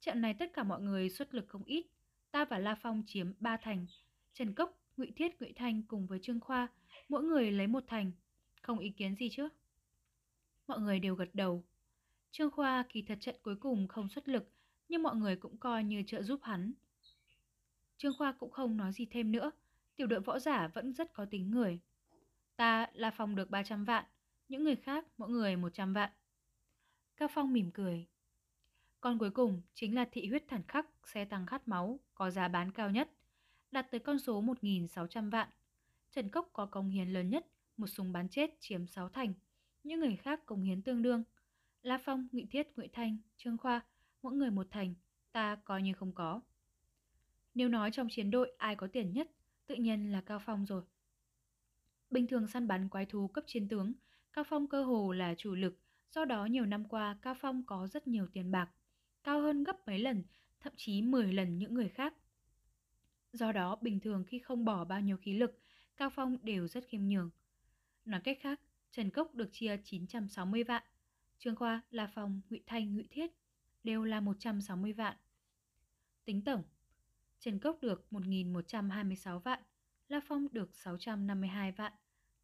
Trận 0.00 0.20
này 0.20 0.34
tất 0.34 0.50
cả 0.54 0.62
mọi 0.62 0.80
người 0.80 1.10
xuất 1.10 1.34
lực 1.34 1.44
không 1.48 1.64
ít. 1.64 1.86
Ta 2.30 2.44
và 2.44 2.58
La 2.58 2.74
Phong 2.74 3.02
chiếm 3.06 3.32
3 3.40 3.56
thành. 3.56 3.86
Trần 4.32 4.54
Cốc, 4.54 4.78
Ngụy 4.96 5.12
Thiết, 5.16 5.40
Ngụy 5.40 5.52
Thanh 5.56 5.82
cùng 5.82 6.06
với 6.06 6.18
Trương 6.22 6.40
Khoa, 6.40 6.68
mỗi 7.08 7.22
người 7.22 7.50
lấy 7.50 7.66
một 7.66 7.84
thành. 7.86 8.12
Không 8.62 8.78
ý 8.78 8.90
kiến 8.90 9.16
gì 9.16 9.28
chứ? 9.32 9.48
Mọi 10.66 10.80
người 10.80 11.00
đều 11.00 11.14
gật 11.14 11.30
đầu. 11.32 11.64
Trương 12.30 12.50
Khoa 12.50 12.84
kỳ 12.88 13.02
thật 13.02 13.18
trận 13.20 13.36
cuối 13.42 13.56
cùng 13.56 13.88
không 13.88 14.08
xuất 14.08 14.28
lực, 14.28 14.52
nhưng 14.88 15.02
mọi 15.02 15.16
người 15.16 15.36
cũng 15.36 15.56
coi 15.56 15.84
như 15.84 16.02
trợ 16.06 16.22
giúp 16.22 16.40
hắn. 16.42 16.72
Trương 17.96 18.18
Khoa 18.18 18.32
cũng 18.32 18.50
không 18.50 18.76
nói 18.76 18.92
gì 18.92 19.06
thêm 19.10 19.32
nữa, 19.32 19.50
tiểu 19.96 20.06
đội 20.06 20.20
võ 20.20 20.38
giả 20.38 20.68
vẫn 20.68 20.92
rất 20.92 21.12
có 21.12 21.24
tính 21.24 21.50
người. 21.50 21.80
Ta 22.56 22.86
là 22.92 23.10
phòng 23.10 23.34
được 23.36 23.50
300 23.50 23.84
vạn, 23.84 24.04
những 24.48 24.64
người 24.64 24.76
khác 24.76 25.06
mỗi 25.18 25.28
người 25.30 25.56
100 25.56 25.92
vạn. 25.92 26.10
Cao 27.16 27.28
Phong 27.34 27.52
mỉm 27.52 27.70
cười. 27.74 28.06
Con 29.00 29.18
cuối 29.18 29.30
cùng 29.30 29.62
chính 29.74 29.94
là 29.94 30.04
thị 30.12 30.26
huyết 30.26 30.44
thản 30.48 30.62
khắc 30.68 30.86
xe 31.04 31.24
tăng 31.24 31.46
khát 31.46 31.68
máu, 31.68 32.00
có 32.14 32.30
giá 32.30 32.48
bán 32.48 32.72
cao 32.72 32.90
nhất, 32.90 33.10
đạt 33.70 33.90
tới 33.90 34.00
con 34.00 34.18
số 34.18 34.42
1.600 34.42 35.30
vạn. 35.30 35.48
Trần 36.10 36.28
Cốc 36.28 36.50
có 36.52 36.66
công 36.66 36.88
hiến 36.88 37.08
lớn 37.08 37.30
nhất, 37.30 37.46
một 37.76 37.86
súng 37.86 38.12
bắn 38.12 38.28
chết 38.28 38.50
chiếm 38.60 38.86
6 38.86 39.08
thành, 39.08 39.32
những 39.82 40.00
người 40.00 40.16
khác 40.16 40.46
công 40.46 40.62
hiến 40.62 40.82
tương 40.82 41.02
đương. 41.02 41.24
La 41.82 41.98
Phong, 42.04 42.28
Ngụy 42.32 42.46
Thiết, 42.50 42.68
Ngụy 42.76 42.88
Thanh, 42.92 43.18
Trương 43.36 43.58
Khoa, 43.58 43.80
mỗi 44.22 44.34
người 44.34 44.50
một 44.50 44.66
thành, 44.70 44.94
ta 45.32 45.56
coi 45.64 45.82
như 45.82 45.92
không 45.92 46.12
có. 46.12 46.40
Nếu 47.56 47.68
nói 47.68 47.90
trong 47.90 48.08
chiến 48.10 48.30
đội 48.30 48.52
ai 48.58 48.76
có 48.76 48.86
tiền 48.86 49.12
nhất, 49.12 49.30
tự 49.66 49.74
nhiên 49.74 50.12
là 50.12 50.20
Cao 50.20 50.38
Phong 50.46 50.66
rồi. 50.66 50.82
Bình 52.10 52.26
thường 52.26 52.46
săn 52.46 52.68
bắn 52.68 52.88
quái 52.88 53.06
thú 53.06 53.28
cấp 53.28 53.44
chiến 53.46 53.68
tướng, 53.68 53.92
Cao 54.32 54.44
Phong 54.48 54.66
cơ 54.66 54.84
hồ 54.84 55.12
là 55.12 55.34
chủ 55.38 55.54
lực, 55.54 55.80
do 56.10 56.24
đó 56.24 56.46
nhiều 56.46 56.66
năm 56.66 56.84
qua 56.84 57.18
Cao 57.22 57.34
Phong 57.40 57.62
có 57.66 57.86
rất 57.86 58.08
nhiều 58.08 58.26
tiền 58.32 58.50
bạc, 58.50 58.70
cao 59.24 59.40
hơn 59.40 59.64
gấp 59.64 59.86
mấy 59.86 59.98
lần, 59.98 60.24
thậm 60.60 60.72
chí 60.76 61.02
10 61.02 61.32
lần 61.32 61.58
những 61.58 61.74
người 61.74 61.88
khác. 61.88 62.14
Do 63.32 63.52
đó, 63.52 63.76
bình 63.80 64.00
thường 64.00 64.24
khi 64.24 64.38
không 64.38 64.64
bỏ 64.64 64.84
bao 64.84 65.00
nhiêu 65.00 65.16
khí 65.16 65.32
lực, 65.38 65.60
Cao 65.96 66.10
Phong 66.10 66.36
đều 66.42 66.68
rất 66.68 66.84
khiêm 66.88 67.08
nhường. 67.08 67.30
Nói 68.04 68.20
cách 68.24 68.38
khác, 68.40 68.60
Trần 68.90 69.10
Cốc 69.10 69.34
được 69.34 69.48
chia 69.52 69.76
960 69.84 70.64
vạn, 70.64 70.82
Trương 71.38 71.56
Khoa, 71.56 71.80
La 71.90 72.06
Phong, 72.14 72.40
Ngụy 72.50 72.62
Thanh, 72.66 72.94
Ngụy 72.94 73.06
Thiết 73.10 73.30
đều 73.84 74.04
là 74.04 74.20
160 74.20 74.92
vạn. 74.92 75.16
Tính 76.24 76.44
tổng, 76.44 76.62
Trần 77.40 77.58
Cốc 77.58 77.78
được 77.82 78.06
1.126 78.10 79.38
vạn, 79.38 79.62
La 80.08 80.20
Phong 80.28 80.46
được 80.52 80.74
652 80.74 81.72
vạn, 81.72 81.92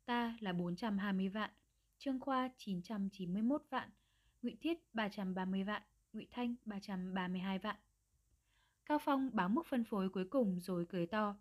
ta 0.05 0.37
là 0.41 0.53
420 0.53 1.29
vạn, 1.29 1.51
Trương 1.99 2.21
Khoa 2.21 2.51
991 2.57 3.63
vạn, 3.71 3.91
Ngụy 4.43 4.57
Thiết 4.61 4.95
330 4.95 5.65
vạn, 5.65 5.83
Ngụy 6.13 6.27
Thanh 6.31 6.55
332 6.65 7.59
vạn. 7.59 7.77
Cao 8.87 8.99
Phong 8.99 9.31
báo 9.33 9.49
mức 9.49 9.67
phân 9.67 9.85
phối 9.85 10.09
cuối 10.09 10.25
cùng 10.25 10.61
rồi 10.61 10.87
cười 10.89 11.07
to. 11.07 11.37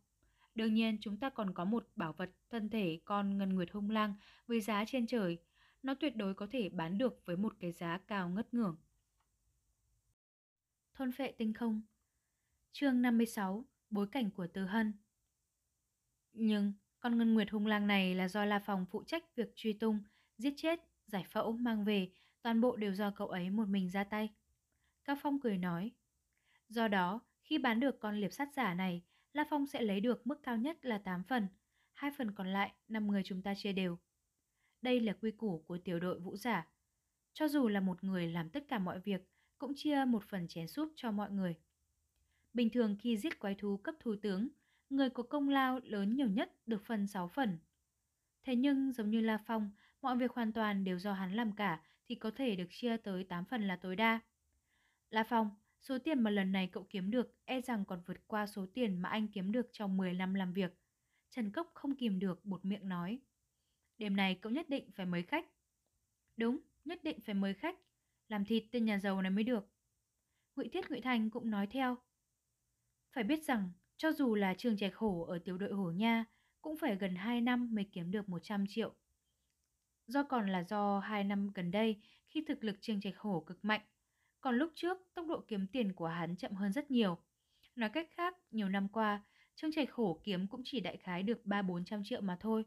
Đương 0.55 0.73
nhiên 0.73 0.97
chúng 1.01 1.17
ta 1.17 1.29
còn 1.29 1.53
có 1.53 1.65
một 1.65 1.87
bảo 1.95 2.13
vật 2.13 2.31
thân 2.49 2.69
thể 2.69 2.99
con 3.05 3.37
ngân 3.37 3.49
nguyệt 3.49 3.71
hung 3.71 3.89
lang 3.89 4.15
với 4.47 4.61
giá 4.61 4.85
trên 4.87 5.07
trời. 5.07 5.37
Nó 5.83 5.93
tuyệt 5.93 6.15
đối 6.15 6.33
có 6.33 6.47
thể 6.51 6.69
bán 6.69 6.97
được 6.97 7.25
với 7.25 7.37
một 7.37 7.53
cái 7.59 7.71
giá 7.71 7.97
cao 8.07 8.29
ngất 8.29 8.53
ngưỡng. 8.53 8.77
Thôn 10.93 11.11
phệ 11.11 11.31
tinh 11.31 11.53
không 11.53 11.81
Chương 12.73 13.01
56 13.01 13.65
Bối 13.89 14.07
cảnh 14.11 14.29
của 14.31 14.47
Từ 14.47 14.65
Hân 14.65 14.93
Nhưng 16.33 16.73
con 16.99 17.17
ngân 17.17 17.33
nguyệt 17.33 17.49
hung 17.49 17.67
lang 17.67 17.87
này 17.87 18.15
là 18.15 18.27
do 18.27 18.45
La 18.45 18.59
Phòng 18.59 18.85
phụ 18.91 19.03
trách 19.03 19.35
việc 19.35 19.51
truy 19.55 19.73
tung, 19.73 19.99
giết 20.37 20.53
chết, 20.57 20.79
giải 21.05 21.25
phẫu, 21.29 21.51
mang 21.51 21.85
về, 21.85 22.11
toàn 22.41 22.61
bộ 22.61 22.75
đều 22.75 22.93
do 22.93 23.11
cậu 23.11 23.27
ấy 23.27 23.49
một 23.49 23.67
mình 23.67 23.89
ra 23.89 24.03
tay. 24.03 24.29
Cao 25.05 25.15
Phong 25.21 25.39
cười 25.39 25.57
nói. 25.57 25.91
Do 26.69 26.87
đó, 26.87 27.19
khi 27.43 27.57
bán 27.57 27.79
được 27.79 27.99
con 27.99 28.19
liệp 28.19 28.33
sắt 28.33 28.53
giả 28.53 28.73
này, 28.73 29.01
La 29.33 29.45
Phong 29.49 29.67
sẽ 29.67 29.81
lấy 29.81 29.99
được 29.99 30.27
mức 30.27 30.43
cao 30.43 30.57
nhất 30.57 30.85
là 30.85 30.97
8 30.97 31.23
phần, 31.23 31.47
hai 31.93 32.11
phần 32.17 32.31
còn 32.31 32.47
lại 32.47 32.73
5 32.87 33.07
người 33.07 33.21
chúng 33.25 33.41
ta 33.41 33.53
chia 33.55 33.71
đều. 33.71 33.97
Đây 34.81 34.99
là 34.99 35.13
quy 35.21 35.31
củ 35.31 35.63
của 35.67 35.77
tiểu 35.77 35.99
đội 35.99 36.19
vũ 36.19 36.37
giả. 36.37 36.67
Cho 37.33 37.47
dù 37.47 37.67
là 37.67 37.79
một 37.79 38.03
người 38.03 38.27
làm 38.27 38.49
tất 38.49 38.63
cả 38.67 38.79
mọi 38.79 38.99
việc, 38.99 39.21
cũng 39.57 39.73
chia 39.75 40.05
một 40.07 40.23
phần 40.23 40.47
chén 40.47 40.67
súp 40.67 40.93
cho 40.95 41.11
mọi 41.11 41.31
người. 41.31 41.55
Bình 42.53 42.69
thường 42.69 42.95
khi 42.99 43.17
giết 43.17 43.39
quái 43.39 43.55
thú 43.55 43.77
cấp 43.77 43.95
thủ 43.99 44.15
tướng, 44.21 44.47
người 44.89 45.09
có 45.09 45.23
công 45.23 45.49
lao 45.49 45.79
lớn 45.83 46.15
nhiều 46.15 46.27
nhất 46.27 46.51
được 46.65 46.85
phần 46.85 47.07
6 47.07 47.27
phần. 47.27 47.57
Thế 48.43 48.55
nhưng 48.55 48.91
giống 48.91 49.09
như 49.09 49.21
La 49.21 49.37
Phong, 49.37 49.71
mọi 50.01 50.17
việc 50.17 50.31
hoàn 50.31 50.53
toàn 50.53 50.83
đều 50.83 50.99
do 50.99 51.13
hắn 51.13 51.33
làm 51.33 51.51
cả 51.55 51.81
thì 52.05 52.15
có 52.15 52.31
thể 52.31 52.55
được 52.55 52.67
chia 52.69 52.97
tới 52.97 53.23
8 53.23 53.45
phần 53.45 53.67
là 53.67 53.75
tối 53.75 53.95
đa. 53.95 54.19
La 55.09 55.23
Phong, 55.23 55.49
số 55.81 55.97
tiền 55.99 56.23
mà 56.23 56.31
lần 56.31 56.51
này 56.51 56.69
cậu 56.71 56.87
kiếm 56.89 57.11
được 57.11 57.35
e 57.45 57.61
rằng 57.61 57.85
còn 57.85 58.01
vượt 58.05 58.27
qua 58.27 58.47
số 58.47 58.65
tiền 58.73 59.01
mà 59.01 59.09
anh 59.09 59.27
kiếm 59.27 59.51
được 59.51 59.69
trong 59.71 59.97
10 59.97 60.13
năm 60.13 60.33
làm 60.33 60.53
việc. 60.53 60.77
Trần 61.29 61.51
Cốc 61.51 61.71
không 61.73 61.95
kìm 61.95 62.19
được 62.19 62.45
bột 62.45 62.65
miệng 62.65 62.89
nói. 62.89 63.19
Đêm 63.97 64.15
này 64.15 64.35
cậu 64.35 64.51
nhất 64.51 64.69
định 64.69 64.91
phải 64.91 65.05
mời 65.05 65.23
khách. 65.23 65.45
Đúng, 66.37 66.59
nhất 66.85 67.03
định 67.03 67.19
phải 67.21 67.35
mời 67.35 67.53
khách. 67.53 67.79
Làm 68.27 68.45
thịt 68.45 68.63
tên 68.71 68.85
nhà 68.85 68.99
giàu 68.99 69.21
này 69.21 69.31
mới 69.31 69.43
được. 69.43 69.67
Ngụy 70.55 70.69
Thiết 70.69 70.89
Ngụy 70.91 71.01
Thành 71.01 71.29
cũng 71.29 71.49
nói 71.49 71.67
theo. 71.67 71.97
Phải 73.11 73.23
biết 73.23 73.43
rằng, 73.43 73.71
cho 73.97 74.11
dù 74.11 74.35
là 74.35 74.53
trường 74.53 74.77
trạch 74.77 74.95
hổ 74.95 75.21
ở 75.21 75.39
tiểu 75.39 75.57
đội 75.57 75.71
hổ 75.71 75.91
nha, 75.91 76.25
cũng 76.61 76.77
phải 76.77 76.95
gần 76.95 77.15
2 77.15 77.41
năm 77.41 77.75
mới 77.75 77.85
kiếm 77.91 78.11
được 78.11 78.29
100 78.29 78.65
triệu. 78.69 78.93
Do 80.07 80.23
còn 80.23 80.49
là 80.49 80.63
do 80.63 80.99
2 80.99 81.23
năm 81.23 81.51
gần 81.55 81.71
đây 81.71 82.01
khi 82.27 82.43
thực 82.47 82.63
lực 82.63 82.77
trường 82.81 83.01
trạch 83.01 83.17
hổ 83.17 83.43
cực 83.47 83.65
mạnh, 83.65 83.81
còn 84.41 84.57
lúc 84.57 84.71
trước 84.75 84.97
tốc 85.13 85.25
độ 85.27 85.43
kiếm 85.47 85.67
tiền 85.67 85.93
của 85.93 86.07
hắn 86.07 86.35
chậm 86.35 86.51
hơn 86.53 86.73
rất 86.73 86.91
nhiều. 86.91 87.17
Nói 87.75 87.89
cách 87.89 88.09
khác, 88.11 88.37
nhiều 88.51 88.69
năm 88.69 88.87
qua, 88.87 89.23
Trương 89.55 89.71
Trạch 89.71 89.91
Hổ 89.91 90.21
kiếm 90.23 90.47
cũng 90.47 90.61
chỉ 90.65 90.79
đại 90.79 90.97
khái 90.97 91.23
được 91.23 91.41
3-400 91.45 92.03
triệu 92.05 92.21
mà 92.21 92.37
thôi, 92.39 92.65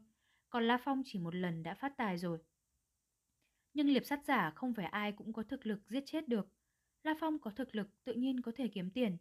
còn 0.49 0.67
La 0.67 0.77
Phong 0.85 1.01
chỉ 1.05 1.19
một 1.19 1.35
lần 1.35 1.63
đã 1.63 1.73
phát 1.73 1.97
tài 1.97 2.17
rồi. 2.17 2.39
Nhưng 3.73 3.89
liệp 3.89 4.05
sát 4.05 4.25
giả 4.25 4.51
không 4.55 4.73
phải 4.73 4.85
ai 4.85 5.11
cũng 5.11 5.33
có 5.33 5.43
thực 5.43 5.65
lực 5.65 5.79
giết 5.89 6.03
chết 6.05 6.27
được. 6.27 6.47
La 7.03 7.15
Phong 7.19 7.39
có 7.39 7.51
thực 7.51 7.75
lực 7.75 8.03
tự 8.03 8.13
nhiên 8.13 8.41
có 8.41 8.51
thể 8.55 8.67
kiếm 8.67 8.91
tiền. 8.91 9.17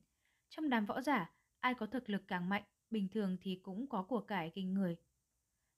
Trong 0.56 0.68
đám 0.68 0.86
võ 0.86 1.00
giả, 1.00 1.30
ai 1.60 1.74
có 1.74 1.86
thực 1.86 2.10
lực 2.10 2.22
càng 2.28 2.48
mạnh, 2.48 2.62
bình 2.90 3.08
thường 3.08 3.36
thì 3.40 3.60
cũng 3.62 3.88
có 3.88 4.02
của 4.02 4.20
cải 4.20 4.52
kinh 4.54 4.74
người. 4.74 4.96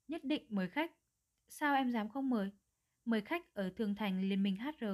Nhất 0.08 0.24
định 0.24 0.46
mời 0.48 0.68
khách. 0.68 0.92
Sao 1.48 1.74
em 1.74 1.92
dám 1.92 2.08
không 2.08 2.30
mời? 2.30 2.50
Mời 3.04 3.20
khách 3.20 3.54
ở 3.54 3.70
Thường 3.76 3.94
Thành 3.94 4.28
Liên 4.28 4.42
minh 4.42 4.56
HR. 4.56 4.84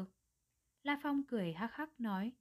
La 0.83 1.01
Phong 1.03 1.23
cười 1.29 1.53
hắc 1.53 1.73
hắc 1.73 2.01
nói. 2.01 2.33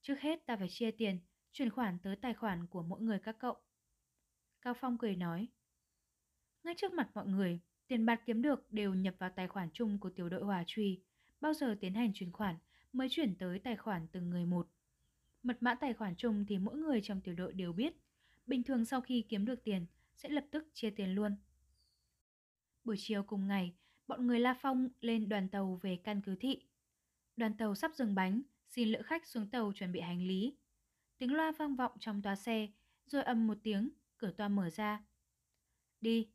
Trước 0.00 0.20
hết 0.20 0.46
ta 0.46 0.56
phải 0.56 0.68
chia 0.70 0.90
tiền, 0.90 1.18
chuyển 1.52 1.70
khoản 1.70 1.98
tới 2.02 2.16
tài 2.16 2.34
khoản 2.34 2.66
của 2.66 2.82
mỗi 2.82 3.00
người 3.00 3.18
các 3.18 3.36
cậu. 3.38 3.56
Cao 4.60 4.74
Phong 4.80 4.98
cười 4.98 5.16
nói. 5.16 5.48
Ngay 6.64 6.74
trước 6.76 6.92
mặt 6.92 7.10
mọi 7.14 7.26
người, 7.26 7.60
tiền 7.86 8.06
bạc 8.06 8.22
kiếm 8.26 8.42
được 8.42 8.70
đều 8.70 8.94
nhập 8.94 9.14
vào 9.18 9.30
tài 9.36 9.48
khoản 9.48 9.68
chung 9.72 9.98
của 10.00 10.10
tiểu 10.10 10.28
đội 10.28 10.44
hòa 10.44 10.64
truy, 10.66 11.02
bao 11.40 11.54
giờ 11.54 11.76
tiến 11.80 11.94
hành 11.94 12.12
chuyển 12.14 12.32
khoản 12.32 12.56
mới 12.92 13.08
chuyển 13.10 13.36
tới 13.38 13.58
tài 13.58 13.76
khoản 13.76 14.06
từng 14.12 14.30
người 14.30 14.46
một. 14.46 14.68
Mật 15.42 15.62
mã 15.62 15.74
tài 15.74 15.94
khoản 15.94 16.14
chung 16.16 16.44
thì 16.48 16.58
mỗi 16.58 16.76
người 16.76 17.00
trong 17.00 17.20
tiểu 17.20 17.34
đội 17.34 17.52
đều 17.52 17.72
biết. 17.72 17.94
Bình 18.46 18.62
thường 18.62 18.84
sau 18.84 19.00
khi 19.00 19.24
kiếm 19.28 19.44
được 19.44 19.64
tiền, 19.64 19.86
sẽ 20.14 20.28
lập 20.28 20.44
tức 20.50 20.68
chia 20.72 20.90
tiền 20.90 21.14
luôn. 21.14 21.36
Buổi 22.84 22.96
chiều 22.98 23.22
cùng 23.22 23.48
ngày, 23.48 23.74
bọn 24.06 24.26
người 24.26 24.40
La 24.40 24.54
Phong 24.60 24.88
lên 25.00 25.28
đoàn 25.28 25.48
tàu 25.48 25.78
về 25.82 25.96
căn 26.04 26.22
cứ 26.22 26.36
thị. 26.36 26.62
Đoàn 27.36 27.56
tàu 27.56 27.74
sắp 27.74 27.94
dừng 27.94 28.14
bánh, 28.14 28.42
xin 28.68 28.88
lữ 28.88 29.02
khách 29.02 29.26
xuống 29.26 29.50
tàu 29.50 29.72
chuẩn 29.72 29.92
bị 29.92 30.00
hành 30.00 30.26
lý. 30.26 30.56
Tiếng 31.18 31.34
loa 31.34 31.52
vang 31.52 31.76
vọng 31.76 31.92
trong 32.00 32.22
toa 32.22 32.36
xe, 32.36 32.68
rồi 33.06 33.22
âm 33.22 33.46
một 33.46 33.58
tiếng, 33.62 33.90
cửa 34.16 34.30
toa 34.30 34.48
mở 34.48 34.70
ra. 34.70 35.04
Đi. 36.00 36.28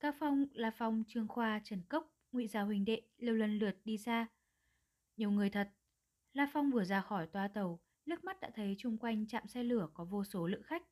Các 0.00 0.16
phong 0.18 0.46
La 0.52 0.70
phong 0.70 1.04
Trương 1.08 1.28
Khoa, 1.28 1.60
Trần 1.64 1.82
Cốc, 1.88 2.14
ngụy 2.32 2.46
Gia 2.46 2.62
Huỳnh 2.62 2.84
Đệ 2.84 3.02
đều 3.18 3.34
lần 3.34 3.58
lượt 3.58 3.76
đi 3.84 3.98
ra. 3.98 4.26
Nhiều 5.16 5.30
người 5.30 5.50
thật. 5.50 5.70
La 6.32 6.50
Phong 6.52 6.70
vừa 6.70 6.84
ra 6.84 7.00
khỏi 7.00 7.26
toa 7.26 7.48
tàu, 7.48 7.80
liếc 8.04 8.24
mắt 8.24 8.40
đã 8.40 8.50
thấy 8.54 8.74
chung 8.78 8.98
quanh 8.98 9.26
trạm 9.26 9.46
xe 9.46 9.62
lửa 9.62 9.88
có 9.94 10.04
vô 10.04 10.24
số 10.24 10.46
lữ 10.46 10.62
khách. 10.62 10.82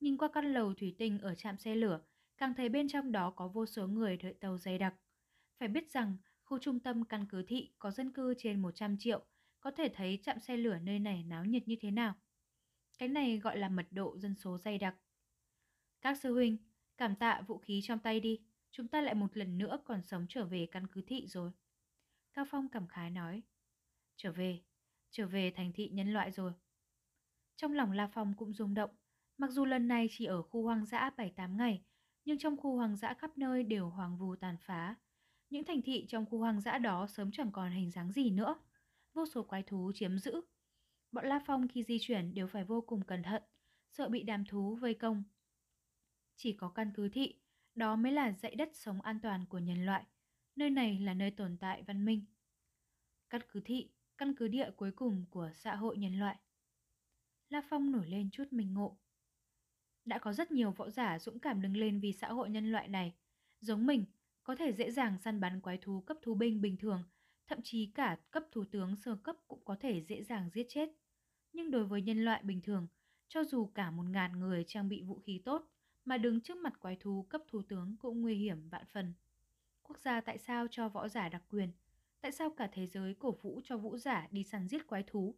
Nhìn 0.00 0.16
qua 0.16 0.28
căn 0.32 0.52
lầu 0.52 0.74
thủy 0.74 0.94
tinh 0.98 1.18
ở 1.18 1.34
trạm 1.34 1.58
xe 1.58 1.74
lửa, 1.74 2.00
càng 2.38 2.54
thấy 2.54 2.68
bên 2.68 2.88
trong 2.88 3.12
đó 3.12 3.30
có 3.30 3.48
vô 3.48 3.66
số 3.66 3.86
người 3.86 4.16
đợi 4.16 4.34
tàu 4.34 4.58
dày 4.58 4.78
đặc. 4.78 4.94
Phải 5.58 5.68
biết 5.68 5.90
rằng 5.90 6.16
Khu 6.46 6.58
trung 6.58 6.80
tâm 6.80 7.04
căn 7.04 7.26
cứ 7.28 7.42
thị 7.48 7.72
có 7.78 7.90
dân 7.90 8.12
cư 8.12 8.34
trên 8.38 8.62
100 8.62 8.96
triệu, 8.98 9.24
có 9.60 9.70
thể 9.70 9.88
thấy 9.94 10.18
trạm 10.22 10.40
xe 10.40 10.56
lửa 10.56 10.78
nơi 10.82 10.98
này 10.98 11.24
náo 11.24 11.44
nhiệt 11.44 11.68
như 11.68 11.76
thế 11.80 11.90
nào. 11.90 12.14
Cái 12.98 13.08
này 13.08 13.38
gọi 13.38 13.58
là 13.58 13.68
mật 13.68 13.86
độ 13.90 14.18
dân 14.18 14.34
số 14.34 14.58
dày 14.58 14.78
đặc. 14.78 14.96
Các 16.00 16.18
sư 16.18 16.32
huynh, 16.32 16.56
Cảm 16.96 17.16
tạ 17.16 17.42
vũ 17.46 17.58
khí 17.58 17.80
trong 17.84 17.98
tay 17.98 18.20
đi, 18.20 18.40
chúng 18.70 18.88
ta 18.88 19.00
lại 19.00 19.14
một 19.14 19.36
lần 19.36 19.58
nữa 19.58 19.78
còn 19.84 20.02
sống 20.02 20.26
trở 20.28 20.44
về 20.44 20.66
căn 20.72 20.86
cứ 20.86 21.02
thị 21.06 21.26
rồi. 21.26 21.50
Cao 22.34 22.44
Phong 22.50 22.68
cảm 22.68 22.86
khái 22.86 23.10
nói. 23.10 23.42
Trở 24.16 24.32
về, 24.32 24.62
trở 25.10 25.26
về 25.26 25.52
thành 25.56 25.72
thị 25.72 25.88
nhân 25.88 26.12
loại 26.12 26.30
rồi. 26.30 26.52
Trong 27.56 27.72
lòng 27.72 27.92
La 27.92 28.06
Phong 28.06 28.34
cũng 28.36 28.52
rung 28.52 28.74
động, 28.74 28.90
mặc 29.38 29.50
dù 29.50 29.64
lần 29.64 29.88
này 29.88 30.06
chỉ 30.10 30.24
ở 30.24 30.42
khu 30.42 30.62
hoang 30.62 30.86
dã 30.86 31.10
7-8 31.16 31.56
ngày, 31.56 31.82
nhưng 32.24 32.38
trong 32.38 32.56
khu 32.56 32.76
hoang 32.76 32.96
dã 32.96 33.14
khắp 33.14 33.38
nơi 33.38 33.62
đều 33.62 33.88
hoàng 33.88 34.18
vù 34.18 34.36
tàn 34.36 34.56
phá. 34.60 34.94
Những 35.50 35.64
thành 35.64 35.82
thị 35.82 36.06
trong 36.08 36.26
khu 36.26 36.38
hoang 36.38 36.60
dã 36.60 36.78
đó 36.78 37.06
sớm 37.06 37.30
chẳng 37.32 37.52
còn 37.52 37.72
hình 37.72 37.90
dáng 37.90 38.12
gì 38.12 38.30
nữa. 38.30 38.54
Vô 39.14 39.26
số 39.26 39.42
quái 39.42 39.62
thú 39.62 39.92
chiếm 39.94 40.18
giữ. 40.18 40.40
Bọn 41.12 41.26
La 41.26 41.40
Phong 41.46 41.68
khi 41.68 41.82
di 41.82 41.98
chuyển 42.00 42.34
đều 42.34 42.46
phải 42.46 42.64
vô 42.64 42.80
cùng 42.80 43.04
cẩn 43.04 43.22
thận, 43.22 43.42
sợ 43.90 44.08
bị 44.08 44.22
đàm 44.22 44.44
thú 44.44 44.74
vây 44.74 44.94
công. 44.94 45.24
Chỉ 46.36 46.52
có 46.52 46.68
căn 46.68 46.92
cứ 46.94 47.08
thị, 47.08 47.34
đó 47.74 47.96
mới 47.96 48.12
là 48.12 48.32
dãy 48.32 48.54
đất 48.54 48.68
sống 48.74 49.02
an 49.02 49.20
toàn 49.20 49.46
của 49.46 49.58
nhân 49.58 49.86
loại. 49.86 50.04
Nơi 50.56 50.70
này 50.70 50.98
là 50.98 51.14
nơi 51.14 51.30
tồn 51.30 51.56
tại 51.60 51.82
văn 51.82 52.04
minh. 52.04 52.24
Căn 53.30 53.40
cứ 53.48 53.60
thị, 53.64 53.90
căn 54.18 54.34
cứ 54.34 54.48
địa 54.48 54.70
cuối 54.76 54.92
cùng 54.92 55.24
của 55.30 55.50
xã 55.54 55.74
hội 55.74 55.98
nhân 55.98 56.18
loại. 56.18 56.36
La 57.48 57.62
Phong 57.68 57.92
nổi 57.92 58.06
lên 58.06 58.30
chút 58.30 58.44
mình 58.50 58.74
ngộ. 58.74 58.98
Đã 60.04 60.18
có 60.18 60.32
rất 60.32 60.50
nhiều 60.50 60.70
võ 60.70 60.90
giả 60.90 61.18
dũng 61.18 61.38
cảm 61.38 61.62
đứng 61.62 61.76
lên 61.76 62.00
vì 62.00 62.12
xã 62.12 62.28
hội 62.28 62.50
nhân 62.50 62.72
loại 62.72 62.88
này. 62.88 63.14
Giống 63.60 63.86
mình, 63.86 64.04
có 64.42 64.56
thể 64.56 64.72
dễ 64.72 64.90
dàng 64.90 65.18
săn 65.18 65.40
bắn 65.40 65.60
quái 65.60 65.78
thú 65.78 66.00
cấp 66.00 66.16
thú 66.22 66.34
binh 66.34 66.60
bình 66.60 66.76
thường, 66.76 67.04
thậm 67.46 67.58
chí 67.62 67.92
cả 67.94 68.16
cấp 68.30 68.44
thủ 68.52 68.64
tướng 68.70 68.96
sơ 68.96 69.16
cấp 69.16 69.36
cũng 69.48 69.64
có 69.64 69.76
thể 69.80 70.00
dễ 70.00 70.22
dàng 70.22 70.50
giết 70.50 70.66
chết. 70.68 70.88
Nhưng 71.52 71.70
đối 71.70 71.84
với 71.84 72.02
nhân 72.02 72.24
loại 72.24 72.42
bình 72.42 72.60
thường, 72.60 72.86
cho 73.28 73.44
dù 73.44 73.66
cả 73.74 73.90
một 73.90 74.04
ngàn 74.10 74.40
người 74.40 74.64
trang 74.66 74.88
bị 74.88 75.02
vũ 75.02 75.18
khí 75.18 75.42
tốt, 75.44 75.70
mà 76.04 76.18
đứng 76.18 76.40
trước 76.40 76.56
mặt 76.56 76.80
quái 76.80 76.96
thú 76.96 77.26
cấp 77.28 77.42
thủ 77.48 77.62
tướng 77.68 77.96
cũng 78.00 78.20
nguy 78.20 78.34
hiểm 78.34 78.68
vạn 78.68 78.84
phần. 78.92 79.14
Quốc 79.82 79.98
gia 79.98 80.20
tại 80.20 80.38
sao 80.38 80.66
cho 80.70 80.88
võ 80.88 81.08
giả 81.08 81.28
đặc 81.28 81.42
quyền? 81.50 81.72
Tại 82.26 82.32
sao 82.32 82.50
cả 82.50 82.68
thế 82.72 82.86
giới 82.86 83.14
cổ 83.14 83.32
vũ 83.42 83.60
cho 83.64 83.76
vũ 83.76 83.96
giả 83.96 84.28
đi 84.30 84.44
săn 84.44 84.68
giết 84.68 84.86
quái 84.86 85.02
thú? 85.06 85.34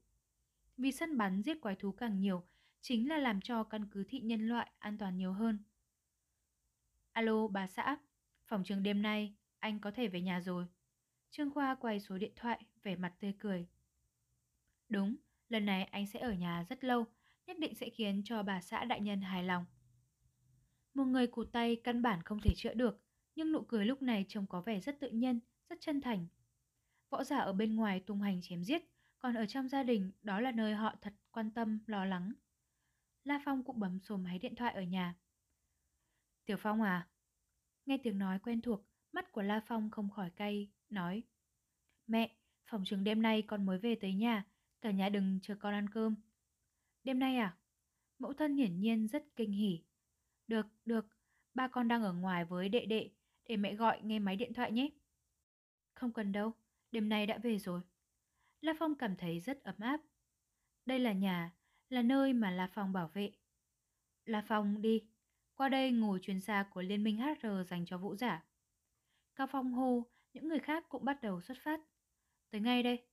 Vì 0.77 0.93
săn 0.93 1.19
bắn 1.19 1.43
giết 1.43 1.61
quái 1.61 1.77
thú 1.77 1.93
càng 1.93 2.21
nhiều, 2.21 2.47
chính 2.81 3.09
là 3.09 3.19
làm 3.19 3.41
cho 3.41 3.65
căn 3.65 3.87
cứ 3.91 4.05
thị 4.09 4.21
nhân 4.21 4.49
loại 4.49 4.73
an 4.79 4.99
toàn 4.99 5.17
nhiều 5.17 5.33
hơn. 5.33 5.59
Alo, 7.13 7.49
bà 7.49 7.67
xã, 7.67 7.97
phòng 8.47 8.65
trường 8.65 8.83
đêm 8.83 9.03
nay, 9.03 9.35
anh 9.59 9.81
có 9.81 9.91
thể 9.91 10.09
về 10.09 10.21
nhà 10.21 10.41
rồi. 10.41 10.67
Trương 11.31 11.51
Khoa 11.51 11.75
quay 11.75 12.01
số 12.01 12.19
điện 12.19 12.33
thoại, 12.37 12.61
vẻ 12.83 12.97
mặt 12.97 13.15
tươi 13.21 13.33
cười. 13.39 13.69
Đúng, 14.89 15.17
lần 15.49 15.67
này 15.67 15.85
anh 15.85 16.07
sẽ 16.07 16.21
ở 16.21 16.33
nhà 16.33 16.65
rất 16.69 16.85
lâu, 16.85 17.05
nhất 17.47 17.59
định 17.59 17.75
sẽ 17.75 17.91
khiến 17.91 18.23
cho 18.25 18.43
bà 18.43 18.61
xã 18.61 18.85
đại 18.85 19.01
nhân 19.01 19.21
hài 19.21 19.45
lòng. 19.45 19.65
Một 20.95 21.05
người 21.05 21.27
cụt 21.27 21.53
tay 21.53 21.77
căn 21.85 22.03
bản 22.03 22.23
không 22.23 22.41
thể 22.43 22.55
chữa 22.57 22.75
được, 22.75 23.01
nhưng 23.35 23.53
nụ 23.53 23.63
cười 23.63 23.87
lúc 23.87 24.03
này 24.03 24.25
trông 24.29 24.47
có 24.47 24.61
vẻ 24.61 24.81
rất 24.81 25.01
tự 25.01 25.11
nhiên, 25.11 25.41
rất 25.69 25.81
chân 25.81 26.01
thành. 26.01 26.27
Võ 27.11 27.25
giả 27.25 27.39
ở 27.39 27.53
bên 27.53 27.77
ngoài 27.77 28.01
tung 28.01 28.21
hành 28.21 28.41
chém 28.43 28.65
giết, 28.65 28.83
còn 29.19 29.35
ở 29.35 29.47
trong 29.47 29.69
gia 29.69 29.83
đình 29.83 30.11
đó 30.23 30.41
là 30.41 30.53
nơi 30.53 30.75
họ 30.75 30.95
thật 31.01 31.15
quan 31.31 31.51
tâm, 31.51 31.79
lo 31.87 32.05
lắng. 32.05 32.33
La 33.25 33.43
Phong 33.45 33.65
cũng 33.65 33.81
bấm 33.81 34.01
số 34.01 34.17
máy 34.17 34.39
điện 34.39 34.55
thoại 34.55 34.75
ở 34.75 34.83
nhà. 34.83 35.15
Tiểu 36.45 36.57
Phong 36.61 36.83
à? 36.83 37.09
Nghe 37.87 37.99
tiếng 38.03 38.19
nói 38.19 38.39
quen 38.39 38.61
thuộc, 38.61 38.87
mắt 39.13 39.33
của 39.33 39.43
La 39.43 39.63
Phong 39.67 39.91
không 39.91 40.11
khỏi 40.11 40.31
cay, 40.31 40.71
nói. 40.91 41.23
Mẹ, 42.07 42.37
phòng 42.67 42.83
trường 42.85 43.05
đêm 43.05 43.23
nay 43.23 43.43
con 43.43 43.67
mới 43.67 43.79
về 43.79 43.95
tới 43.95 44.15
nhà, 44.15 44.45
cả 44.81 44.91
nhà 44.91 45.09
đừng 45.09 45.39
chờ 45.43 45.55
con 45.61 45.75
ăn 45.75 45.89
cơm. 45.89 46.15
Đêm 47.05 47.19
nay 47.19 47.37
à? 47.37 47.57
Mẫu 48.19 48.33
thân 48.33 48.57
hiển 48.57 48.81
nhiên 48.81 49.09
rất 49.09 49.25
kinh 49.37 49.53
hỉ. 49.53 49.85
Được, 50.47 50.67
được, 50.85 51.07
ba 51.55 51.69
con 51.69 51.89
đang 51.89 52.03
ở 52.03 52.13
ngoài 52.13 52.45
với 52.45 52.69
đệ 52.69 52.87
đệ, 52.87 53.11
để 53.45 53.57
mẹ 53.57 53.75
gọi 53.75 54.01
nghe 54.03 54.19
máy 54.19 54.37
điện 54.37 54.53
thoại 54.53 54.73
nhé. 54.73 54.91
Không 55.95 56.13
cần 56.13 56.33
đâu, 56.33 56.53
đêm 56.91 57.09
nay 57.09 57.27
đã 57.27 57.39
về 57.39 57.59
rồi. 57.59 57.81
La 58.61 58.73
Phong 58.79 58.95
cảm 58.95 59.17
thấy 59.17 59.41
rất 59.41 59.63
ấm 59.63 59.75
áp. 59.79 60.01
Đây 60.87 60.99
là 60.99 61.13
nhà, 61.13 61.53
là 61.89 62.03
nơi 62.03 62.33
mà 62.33 62.51
La 62.51 62.69
Phong 62.73 62.93
bảo 62.93 63.11
vệ. 63.15 63.33
La 64.25 64.45
Phong 64.49 64.83
đi, 64.83 65.03
qua 65.55 65.69
đây 65.69 65.91
ngồi 65.91 66.19
chuyên 66.23 66.41
gia 66.41 66.63
của 66.63 66.83
Liên 66.83 67.05
minh 67.05 67.19
HR 67.19 67.69
dành 67.69 67.87
cho 67.87 67.99
vũ 67.99 68.17
giả. 68.17 68.45
Cao 69.35 69.47
Phong 69.47 69.73
hô, 69.73 70.07
những 70.33 70.49
người 70.49 70.59
khác 70.59 70.85
cũng 70.89 71.05
bắt 71.05 71.23
đầu 71.23 71.41
xuất 71.41 71.57
phát. 71.63 71.81
Tới 72.51 72.61
ngay 72.61 72.83
đây. 72.83 73.07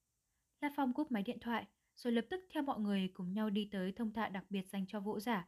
La 0.62 0.72
Phong 0.76 0.94
cúp 0.94 1.12
máy 1.12 1.24
điện 1.24 1.40
thoại, 1.40 1.66
rồi 1.96 2.14
lập 2.14 2.26
tức 2.30 2.46
theo 2.50 2.64
mọi 2.64 2.80
người 2.80 3.12
cùng 3.14 3.34
nhau 3.34 3.50
đi 3.50 3.70
tới 3.72 3.92
thông 3.92 4.14
thạo 4.14 4.30
đặc 4.30 4.46
biệt 4.50 4.68
dành 4.70 4.86
cho 4.88 5.00
vũ 5.00 5.20
giả. 5.20 5.48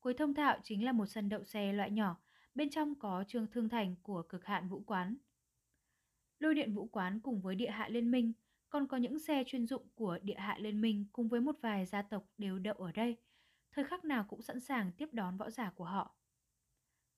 Cuối 0.00 0.14
thông 0.14 0.34
thạo 0.34 0.58
chính 0.62 0.84
là 0.84 0.92
một 0.92 1.06
sân 1.06 1.28
đậu 1.28 1.44
xe 1.44 1.72
loại 1.72 1.90
nhỏ, 1.90 2.16
bên 2.54 2.70
trong 2.70 2.94
có 2.94 3.24
trường 3.28 3.46
thương 3.46 3.68
thành 3.68 3.96
của 4.02 4.22
cực 4.22 4.44
hạn 4.44 4.68
vũ 4.68 4.82
quán. 4.86 5.16
Lôi 6.40 6.54
điện 6.54 6.74
vũ 6.74 6.86
quán 6.86 7.20
cùng 7.20 7.40
với 7.40 7.54
địa 7.54 7.70
hạ 7.70 7.88
liên 7.88 8.10
minh, 8.10 8.32
còn 8.70 8.86
có 8.86 8.96
những 8.96 9.18
xe 9.18 9.44
chuyên 9.46 9.66
dụng 9.66 9.88
của 9.94 10.18
địa 10.22 10.38
hạ 10.38 10.56
liên 10.58 10.80
minh 10.80 11.06
cùng 11.12 11.28
với 11.28 11.40
một 11.40 11.56
vài 11.62 11.86
gia 11.86 12.02
tộc 12.02 12.24
đều 12.38 12.58
đậu 12.58 12.74
ở 12.74 12.92
đây, 12.92 13.16
thời 13.72 13.84
khắc 13.84 14.04
nào 14.04 14.24
cũng 14.28 14.42
sẵn 14.42 14.60
sàng 14.60 14.92
tiếp 14.92 15.08
đón 15.12 15.36
võ 15.36 15.50
giả 15.50 15.70
của 15.70 15.84
họ. 15.84 16.16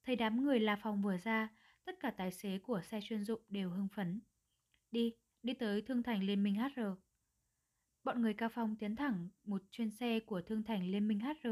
Thấy 0.04 0.16
đám 0.16 0.42
người 0.44 0.60
la 0.60 0.76
phòng 0.82 1.02
vừa 1.02 1.16
ra, 1.16 1.48
tất 1.84 2.00
cả 2.00 2.10
tài 2.10 2.32
xế 2.32 2.58
của 2.58 2.80
xe 2.82 3.00
chuyên 3.02 3.24
dụng 3.24 3.40
đều 3.48 3.70
hưng 3.70 3.88
phấn. 3.88 4.20
Đi, 4.90 5.14
đi 5.42 5.54
tới 5.54 5.82
Thương 5.82 6.02
Thành 6.02 6.22
Liên 6.22 6.42
minh 6.42 6.54
HR. 6.54 6.80
Bọn 8.04 8.22
người 8.22 8.34
cao 8.34 8.48
phong 8.48 8.76
tiến 8.76 8.96
thẳng 8.96 9.28
một 9.44 9.62
chuyên 9.70 9.90
xe 9.90 10.20
của 10.20 10.42
Thương 10.42 10.62
Thành 10.62 10.90
Liên 10.90 11.08
minh 11.08 11.20
HR. 11.20 11.48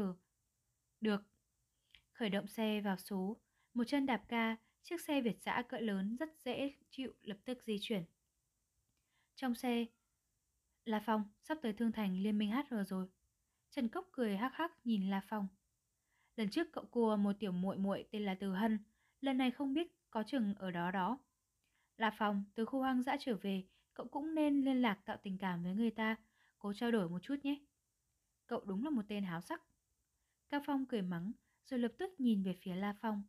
Được. 1.01 1.23
Khởi 2.13 2.29
động 2.29 2.47
xe 2.47 2.81
vào 2.81 2.97
số, 2.97 3.41
một 3.73 3.83
chân 3.87 4.05
đạp 4.05 4.23
ga 4.29 4.55
chiếc 4.83 5.01
xe 5.01 5.21
Việt 5.21 5.41
giã 5.41 5.61
cỡ 5.61 5.77
lớn 5.77 6.15
rất 6.19 6.29
dễ 6.45 6.73
chịu 6.89 7.13
lập 7.21 7.37
tức 7.45 7.63
di 7.63 7.77
chuyển. 7.81 8.03
Trong 9.35 9.55
xe, 9.55 9.85
La 10.85 11.03
Phong 11.05 11.23
sắp 11.41 11.57
tới 11.61 11.73
Thương 11.73 11.91
Thành 11.91 12.23
Liên 12.23 12.37
minh 12.37 12.51
HR 12.51 12.75
rồi. 12.87 13.07
Trần 13.69 13.87
Cốc 13.87 14.09
cười 14.11 14.37
hắc 14.37 14.53
hắc 14.53 14.85
nhìn 14.85 15.09
La 15.09 15.21
Phong. 15.29 15.47
Lần 16.35 16.49
trước 16.49 16.67
cậu 16.73 16.85
cua 16.85 17.15
một 17.15 17.33
tiểu 17.39 17.51
muội 17.51 17.77
muội 17.77 18.05
tên 18.11 18.25
là 18.25 18.35
Từ 18.39 18.53
Hân, 18.53 18.79
lần 19.21 19.37
này 19.37 19.51
không 19.51 19.73
biết 19.73 19.87
có 20.09 20.23
chừng 20.23 20.53
ở 20.55 20.71
đó 20.71 20.91
đó. 20.91 21.19
La 21.97 22.11
Phong 22.17 22.43
từ 22.55 22.65
khu 22.65 22.79
hoang 22.79 23.03
dã 23.03 23.17
trở 23.19 23.35
về, 23.41 23.63
cậu 23.93 24.07
cũng 24.07 24.35
nên 24.35 24.61
liên 24.61 24.81
lạc 24.81 24.99
tạo 25.05 25.17
tình 25.23 25.37
cảm 25.37 25.63
với 25.63 25.73
người 25.73 25.91
ta, 25.91 26.15
cố 26.59 26.73
trao 26.73 26.91
đổi 26.91 27.09
một 27.09 27.19
chút 27.19 27.35
nhé. 27.43 27.55
Cậu 28.47 28.61
đúng 28.65 28.83
là 28.83 28.89
một 28.89 29.01
tên 29.07 29.23
háo 29.23 29.41
sắc. 29.41 29.61
Cao 30.49 30.61
Phong 30.65 30.85
cười 30.85 31.01
mắng, 31.01 31.31
rồi 31.65 31.79
lập 31.79 31.91
tức 31.97 32.19
nhìn 32.19 32.43
về 32.43 32.57
phía 32.61 32.75
La 32.75 32.95
Phong. 33.01 33.23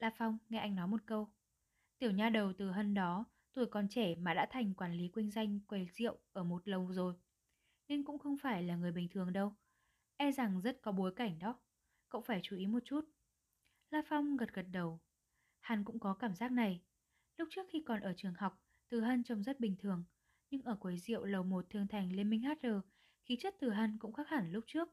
La 0.00 0.10
Phong 0.18 0.38
nghe 0.48 0.58
anh 0.58 0.74
nói 0.76 0.88
một 0.88 1.00
câu. 1.06 1.28
Tiểu 1.98 2.10
nha 2.10 2.30
đầu 2.30 2.52
từ 2.58 2.70
hân 2.70 2.94
đó, 2.94 3.24
tuổi 3.52 3.66
còn 3.66 3.88
trẻ 3.88 4.14
mà 4.14 4.34
đã 4.34 4.46
thành 4.50 4.74
quản 4.74 4.92
lý 4.92 5.08
quynh 5.08 5.30
danh 5.30 5.60
quầy 5.66 5.86
rượu 5.86 6.18
ở 6.32 6.44
một 6.44 6.68
lâu 6.68 6.92
rồi. 6.92 7.14
Nên 7.88 8.04
cũng 8.04 8.18
không 8.18 8.36
phải 8.42 8.62
là 8.62 8.76
người 8.76 8.92
bình 8.92 9.08
thường 9.08 9.32
đâu. 9.32 9.54
E 10.16 10.32
rằng 10.32 10.60
rất 10.60 10.82
có 10.82 10.92
bối 10.92 11.12
cảnh 11.16 11.38
đó. 11.38 11.60
Cậu 12.08 12.20
phải 12.20 12.40
chú 12.42 12.56
ý 12.56 12.66
một 12.66 12.80
chút. 12.84 13.04
La 13.90 14.02
Phong 14.08 14.36
gật 14.36 14.52
gật 14.54 14.66
đầu. 14.72 15.00
Hắn 15.60 15.84
cũng 15.84 15.98
có 15.98 16.14
cảm 16.14 16.34
giác 16.34 16.52
này. 16.52 16.82
Lúc 17.36 17.48
trước 17.50 17.66
khi 17.70 17.82
còn 17.86 18.00
ở 18.00 18.12
trường 18.16 18.34
học, 18.34 18.62
Từ 18.88 19.00
Hân 19.00 19.24
trông 19.24 19.42
rất 19.42 19.60
bình 19.60 19.76
thường. 19.78 20.04
Nhưng 20.50 20.62
ở 20.62 20.76
quầy 20.76 20.98
rượu 20.98 21.24
lầu 21.24 21.42
1 21.42 21.66
thương 21.70 21.86
thành 21.88 22.12
Liên 22.12 22.30
minh 22.30 22.42
HR, 22.42 22.66
khí 23.24 23.36
chất 23.40 23.54
Từ 23.60 23.70
Hân 23.70 23.98
cũng 23.98 24.12
khác 24.12 24.28
hẳn 24.28 24.52
lúc 24.52 24.64
trước. 24.66 24.88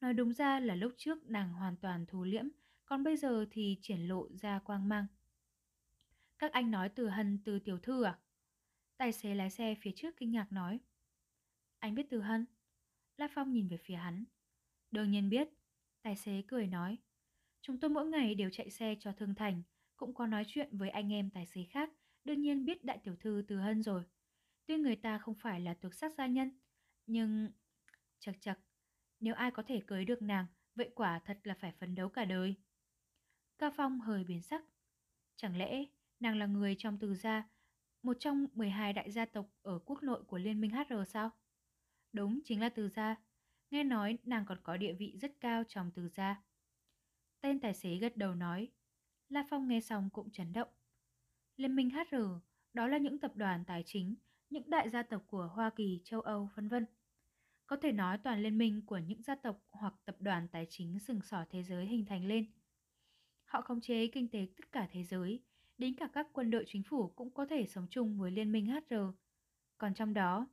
Nói 0.00 0.14
đúng 0.14 0.32
ra 0.32 0.60
là 0.60 0.74
lúc 0.74 0.92
trước 0.96 1.30
nàng 1.30 1.52
hoàn 1.52 1.76
toàn 1.76 2.06
thù 2.06 2.24
liễm, 2.24 2.48
còn 2.88 3.04
bây 3.04 3.16
giờ 3.16 3.46
thì 3.50 3.78
triển 3.82 4.08
lộ 4.08 4.28
ra 4.40 4.58
quang 4.58 4.88
mang. 4.88 5.06
Các 6.38 6.52
anh 6.52 6.70
nói 6.70 6.88
từ 6.88 7.08
hân 7.08 7.38
từ 7.44 7.58
tiểu 7.58 7.78
thư 7.78 8.02
à? 8.02 8.18
Tài 8.96 9.12
xế 9.12 9.34
lái 9.34 9.50
xe 9.50 9.74
phía 9.82 9.90
trước 9.96 10.16
kinh 10.16 10.32
ngạc 10.32 10.52
nói. 10.52 10.80
Anh 11.78 11.94
biết 11.94 12.06
từ 12.10 12.20
hân? 12.20 12.46
La 13.16 13.28
Phong 13.34 13.52
nhìn 13.52 13.68
về 13.68 13.76
phía 13.76 13.94
hắn. 13.94 14.24
Đương 14.90 15.10
nhiên 15.10 15.28
biết. 15.28 15.48
Tài 16.02 16.16
xế 16.16 16.42
cười 16.48 16.66
nói. 16.66 16.96
Chúng 17.60 17.80
tôi 17.80 17.90
mỗi 17.90 18.06
ngày 18.06 18.34
đều 18.34 18.50
chạy 18.52 18.70
xe 18.70 18.94
cho 19.00 19.12
Thương 19.12 19.34
Thành, 19.34 19.62
cũng 19.96 20.14
có 20.14 20.26
nói 20.26 20.44
chuyện 20.46 20.76
với 20.78 20.90
anh 20.90 21.12
em 21.12 21.30
tài 21.30 21.46
xế 21.46 21.64
khác, 21.64 21.90
đương 22.24 22.40
nhiên 22.40 22.64
biết 22.64 22.84
đại 22.84 22.98
tiểu 23.04 23.16
thư 23.20 23.44
từ 23.48 23.56
hân 23.56 23.82
rồi. 23.82 24.04
Tuy 24.66 24.76
người 24.76 24.96
ta 24.96 25.18
không 25.18 25.34
phải 25.34 25.60
là 25.60 25.74
thuộc 25.74 25.94
sắc 25.94 26.14
gia 26.18 26.26
nhân, 26.26 26.50
nhưng... 27.06 27.50
Chật 28.20 28.34
chật, 28.40 28.58
nếu 29.20 29.34
ai 29.34 29.50
có 29.50 29.62
thể 29.62 29.82
cưới 29.86 30.04
được 30.04 30.22
nàng, 30.22 30.46
vậy 30.74 30.90
quả 30.94 31.20
thật 31.24 31.38
là 31.44 31.54
phải 31.60 31.72
phấn 31.72 31.94
đấu 31.94 32.08
cả 32.08 32.24
đời. 32.24 32.56
Cao 33.58 33.70
Phong 33.76 34.00
hơi 34.00 34.24
biến 34.24 34.42
sắc. 34.42 34.64
Chẳng 35.36 35.56
lẽ 35.56 35.84
nàng 36.20 36.38
là 36.38 36.46
người 36.46 36.74
trong 36.78 36.98
từ 36.98 37.14
gia, 37.14 37.48
một 38.02 38.16
trong 38.20 38.46
12 38.54 38.92
đại 38.92 39.10
gia 39.10 39.24
tộc 39.24 39.46
ở 39.62 39.78
quốc 39.78 40.02
nội 40.02 40.24
của 40.24 40.38
Liên 40.38 40.60
minh 40.60 40.70
HR 40.70 40.94
sao? 41.06 41.30
Đúng, 42.12 42.40
chính 42.44 42.60
là 42.60 42.68
từ 42.68 42.88
gia. 42.88 43.16
Nghe 43.70 43.84
nói 43.84 44.18
nàng 44.24 44.44
còn 44.46 44.58
có 44.62 44.76
địa 44.76 44.92
vị 44.92 45.16
rất 45.20 45.40
cao 45.40 45.62
trong 45.68 45.90
từ 45.94 46.08
gia. 46.08 46.42
Tên 47.40 47.60
tài 47.60 47.74
xế 47.74 47.96
gật 47.96 48.16
đầu 48.16 48.34
nói. 48.34 48.68
La 49.28 49.46
Phong 49.50 49.68
nghe 49.68 49.80
xong 49.80 50.10
cũng 50.12 50.30
chấn 50.30 50.52
động. 50.52 50.68
Liên 51.56 51.76
minh 51.76 51.90
HR, 51.90 52.16
đó 52.72 52.86
là 52.86 52.98
những 52.98 53.18
tập 53.18 53.32
đoàn 53.34 53.64
tài 53.64 53.82
chính, 53.86 54.14
những 54.50 54.70
đại 54.70 54.90
gia 54.90 55.02
tộc 55.02 55.22
của 55.26 55.50
Hoa 55.54 55.70
Kỳ, 55.70 56.00
châu 56.04 56.20
Âu, 56.20 56.50
vân 56.54 56.68
vân. 56.68 56.86
Có 57.66 57.76
thể 57.76 57.92
nói 57.92 58.18
toàn 58.18 58.42
liên 58.42 58.58
minh 58.58 58.86
của 58.86 58.98
những 58.98 59.22
gia 59.22 59.34
tộc 59.34 59.60
hoặc 59.70 59.94
tập 60.04 60.16
đoàn 60.20 60.48
tài 60.48 60.66
chính 60.70 60.98
sừng 60.98 61.22
sỏ 61.22 61.44
thế 61.50 61.62
giới 61.62 61.86
hình 61.86 62.06
thành 62.06 62.26
lên. 62.26 62.57
Họ 63.48 63.60
khống 63.62 63.80
chế 63.80 64.06
kinh 64.06 64.28
tế 64.28 64.46
tất 64.56 64.72
cả 64.72 64.88
thế 64.92 65.04
giới, 65.04 65.42
đến 65.78 65.94
cả 65.94 66.08
các 66.12 66.26
quân 66.32 66.50
đội 66.50 66.64
chính 66.66 66.82
phủ 66.82 67.08
cũng 67.16 67.30
có 67.30 67.46
thể 67.46 67.66
sống 67.66 67.86
chung 67.90 68.18
với 68.18 68.30
Liên 68.30 68.52
minh 68.52 68.66
HR. 68.66 68.94
Còn 69.78 69.94
trong 69.94 70.14
đó, 70.14 70.46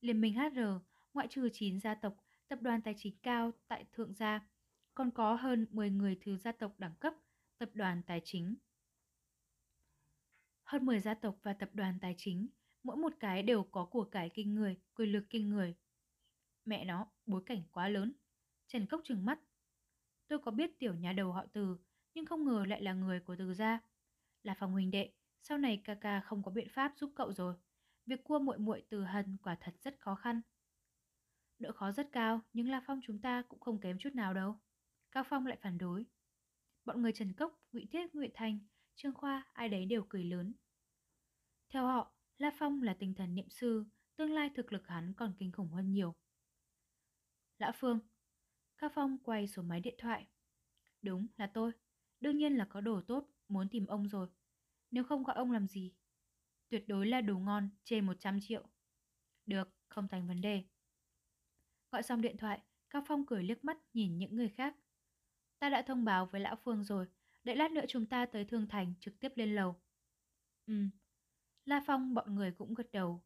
Liên 0.00 0.20
minh 0.20 0.34
HR, 0.34 0.60
ngoại 1.14 1.28
trừ 1.30 1.48
9 1.52 1.80
gia 1.80 1.94
tộc, 1.94 2.16
tập 2.48 2.58
đoàn 2.62 2.82
tài 2.82 2.94
chính 2.98 3.16
cao 3.22 3.52
tại 3.68 3.84
Thượng 3.92 4.14
Gia, 4.14 4.40
còn 4.94 5.10
có 5.10 5.34
hơn 5.34 5.66
10 5.70 5.90
người 5.90 6.18
thứ 6.20 6.36
gia 6.36 6.52
tộc 6.52 6.74
đẳng 6.78 6.94
cấp, 7.00 7.14
tập 7.58 7.70
đoàn 7.74 8.02
tài 8.06 8.20
chính. 8.24 8.54
Hơn 10.62 10.86
10 10.86 11.00
gia 11.00 11.14
tộc 11.14 11.38
và 11.42 11.52
tập 11.52 11.70
đoàn 11.72 11.98
tài 12.00 12.14
chính, 12.18 12.48
mỗi 12.82 12.96
một 12.96 13.12
cái 13.20 13.42
đều 13.42 13.62
có 13.62 13.84
của 13.84 14.04
cải 14.04 14.30
kinh 14.34 14.54
người, 14.54 14.80
quyền 14.94 15.12
lực 15.12 15.24
kinh 15.30 15.48
người. 15.48 15.74
Mẹ 16.64 16.84
nó, 16.84 17.06
bối 17.26 17.42
cảnh 17.46 17.62
quá 17.72 17.88
lớn. 17.88 18.12
Trần 18.66 18.86
Cốc 18.86 19.00
trừng 19.04 19.24
mắt. 19.24 19.40
Tôi 20.28 20.38
có 20.38 20.50
biết 20.50 20.78
tiểu 20.78 20.94
nhà 20.94 21.12
đầu 21.12 21.32
họ 21.32 21.46
từ, 21.52 21.76
nhưng 22.14 22.26
không 22.26 22.44
ngờ 22.44 22.64
lại 22.68 22.82
là 22.82 22.92
người 22.92 23.20
của 23.20 23.36
từ 23.38 23.54
gia. 23.54 23.80
Là 24.42 24.54
phòng 24.54 24.72
huynh 24.72 24.90
đệ, 24.90 25.12
sau 25.40 25.58
này 25.58 25.80
ca 25.84 25.94
ca 25.94 26.20
không 26.20 26.42
có 26.42 26.50
biện 26.50 26.68
pháp 26.70 26.92
giúp 26.96 27.12
cậu 27.16 27.32
rồi. 27.32 27.54
Việc 28.06 28.24
cua 28.24 28.38
muội 28.38 28.58
muội 28.58 28.82
từ 28.88 29.04
hân 29.04 29.36
quả 29.42 29.56
thật 29.60 29.74
rất 29.82 30.00
khó 30.00 30.14
khăn. 30.14 30.40
Độ 31.58 31.72
khó 31.72 31.92
rất 31.92 32.12
cao, 32.12 32.40
nhưng 32.52 32.68
La 32.68 32.82
Phong 32.86 33.00
chúng 33.02 33.18
ta 33.18 33.42
cũng 33.48 33.60
không 33.60 33.80
kém 33.80 33.98
chút 33.98 34.14
nào 34.14 34.34
đâu. 34.34 34.60
Cao 35.12 35.24
Phong 35.28 35.46
lại 35.46 35.58
phản 35.62 35.78
đối. 35.78 36.06
Bọn 36.84 37.02
người 37.02 37.12
Trần 37.12 37.32
Cốc, 37.32 37.60
Ngụy 37.72 37.86
Thiết, 37.90 38.14
Ngụy 38.14 38.30
Thành, 38.34 38.58
Trương 38.94 39.14
Khoa, 39.14 39.46
ai 39.52 39.68
đấy 39.68 39.86
đều 39.86 40.06
cười 40.08 40.24
lớn. 40.24 40.52
Theo 41.68 41.86
họ, 41.86 42.12
La 42.38 42.50
Phong 42.58 42.82
là 42.82 42.94
tinh 42.94 43.14
thần 43.14 43.34
niệm 43.34 43.50
sư, 43.50 43.84
tương 44.16 44.32
lai 44.32 44.50
thực 44.54 44.72
lực 44.72 44.86
hắn 44.88 45.14
còn 45.16 45.34
kinh 45.38 45.52
khủng 45.52 45.68
hơn 45.68 45.92
nhiều. 45.92 46.14
Lã 47.58 47.72
Phương 47.74 48.00
Cao 48.78 48.90
Phong 48.94 49.18
quay 49.18 49.48
số 49.48 49.62
máy 49.62 49.80
điện 49.80 49.94
thoại. 49.98 50.26
Đúng 51.02 51.26
là 51.36 51.46
tôi. 51.46 51.72
Đương 52.24 52.36
nhiên 52.36 52.56
là 52.56 52.64
có 52.64 52.80
đồ 52.80 53.00
tốt, 53.00 53.26
muốn 53.48 53.68
tìm 53.68 53.86
ông 53.86 54.08
rồi. 54.08 54.28
Nếu 54.90 55.04
không 55.04 55.22
gọi 55.22 55.36
ông 55.36 55.52
làm 55.52 55.66
gì? 55.66 55.94
Tuyệt 56.68 56.88
đối 56.88 57.06
là 57.06 57.20
đồ 57.20 57.38
ngon, 57.38 57.68
chê 57.82 58.00
100 58.00 58.40
triệu. 58.40 58.66
Được, 59.46 59.68
không 59.88 60.08
thành 60.08 60.26
vấn 60.28 60.40
đề. 60.40 60.64
Gọi 61.90 62.02
xong 62.02 62.20
điện 62.20 62.36
thoại, 62.36 62.60
Cao 62.90 63.02
Phong 63.06 63.26
cười 63.26 63.42
liếc 63.42 63.64
mắt 63.64 63.78
nhìn 63.92 64.18
những 64.18 64.36
người 64.36 64.48
khác. 64.48 64.76
Ta 65.58 65.68
đã 65.68 65.82
thông 65.82 66.04
báo 66.04 66.26
với 66.26 66.40
Lão 66.40 66.56
Phương 66.56 66.84
rồi, 66.84 67.06
đợi 67.44 67.56
lát 67.56 67.72
nữa 67.72 67.84
chúng 67.88 68.06
ta 68.06 68.26
tới 68.26 68.44
Thương 68.44 68.68
Thành 68.68 68.94
trực 69.00 69.20
tiếp 69.20 69.32
lên 69.36 69.54
lầu. 69.54 69.76
Ừ, 70.66 70.74
La 71.64 71.82
Phong 71.86 72.14
bọn 72.14 72.34
người 72.34 72.52
cũng 72.52 72.74
gật 72.74 72.92
đầu. 72.92 73.22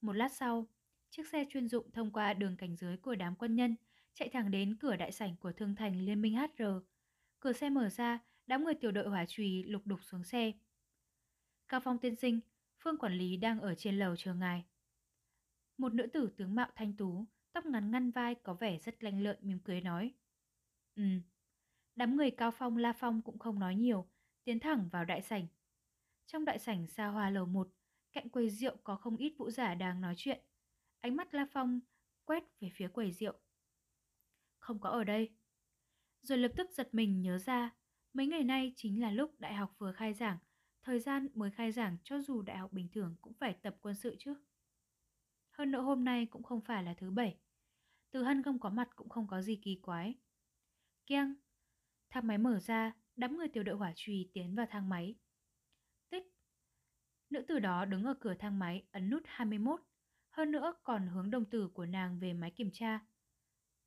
Một 0.00 0.12
lát 0.12 0.32
sau, 0.32 0.66
chiếc 1.10 1.28
xe 1.28 1.44
chuyên 1.50 1.68
dụng 1.68 1.90
thông 1.90 2.12
qua 2.12 2.34
đường 2.34 2.56
cảnh 2.56 2.76
giới 2.76 2.96
của 2.96 3.14
đám 3.14 3.36
quân 3.36 3.56
nhân, 3.56 3.76
chạy 4.14 4.28
thẳng 4.28 4.50
đến 4.50 4.76
cửa 4.80 4.96
đại 4.96 5.12
sảnh 5.12 5.36
của 5.36 5.52
Thương 5.52 5.74
Thành 5.74 6.00
Liên 6.00 6.22
minh 6.22 6.36
HR. 6.36 6.62
Cửa 7.40 7.52
xe 7.52 7.70
mở 7.70 7.88
ra, 7.88 8.18
đám 8.46 8.64
người 8.64 8.74
tiểu 8.74 8.92
đội 8.92 9.08
hỏa 9.08 9.24
trùy 9.28 9.64
lục 9.66 9.82
đục 9.84 10.00
xuống 10.02 10.24
xe. 10.24 10.52
Cao 11.68 11.80
Phong 11.80 11.98
tiên 11.98 12.16
sinh, 12.16 12.40
Phương 12.78 12.98
quản 12.98 13.12
lý 13.12 13.36
đang 13.36 13.60
ở 13.60 13.74
trên 13.74 13.98
lầu 13.98 14.16
chờ 14.16 14.34
ngài. 14.34 14.64
Một 15.78 15.94
nữ 15.94 16.06
tử 16.12 16.30
tướng 16.36 16.54
mạo 16.54 16.70
thanh 16.74 16.96
tú, 16.96 17.26
tóc 17.52 17.66
ngắn 17.66 17.90
ngăn 17.90 18.10
vai 18.10 18.34
có 18.34 18.54
vẻ 18.54 18.78
rất 18.78 19.04
lanh 19.04 19.20
lợi 19.22 19.36
mỉm 19.40 19.58
cười 19.64 19.80
nói. 19.80 20.14
Ừ. 20.94 21.02
Đám 21.96 22.16
người 22.16 22.30
Cao 22.30 22.50
Phong 22.50 22.76
La 22.76 22.92
Phong 22.92 23.22
cũng 23.22 23.38
không 23.38 23.58
nói 23.58 23.74
nhiều, 23.74 24.08
tiến 24.44 24.60
thẳng 24.60 24.88
vào 24.92 25.04
đại 25.04 25.22
sảnh. 25.22 25.46
Trong 26.26 26.44
đại 26.44 26.58
sảnh 26.58 26.86
xa 26.86 27.06
hoa 27.06 27.30
lầu 27.30 27.46
một, 27.46 27.68
cạnh 28.12 28.28
quầy 28.28 28.50
rượu 28.50 28.76
có 28.84 28.96
không 28.96 29.16
ít 29.16 29.34
vũ 29.38 29.50
giả 29.50 29.74
đang 29.74 30.00
nói 30.00 30.14
chuyện. 30.16 30.40
Ánh 31.00 31.16
mắt 31.16 31.34
La 31.34 31.46
Phong 31.52 31.80
quét 32.24 32.44
về 32.60 32.70
phía 32.74 32.88
quầy 32.88 33.12
rượu. 33.12 33.34
Không 34.58 34.80
có 34.80 34.90
ở 34.90 35.04
đây. 35.04 35.37
Rồi 36.28 36.38
lập 36.38 36.50
tức 36.56 36.70
giật 36.70 36.88
mình 36.92 37.22
nhớ 37.22 37.38
ra, 37.38 37.70
mấy 38.12 38.26
ngày 38.26 38.44
nay 38.44 38.72
chính 38.76 39.00
là 39.00 39.10
lúc 39.10 39.40
đại 39.40 39.54
học 39.54 39.74
vừa 39.78 39.92
khai 39.92 40.14
giảng, 40.14 40.38
thời 40.82 41.00
gian 41.00 41.28
mới 41.34 41.50
khai 41.50 41.72
giảng 41.72 41.96
cho 42.04 42.20
dù 42.20 42.42
đại 42.42 42.56
học 42.56 42.72
bình 42.72 42.88
thường 42.92 43.16
cũng 43.22 43.32
phải 43.34 43.52
tập 43.62 43.76
quân 43.80 43.94
sự 43.94 44.16
chứ. 44.18 44.34
Hơn 45.50 45.70
nữa 45.70 45.80
hôm 45.80 46.04
nay 46.04 46.26
cũng 46.26 46.42
không 46.42 46.60
phải 46.60 46.82
là 46.82 46.94
thứ 46.94 47.10
bảy. 47.10 47.38
Từ 48.10 48.22
hân 48.22 48.42
không 48.42 48.60
có 48.60 48.70
mặt 48.70 48.88
cũng 48.96 49.08
không 49.08 49.26
có 49.26 49.42
gì 49.42 49.60
kỳ 49.62 49.80
quái. 49.82 50.14
keng 51.06 51.34
thang 52.10 52.26
máy 52.26 52.38
mở 52.38 52.60
ra, 52.60 52.92
đám 53.16 53.36
người 53.36 53.48
tiểu 53.48 53.62
đội 53.62 53.76
hỏa 53.76 53.92
trùy 53.96 54.30
tiến 54.32 54.54
vào 54.54 54.66
thang 54.70 54.88
máy. 54.88 55.14
Tích. 56.10 56.24
Nữ 57.30 57.44
tử 57.48 57.58
đó 57.58 57.84
đứng 57.84 58.04
ở 58.04 58.14
cửa 58.20 58.34
thang 58.38 58.58
máy 58.58 58.86
ấn 58.92 59.10
nút 59.10 59.22
21, 59.26 59.80
hơn 60.30 60.50
nữa 60.50 60.74
còn 60.84 61.06
hướng 61.06 61.30
đồng 61.30 61.44
tử 61.44 61.68
của 61.74 61.86
nàng 61.86 62.18
về 62.18 62.32
máy 62.32 62.50
kiểm 62.50 62.70
tra. 62.72 63.00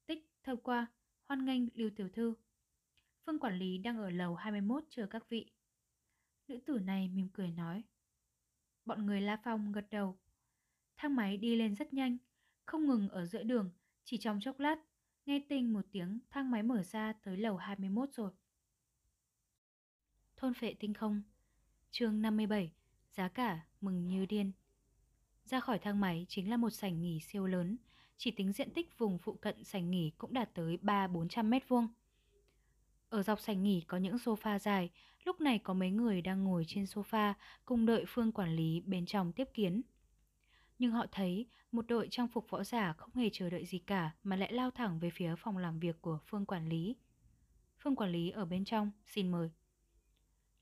Tích, 0.08 0.30
thâu 0.44 0.58
qua, 0.58 0.88
hoan 1.32 1.46
nghênh 1.46 1.64
Lưu 1.74 1.90
Tiểu 1.96 2.10
Thư. 2.10 2.34
Phương 3.26 3.40
quản 3.40 3.60
lý 3.60 3.78
đang 3.78 3.98
ở 3.98 4.10
lầu 4.10 4.36
21 4.36 4.84
chờ 4.90 5.08
các 5.08 5.30
vị. 5.30 5.52
Nữ 6.48 6.60
tử 6.66 6.80
này 6.80 7.10
mỉm 7.10 7.30
cười 7.34 7.52
nói. 7.52 7.84
Bọn 8.86 9.06
người 9.06 9.22
La 9.22 9.38
Phong 9.44 9.72
gật 9.72 9.86
đầu. 9.92 10.18
Thang 10.98 11.16
máy 11.16 11.38
đi 11.38 11.56
lên 11.56 11.76
rất 11.76 11.94
nhanh, 11.94 12.18
không 12.66 12.88
ngừng 12.88 13.10
ở 13.10 13.26
giữa 13.26 13.44
đường, 13.44 13.72
chỉ 14.04 14.18
trong 14.18 14.40
chốc 14.42 14.60
lát, 14.60 14.76
nghe 15.26 15.42
tinh 15.50 15.74
một 15.74 15.86
tiếng 15.92 16.20
thang 16.30 16.52
máy 16.52 16.64
mở 16.64 16.84
ra 16.84 17.14
tới 17.14 17.38
lầu 17.38 17.58
21 17.58 18.10
rồi. 18.14 18.32
Thôn 20.38 20.54
phệ 20.54 20.74
tinh 20.74 20.94
không 20.94 21.22
chương 21.92 22.22
57 22.22 22.72
Giá 23.12 23.30
cả 23.30 23.66
mừng 23.82 24.08
như 24.08 24.26
điên 24.26 24.52
Ra 25.46 25.60
khỏi 25.60 25.80
thang 25.80 26.00
máy 26.00 26.26
chính 26.30 26.50
là 26.50 26.58
một 26.58 26.70
sảnh 26.70 27.02
nghỉ 27.02 27.20
siêu 27.20 27.46
lớn 27.48 27.78
chỉ 28.24 28.32
tính 28.32 28.52
diện 28.52 28.70
tích 28.70 28.98
vùng 28.98 29.18
phụ 29.18 29.34
cận 29.34 29.64
sảnh 29.64 29.92
nghỉ 29.92 30.12
cũng 30.18 30.34
đạt 30.34 30.54
tới 30.54 30.78
3-400 30.82 31.46
mét 31.46 31.68
vuông 31.68 31.88
Ở 33.10 33.24
dọc 33.24 33.40
sảnh 33.40 33.64
nghỉ 33.64 33.82
có 33.82 33.98
những 33.98 34.16
sofa 34.16 34.60
dài 34.60 34.90
Lúc 35.24 35.42
này 35.42 35.60
có 35.60 35.74
mấy 35.74 35.92
người 35.92 36.22
đang 36.22 36.44
ngồi 36.44 36.66
trên 36.68 36.84
sofa 36.84 37.34
Cùng 37.66 37.86
đợi 37.86 38.06
phương 38.08 38.32
quản 38.32 38.56
lý 38.56 38.82
bên 38.86 39.06
trong 39.06 39.34
tiếp 39.34 39.50
kiến 39.54 39.82
nhưng 40.80 40.92
họ 40.92 41.06
thấy 41.12 41.46
một 41.72 41.88
đội 41.88 42.08
trang 42.12 42.28
phục 42.28 42.50
võ 42.50 42.64
giả 42.64 42.94
không 42.94 43.16
hề 43.16 43.30
chờ 43.34 43.50
đợi 43.50 43.66
gì 43.66 43.80
cả 43.80 44.12
mà 44.24 44.36
lại 44.36 44.54
lao 44.54 44.72
thẳng 44.72 45.00
về 45.00 45.10
phía 45.10 45.36
phòng 45.38 45.58
làm 45.58 45.80
việc 45.80 46.02
của 46.02 46.20
Phương 46.26 46.46
Quản 46.46 46.70
lý. 46.70 46.96
Phương 47.80 47.96
Quản 47.96 48.12
lý 48.12 48.30
ở 48.30 48.46
bên 48.46 48.66
trong, 48.66 48.92
xin 49.06 49.32
mời. 49.32 49.50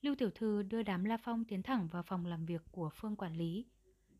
Lưu 0.02 0.14
Tiểu 0.14 0.30
Thư 0.34 0.62
đưa 0.62 0.82
đám 0.82 1.04
La 1.04 1.16
Phong 1.16 1.44
tiến 1.44 1.62
thẳng 1.62 1.88
vào 1.88 2.02
phòng 2.02 2.26
làm 2.26 2.46
việc 2.46 2.62
của 2.72 2.90
Phương 2.94 3.16
Quản 3.16 3.36
lý. 3.36 3.64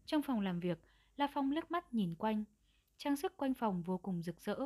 Trong 0.07 0.23
phòng 0.23 0.41
làm 0.41 0.61
việc, 0.61 0.79
La 1.17 1.29
Phong 1.35 1.51
liếc 1.51 1.71
mắt 1.71 1.95
nhìn 1.95 2.15
quanh. 2.15 2.45
Trang 3.03 3.17
sức 3.17 3.37
quanh 3.37 3.55
phòng 3.55 3.83
vô 3.83 3.99
cùng 3.99 4.23
rực 4.23 4.41
rỡ. 4.41 4.57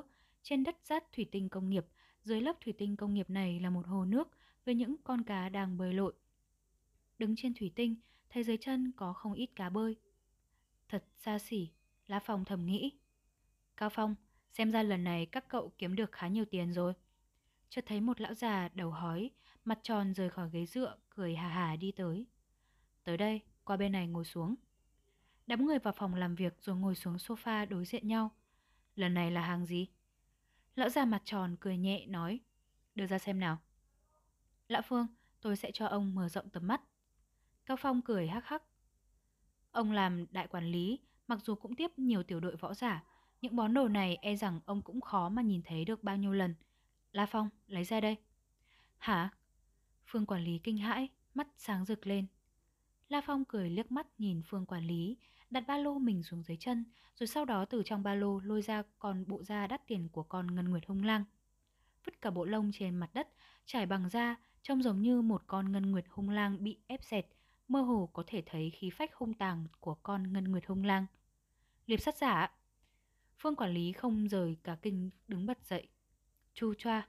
Trên 0.42 0.64
đất 0.64 0.76
rát 0.84 1.12
thủy 1.12 1.26
tinh 1.32 1.48
công 1.48 1.70
nghiệp, 1.70 1.86
dưới 2.24 2.40
lớp 2.40 2.56
thủy 2.60 2.72
tinh 2.78 2.96
công 2.96 3.14
nghiệp 3.14 3.30
này 3.30 3.60
là 3.60 3.70
một 3.70 3.86
hồ 3.86 4.04
nước 4.04 4.28
với 4.64 4.74
những 4.74 4.96
con 5.04 5.22
cá 5.22 5.48
đang 5.48 5.78
bơi 5.78 5.94
lội. 5.94 6.12
Đứng 7.18 7.36
trên 7.36 7.54
thủy 7.54 7.72
tinh, 7.74 7.96
thấy 8.30 8.44
dưới 8.44 8.56
chân 8.56 8.92
có 8.96 9.12
không 9.12 9.32
ít 9.32 9.46
cá 9.56 9.70
bơi. 9.70 9.96
Thật 10.88 11.04
xa 11.16 11.38
xỉ, 11.38 11.68
La 12.06 12.20
Phong 12.20 12.44
thầm 12.44 12.66
nghĩ. 12.66 12.92
Cao 13.76 13.90
Phong, 13.90 14.14
xem 14.52 14.70
ra 14.70 14.82
lần 14.82 15.04
này 15.04 15.26
các 15.26 15.48
cậu 15.48 15.72
kiếm 15.78 15.96
được 15.96 16.12
khá 16.12 16.28
nhiều 16.28 16.44
tiền 16.44 16.72
rồi. 16.72 16.92
Chợt 17.68 17.84
thấy 17.86 18.00
một 18.00 18.20
lão 18.20 18.34
già 18.34 18.68
đầu 18.74 18.90
hói, 18.90 19.30
mặt 19.64 19.78
tròn 19.82 20.14
rời 20.14 20.30
khỏi 20.30 20.50
ghế 20.52 20.66
dựa, 20.66 20.96
cười 21.10 21.34
hà 21.34 21.48
hà 21.48 21.76
đi 21.76 21.92
tới. 21.92 22.26
Tới 23.04 23.16
đây, 23.16 23.40
qua 23.64 23.76
bên 23.76 23.92
này 23.92 24.06
ngồi 24.06 24.24
xuống. 24.24 24.54
Đám 25.46 25.66
người 25.66 25.78
vào 25.78 25.94
phòng 25.96 26.14
làm 26.14 26.34
việc 26.34 26.56
rồi 26.60 26.76
ngồi 26.76 26.94
xuống 26.94 27.16
sofa 27.16 27.68
đối 27.68 27.84
diện 27.84 28.08
nhau. 28.08 28.30
Lần 28.96 29.14
này 29.14 29.30
là 29.30 29.40
hàng 29.40 29.66
gì? 29.66 29.88
Lão 30.74 30.88
già 30.88 31.04
mặt 31.04 31.22
tròn 31.24 31.56
cười 31.60 31.76
nhẹ 31.76 32.06
nói. 32.06 32.40
Đưa 32.94 33.06
ra 33.06 33.18
xem 33.18 33.40
nào. 33.40 33.58
Lão 34.68 34.82
Phương, 34.82 35.06
tôi 35.40 35.56
sẽ 35.56 35.70
cho 35.74 35.86
ông 35.86 36.14
mở 36.14 36.28
rộng 36.28 36.50
tầm 36.50 36.66
mắt. 36.66 36.80
Cao 37.66 37.76
Phong 37.80 38.02
cười 38.02 38.28
hắc 38.28 38.46
hắc. 38.46 38.62
Ông 39.70 39.92
làm 39.92 40.26
đại 40.30 40.46
quản 40.46 40.72
lý, 40.72 41.00
mặc 41.26 41.38
dù 41.44 41.54
cũng 41.54 41.74
tiếp 41.74 41.98
nhiều 41.98 42.22
tiểu 42.22 42.40
đội 42.40 42.56
võ 42.56 42.74
giả, 42.74 43.04
những 43.40 43.56
món 43.56 43.74
đồ 43.74 43.88
này 43.88 44.16
e 44.16 44.36
rằng 44.36 44.60
ông 44.66 44.82
cũng 44.82 45.00
khó 45.00 45.28
mà 45.28 45.42
nhìn 45.42 45.62
thấy 45.62 45.84
được 45.84 46.02
bao 46.02 46.16
nhiêu 46.16 46.32
lần. 46.32 46.54
La 47.12 47.26
Phong, 47.26 47.48
lấy 47.66 47.84
ra 47.84 48.00
đây. 48.00 48.16
Hả? 48.98 49.30
Phương 50.06 50.26
quản 50.26 50.44
lý 50.44 50.58
kinh 50.58 50.78
hãi, 50.78 51.08
mắt 51.34 51.48
sáng 51.56 51.84
rực 51.84 52.06
lên. 52.06 52.26
La 53.08 53.20
Phong 53.20 53.44
cười 53.44 53.70
liếc 53.70 53.92
mắt 53.92 54.06
nhìn 54.18 54.42
Phương 54.46 54.66
quản 54.66 54.86
lý, 54.86 55.16
đặt 55.54 55.64
ba 55.66 55.78
lô 55.78 55.98
mình 55.98 56.22
xuống 56.22 56.42
dưới 56.42 56.56
chân, 56.56 56.84
rồi 57.14 57.26
sau 57.26 57.44
đó 57.44 57.64
từ 57.64 57.82
trong 57.84 58.02
ba 58.02 58.14
lô 58.14 58.40
lôi 58.40 58.62
ra 58.62 58.82
con 58.98 59.24
bộ 59.26 59.42
da 59.42 59.66
đắt 59.66 59.86
tiền 59.86 60.08
của 60.12 60.22
con 60.22 60.54
ngân 60.54 60.68
nguyệt 60.68 60.86
hung 60.86 61.04
lang. 61.04 61.24
Vứt 62.04 62.20
cả 62.20 62.30
bộ 62.30 62.44
lông 62.44 62.70
trên 62.72 62.96
mặt 62.96 63.10
đất, 63.14 63.28
trải 63.64 63.86
bằng 63.86 64.08
da, 64.08 64.36
trông 64.62 64.82
giống 64.82 65.02
như 65.02 65.22
một 65.22 65.42
con 65.46 65.72
ngân 65.72 65.90
nguyệt 65.90 66.04
hung 66.08 66.30
lang 66.30 66.64
bị 66.64 66.78
ép 66.86 67.04
dẹt, 67.04 67.26
mơ 67.68 67.80
hồ 67.80 68.10
có 68.12 68.24
thể 68.26 68.42
thấy 68.46 68.70
khí 68.70 68.90
phách 68.90 69.14
hung 69.14 69.34
tàng 69.34 69.66
của 69.80 69.94
con 69.94 70.32
ngân 70.32 70.44
nguyệt 70.44 70.66
hung 70.66 70.84
lang. 70.84 71.06
Liệp 71.86 72.00
sát 72.00 72.16
giả 72.16 72.50
Phương 73.38 73.56
quản 73.56 73.74
lý 73.74 73.92
không 73.92 74.28
rời 74.28 74.56
cả 74.64 74.76
kinh 74.82 75.10
đứng 75.28 75.46
bật 75.46 75.58
dậy. 75.64 75.88
Chu 76.54 76.74
choa. 76.74 77.06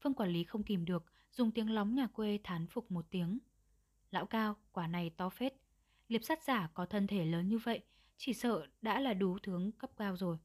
Phương 0.00 0.14
quản 0.14 0.30
lý 0.30 0.44
không 0.44 0.62
kìm 0.62 0.84
được, 0.84 1.04
dùng 1.30 1.50
tiếng 1.50 1.70
lóng 1.70 1.94
nhà 1.94 2.06
quê 2.06 2.38
thán 2.44 2.66
phục 2.66 2.90
một 2.90 3.06
tiếng. 3.10 3.38
Lão 4.10 4.26
cao, 4.26 4.56
quả 4.72 4.86
này 4.86 5.10
to 5.10 5.28
phết. 5.28 5.65
Liệp 6.08 6.24
sát 6.24 6.42
giả 6.44 6.68
có 6.74 6.86
thân 6.86 7.06
thể 7.06 7.24
lớn 7.24 7.48
như 7.48 7.58
vậy, 7.58 7.82
chỉ 8.16 8.34
sợ 8.34 8.66
đã 8.82 9.00
là 9.00 9.14
đú 9.14 9.38
tướng 9.42 9.72
cấp 9.72 9.90
cao 9.96 10.16
rồi. 10.16 10.38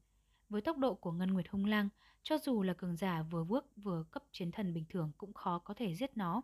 Với 0.48 0.60
tốc 0.60 0.78
độ 0.78 0.94
của 0.94 1.12
Ngân 1.12 1.32
Nguyệt 1.32 1.48
Hung 1.48 1.64
Lang, 1.64 1.88
cho 2.22 2.38
dù 2.38 2.62
là 2.62 2.74
cường 2.74 2.96
giả 2.96 3.22
vừa 3.22 3.44
bước 3.44 3.66
vừa 3.76 4.04
cấp 4.10 4.24
chiến 4.32 4.50
thần 4.50 4.74
bình 4.74 4.84
thường 4.88 5.12
cũng 5.18 5.32
khó 5.32 5.58
có 5.58 5.74
thể 5.74 5.94
giết 5.94 6.16
nó. 6.16 6.42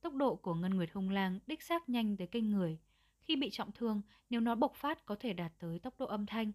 Tốc 0.00 0.14
độ 0.14 0.36
của 0.36 0.54
Ngân 0.54 0.74
Nguyệt 0.74 0.92
Hung 0.92 1.10
Lang 1.10 1.38
đích 1.46 1.62
xác 1.62 1.88
nhanh 1.88 2.16
tới 2.16 2.26
kinh 2.26 2.50
người. 2.50 2.78
Khi 3.22 3.36
bị 3.36 3.50
trọng 3.50 3.72
thương, 3.72 4.02
nếu 4.30 4.40
nó 4.40 4.54
bộc 4.54 4.74
phát 4.74 5.06
có 5.06 5.16
thể 5.20 5.32
đạt 5.32 5.52
tới 5.58 5.78
tốc 5.78 5.94
độ 5.98 6.06
âm 6.06 6.26
thanh, 6.26 6.52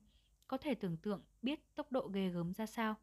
có 0.47 0.57
thể 0.57 0.75
tưởng 0.75 0.97
tượng 0.97 1.21
biết 1.41 1.75
tốc 1.75 1.91
độ 1.91 2.07
ghê 2.07 2.29
gớm 2.29 2.53
ra 2.53 2.65
sao. 2.65 2.95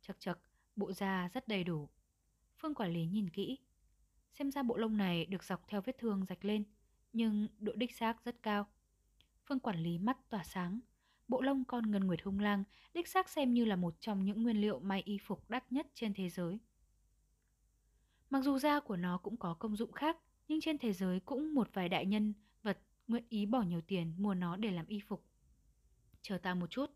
Chật 0.00 0.16
chật, 0.20 0.38
bộ 0.76 0.92
da 0.92 1.28
rất 1.32 1.48
đầy 1.48 1.64
đủ. 1.64 1.88
Phương 2.58 2.74
quản 2.74 2.92
lý 2.92 3.06
nhìn 3.06 3.30
kỹ. 3.30 3.58
Xem 4.32 4.50
ra 4.50 4.62
bộ 4.62 4.76
lông 4.76 4.96
này 4.96 5.26
được 5.26 5.44
dọc 5.44 5.68
theo 5.68 5.80
vết 5.80 5.98
thương 5.98 6.24
rạch 6.28 6.44
lên, 6.44 6.64
nhưng 7.12 7.48
độ 7.58 7.72
đích 7.76 7.94
xác 7.94 8.24
rất 8.24 8.42
cao. 8.42 8.66
Phương 9.46 9.60
quản 9.60 9.78
lý 9.78 9.98
mắt 9.98 10.30
tỏa 10.30 10.44
sáng. 10.44 10.80
Bộ 11.28 11.42
lông 11.42 11.64
con 11.64 11.90
ngân 11.90 12.06
nguyệt 12.06 12.22
hung 12.24 12.40
lang 12.40 12.64
đích 12.94 13.08
xác 13.08 13.28
xem 13.28 13.54
như 13.54 13.64
là 13.64 13.76
một 13.76 13.94
trong 14.00 14.24
những 14.24 14.42
nguyên 14.42 14.60
liệu 14.60 14.78
may 14.78 15.02
y 15.02 15.18
phục 15.18 15.50
đắt 15.50 15.72
nhất 15.72 15.86
trên 15.94 16.14
thế 16.14 16.28
giới. 16.28 16.58
Mặc 18.30 18.42
dù 18.44 18.58
da 18.58 18.80
của 18.80 18.96
nó 18.96 19.18
cũng 19.18 19.36
có 19.36 19.54
công 19.54 19.76
dụng 19.76 19.92
khác, 19.92 20.16
nhưng 20.48 20.60
trên 20.60 20.78
thế 20.78 20.92
giới 20.92 21.20
cũng 21.20 21.54
một 21.54 21.68
vài 21.72 21.88
đại 21.88 22.06
nhân 22.06 22.34
vật 22.62 22.78
nguyện 23.08 23.24
ý 23.28 23.46
bỏ 23.46 23.62
nhiều 23.62 23.80
tiền 23.80 24.14
mua 24.18 24.34
nó 24.34 24.56
để 24.56 24.70
làm 24.70 24.86
y 24.86 25.00
phục. 25.00 25.24
Chờ 26.22 26.38
ta 26.38 26.54
một 26.54 26.70
chút. 26.70 26.90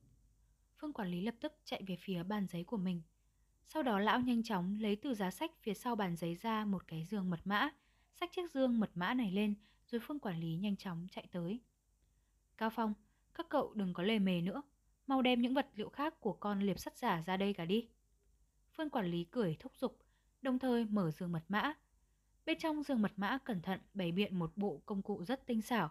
Phương 0.79 0.93
quản 0.93 1.09
lý 1.09 1.21
lập 1.21 1.35
tức 1.41 1.53
chạy 1.65 1.83
về 1.87 1.97
phía 1.97 2.23
bàn 2.23 2.47
giấy 2.47 2.65
của 2.65 2.77
mình. 2.77 3.03
Sau 3.67 3.83
đó 3.83 3.99
lão 3.99 4.21
nhanh 4.21 4.43
chóng 4.43 4.79
lấy 4.81 4.97
từ 4.97 5.15
giá 5.15 5.31
sách 5.31 5.51
phía 5.63 5.75
sau 5.75 5.97
bàn 5.97 6.17
giấy 6.17 6.35
ra 6.35 6.65
một 6.65 6.89
cái 6.89 7.05
giường 7.05 7.31
mật 7.31 7.41
mã, 7.45 7.71
xách 8.15 8.33
chiếc 8.33 8.51
dương 8.51 8.81
mật 8.81 8.91
mã 8.95 9.15
này 9.15 9.31
lên 9.31 9.55
rồi 9.91 10.01
Phương 10.05 10.19
quản 10.19 10.41
lý 10.41 10.57
nhanh 10.57 10.77
chóng 10.77 11.07
chạy 11.11 11.27
tới. 11.33 11.61
Cao 12.57 12.71
Phong, 12.71 12.95
các 13.35 13.47
cậu 13.49 13.73
đừng 13.75 13.95
có 13.95 14.03
lề 14.03 14.19
mề 14.19 14.41
nữa, 14.41 14.63
mau 15.07 15.23
đem 15.23 15.41
những 15.41 15.55
vật 15.55 15.67
liệu 15.75 15.89
khác 15.89 16.21
của 16.21 16.33
con 16.33 16.61
liệp 16.61 16.77
sắt 16.79 16.97
giả 16.97 17.23
ra 17.23 17.37
đây 17.37 17.53
cả 17.53 17.65
đi. 17.65 17.89
Phương 18.77 18.91
quản 18.91 19.07
lý 19.07 19.25
cười 19.25 19.57
thúc 19.61 19.73
giục, 19.77 19.99
đồng 20.43 20.59
thời 20.59 20.85
mở 20.85 21.11
giường 21.11 21.33
mật 21.33 21.45
mã. 21.49 21.75
Bên 22.47 22.59
trong 22.59 22.83
giường 22.83 23.03
mật 23.03 23.13
mã 23.17 23.39
cẩn 23.45 23.63
thận 23.63 23.81
bày 23.95 24.13
biện 24.13 24.39
một 24.39 24.53
bộ 24.57 24.83
công 24.87 25.03
cụ 25.03 25.25
rất 25.25 25.47
tinh 25.47 25.63
xảo. 25.63 25.91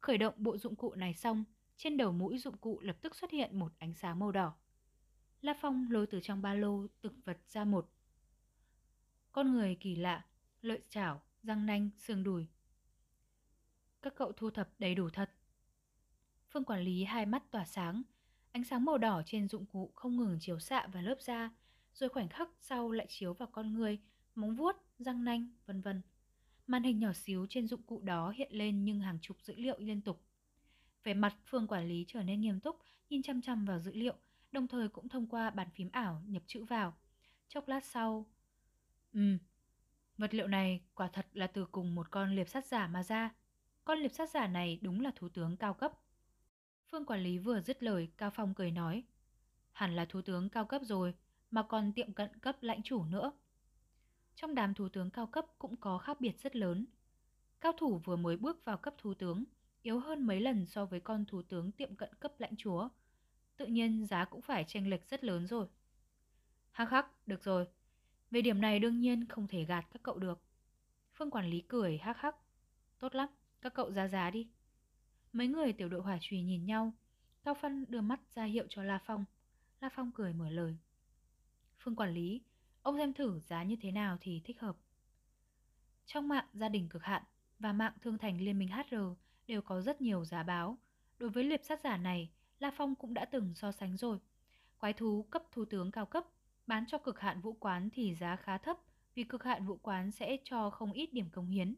Khởi 0.00 0.18
động 0.18 0.34
bộ 0.36 0.58
dụng 0.58 0.76
cụ 0.76 0.94
này 0.94 1.14
xong, 1.14 1.44
trên 1.76 1.96
đầu 1.96 2.12
mũi 2.12 2.38
dụng 2.38 2.56
cụ 2.56 2.80
lập 2.80 2.96
tức 3.00 3.16
xuất 3.16 3.30
hiện 3.30 3.58
một 3.58 3.72
ánh 3.78 3.94
sáng 3.94 4.18
màu 4.18 4.32
đỏ. 4.32 4.54
La 5.40 5.54
Phong 5.60 5.90
lôi 5.90 6.06
từ 6.06 6.20
trong 6.22 6.42
ba 6.42 6.54
lô 6.54 6.86
thực 7.02 7.12
vật 7.24 7.38
ra 7.48 7.64
một. 7.64 7.90
Con 9.32 9.52
người 9.52 9.76
kỳ 9.80 9.96
lạ, 9.96 10.24
lợi 10.62 10.80
chảo, 10.88 11.22
răng 11.42 11.66
nanh, 11.66 11.90
xương 11.98 12.24
đùi. 12.24 12.46
Các 14.02 14.14
cậu 14.16 14.32
thu 14.32 14.50
thập 14.50 14.68
đầy 14.78 14.94
đủ 14.94 15.10
thật. 15.10 15.30
Phương 16.48 16.64
quản 16.64 16.80
lý 16.80 17.04
hai 17.04 17.26
mắt 17.26 17.50
tỏa 17.50 17.64
sáng, 17.64 18.02
ánh 18.52 18.64
sáng 18.64 18.84
màu 18.84 18.98
đỏ 18.98 19.22
trên 19.26 19.48
dụng 19.48 19.66
cụ 19.66 19.92
không 19.94 20.16
ngừng 20.16 20.38
chiếu 20.40 20.58
xạ 20.58 20.86
vào 20.86 21.02
lớp 21.02 21.16
da, 21.20 21.50
rồi 21.94 22.08
khoảnh 22.08 22.28
khắc 22.28 22.48
sau 22.60 22.90
lại 22.90 23.06
chiếu 23.08 23.34
vào 23.34 23.48
con 23.52 23.74
người, 23.74 23.98
móng 24.34 24.56
vuốt, 24.56 24.76
răng 24.98 25.24
nanh, 25.24 25.48
vân 25.66 25.80
vân. 25.80 26.02
Màn 26.66 26.82
hình 26.82 26.98
nhỏ 26.98 27.12
xíu 27.12 27.46
trên 27.50 27.66
dụng 27.66 27.82
cụ 27.82 28.00
đó 28.00 28.30
hiện 28.30 28.52
lên 28.52 28.84
nhưng 28.84 29.00
hàng 29.00 29.18
chục 29.22 29.36
dữ 29.42 29.54
liệu 29.56 29.78
liên 29.78 30.00
tục. 30.02 30.24
Về 31.04 31.14
mặt 31.14 31.36
Phương 31.46 31.66
quản 31.66 31.88
lý 31.88 32.04
trở 32.08 32.22
nên 32.22 32.40
nghiêm 32.40 32.60
túc, 32.60 32.76
nhìn 33.10 33.22
chăm 33.22 33.40
chăm 33.40 33.64
vào 33.64 33.78
dữ 33.78 33.92
liệu, 33.94 34.14
đồng 34.52 34.68
thời 34.68 34.88
cũng 34.88 35.08
thông 35.08 35.26
qua 35.26 35.50
bàn 35.50 35.68
phím 35.74 35.90
ảo 35.92 36.22
nhập 36.26 36.42
chữ 36.46 36.64
vào. 36.64 36.96
Chốc 37.48 37.68
lát 37.68 37.84
sau, 37.84 38.26
Ừm, 39.12 39.38
vật 40.18 40.34
liệu 40.34 40.46
này 40.46 40.80
quả 40.94 41.08
thật 41.08 41.26
là 41.32 41.46
từ 41.46 41.66
cùng 41.66 41.94
một 41.94 42.10
con 42.10 42.36
liệp 42.36 42.48
sắt 42.48 42.66
giả 42.66 42.86
mà 42.86 43.02
ra. 43.02 43.30
Con 43.90 43.98
liệp 43.98 44.12
sát 44.12 44.30
giả 44.30 44.46
này 44.46 44.78
đúng 44.82 45.00
là 45.00 45.10
thủ 45.16 45.28
tướng 45.28 45.56
cao 45.56 45.74
cấp. 45.74 45.92
Phương 46.90 47.04
quản 47.04 47.20
lý 47.20 47.38
vừa 47.38 47.60
dứt 47.60 47.82
lời, 47.82 48.08
Cao 48.16 48.30
Phong 48.30 48.54
cười 48.54 48.70
nói. 48.70 49.04
Hẳn 49.72 49.96
là 49.96 50.04
thủ 50.04 50.22
tướng 50.22 50.48
cao 50.48 50.64
cấp 50.64 50.82
rồi, 50.84 51.14
mà 51.50 51.62
còn 51.62 51.92
tiệm 51.92 52.12
cận 52.12 52.38
cấp 52.40 52.56
lãnh 52.60 52.82
chủ 52.82 53.04
nữa. 53.04 53.32
Trong 54.34 54.54
đám 54.54 54.74
thủ 54.74 54.88
tướng 54.88 55.10
cao 55.10 55.26
cấp 55.26 55.46
cũng 55.58 55.76
có 55.76 55.98
khác 55.98 56.20
biệt 56.20 56.40
rất 56.42 56.56
lớn. 56.56 56.86
Cao 57.60 57.72
thủ 57.72 57.98
vừa 58.04 58.16
mới 58.16 58.36
bước 58.36 58.64
vào 58.64 58.76
cấp 58.78 58.94
thủ 58.98 59.14
tướng, 59.14 59.44
yếu 59.82 60.00
hơn 60.00 60.26
mấy 60.26 60.40
lần 60.40 60.66
so 60.66 60.84
với 60.84 61.00
con 61.00 61.24
thủ 61.24 61.42
tướng 61.42 61.72
tiệm 61.72 61.94
cận 61.94 62.14
cấp 62.20 62.32
lãnh 62.38 62.56
chúa. 62.56 62.88
Tự 63.56 63.66
nhiên 63.66 64.06
giá 64.06 64.24
cũng 64.24 64.40
phải 64.42 64.64
tranh 64.64 64.88
lệch 64.88 65.08
rất 65.10 65.24
lớn 65.24 65.46
rồi. 65.46 65.66
Hắc 66.70 66.90
hắc, 66.90 67.28
được 67.28 67.44
rồi. 67.44 67.66
Về 68.30 68.42
điểm 68.42 68.60
này 68.60 68.78
đương 68.78 69.00
nhiên 69.00 69.28
không 69.28 69.46
thể 69.46 69.64
gạt 69.64 69.86
các 69.92 70.02
cậu 70.02 70.18
được. 70.18 70.42
Phương 71.14 71.30
quản 71.30 71.50
lý 71.50 71.60
cười 71.60 71.98
hắc 71.98 72.18
hắc. 72.18 72.36
Tốt 72.98 73.14
lắm, 73.14 73.28
các 73.62 73.74
cậu 73.74 73.92
ra 73.92 74.08
giá 74.08 74.30
đi. 74.30 74.48
Mấy 75.32 75.46
người 75.48 75.72
tiểu 75.72 75.88
đội 75.88 76.00
hỏa 76.00 76.18
trùy 76.20 76.42
nhìn 76.42 76.66
nhau. 76.66 76.92
Cao 77.44 77.54
Phân 77.54 77.84
đưa 77.88 78.00
mắt 78.00 78.20
ra 78.34 78.44
hiệu 78.44 78.66
cho 78.68 78.82
La 78.82 78.98
Phong. 79.06 79.24
La 79.80 79.88
Phong 79.88 80.10
cười 80.12 80.32
mở 80.32 80.50
lời. 80.50 80.76
Phương 81.78 81.96
quản 81.96 82.14
lý, 82.14 82.40
ông 82.82 82.96
xem 82.98 83.12
thử 83.12 83.40
giá 83.40 83.62
như 83.62 83.76
thế 83.80 83.90
nào 83.90 84.18
thì 84.20 84.40
thích 84.44 84.60
hợp. 84.60 84.76
Trong 86.06 86.28
mạng 86.28 86.46
gia 86.52 86.68
đình 86.68 86.88
cực 86.88 87.02
hạn 87.02 87.22
và 87.58 87.72
mạng 87.72 87.92
thương 88.02 88.18
thành 88.18 88.40
liên 88.40 88.58
minh 88.58 88.68
HR 88.68 88.96
đều 89.46 89.62
có 89.62 89.80
rất 89.80 90.00
nhiều 90.00 90.24
giá 90.24 90.42
báo. 90.42 90.78
Đối 91.18 91.30
với 91.30 91.44
liệp 91.44 91.60
sát 91.64 91.80
giả 91.80 91.96
này, 91.96 92.30
La 92.58 92.70
Phong 92.76 92.94
cũng 92.94 93.14
đã 93.14 93.24
từng 93.24 93.54
so 93.54 93.72
sánh 93.72 93.96
rồi. 93.96 94.18
Quái 94.78 94.92
thú 94.92 95.22
cấp 95.30 95.42
thủ 95.52 95.64
tướng 95.64 95.90
cao 95.90 96.06
cấp, 96.06 96.24
bán 96.66 96.84
cho 96.86 96.98
cực 96.98 97.20
hạn 97.20 97.40
vũ 97.40 97.52
quán 97.52 97.88
thì 97.92 98.14
giá 98.14 98.36
khá 98.36 98.58
thấp 98.58 98.76
vì 99.14 99.24
cực 99.24 99.44
hạn 99.44 99.66
vũ 99.66 99.76
quán 99.76 100.10
sẽ 100.10 100.36
cho 100.44 100.70
không 100.70 100.92
ít 100.92 101.12
điểm 101.12 101.30
công 101.30 101.48
hiến. 101.48 101.74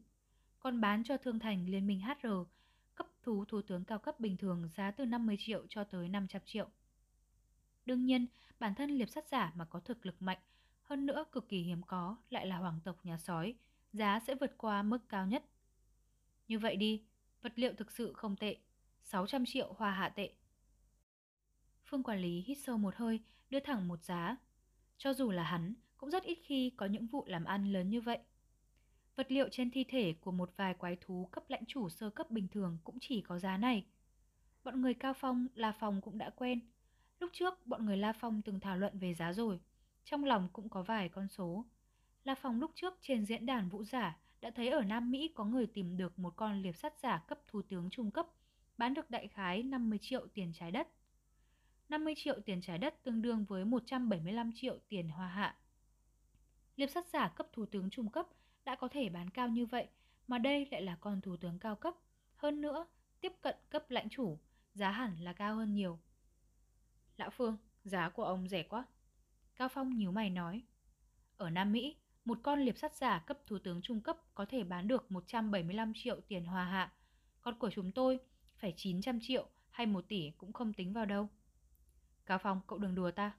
Còn 0.63 0.81
bán 0.81 1.03
cho 1.03 1.17
thương 1.17 1.39
thành 1.39 1.69
liên 1.69 1.87
minh 1.87 2.01
HR, 2.01 2.27
cấp 2.95 3.07
thú 3.23 3.45
thủ 3.45 3.61
tướng 3.61 3.85
cao 3.85 3.99
cấp 3.99 4.19
bình 4.19 4.37
thường 4.37 4.67
giá 4.67 4.91
từ 4.91 5.05
50 5.05 5.35
triệu 5.39 5.65
cho 5.69 5.83
tới 5.83 6.09
500 6.09 6.41
triệu. 6.45 6.69
Đương 7.85 8.05
nhiên, 8.05 8.27
bản 8.59 8.75
thân 8.75 8.89
liệp 8.89 9.09
sát 9.09 9.27
giả 9.27 9.51
mà 9.55 9.65
có 9.65 9.79
thực 9.79 10.05
lực 10.05 10.21
mạnh, 10.21 10.37
hơn 10.81 11.05
nữa 11.05 11.25
cực 11.31 11.49
kỳ 11.49 11.61
hiếm 11.61 11.81
có 11.83 12.17
lại 12.29 12.47
là 12.47 12.57
hoàng 12.57 12.79
tộc 12.83 13.05
nhà 13.05 13.17
sói, 13.17 13.55
giá 13.93 14.19
sẽ 14.27 14.35
vượt 14.35 14.57
qua 14.57 14.83
mức 14.83 15.09
cao 15.09 15.27
nhất. 15.27 15.45
Như 16.47 16.59
vậy 16.59 16.75
đi, 16.75 17.03
vật 17.41 17.53
liệu 17.55 17.73
thực 17.73 17.91
sự 17.91 18.13
không 18.13 18.35
tệ, 18.35 18.57
600 19.03 19.45
triệu 19.45 19.73
hoa 19.73 19.91
hạ 19.91 20.09
tệ. 20.09 20.33
Phương 21.85 22.03
quản 22.03 22.19
lý 22.19 22.41
hít 22.41 22.57
sâu 22.65 22.77
một 22.77 22.95
hơi, 22.95 23.19
đưa 23.49 23.59
thẳng 23.59 23.87
một 23.87 24.03
giá. 24.03 24.37
Cho 24.97 25.13
dù 25.13 25.31
là 25.31 25.43
hắn, 25.43 25.73
cũng 25.97 26.09
rất 26.09 26.23
ít 26.23 26.39
khi 26.43 26.69
có 26.69 26.85
những 26.85 27.07
vụ 27.07 27.25
làm 27.27 27.45
ăn 27.45 27.73
lớn 27.73 27.89
như 27.89 28.01
vậy. 28.01 28.19
Vật 29.15 29.31
liệu 29.31 29.49
trên 29.49 29.71
thi 29.71 29.83
thể 29.83 30.13
của 30.21 30.31
một 30.31 30.53
vài 30.57 30.73
quái 30.73 30.97
thú 31.01 31.29
cấp 31.31 31.43
lãnh 31.47 31.65
chủ 31.65 31.89
sơ 31.89 32.09
cấp 32.09 32.31
bình 32.31 32.47
thường 32.47 32.77
cũng 32.83 32.97
chỉ 33.01 33.21
có 33.21 33.39
giá 33.39 33.57
này. 33.57 33.85
Bọn 34.63 34.81
người 34.81 34.93
Cao 34.93 35.13
Phong, 35.13 35.47
La 35.55 35.71
Phong 35.71 36.01
cũng 36.01 36.17
đã 36.17 36.29
quen. 36.29 36.59
Lúc 37.19 37.29
trước, 37.33 37.67
bọn 37.67 37.85
người 37.85 37.97
La 37.97 38.13
Phong 38.13 38.41
từng 38.41 38.59
thảo 38.59 38.77
luận 38.77 38.99
về 38.99 39.13
giá 39.13 39.33
rồi. 39.33 39.59
Trong 40.03 40.23
lòng 40.23 40.49
cũng 40.53 40.69
có 40.69 40.83
vài 40.83 41.09
con 41.09 41.27
số. 41.27 41.65
La 42.23 42.35
Phong 42.35 42.59
lúc 42.59 42.71
trước 42.75 42.93
trên 43.01 43.25
diễn 43.25 43.45
đàn 43.45 43.69
vũ 43.69 43.83
giả 43.83 44.17
đã 44.41 44.51
thấy 44.51 44.69
ở 44.69 44.81
Nam 44.81 45.11
Mỹ 45.11 45.31
có 45.35 45.45
người 45.45 45.67
tìm 45.67 45.97
được 45.97 46.19
một 46.19 46.33
con 46.35 46.61
liệp 46.61 46.75
sắt 46.75 46.99
giả 46.99 47.23
cấp 47.27 47.39
thủ 47.47 47.61
tướng 47.61 47.89
trung 47.89 48.11
cấp, 48.11 48.27
bán 48.77 48.93
được 48.93 49.09
đại 49.09 49.27
khái 49.27 49.63
50 49.63 49.99
triệu 50.01 50.27
tiền 50.33 50.51
trái 50.53 50.71
đất. 50.71 50.87
50 51.89 52.13
triệu 52.17 52.39
tiền 52.45 52.61
trái 52.61 52.77
đất 52.77 53.03
tương 53.03 53.21
đương 53.21 53.45
với 53.45 53.65
175 53.65 54.51
triệu 54.55 54.77
tiền 54.89 55.09
hoa 55.09 55.27
hạ. 55.27 55.55
Liệp 56.75 56.87
sắt 56.87 57.07
giả 57.07 57.27
cấp 57.27 57.47
thủ 57.53 57.65
tướng 57.65 57.89
trung 57.89 58.09
cấp 58.09 58.27
đã 58.65 58.75
có 58.75 58.87
thể 58.87 59.09
bán 59.09 59.29
cao 59.29 59.49
như 59.49 59.65
vậy, 59.65 59.87
mà 60.27 60.37
đây 60.37 60.67
lại 60.71 60.81
là 60.81 60.97
con 61.01 61.21
thủ 61.21 61.37
tướng 61.37 61.59
cao 61.59 61.75
cấp. 61.75 61.93
Hơn 62.35 62.61
nữa, 62.61 62.85
tiếp 63.21 63.33
cận 63.41 63.55
cấp 63.69 63.91
lãnh 63.91 64.09
chủ, 64.09 64.39
giá 64.73 64.91
hẳn 64.91 65.17
là 65.19 65.33
cao 65.33 65.55
hơn 65.55 65.73
nhiều. 65.73 65.99
Lão 67.17 67.29
Phương, 67.29 67.57
giá 67.83 68.09
của 68.09 68.23
ông 68.23 68.47
rẻ 68.47 68.63
quá. 68.63 68.85
Cao 69.55 69.69
Phong 69.69 69.97
nhíu 69.97 70.11
mày 70.11 70.29
nói. 70.29 70.61
Ở 71.37 71.49
Nam 71.49 71.71
Mỹ, 71.71 71.95
một 72.25 72.39
con 72.43 72.59
liệp 72.59 72.77
sắt 72.77 72.95
giả 72.95 73.19
cấp 73.19 73.37
thủ 73.47 73.59
tướng 73.59 73.81
trung 73.81 74.01
cấp 74.01 74.17
có 74.35 74.45
thể 74.45 74.63
bán 74.63 74.87
được 74.87 75.11
175 75.11 75.93
triệu 75.95 76.21
tiền 76.27 76.45
hòa 76.45 76.65
hạ, 76.65 76.93
còn 77.41 77.59
của 77.59 77.69
chúng 77.69 77.91
tôi 77.91 78.19
phải 78.57 78.73
900 78.77 79.19
triệu 79.21 79.49
hay 79.69 79.85
1 79.85 80.05
tỷ 80.07 80.31
cũng 80.37 80.53
không 80.53 80.73
tính 80.73 80.93
vào 80.93 81.05
đâu. 81.05 81.29
Cao 82.25 82.37
Phong, 82.37 82.61
cậu 82.67 82.79
đừng 82.79 82.95
đùa 82.95 83.11
ta. 83.11 83.31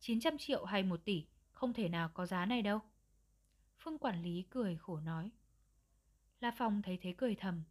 900 0.00 0.38
triệu 0.38 0.64
hay 0.64 0.82
1 0.82 1.04
tỷ, 1.04 1.26
không 1.52 1.72
thể 1.72 1.88
nào 1.88 2.10
có 2.14 2.26
giá 2.26 2.46
này 2.46 2.62
đâu. 2.62 2.80
Phương 3.84 3.98
quản 3.98 4.22
lý 4.22 4.44
cười 4.50 4.76
khổ 4.76 5.00
nói. 5.00 5.30
La 6.40 6.50
Phong 6.58 6.82
thấy 6.82 6.98
thế 7.02 7.14
cười 7.18 7.34
thầm. 7.34 7.62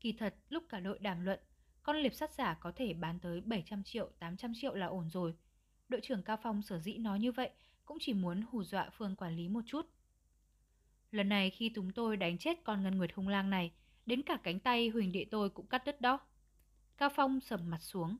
Kỳ 0.00 0.12
thật, 0.12 0.34
lúc 0.48 0.64
cả 0.68 0.80
đội 0.80 0.98
đàm 0.98 1.24
luận, 1.24 1.40
con 1.82 1.96
liệp 1.96 2.14
sắt 2.14 2.34
giả 2.34 2.54
có 2.54 2.72
thể 2.76 2.94
bán 2.94 3.20
tới 3.20 3.40
700 3.40 3.82
triệu, 3.82 4.10
800 4.18 4.52
triệu 4.54 4.74
là 4.74 4.86
ổn 4.86 5.10
rồi. 5.10 5.34
Đội 5.88 6.00
trưởng 6.04 6.22
Cao 6.22 6.36
Phong 6.42 6.62
sở 6.62 6.78
dĩ 6.78 6.98
nói 6.98 7.18
như 7.18 7.32
vậy 7.32 7.50
cũng 7.84 7.98
chỉ 8.00 8.14
muốn 8.14 8.42
hù 8.50 8.64
dọa 8.64 8.90
Phương 8.90 9.16
quản 9.16 9.36
lý 9.36 9.48
một 9.48 9.60
chút. 9.66 9.86
Lần 11.10 11.28
này 11.28 11.50
khi 11.50 11.72
chúng 11.74 11.92
tôi 11.92 12.16
đánh 12.16 12.38
chết 12.38 12.64
con 12.64 12.82
ngân 12.82 12.98
nguyệt 12.98 13.10
hung 13.14 13.28
lang 13.28 13.50
này, 13.50 13.72
đến 14.06 14.22
cả 14.22 14.38
cánh 14.42 14.60
tay 14.60 14.88
huỳnh 14.88 15.12
đệ 15.12 15.26
tôi 15.30 15.50
cũng 15.50 15.66
cắt 15.66 15.84
đứt 15.84 16.00
đó. 16.00 16.20
Cao 16.96 17.08
Phong 17.16 17.40
sầm 17.40 17.70
mặt 17.70 17.82
xuống. 17.82 18.16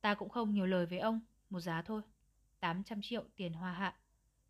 Ta 0.00 0.14
cũng 0.14 0.28
không 0.28 0.54
nhiều 0.54 0.66
lời 0.66 0.86
với 0.86 0.98
ông, 0.98 1.20
một 1.50 1.60
giá 1.60 1.82
thôi. 1.82 2.02
800 2.60 3.00
triệu 3.02 3.24
tiền 3.36 3.52
hoa 3.52 3.72
hạ. 3.72 3.96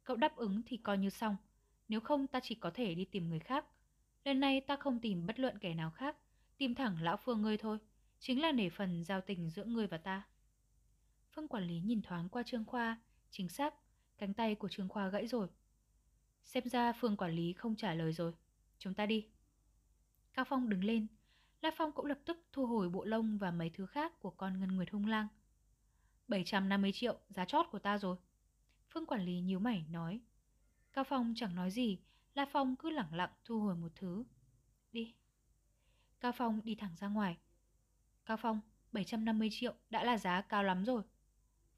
Cậu 0.06 0.16
đáp 0.16 0.36
ứng 0.36 0.62
thì 0.66 0.76
coi 0.76 0.98
như 0.98 1.10
xong, 1.10 1.36
nếu 1.88 2.00
không 2.00 2.26
ta 2.26 2.40
chỉ 2.42 2.54
có 2.54 2.70
thể 2.70 2.94
đi 2.94 3.04
tìm 3.04 3.28
người 3.28 3.38
khác. 3.38 3.66
Lần 4.24 4.40
này 4.40 4.60
ta 4.60 4.76
không 4.76 5.00
tìm 5.00 5.26
bất 5.26 5.38
luận 5.40 5.58
kẻ 5.58 5.74
nào 5.74 5.90
khác, 5.90 6.16
tìm 6.58 6.74
thẳng 6.74 7.02
lão 7.02 7.16
Phương 7.16 7.42
ngươi 7.42 7.56
thôi, 7.56 7.78
chính 8.18 8.42
là 8.42 8.52
nể 8.52 8.70
phần 8.70 9.04
giao 9.04 9.20
tình 9.20 9.50
giữa 9.50 9.64
ngươi 9.64 9.86
và 9.86 9.98
ta. 9.98 10.22
Phương 11.32 11.48
quản 11.48 11.64
lý 11.64 11.80
nhìn 11.80 12.02
thoáng 12.02 12.28
qua 12.28 12.42
Trương 12.42 12.64
Khoa, 12.64 13.00
chính 13.30 13.48
xác, 13.48 13.74
cánh 14.18 14.34
tay 14.34 14.54
của 14.54 14.68
Trương 14.68 14.88
Khoa 14.88 15.08
gãy 15.08 15.26
rồi. 15.26 15.48
Xem 16.44 16.68
ra 16.68 16.92
Phương 16.92 17.16
quản 17.16 17.32
lý 17.32 17.52
không 17.52 17.76
trả 17.76 17.94
lời 17.94 18.12
rồi, 18.12 18.32
chúng 18.78 18.94
ta 18.94 19.06
đi. 19.06 19.28
Cao 20.34 20.44
Phong 20.48 20.68
đứng 20.68 20.84
lên, 20.84 21.06
La 21.60 21.70
Phong 21.76 21.92
cũng 21.92 22.06
lập 22.06 22.18
tức 22.24 22.38
thu 22.52 22.66
hồi 22.66 22.88
bộ 22.88 23.04
lông 23.04 23.38
và 23.38 23.50
mấy 23.50 23.70
thứ 23.70 23.86
khác 23.86 24.20
của 24.20 24.30
con 24.30 24.60
ngân 24.60 24.76
nguyệt 24.76 24.90
hung 24.90 25.06
lang. 25.06 25.28
750 26.28 26.92
triệu, 26.92 27.18
giá 27.28 27.44
chót 27.44 27.66
của 27.70 27.78
ta 27.78 27.98
rồi. 27.98 28.16
Phương 28.96 29.06
quản 29.06 29.22
lý 29.22 29.40
nhíu 29.40 29.58
mày 29.58 29.84
nói. 29.90 30.20
Cao 30.92 31.04
Phong 31.04 31.32
chẳng 31.36 31.54
nói 31.54 31.70
gì, 31.70 31.98
La 32.34 32.46
Phong 32.52 32.76
cứ 32.76 32.90
lẳng 32.90 33.14
lặng 33.14 33.30
thu 33.44 33.60
hồi 33.60 33.76
một 33.76 33.92
thứ. 33.94 34.24
Đi. 34.92 35.14
Cao 36.20 36.32
Phong 36.32 36.60
đi 36.64 36.74
thẳng 36.74 36.96
ra 36.96 37.08
ngoài. 37.08 37.38
Cao 38.26 38.36
Phong, 38.36 38.60
750 38.92 39.48
triệu 39.52 39.74
đã 39.90 40.04
là 40.04 40.18
giá 40.18 40.40
cao 40.40 40.62
lắm 40.62 40.84
rồi. 40.84 41.02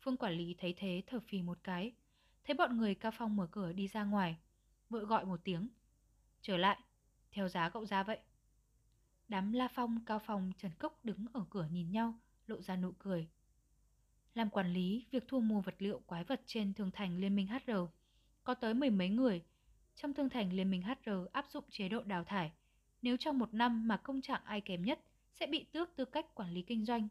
Phương 0.01 0.17
quản 0.17 0.33
lý 0.33 0.55
thấy 0.59 0.75
thế 0.77 1.03
thở 1.07 1.21
phì 1.21 1.43
một 1.43 1.59
cái. 1.63 1.93
Thấy 2.45 2.55
bọn 2.55 2.77
người 2.77 2.95
Cao 2.95 3.13
Phong 3.15 3.37
mở 3.37 3.47
cửa 3.51 3.73
đi 3.73 3.89
ra 3.89 4.05
ngoài. 4.05 4.39
Vội 4.91 5.05
gọi 5.05 5.25
một 5.25 5.41
tiếng. 5.45 5.69
Trở 6.43 6.57
lại, 6.57 6.79
theo 7.31 7.49
giá 7.49 7.71
cậu 7.71 7.87
ra 7.87 8.03
vậy. 8.03 8.19
Đám 9.29 9.53
La 9.53 9.69
Phong, 9.69 10.05
Cao 10.05 10.19
Phong, 10.27 10.53
Trần 10.59 10.73
Cốc 10.79 11.05
đứng 11.05 11.27
ở 11.33 11.45
cửa 11.51 11.67
nhìn 11.71 11.91
nhau, 11.91 12.15
lộ 12.47 12.63
ra 12.63 12.77
nụ 12.77 12.93
cười. 12.99 13.29
Làm 14.35 14.51
quản 14.51 14.73
lý, 14.73 15.07
việc 15.11 15.25
thu 15.29 15.41
mua 15.41 15.61
vật 15.61 15.75
liệu 15.79 16.01
quái 16.07 16.25
vật 16.25 16.41
trên 16.47 16.75
thương 16.75 16.91
thành 16.91 17.19
Liên 17.19 17.37
minh 17.37 17.47
HR 17.47 17.73
có 18.45 18.55
tới 18.55 18.75
mười 18.75 18.91
mấy 18.91 19.09
người. 19.09 19.43
Trong 19.95 20.15
thương 20.15 20.29
thành 20.29 20.53
Liên 20.53 20.71
minh 20.71 20.83
HR 20.83 21.11
áp 21.33 21.47
dụng 21.51 21.65
chế 21.71 21.89
độ 21.89 22.03
đào 22.03 22.25
thải. 22.25 22.53
Nếu 23.03 23.17
trong 23.17 23.39
một 23.39 23.55
năm 23.55 23.89
mà 23.89 23.97
công 23.97 24.21
trạng 24.21 24.45
ai 24.45 24.61
kém 24.61 24.83
nhất 24.83 25.01
sẽ 25.33 25.47
bị 25.47 25.65
tước 25.65 25.97
tư 25.97 26.05
cách 26.05 26.35
quản 26.35 26.53
lý 26.53 26.63
kinh 26.63 26.85
doanh. 26.85 27.09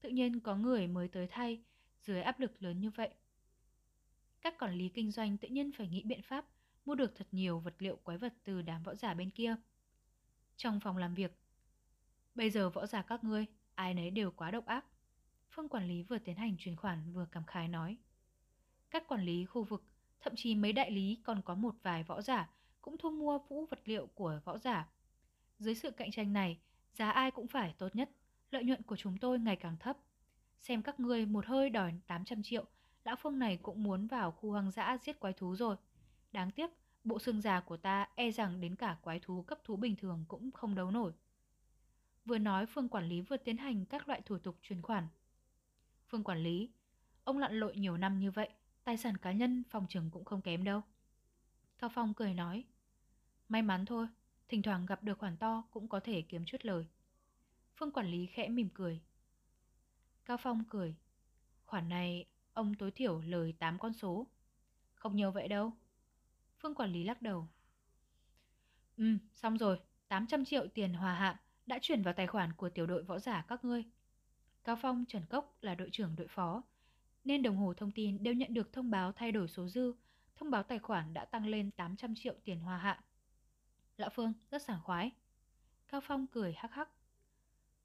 Tự 0.00 0.08
nhiên 0.08 0.40
có 0.40 0.56
người 0.56 0.86
mới 0.86 1.08
tới 1.08 1.26
thay 1.30 1.62
dưới 2.00 2.22
áp 2.22 2.40
lực 2.40 2.62
lớn 2.62 2.80
như 2.80 2.90
vậy. 2.90 3.10
Các 4.40 4.58
quản 4.58 4.74
lý 4.74 4.88
kinh 4.88 5.10
doanh 5.10 5.38
tự 5.38 5.48
nhiên 5.48 5.72
phải 5.72 5.88
nghĩ 5.88 6.02
biện 6.02 6.22
pháp 6.22 6.44
mua 6.84 6.94
được 6.94 7.16
thật 7.16 7.26
nhiều 7.32 7.60
vật 7.60 7.74
liệu 7.78 7.96
quái 7.96 8.18
vật 8.18 8.34
từ 8.44 8.62
đám 8.62 8.82
võ 8.82 8.94
giả 8.94 9.14
bên 9.14 9.30
kia. 9.30 9.56
Trong 10.56 10.80
phòng 10.80 10.96
làm 10.96 11.14
việc, 11.14 11.38
bây 12.34 12.50
giờ 12.50 12.70
võ 12.70 12.86
giả 12.86 13.02
các 13.02 13.24
ngươi, 13.24 13.46
ai 13.74 13.94
nấy 13.94 14.10
đều 14.10 14.30
quá 14.30 14.50
độc 14.50 14.66
ác. 14.66 14.84
Phương 15.50 15.68
quản 15.68 15.88
lý 15.88 16.02
vừa 16.02 16.18
tiến 16.18 16.36
hành 16.36 16.56
chuyển 16.58 16.76
khoản 16.76 17.12
vừa 17.12 17.26
cảm 17.32 17.44
khái 17.44 17.68
nói. 17.68 17.96
Các 18.90 19.08
quản 19.08 19.24
lý 19.24 19.44
khu 19.44 19.64
vực, 19.64 19.84
thậm 20.20 20.32
chí 20.36 20.54
mấy 20.54 20.72
đại 20.72 20.90
lý 20.90 21.20
còn 21.24 21.42
có 21.42 21.54
một 21.54 21.74
vài 21.82 22.04
võ 22.04 22.22
giả 22.22 22.50
cũng 22.80 22.96
thu 22.98 23.10
mua 23.10 23.38
vũ 23.38 23.66
vật 23.66 23.80
liệu 23.84 24.06
của 24.06 24.40
võ 24.44 24.58
giả. 24.58 24.88
Dưới 25.58 25.74
sự 25.74 25.90
cạnh 25.90 26.10
tranh 26.10 26.32
này, 26.32 26.58
giá 26.92 27.10
ai 27.10 27.30
cũng 27.30 27.46
phải 27.46 27.74
tốt 27.78 27.96
nhất, 27.96 28.10
lợi 28.50 28.64
nhuận 28.64 28.82
của 28.82 28.96
chúng 28.96 29.18
tôi 29.18 29.38
ngày 29.38 29.56
càng 29.56 29.76
thấp. 29.76 29.98
Xem 30.58 30.82
các 30.82 31.00
ngươi 31.00 31.26
một 31.26 31.46
hơi 31.46 31.70
đòi 31.70 31.94
800 32.06 32.42
triệu, 32.42 32.64
lão 33.04 33.16
Phương 33.16 33.38
này 33.38 33.56
cũng 33.56 33.82
muốn 33.82 34.06
vào 34.06 34.30
khu 34.30 34.50
hoang 34.50 34.70
dã 34.70 34.98
giết 35.02 35.20
quái 35.20 35.32
thú 35.32 35.56
rồi. 35.56 35.76
Đáng 36.32 36.50
tiếc, 36.50 36.70
bộ 37.04 37.18
xương 37.18 37.40
già 37.40 37.60
của 37.60 37.76
ta 37.76 38.08
e 38.14 38.30
rằng 38.30 38.60
đến 38.60 38.76
cả 38.76 38.96
quái 39.02 39.20
thú 39.20 39.42
cấp 39.42 39.58
thú 39.64 39.76
bình 39.76 39.96
thường 39.96 40.24
cũng 40.28 40.50
không 40.50 40.74
đấu 40.74 40.90
nổi. 40.90 41.12
Vừa 42.24 42.38
nói 42.38 42.66
Phương 42.66 42.88
quản 42.88 43.08
lý 43.08 43.20
vừa 43.20 43.36
tiến 43.36 43.56
hành 43.56 43.84
các 43.84 44.08
loại 44.08 44.20
thủ 44.20 44.38
tục 44.38 44.58
chuyển 44.62 44.82
khoản. 44.82 45.08
Phương 46.10 46.24
quản 46.24 46.38
lý, 46.38 46.70
ông 47.24 47.38
lặn 47.38 47.52
lội 47.52 47.76
nhiều 47.76 47.96
năm 47.96 48.18
như 48.18 48.30
vậy, 48.30 48.48
tài 48.84 48.96
sản 48.96 49.16
cá 49.16 49.32
nhân 49.32 49.62
phòng 49.70 49.86
trường 49.88 50.10
cũng 50.10 50.24
không 50.24 50.42
kém 50.42 50.64
đâu. 50.64 50.82
Cao 51.78 51.90
Phong 51.94 52.14
cười 52.14 52.34
nói, 52.34 52.64
may 53.48 53.62
mắn 53.62 53.86
thôi, 53.86 54.06
thỉnh 54.48 54.62
thoảng 54.62 54.86
gặp 54.86 55.02
được 55.02 55.18
khoản 55.18 55.36
to 55.36 55.64
cũng 55.70 55.88
có 55.88 56.00
thể 56.00 56.22
kiếm 56.22 56.44
chút 56.44 56.56
lời. 56.62 56.86
Phương 57.76 57.90
quản 57.90 58.06
lý 58.06 58.26
khẽ 58.26 58.48
mỉm 58.48 58.68
cười. 58.74 59.00
Cao 60.24 60.36
Phong 60.36 60.64
cười, 60.64 60.94
khoản 61.66 61.88
này 61.88 62.26
ông 62.52 62.74
tối 62.74 62.90
thiểu 62.90 63.20
lời 63.20 63.54
8 63.58 63.78
con 63.78 63.92
số. 63.92 64.26
Không 64.94 65.16
nhiều 65.16 65.30
vậy 65.30 65.48
đâu. 65.48 65.72
Phương 66.58 66.74
quản 66.74 66.92
lý 66.92 67.04
lắc 67.04 67.22
đầu. 67.22 67.48
Ừ, 68.96 69.04
xong 69.34 69.58
rồi, 69.58 69.80
800 70.08 70.44
triệu 70.44 70.66
tiền 70.74 70.94
hòa 70.94 71.14
hạ 71.14 71.40
đã 71.66 71.78
chuyển 71.82 72.02
vào 72.02 72.14
tài 72.14 72.26
khoản 72.26 72.52
của 72.52 72.70
tiểu 72.70 72.86
đội 72.86 73.02
võ 73.02 73.18
giả 73.18 73.44
các 73.48 73.64
ngươi. 73.64 73.84
Cao 74.64 74.76
Phong, 74.82 75.04
Trần 75.08 75.26
Cốc 75.26 75.56
là 75.60 75.74
đội 75.74 75.88
trưởng 75.92 76.16
đội 76.16 76.28
phó, 76.28 76.62
nên 77.24 77.42
đồng 77.42 77.56
hồ 77.56 77.74
thông 77.74 77.90
tin 77.90 78.22
đều 78.22 78.34
nhận 78.34 78.54
được 78.54 78.72
thông 78.72 78.90
báo 78.90 79.12
thay 79.12 79.32
đổi 79.32 79.48
số 79.48 79.68
dư, 79.68 79.92
thông 80.36 80.50
báo 80.50 80.62
tài 80.62 80.78
khoản 80.78 81.14
đã 81.14 81.24
tăng 81.24 81.46
lên 81.46 81.70
800 81.70 82.14
triệu 82.14 82.34
tiền 82.44 82.60
hoa 82.60 82.78
hạ. 82.78 83.04
Lão 83.96 84.10
Phương 84.10 84.32
rất 84.50 84.62
sảng 84.62 84.80
khoái. 84.82 85.10
Cao 85.88 86.00
Phong 86.00 86.26
cười 86.26 86.52
hắc 86.52 86.72
hắc. 86.72 86.88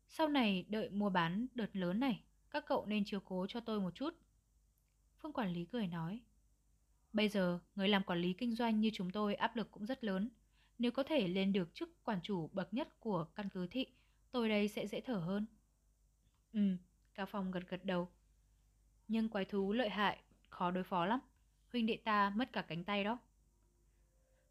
Sau 0.07 0.27
này 0.27 0.65
đợi 0.69 0.89
mua 0.89 1.09
bán 1.09 1.47
đợt 1.55 1.75
lớn 1.75 1.99
này, 1.99 2.23
các 2.49 2.65
cậu 2.67 2.85
nên 2.85 3.05
chiếu 3.05 3.19
cố 3.19 3.47
cho 3.47 3.59
tôi 3.59 3.81
một 3.81 3.95
chút. 3.95 4.15
Phương 5.21 5.33
quản 5.33 5.53
lý 5.53 5.65
cười 5.65 5.87
nói. 5.87 6.21
Bây 7.13 7.29
giờ, 7.29 7.59
người 7.75 7.87
làm 7.87 8.03
quản 8.03 8.19
lý 8.19 8.33
kinh 8.33 8.55
doanh 8.55 8.79
như 8.79 8.89
chúng 8.93 9.11
tôi 9.11 9.35
áp 9.35 9.55
lực 9.55 9.71
cũng 9.71 9.85
rất 9.85 10.03
lớn. 10.03 10.29
Nếu 10.77 10.91
có 10.91 11.03
thể 11.03 11.27
lên 11.27 11.53
được 11.53 11.75
chức 11.75 12.03
quản 12.03 12.19
chủ 12.21 12.49
bậc 12.53 12.73
nhất 12.73 12.99
của 12.99 13.25
căn 13.35 13.49
cứ 13.49 13.67
thị, 13.67 13.87
tôi 14.31 14.49
đây 14.49 14.67
sẽ 14.67 14.87
dễ 14.87 15.01
thở 15.01 15.15
hơn. 15.17 15.45
Ừ, 16.55 16.61
Cao 17.15 17.25
Phong 17.25 17.51
gật 17.51 17.69
gật 17.69 17.85
đầu. 17.85 18.09
Nhưng 19.07 19.29
quái 19.29 19.45
thú 19.45 19.73
lợi 19.73 19.89
hại, 19.89 20.19
khó 20.49 20.71
đối 20.71 20.83
phó 20.83 21.05
lắm. 21.05 21.19
Huynh 21.71 21.85
đệ 21.85 21.97
ta 21.97 22.29
mất 22.29 22.53
cả 22.53 22.61
cánh 22.61 22.83
tay 22.83 23.03
đó. 23.03 23.19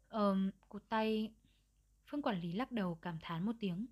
Ờm, 0.07 0.51
cụt 0.69 0.83
tay... 0.89 1.33
Phương 2.05 2.21
quản 2.21 2.41
lý 2.41 2.53
lắc 2.53 2.71
đầu 2.71 2.95
cảm 3.01 3.17
thán 3.21 3.45
một 3.45 3.51
tiếng. 3.59 3.85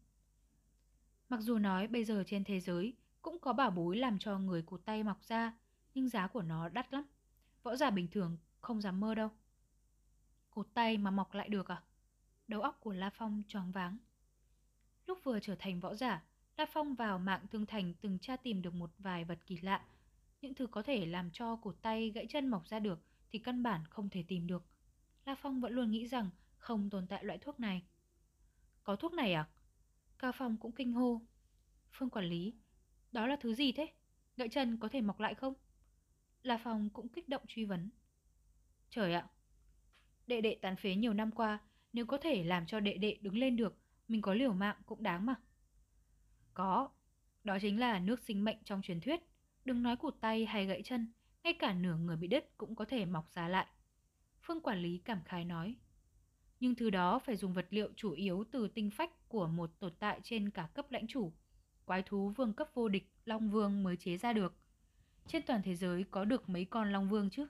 Mặc 1.30 1.40
dù 1.40 1.58
nói 1.58 1.88
bây 1.88 2.06
giờ 2.06 2.24
trên 2.28 2.44
thế 2.44 2.60
giới 2.60 2.94
cũng 3.22 3.40
có 3.40 3.54
bảo 3.54 3.72
bối 3.72 3.98
làm 3.98 4.20
cho 4.20 4.40
người 4.40 4.62
cụt 4.62 4.86
tay 4.86 5.04
mọc 5.04 5.24
ra, 5.24 5.54
nhưng 5.94 6.10
giá 6.10 6.28
của 6.28 6.42
nó 6.42 6.70
đắt 6.70 6.94
lắm. 6.94 7.04
Võ 7.64 7.76
giả 7.76 7.90
bình 7.90 8.08
thường 8.12 8.38
không 8.62 8.82
dám 8.82 9.00
mơ 9.00 9.16
đâu. 9.16 9.30
Cụt 10.50 10.68
tay 10.74 10.98
mà 10.98 11.12
mọc 11.12 11.34
lại 11.34 11.50
được 11.50 11.68
à? 11.68 11.84
Đầu 12.48 12.62
óc 12.62 12.78
của 12.80 12.94
La 12.94 13.10
Phong 13.10 13.44
tròn 13.48 13.72
váng. 13.72 13.98
Lúc 15.08 15.20
vừa 15.24 15.40
trở 15.40 15.56
thành 15.60 15.80
võ 15.80 15.96
giả, 15.96 16.24
La 16.58 16.66
Phong 16.66 16.96
vào 16.96 17.20
mạng 17.20 17.46
thương 17.52 17.66
thành 17.66 17.94
từng 18.02 18.20
tra 18.20 18.36
tìm 18.36 18.62
được 18.62 18.74
một 18.74 18.92
vài 19.00 19.26
vật 19.26 19.40
kỳ 19.46 19.58
lạ. 19.58 19.86
Những 20.42 20.54
thứ 20.54 20.68
có 20.68 20.84
thể 20.84 21.06
làm 21.06 21.32
cho 21.32 21.56
cổ 21.56 21.74
tay 21.82 22.10
gãy 22.10 22.26
chân 22.30 22.48
mọc 22.48 22.68
ra 22.68 22.80
được 22.80 23.00
thì 23.30 23.40
căn 23.40 23.64
bản 23.64 23.86
không 23.90 24.10
thể 24.10 24.24
tìm 24.28 24.48
được. 24.48 24.66
La 25.26 25.36
Phong 25.36 25.62
vẫn 25.62 25.74
luôn 25.74 25.92
nghĩ 25.92 26.08
rằng 26.08 26.30
không 26.58 26.90
tồn 26.90 27.08
tại 27.08 27.24
loại 27.24 27.38
thuốc 27.38 27.60
này. 27.60 27.84
Có 28.84 28.96
thuốc 28.96 29.14
này 29.14 29.34
à? 29.34 29.50
Cao 30.20 30.32
Phong 30.32 30.58
cũng 30.58 30.72
kinh 30.72 30.94
hô. 30.94 31.22
Phương 31.92 32.10
quản 32.10 32.26
lý, 32.26 32.54
đó 33.12 33.28
là 33.28 33.36
thứ 33.42 33.54
gì 33.54 33.72
thế? 33.72 33.88
Gãy 34.38 34.50
chân 34.50 34.78
có 34.78 34.88
thể 34.88 35.02
mọc 35.02 35.20
lại 35.20 35.36
không? 35.36 35.54
La 36.44 36.60
Phong 36.64 36.90
cũng 36.90 37.10
kích 37.10 37.30
động 37.30 37.42
truy 37.48 37.66
vấn. 37.66 37.90
Trời 38.90 39.14
ạ! 39.14 39.28
Đệ 40.28 40.42
đệ 40.42 40.58
tàn 40.62 40.76
phế 40.76 40.96
nhiều 40.96 41.14
năm 41.14 41.32
qua, 41.32 41.60
nếu 41.94 42.06
có 42.06 42.18
thể 42.18 42.44
làm 42.44 42.66
cho 42.66 42.80
đệ 42.80 42.98
đệ 42.98 43.18
đứng 43.22 43.38
lên 43.38 43.56
được, 43.56 43.78
mình 44.08 44.22
có 44.22 44.34
liều 44.34 44.54
mạng 44.54 44.76
cũng 44.86 45.04
đáng 45.04 45.26
mà. 45.26 45.36
Có, 46.54 46.90
đó 47.44 47.58
chính 47.62 47.80
là 47.80 48.00
nước 48.00 48.24
sinh 48.24 48.44
mệnh 48.44 48.58
trong 48.64 48.82
truyền 48.82 49.02
thuyết. 49.02 49.20
Đừng 49.66 49.84
nói 49.84 49.96
cụt 49.96 50.16
tay 50.22 50.46
hay 50.46 50.66
gãy 50.66 50.82
chân, 50.84 51.08
ngay 51.44 51.54
cả 51.54 51.74
nửa 51.74 51.96
người 51.96 52.18
bị 52.18 52.28
đứt 52.28 52.58
cũng 52.58 52.76
có 52.76 52.86
thể 52.86 53.06
mọc 53.06 53.32
ra 53.34 53.48
lại. 53.48 53.68
Phương 54.42 54.62
quản 54.62 54.82
lý 54.82 54.98
cảm 54.98 55.24
khái 55.24 55.46
nói. 55.46 55.76
Nhưng 56.60 56.76
thứ 56.76 56.90
đó 56.90 57.20
phải 57.20 57.36
dùng 57.36 57.54
vật 57.54 57.68
liệu 57.70 57.90
chủ 57.96 58.12
yếu 58.12 58.44
từ 58.52 58.68
tinh 58.68 58.92
phách 58.92 59.30
của 59.30 59.48
một 59.48 59.80
tồn 59.80 59.92
tại 60.00 60.20
trên 60.24 60.50
cả 60.50 60.70
cấp 60.74 60.92
lãnh 60.92 61.08
chủ. 61.08 61.32
Quái 61.86 62.04
thú 62.04 62.30
vương 62.30 62.54
cấp 62.54 62.70
vô 62.74 62.88
địch 62.88 63.12
Long 63.26 63.50
Vương 63.50 63.84
mới 63.84 63.98
chế 63.98 64.18
ra 64.18 64.34
được. 64.34 64.56
Trên 65.28 65.44
toàn 65.48 65.62
thế 65.64 65.76
giới 65.76 66.04
có 66.12 66.26
được 66.26 66.50
mấy 66.50 66.66
con 66.66 66.92
Long 66.92 67.10
Vương 67.10 67.30
chứ. 67.30 67.48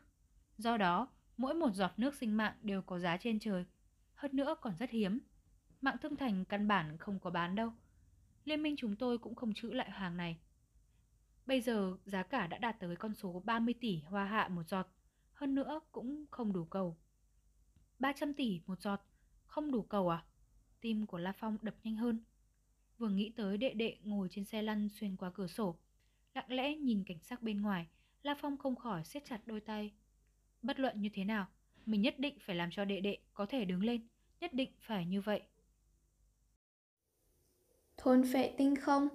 Do 0.57 0.77
đó, 0.77 1.07
mỗi 1.37 1.53
một 1.53 1.73
giọt 1.73 1.91
nước 1.97 2.15
sinh 2.15 2.37
mạng 2.37 2.53
đều 2.61 2.81
có 2.81 2.99
giá 2.99 3.17
trên 3.17 3.39
trời. 3.39 3.65
Hơn 4.15 4.35
nữa 4.35 4.55
còn 4.61 4.75
rất 4.79 4.89
hiếm. 4.89 5.19
Mạng 5.81 5.97
thương 6.01 6.15
thành 6.15 6.45
căn 6.45 6.67
bản 6.67 6.97
không 6.97 7.19
có 7.19 7.29
bán 7.29 7.55
đâu. 7.55 7.73
Liên 8.45 8.63
minh 8.63 8.75
chúng 8.77 8.95
tôi 8.95 9.17
cũng 9.17 9.35
không 9.35 9.53
trữ 9.53 9.67
lại 9.67 9.91
hàng 9.91 10.17
này. 10.17 10.37
Bây 11.45 11.61
giờ 11.61 11.97
giá 12.05 12.23
cả 12.23 12.47
đã 12.47 12.57
đạt 12.57 12.79
tới 12.79 12.95
con 12.95 13.13
số 13.13 13.41
30 13.45 13.73
tỷ 13.79 14.01
hoa 14.01 14.25
hạ 14.25 14.47
một 14.47 14.63
giọt, 14.63 14.87
hơn 15.33 15.55
nữa 15.55 15.79
cũng 15.91 16.25
không 16.31 16.53
đủ 16.53 16.65
cầu. 16.65 16.97
300 17.99 18.33
tỷ 18.33 18.61
một 18.65 18.81
giọt, 18.81 19.01
không 19.45 19.71
đủ 19.71 19.81
cầu 19.81 20.09
à? 20.09 20.23
Tim 20.81 21.05
của 21.05 21.17
La 21.17 21.31
Phong 21.31 21.57
đập 21.61 21.75
nhanh 21.83 21.95
hơn. 21.95 22.23
Vừa 22.97 23.09
nghĩ 23.09 23.31
tới 23.35 23.57
đệ 23.57 23.73
đệ 23.73 23.97
ngồi 24.03 24.27
trên 24.31 24.45
xe 24.45 24.61
lăn 24.61 24.89
xuyên 24.89 25.17
qua 25.17 25.31
cửa 25.33 25.47
sổ, 25.47 25.79
lặng 26.33 26.51
lẽ 26.51 26.75
nhìn 26.75 27.03
cảnh 27.03 27.19
sắc 27.19 27.41
bên 27.41 27.61
ngoài, 27.61 27.87
La 28.23 28.35
Phong 28.41 28.57
không 28.57 28.75
khỏi 28.75 29.03
siết 29.03 29.25
chặt 29.25 29.41
đôi 29.45 29.59
tay. 29.59 29.91
Bất 30.61 30.79
luận 30.79 31.01
như 31.01 31.09
thế 31.13 31.23
nào, 31.23 31.47
mình 31.85 32.01
nhất 32.01 32.19
định 32.19 32.37
phải 32.39 32.55
làm 32.55 32.71
cho 32.71 32.85
đệ 32.85 33.01
đệ 33.01 33.17
có 33.33 33.45
thể 33.45 33.65
đứng 33.65 33.83
lên, 33.83 34.07
nhất 34.39 34.53
định 34.53 34.71
phải 34.79 35.05
như 35.05 35.21
vậy. 35.21 35.41
Thôn 38.03 38.23
phệ 38.33 38.51
tinh 38.57 38.75
không, 38.75 39.07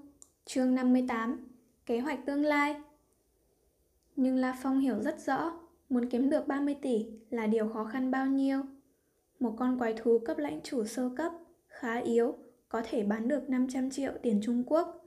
chương 0.45 0.75
58, 0.75 1.49
kế 1.87 2.01
hoạch 2.01 2.27
tương 2.27 2.45
lai. 2.45 2.77
Nhưng 4.17 4.37
La 4.37 4.57
Phong 4.63 4.81
hiểu 4.81 5.03
rất 5.03 5.21
rõ, 5.27 5.61
muốn 5.89 6.09
kiếm 6.11 6.31
được 6.31 6.47
30 6.47 6.77
tỷ 6.83 7.07
là 7.31 7.47
điều 7.47 7.69
khó 7.69 7.85
khăn 7.85 8.11
bao 8.11 8.27
nhiêu. 8.27 8.63
Một 9.41 9.55
con 9.59 9.79
quái 9.79 9.95
thú 9.95 10.19
cấp 10.19 10.39
lãnh 10.39 10.61
chủ 10.65 10.85
sơ 10.85 11.11
cấp, 11.17 11.33
khá 11.67 11.97
yếu, 11.97 12.35
có 12.69 12.83
thể 12.91 13.03
bán 13.03 13.29
được 13.29 13.51
500 13.51 13.91
triệu 13.91 14.13
tiền 14.23 14.41
Trung 14.43 14.65
Quốc. 14.67 15.05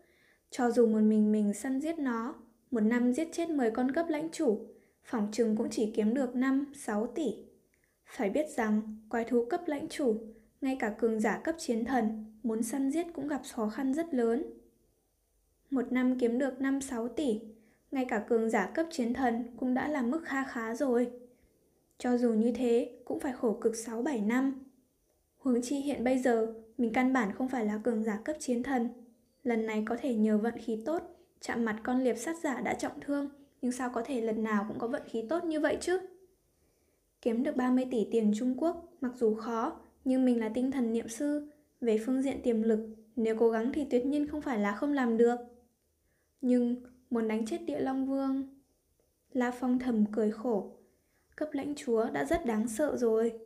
Cho 0.49 0.71
dù 0.71 0.87
một 0.87 1.01
mình 1.01 1.31
mình 1.31 1.53
săn 1.53 1.81
giết 1.81 1.99
nó, 1.99 2.35
một 2.71 2.81
năm 2.81 3.13
giết 3.13 3.27
chết 3.31 3.49
10 3.49 3.71
con 3.71 3.91
cấp 3.91 4.05
lãnh 4.09 4.29
chủ, 4.31 4.67
phỏng 5.03 5.27
chừng 5.31 5.55
cũng 5.55 5.69
chỉ 5.69 5.91
kiếm 5.95 6.13
được 6.13 6.35
5-6 6.35 7.07
tỷ. 7.07 7.35
Phải 8.05 8.29
biết 8.29 8.45
rằng, 8.49 8.81
quái 9.09 9.23
thú 9.23 9.45
cấp 9.49 9.61
lãnh 9.65 9.89
chủ, 9.89 10.17
ngay 10.61 10.77
cả 10.79 10.95
cường 10.97 11.19
giả 11.19 11.37
cấp 11.37 11.55
chiến 11.57 11.85
thần, 11.85 12.25
muốn 12.43 12.63
săn 12.63 12.91
giết 12.91 13.07
cũng 13.13 13.27
gặp 13.27 13.41
khó 13.53 13.69
khăn 13.69 13.93
rất 13.93 14.13
lớn. 14.13 14.43
Một 15.69 15.91
năm 15.91 16.19
kiếm 16.19 16.39
được 16.39 16.53
5-6 16.59 17.07
tỷ, 17.07 17.39
ngay 17.91 18.05
cả 18.09 18.25
cường 18.29 18.49
giả 18.49 18.71
cấp 18.75 18.87
chiến 18.91 19.13
thần 19.13 19.43
cũng 19.57 19.73
đã 19.73 19.87
là 19.87 20.01
mức 20.01 20.21
kha 20.25 20.43
khá 20.43 20.75
rồi. 20.75 21.11
Cho 21.97 22.17
dù 22.17 22.33
như 22.33 22.51
thế, 22.51 22.99
cũng 23.05 23.19
phải 23.19 23.33
khổ 23.33 23.57
cực 23.61 23.73
6-7 23.73 24.27
năm. 24.27 24.65
Hướng 25.37 25.61
chi 25.61 25.75
hiện 25.75 26.03
bây 26.03 26.19
giờ, 26.19 26.53
mình 26.77 26.93
căn 26.93 27.13
bản 27.13 27.33
không 27.33 27.47
phải 27.47 27.65
là 27.65 27.77
cường 27.77 28.03
giả 28.03 28.19
cấp 28.25 28.35
chiến 28.39 28.63
thần. 28.63 28.89
Lần 29.43 29.65
này 29.65 29.83
có 29.85 29.97
thể 30.01 30.15
nhờ 30.15 30.37
vận 30.37 30.57
khí 30.57 30.83
tốt, 30.85 31.01
chạm 31.39 31.65
mặt 31.65 31.79
con 31.83 32.03
liệp 32.03 32.15
sát 32.17 32.37
giả 32.43 32.61
đã 32.61 32.73
trọng 32.73 32.99
thương, 33.01 33.29
nhưng 33.61 33.71
sao 33.71 33.89
có 33.89 34.03
thể 34.05 34.21
lần 34.21 34.43
nào 34.43 34.65
cũng 34.67 34.79
có 34.79 34.87
vận 34.87 35.01
khí 35.05 35.25
tốt 35.29 35.43
như 35.43 35.59
vậy 35.59 35.77
chứ? 35.81 35.99
Kiếm 37.21 37.43
được 37.43 37.55
30 37.55 37.85
tỷ 37.91 38.07
tiền 38.11 38.33
Trung 38.35 38.55
Quốc, 38.57 38.93
mặc 39.01 39.11
dù 39.15 39.35
khó, 39.35 39.79
nhưng 40.05 40.25
mình 40.25 40.39
là 40.39 40.49
tinh 40.49 40.71
thần 40.71 40.93
niệm 40.93 41.09
sư. 41.09 41.47
Về 41.81 41.97
phương 42.05 42.21
diện 42.21 42.41
tiềm 42.43 42.61
lực, 42.61 42.79
nếu 43.15 43.35
cố 43.39 43.49
gắng 43.49 43.71
thì 43.73 43.85
tuyệt 43.89 44.05
nhiên 44.05 44.27
không 44.27 44.41
phải 44.41 44.59
là 44.59 44.75
không 44.75 44.93
làm 44.93 45.17
được. 45.17 45.39
Nhưng 46.41 46.75
muốn 47.09 47.27
đánh 47.27 47.45
chết 47.45 47.57
địa 47.65 47.79
Long 47.79 48.05
Vương... 48.05 48.61
La 49.33 49.51
Phong 49.51 49.79
thầm 49.79 50.05
cười 50.11 50.31
khổ. 50.31 50.71
Cấp 51.35 51.49
lãnh 51.51 51.75
chúa 51.75 52.09
đã 52.09 52.25
rất 52.25 52.45
đáng 52.45 52.67
sợ 52.67 52.97
rồi. 52.97 53.39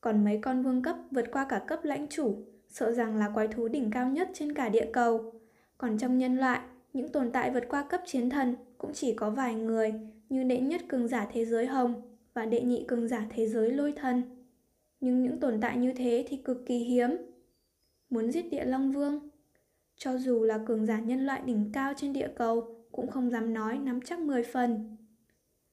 Còn 0.00 0.24
mấy 0.24 0.38
con 0.42 0.62
vương 0.62 0.82
cấp 0.82 0.96
vượt 1.10 1.24
qua 1.32 1.46
cả 1.48 1.64
cấp 1.66 1.84
lãnh 1.84 2.06
chủ, 2.08 2.44
sợ 2.68 2.92
rằng 2.92 3.16
là 3.16 3.30
quái 3.34 3.48
thú 3.48 3.68
đỉnh 3.68 3.90
cao 3.90 4.08
nhất 4.08 4.30
trên 4.34 4.54
cả 4.54 4.68
địa 4.68 4.90
cầu. 4.92 5.32
Còn 5.78 5.98
trong 5.98 6.18
nhân 6.18 6.36
loại, 6.38 6.60
những 6.92 7.08
tồn 7.08 7.30
tại 7.32 7.50
vượt 7.50 7.64
qua 7.68 7.82
cấp 7.82 8.00
chiến 8.06 8.30
thần 8.30 8.54
cũng 8.78 8.92
chỉ 8.94 9.14
có 9.14 9.30
vài 9.30 9.54
người 9.54 9.94
như 10.28 10.44
đệ 10.44 10.60
nhất 10.60 10.80
cường 10.88 11.08
giả 11.08 11.28
thế 11.32 11.44
giới 11.44 11.66
hồng 11.66 12.02
và 12.34 12.46
đệ 12.46 12.60
nhị 12.60 12.84
cường 12.88 13.08
giả 13.08 13.26
thế 13.30 13.48
giới 13.48 13.72
lôi 13.72 13.92
thần. 13.92 14.22
Nhưng 15.02 15.22
những 15.22 15.40
tồn 15.40 15.60
tại 15.60 15.76
như 15.76 15.92
thế 15.92 16.24
thì 16.28 16.36
cực 16.36 16.66
kỳ 16.66 16.78
hiếm. 16.78 17.10
Muốn 18.10 18.30
giết 18.30 18.50
địa 18.50 18.64
Long 18.64 18.92
Vương, 18.92 19.28
cho 19.96 20.18
dù 20.18 20.44
là 20.44 20.58
cường 20.66 20.86
giả 20.86 21.00
nhân 21.00 21.26
loại 21.26 21.42
đỉnh 21.44 21.70
cao 21.72 21.92
trên 21.96 22.12
địa 22.12 22.28
cầu 22.36 22.86
cũng 22.92 23.10
không 23.10 23.30
dám 23.30 23.54
nói 23.54 23.78
nắm 23.78 24.00
chắc 24.00 24.18
10 24.18 24.42
phần. 24.42 24.96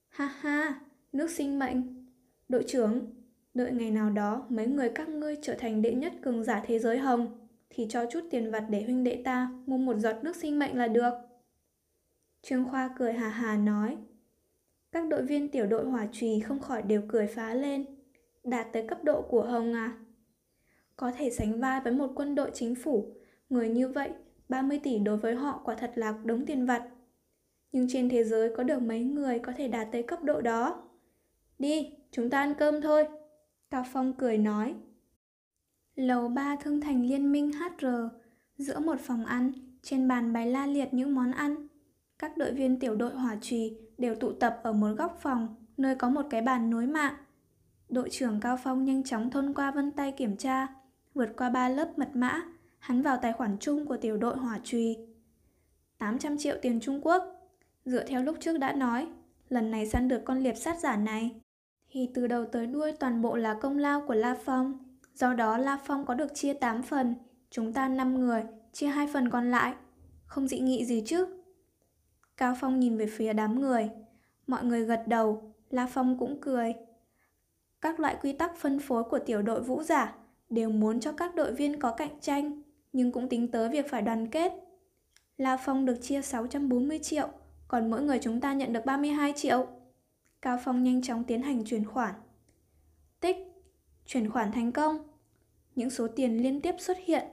Ha 0.10 0.26
ha, 0.26 0.82
nước 1.12 1.32
sinh 1.32 1.60
mệnh. 1.60 2.06
Đội 2.50 2.64
trưởng, 2.68 3.14
đợi 3.54 3.72
ngày 3.72 3.92
nào 3.92 4.10
đó 4.10 4.46
mấy 4.50 4.68
người 4.68 4.90
các 4.96 5.10
ngươi 5.10 5.36
trở 5.42 5.56
thành 5.60 5.82
đệ 5.82 5.94
nhất 5.94 6.14
cường 6.22 6.44
giả 6.44 6.64
thế 6.66 6.80
giới 6.80 6.98
hồng 6.98 7.48
thì 7.70 7.88
cho 7.90 8.06
chút 8.12 8.24
tiền 8.32 8.52
vặt 8.52 8.66
để 8.70 8.84
huynh 8.84 9.04
đệ 9.04 9.22
ta 9.26 9.52
mua 9.66 9.78
một 9.78 9.98
giọt 9.98 10.16
nước 10.24 10.36
sinh 10.36 10.60
mệnh 10.60 10.78
là 10.78 10.88
được. 10.88 11.14
Trương 12.42 12.66
Khoa 12.66 12.90
cười 12.98 13.14
hà 13.14 13.30
hà 13.30 13.58
nói. 13.58 13.98
Các 14.92 15.08
đội 15.08 15.26
viên 15.26 15.50
tiểu 15.50 15.68
đội 15.68 15.86
hỏa 15.86 16.08
trùy 16.12 16.40
không 16.40 16.60
khỏi 16.60 16.82
đều 16.82 17.02
cười 17.08 17.28
phá 17.28 17.54
lên. 17.54 17.86
Đạt 18.44 18.68
tới 18.74 18.88
cấp 18.88 19.04
độ 19.04 19.22
của 19.22 19.44
Hồng 19.44 19.74
à? 19.74 19.98
Có 20.96 21.12
thể 21.18 21.30
sánh 21.30 21.60
vai 21.60 21.82
với 21.82 21.94
một 21.94 22.12
quân 22.16 22.36
đội 22.36 22.52
chính 22.54 22.76
phủ. 22.76 23.16
Người 23.50 23.70
như 23.70 23.88
vậy, 23.88 24.10
30 24.50 24.80
tỷ 24.84 25.00
đối 25.00 25.18
với 25.18 25.36
họ 25.36 25.62
quả 25.64 25.76
thật 25.76 25.92
là 25.96 26.14
đống 26.24 26.46
tiền 26.46 26.66
vặt. 26.66 26.84
Nhưng 27.72 27.88
trên 27.90 28.10
thế 28.10 28.24
giới 28.24 28.56
có 28.58 28.64
được 28.64 28.82
mấy 28.82 29.04
người 29.04 29.40
có 29.40 29.52
thể 29.58 29.68
đạt 29.68 29.88
tới 29.92 30.04
cấp 30.04 30.24
độ 30.24 30.42
đó. 30.42 30.84
Đi, 31.60 31.94
chúng 32.12 32.30
ta 32.30 32.40
ăn 32.40 32.54
cơm 32.60 32.82
thôi. 32.82 33.08
Cao 33.70 33.86
Phong 33.94 34.14
cười 34.14 34.38
nói. 34.38 34.76
Lầu 35.96 36.28
3 36.28 36.56
thương 36.56 36.82
thành 36.82 37.06
liên 37.06 37.32
minh 37.32 37.52
HR, 37.52 37.86
giữa 38.58 38.80
một 38.80 39.00
phòng 39.00 39.26
ăn, 39.26 39.52
trên 39.82 40.08
bàn 40.08 40.34
bày 40.34 40.52
la 40.52 40.68
liệt 40.68 40.94
những 40.94 41.16
món 41.16 41.32
ăn. 41.32 41.68
Các 42.20 42.38
đội 42.38 42.54
viên 42.54 42.80
tiểu 42.80 42.96
đội 42.96 43.12
hỏa 43.12 43.38
trì 43.42 43.78
đều 43.98 44.16
tụ 44.16 44.32
tập 44.32 44.60
ở 44.64 44.74
một 44.74 44.94
góc 44.98 45.18
phòng, 45.22 45.56
nơi 45.78 45.96
có 45.96 46.10
một 46.10 46.26
cái 46.30 46.42
bàn 46.42 46.70
nối 46.70 46.88
mạng. 46.88 47.14
Đội 47.90 48.10
trưởng 48.10 48.40
Cao 48.40 48.58
Phong 48.64 48.86
nhanh 48.86 49.04
chóng 49.04 49.30
thôn 49.30 49.54
qua 49.54 49.72
vân 49.72 49.92
tay 49.92 50.12
kiểm 50.12 50.38
tra, 50.38 50.68
vượt 51.14 51.30
qua 51.38 51.50
ba 51.50 51.70
lớp 51.70 52.00
mật 52.00 52.10
mã, 52.14 52.42
hắn 52.80 53.02
vào 53.02 53.18
tài 53.22 53.34
khoản 53.34 53.58
chung 53.60 53.86
của 53.86 53.98
tiểu 53.98 54.18
đội 54.18 54.38
hỏa 54.38 54.60
trùy. 54.64 54.98
800 55.98 56.38
triệu 56.38 56.56
tiền 56.62 56.80
Trung 56.80 57.02
Quốc. 57.04 57.24
Dựa 57.86 58.04
theo 58.04 58.24
lúc 58.24 58.38
trước 58.40 58.58
đã 58.58 58.74
nói, 58.74 59.08
lần 59.50 59.72
này 59.72 59.88
săn 59.88 60.08
được 60.08 60.22
con 60.26 60.40
liệp 60.40 60.56
sát 60.58 60.80
giả 60.80 60.98
này, 60.98 61.36
thì 61.92 62.10
từ 62.14 62.28
đầu 62.28 62.46
tới 62.46 62.68
đuôi 62.68 62.92
toàn 62.92 63.22
bộ 63.22 63.36
là 63.36 63.54
công 63.54 63.78
lao 63.78 64.02
của 64.08 64.14
La 64.14 64.36
Phong. 64.46 64.78
Do 65.14 65.34
đó 65.34 65.58
La 65.58 65.80
Phong 65.86 66.06
có 66.06 66.14
được 66.14 66.36
chia 66.36 66.54
8 66.54 66.84
phần, 66.84 67.16
chúng 67.50 67.74
ta 67.74 67.88
5 67.88 68.20
người, 68.20 68.44
chia 68.74 68.88
hai 68.88 69.08
phần 69.14 69.30
còn 69.30 69.52
lại. 69.52 69.74
Không 70.26 70.48
dị 70.48 70.60
nghị 70.60 70.86
gì 70.86 71.04
chứ? 71.06 71.26
Cao 72.38 72.56
Phong 72.60 72.80
nhìn 72.80 72.98
về 72.98 73.06
phía 73.06 73.34
đám 73.34 73.62
người. 73.62 73.90
Mọi 74.48 74.64
người 74.64 74.86
gật 74.86 75.04
đầu, 75.08 75.54
La 75.70 75.88
Phong 75.88 76.20
cũng 76.20 76.42
cười. 76.42 76.74
Các 77.82 78.00
loại 78.00 78.18
quy 78.22 78.34
tắc 78.34 78.58
phân 78.58 78.80
phối 78.80 79.04
của 79.04 79.20
tiểu 79.20 79.42
đội 79.42 79.62
vũ 79.62 79.84
giả 79.84 80.16
đều 80.50 80.70
muốn 80.70 81.00
cho 81.00 81.12
các 81.12 81.36
đội 81.36 81.54
viên 81.54 81.80
có 81.80 81.92
cạnh 81.92 82.20
tranh, 82.22 82.62
nhưng 82.94 83.12
cũng 83.12 83.30
tính 83.30 83.52
tới 83.52 83.70
việc 83.70 83.90
phải 83.90 84.02
đoàn 84.02 84.28
kết. 84.28 84.54
La 85.38 85.58
Phong 85.58 85.86
được 85.86 85.96
chia 86.02 86.22
640 86.22 87.00
triệu, 87.00 87.28
còn 87.68 87.90
mỗi 87.90 88.02
người 88.02 88.20
chúng 88.22 88.42
ta 88.42 88.54
nhận 88.54 88.74
được 88.74 88.86
32 88.86 89.34
triệu. 89.36 89.68
Cao 90.42 90.60
Phong 90.66 90.84
nhanh 90.84 91.02
chóng 91.02 91.24
tiến 91.24 91.42
hành 91.42 91.64
chuyển 91.66 91.86
khoản. 91.86 92.16
Tích, 93.20 93.38
chuyển 94.06 94.30
khoản 94.30 94.52
thành 94.52 94.72
công. 94.72 94.98
Những 95.76 95.90
số 95.90 96.08
tiền 96.08 96.44
liên 96.44 96.62
tiếp 96.62 96.76
xuất 96.80 96.98
hiện. 97.06 97.24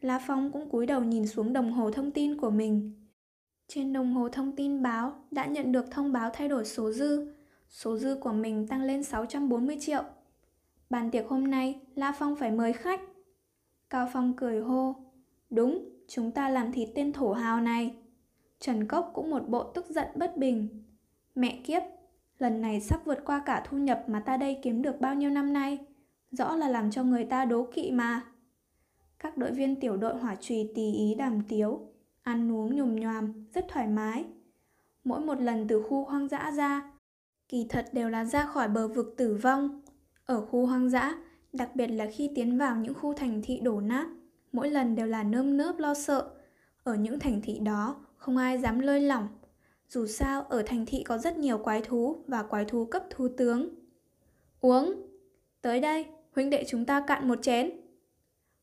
La 0.00 0.20
Phong 0.26 0.52
cũng 0.52 0.70
cúi 0.70 0.86
đầu 0.86 1.00
nhìn 1.04 1.26
xuống 1.26 1.52
đồng 1.52 1.72
hồ 1.72 1.90
thông 1.90 2.10
tin 2.10 2.36
của 2.36 2.50
mình. 2.50 2.92
Trên 3.68 3.92
đồng 3.92 4.14
hồ 4.14 4.28
thông 4.28 4.56
tin 4.56 4.82
báo 4.82 5.12
đã 5.30 5.46
nhận 5.46 5.72
được 5.72 5.90
thông 5.90 6.12
báo 6.12 6.30
thay 6.32 6.48
đổi 6.48 6.64
số 6.64 6.92
dư. 6.92 7.26
Số 7.72 7.96
dư 7.96 8.16
của 8.20 8.32
mình 8.32 8.66
tăng 8.66 8.82
lên 8.82 9.02
640 9.02 9.76
triệu. 9.80 10.02
Bàn 10.90 11.10
tiệc 11.10 11.28
hôm 11.28 11.50
nay, 11.50 11.80
La 11.94 12.12
Phong 12.12 12.36
phải 12.36 12.50
mời 12.50 12.72
khách. 12.72 13.00
Cao 13.90 14.08
Phong 14.12 14.36
cười 14.36 14.60
hô. 14.60 14.94
Đúng, 15.50 15.88
chúng 16.08 16.30
ta 16.30 16.48
làm 16.48 16.72
thịt 16.72 16.88
tên 16.94 17.12
thổ 17.12 17.32
hào 17.32 17.60
này. 17.60 17.96
Trần 18.58 18.88
Cốc 18.88 19.10
cũng 19.14 19.30
một 19.30 19.48
bộ 19.48 19.62
tức 19.62 19.86
giận 19.88 20.06
bất 20.14 20.36
bình. 20.36 20.68
Mẹ 21.34 21.60
kiếp, 21.64 21.82
lần 22.38 22.60
này 22.60 22.80
sắp 22.80 23.00
vượt 23.04 23.18
qua 23.24 23.42
cả 23.46 23.64
thu 23.68 23.76
nhập 23.76 24.04
mà 24.06 24.20
ta 24.20 24.36
đây 24.36 24.58
kiếm 24.62 24.82
được 24.82 25.00
bao 25.00 25.14
nhiêu 25.14 25.30
năm 25.30 25.52
nay. 25.52 25.78
Rõ 26.30 26.56
là 26.56 26.68
làm 26.68 26.90
cho 26.90 27.04
người 27.04 27.24
ta 27.24 27.44
đố 27.44 27.68
kỵ 27.74 27.90
mà. 27.90 28.20
Các 29.18 29.36
đội 29.36 29.50
viên 29.50 29.80
tiểu 29.80 29.96
đội 29.96 30.18
hỏa 30.18 30.36
trùy 30.40 30.72
tì 30.74 30.92
ý 30.92 31.14
đàm 31.14 31.42
tiếu, 31.48 31.80
ăn 32.22 32.52
uống 32.52 32.76
nhùm 32.76 32.96
nhòm, 32.96 33.32
rất 33.54 33.66
thoải 33.68 33.86
mái. 33.86 34.24
Mỗi 35.04 35.20
một 35.20 35.40
lần 35.40 35.68
từ 35.68 35.82
khu 35.82 36.04
hoang 36.04 36.28
dã 36.28 36.50
ra, 36.56 36.91
kỳ 37.52 37.66
thật 37.68 37.86
đều 37.92 38.10
là 38.10 38.24
ra 38.24 38.46
khỏi 38.46 38.68
bờ 38.68 38.88
vực 38.88 39.14
tử 39.16 39.34
vong. 39.42 39.80
Ở 40.24 40.40
khu 40.40 40.66
hoang 40.66 40.90
dã, 40.90 41.14
đặc 41.52 41.76
biệt 41.76 41.86
là 41.86 42.06
khi 42.12 42.30
tiến 42.34 42.58
vào 42.58 42.76
những 42.76 42.94
khu 42.94 43.14
thành 43.14 43.42
thị 43.44 43.60
đổ 43.62 43.80
nát, 43.80 44.06
mỗi 44.52 44.70
lần 44.70 44.94
đều 44.94 45.06
là 45.06 45.22
nơm 45.22 45.56
nớp 45.56 45.78
lo 45.78 45.94
sợ. 45.94 46.30
Ở 46.84 46.94
những 46.94 47.18
thành 47.18 47.40
thị 47.42 47.58
đó, 47.58 47.96
không 48.16 48.36
ai 48.36 48.58
dám 48.58 48.78
lơi 48.78 49.00
lỏng. 49.00 49.28
Dù 49.88 50.06
sao, 50.06 50.42
ở 50.42 50.62
thành 50.66 50.86
thị 50.86 51.02
có 51.02 51.18
rất 51.18 51.36
nhiều 51.36 51.58
quái 51.58 51.80
thú 51.80 52.16
và 52.26 52.42
quái 52.42 52.64
thú 52.64 52.84
cấp 52.84 53.04
thú 53.10 53.28
tướng. 53.36 53.68
Uống! 54.60 54.94
Tới 55.62 55.80
đây, 55.80 56.06
huynh 56.34 56.50
đệ 56.50 56.64
chúng 56.68 56.84
ta 56.84 57.04
cạn 57.06 57.28
một 57.28 57.38
chén. 57.42 57.70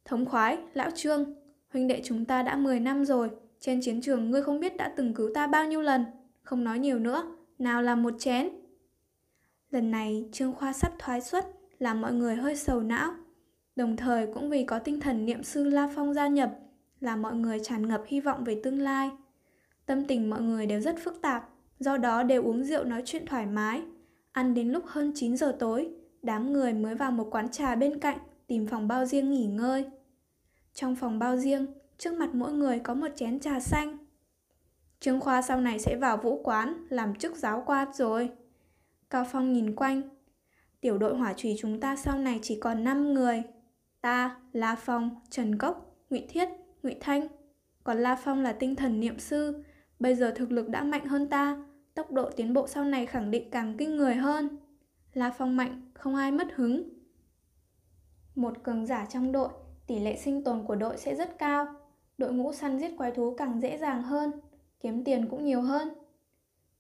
Thống 0.06 0.26
khoái, 0.26 0.58
lão 0.74 0.90
trương, 0.96 1.36
huynh 1.74 1.88
đệ 1.88 2.02
chúng 2.04 2.26
ta 2.26 2.44
đã 2.44 2.56
10 2.56 2.80
năm 2.80 3.06
rồi, 3.06 3.30
trên 3.60 3.82
chiến 3.82 4.02
trường 4.02 4.32
ngươi 4.32 4.44
không 4.44 4.60
biết 4.60 4.78
đã 4.78 4.94
từng 4.98 5.14
cứu 5.14 5.30
ta 5.34 5.48
bao 5.48 5.68
nhiêu 5.68 5.82
lần, 5.82 6.06
không 6.42 6.64
nói 6.64 6.80
nhiều 6.80 7.00
nữa, 7.00 7.36
nào 7.60 7.82
là 7.82 7.96
một 7.96 8.14
chén. 8.20 8.50
Lần 9.72 9.92
này 9.92 10.26
Trương 10.32 10.54
Khoa 10.54 10.74
sắp 10.74 10.94
thoái 11.00 11.22
xuất, 11.22 11.46
làm 11.80 12.02
mọi 12.02 12.14
người 12.14 12.36
hơi 12.36 12.56
sầu 12.56 12.82
não. 12.82 13.14
Đồng 13.76 13.98
thời 13.98 14.28
cũng 14.34 14.50
vì 14.50 14.64
có 14.64 14.80
tinh 14.80 15.00
thần 15.00 15.26
niệm 15.26 15.44
sư 15.44 15.64
La 15.64 15.90
Phong 15.96 16.14
gia 16.14 16.28
nhập, 16.28 16.52
làm 17.00 17.22
mọi 17.22 17.36
người 17.36 17.60
tràn 17.64 17.88
ngập 17.88 18.04
hy 18.08 18.20
vọng 18.20 18.44
về 18.44 18.62
tương 18.64 18.80
lai. 18.80 19.10
Tâm 19.86 20.06
tình 20.06 20.30
mọi 20.30 20.42
người 20.42 20.66
đều 20.66 20.82
rất 20.82 20.96
phức 21.04 21.22
tạp, 21.22 21.50
do 21.80 21.98
đó 21.98 22.24
đều 22.24 22.44
uống 22.44 22.64
rượu 22.64 22.84
nói 22.84 23.02
chuyện 23.06 23.26
thoải 23.26 23.46
mái. 23.46 23.82
Ăn 24.32 24.54
đến 24.54 24.70
lúc 24.70 24.84
hơn 24.88 25.12
9 25.16 25.38
giờ 25.38 25.56
tối, 25.60 25.90
đám 26.22 26.54
người 26.54 26.74
mới 26.74 26.96
vào 26.96 27.12
một 27.12 27.28
quán 27.32 27.50
trà 27.50 27.76
bên 27.76 28.00
cạnh 28.00 28.18
tìm 28.48 28.68
phòng 28.68 28.88
bao 28.88 29.06
riêng 29.06 29.32
nghỉ 29.32 29.46
ngơi. 29.46 29.86
Trong 30.74 30.96
phòng 30.96 31.20
bao 31.20 31.38
riêng, 31.38 31.66
trước 31.98 32.14
mặt 32.14 32.30
mỗi 32.34 32.54
người 32.54 32.80
có 32.80 32.94
một 32.94 33.08
chén 33.16 33.40
trà 33.40 33.60
xanh. 33.60 33.98
Trương 35.00 35.20
Khoa 35.20 35.42
sau 35.42 35.62
này 35.62 35.80
sẽ 35.80 35.96
vào 35.96 36.18
vũ 36.18 36.42
quán 36.44 36.86
làm 36.90 37.16
chức 37.16 37.36
giáo 37.36 37.64
quan 37.66 37.88
rồi. 37.94 38.30
Cao 39.10 39.26
Phong 39.32 39.54
nhìn 39.54 39.76
quanh. 39.76 40.02
Tiểu 40.82 40.98
đội 40.98 41.18
hỏa 41.18 41.34
trùy 41.34 41.56
chúng 41.60 41.80
ta 41.80 41.96
sau 41.96 42.20
này 42.20 42.40
chỉ 42.42 42.60
còn 42.60 42.84
5 42.84 43.14
người. 43.14 43.44
Ta, 44.02 44.38
La 44.52 44.76
Phong, 44.76 45.16
Trần 45.30 45.58
Cốc, 45.58 45.96
Ngụy 46.10 46.26
Thiết, 46.30 46.50
Ngụy 46.84 46.96
Thanh. 47.00 47.28
Còn 47.84 47.98
La 47.98 48.16
Phong 48.16 48.42
là 48.44 48.52
tinh 48.52 48.76
thần 48.76 49.00
niệm 49.00 49.20
sư. 49.20 49.64
Bây 50.00 50.16
giờ 50.16 50.32
thực 50.36 50.52
lực 50.52 50.70
đã 50.70 50.84
mạnh 50.84 51.06
hơn 51.06 51.30
ta. 51.30 51.64
Tốc 51.94 52.12
độ 52.12 52.30
tiến 52.30 52.54
bộ 52.54 52.68
sau 52.68 52.86
này 52.86 53.06
khẳng 53.06 53.32
định 53.32 53.50
càng 53.52 53.76
kinh 53.78 53.98
người 53.98 54.16
hơn. 54.16 54.58
La 55.14 55.32
Phong 55.38 55.58
mạnh, 55.58 55.92
không 55.94 56.16
ai 56.16 56.32
mất 56.32 56.48
hứng. 56.56 56.90
Một 58.36 58.64
cường 58.64 58.86
giả 58.86 59.06
trong 59.06 59.32
đội, 59.32 59.50
tỷ 59.88 60.00
lệ 60.00 60.16
sinh 60.16 60.44
tồn 60.44 60.66
của 60.66 60.76
đội 60.76 60.98
sẽ 60.98 61.16
rất 61.16 61.38
cao 61.40 61.68
đội 62.20 62.34
ngũ 62.34 62.54
săn 62.54 62.80
giết 62.80 62.92
quái 62.98 63.12
thú 63.12 63.36
càng 63.38 63.62
dễ 63.62 63.78
dàng 63.78 64.04
hơn. 64.04 64.32
kiếm 64.80 65.04
tiền 65.04 65.28
cũng 65.30 65.46
nhiều 65.46 65.62
hơn. 65.62 65.90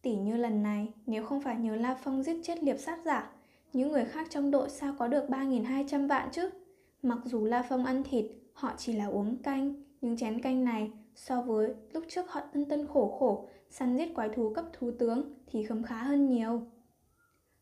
Tỉ 0.01 0.15
như 0.15 0.37
lần 0.37 0.63
này, 0.63 0.93
nếu 1.05 1.25
không 1.25 1.41
phải 1.41 1.55
nhờ 1.55 1.75
La 1.75 1.95
Phong 2.03 2.23
giết 2.23 2.37
chết 2.43 2.63
liệp 2.63 2.77
sát 2.79 2.99
giả, 3.05 3.31
những 3.73 3.91
người 3.91 4.05
khác 4.05 4.27
trong 4.29 4.51
đội 4.51 4.69
sao 4.69 4.95
có 4.99 5.07
được 5.07 5.29
3.200 5.29 6.07
vạn 6.07 6.29
chứ? 6.31 6.49
Mặc 7.01 7.17
dù 7.25 7.45
La 7.45 7.65
Phong 7.69 7.85
ăn 7.85 8.03
thịt, 8.03 8.25
họ 8.53 8.73
chỉ 8.77 8.93
là 8.93 9.05
uống 9.05 9.37
canh, 9.37 9.73
nhưng 10.01 10.17
chén 10.17 10.41
canh 10.41 10.63
này 10.63 10.91
so 11.15 11.41
với 11.41 11.73
lúc 11.91 12.03
trước 12.07 12.31
họ 12.31 12.41
tân 12.53 12.65
tân 12.65 12.87
khổ 12.87 13.17
khổ 13.19 13.47
săn 13.69 13.97
giết 13.97 14.15
quái 14.15 14.29
thú 14.29 14.53
cấp 14.55 14.65
thú 14.73 14.91
tướng 14.99 15.33
thì 15.47 15.63
khấm 15.63 15.83
khá 15.83 16.03
hơn 16.03 16.29
nhiều. 16.29 16.61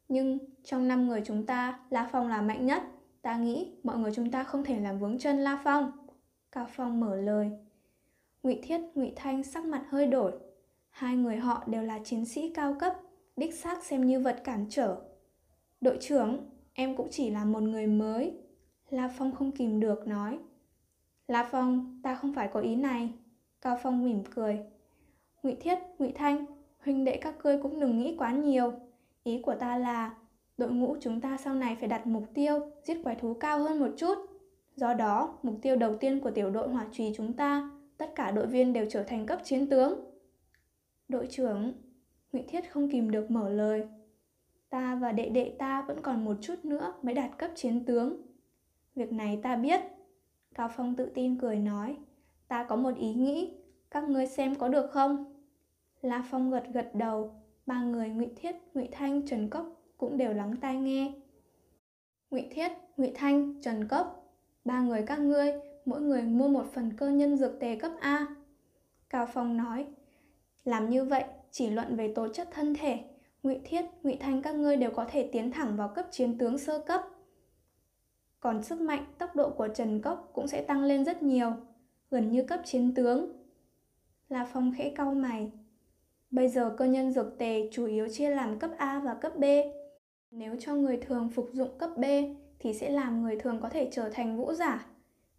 Nhưng 0.09 0.37
trong 0.63 0.87
năm 0.87 1.07
người 1.07 1.21
chúng 1.25 1.45
ta, 1.45 1.79
La 1.89 2.09
Phong 2.11 2.27
là 2.27 2.41
mạnh 2.41 2.65
nhất. 2.65 2.83
Ta 3.21 3.37
nghĩ 3.37 3.71
mọi 3.83 3.97
người 3.97 4.11
chúng 4.15 4.31
ta 4.31 4.43
không 4.43 4.63
thể 4.63 4.79
làm 4.79 4.99
vướng 4.99 5.19
chân 5.19 5.37
La 5.37 5.61
Phong. 5.63 5.91
Cao 6.51 6.67
Phong 6.75 6.99
mở 6.99 7.15
lời. 7.15 7.51
Ngụy 8.43 8.59
Thiết, 8.63 8.81
Ngụy 8.95 9.13
Thanh 9.15 9.43
sắc 9.43 9.65
mặt 9.65 9.85
hơi 9.89 10.07
đổi. 10.07 10.31
Hai 10.97 11.15
người 11.15 11.37
họ 11.37 11.63
đều 11.67 11.83
là 11.83 11.99
chiến 12.03 12.25
sĩ 12.25 12.51
cao 12.53 12.75
cấp, 12.79 12.93
đích 13.35 13.55
xác 13.55 13.83
xem 13.83 14.05
như 14.05 14.19
vật 14.19 14.41
cản 14.43 14.65
trở. 14.69 14.95
Đội 15.81 15.97
trưởng, 16.01 16.49
em 16.73 16.97
cũng 16.97 17.07
chỉ 17.11 17.29
là 17.29 17.45
một 17.45 17.63
người 17.63 17.87
mới. 17.87 18.37
La 18.89 19.13
Phong 19.17 19.35
không 19.35 19.51
kìm 19.51 19.79
được 19.79 20.07
nói. 20.07 20.39
La 21.27 21.49
Phong, 21.51 21.99
ta 22.03 22.15
không 22.15 22.33
phải 22.33 22.49
có 22.53 22.59
ý 22.59 22.75
này. 22.75 23.09
Cao 23.61 23.79
Phong 23.83 24.05
mỉm 24.05 24.23
cười. 24.35 24.59
Ngụy 25.43 25.55
Thiết, 25.55 25.79
Ngụy 25.99 26.11
Thanh, 26.11 26.45
huynh 26.79 27.03
đệ 27.03 27.17
các 27.17 27.35
ngươi 27.43 27.59
cũng 27.61 27.79
đừng 27.79 27.99
nghĩ 27.99 28.15
quá 28.17 28.31
nhiều. 28.31 28.73
Ý 29.23 29.41
của 29.41 29.55
ta 29.55 29.77
là 29.77 30.15
đội 30.57 30.71
ngũ 30.71 30.95
chúng 31.01 31.21
ta 31.21 31.37
sau 31.37 31.53
này 31.53 31.75
phải 31.79 31.89
đặt 31.89 32.07
mục 32.07 32.23
tiêu 32.33 32.59
giết 32.83 32.97
quái 33.03 33.15
thú 33.15 33.33
cao 33.33 33.59
hơn 33.59 33.79
một 33.79 33.89
chút. 33.97 34.17
Do 34.75 34.93
đó, 34.93 35.37
mục 35.43 35.55
tiêu 35.61 35.75
đầu 35.75 35.97
tiên 35.97 36.19
của 36.19 36.31
tiểu 36.31 36.49
đội 36.49 36.69
hỏa 36.69 36.85
trùy 36.91 37.13
chúng 37.17 37.33
ta, 37.33 37.71
tất 37.97 38.15
cả 38.15 38.31
đội 38.31 38.47
viên 38.47 38.73
đều 38.73 38.85
trở 38.89 39.03
thành 39.03 39.25
cấp 39.25 39.39
chiến 39.43 39.69
tướng. 39.69 40.16
Đội 41.07 41.27
trưởng, 41.29 41.73
Ngụy 42.31 42.43
Thiết 42.47 42.71
không 42.71 42.91
kìm 42.91 43.11
được 43.11 43.31
mở 43.31 43.49
lời. 43.49 43.87
Ta 44.69 44.95
và 44.95 45.11
đệ 45.11 45.29
đệ 45.29 45.55
ta 45.59 45.81
vẫn 45.81 46.01
còn 46.01 46.25
một 46.25 46.37
chút 46.41 46.65
nữa 46.65 46.93
mới 47.01 47.13
đạt 47.13 47.37
cấp 47.37 47.51
chiến 47.55 47.85
tướng. 47.85 48.21
Việc 48.95 49.13
này 49.13 49.39
ta 49.43 49.55
biết. 49.55 49.81
Cao 50.55 50.69
Phong 50.75 50.95
tự 50.95 51.11
tin 51.15 51.39
cười 51.39 51.55
nói. 51.55 51.97
Ta 52.47 52.63
có 52.63 52.75
một 52.75 52.95
ý 52.97 53.13
nghĩ, 53.13 53.53
các 53.91 54.03
ngươi 54.03 54.27
xem 54.27 54.55
có 54.55 54.67
được 54.67 54.91
không? 54.91 55.25
La 56.01 56.25
Phong 56.31 56.51
gật 56.51 56.63
gật 56.73 56.89
đầu, 56.93 57.31
ba 57.65 57.83
người 57.83 58.09
Ngụy 58.09 58.27
Thiết, 58.35 58.55
Ngụy 58.73 58.87
Thanh, 58.91 59.27
Trần 59.27 59.49
Cốc 59.49 59.65
cũng 59.97 60.17
đều 60.17 60.33
lắng 60.33 60.55
tai 60.61 60.77
nghe. 60.77 61.13
Ngụy 62.31 62.47
Thiết, 62.51 62.71
Ngụy 62.97 63.11
Thanh, 63.15 63.61
Trần 63.61 63.87
Cốc, 63.87 64.33
ba 64.65 64.81
người 64.81 65.03
các 65.07 65.19
ngươi, 65.19 65.53
mỗi 65.85 66.01
người 66.01 66.21
mua 66.21 66.47
một 66.47 66.65
phần 66.73 66.91
cơ 66.97 67.09
nhân 67.09 67.37
dược 67.37 67.59
tề 67.59 67.75
cấp 67.75 67.91
A. 67.99 68.27
Cao 69.09 69.27
Phong 69.33 69.57
nói, 69.57 69.87
làm 70.67 70.89
như 70.89 71.03
vậy 71.03 71.23
chỉ 71.51 71.69
luận 71.69 71.95
về 71.95 72.13
tố 72.13 72.27
chất 72.27 72.47
thân 72.51 72.73
thể, 72.79 72.99
Ngụy 73.43 73.59
Thiết, 73.63 73.85
Ngụy 74.03 74.17
Thanh 74.19 74.41
các 74.41 74.55
ngươi 74.55 74.77
đều 74.77 74.91
có 74.91 75.05
thể 75.11 75.29
tiến 75.31 75.51
thẳng 75.51 75.77
vào 75.77 75.89
cấp 75.95 76.07
chiến 76.11 76.37
tướng 76.37 76.57
sơ 76.57 76.79
cấp. 76.79 77.01
Còn 78.39 78.63
sức 78.63 78.81
mạnh, 78.81 79.05
tốc 79.17 79.35
độ 79.35 79.49
của 79.49 79.67
Trần 79.67 80.01
Cốc 80.01 80.29
cũng 80.33 80.47
sẽ 80.47 80.61
tăng 80.61 80.83
lên 80.83 81.05
rất 81.05 81.23
nhiều, 81.23 81.51
gần 82.11 82.31
như 82.31 82.43
cấp 82.43 82.61
chiến 82.65 82.93
tướng. 82.95 83.31
La 84.29 84.47
Phong 84.53 84.73
khẽ 84.77 84.89
cau 84.95 85.13
mày. 85.13 85.51
Bây 86.31 86.49
giờ 86.49 86.75
cơ 86.77 86.85
nhân 86.85 87.11
dược 87.11 87.37
tề 87.37 87.69
chủ 87.71 87.85
yếu 87.85 88.07
chia 88.07 88.29
làm 88.29 88.59
cấp 88.59 88.71
A 88.77 88.99
và 88.99 89.13
cấp 89.13 89.37
B. 89.37 89.43
Nếu 90.31 90.55
cho 90.59 90.75
người 90.75 90.97
thường 90.97 91.29
phục 91.29 91.49
dụng 91.53 91.77
cấp 91.77 91.89
B 91.97 92.03
thì 92.59 92.73
sẽ 92.73 92.89
làm 92.89 93.21
người 93.21 93.37
thường 93.39 93.59
có 93.61 93.69
thể 93.69 93.89
trở 93.91 94.09
thành 94.09 94.37
vũ 94.37 94.53
giả. 94.53 94.85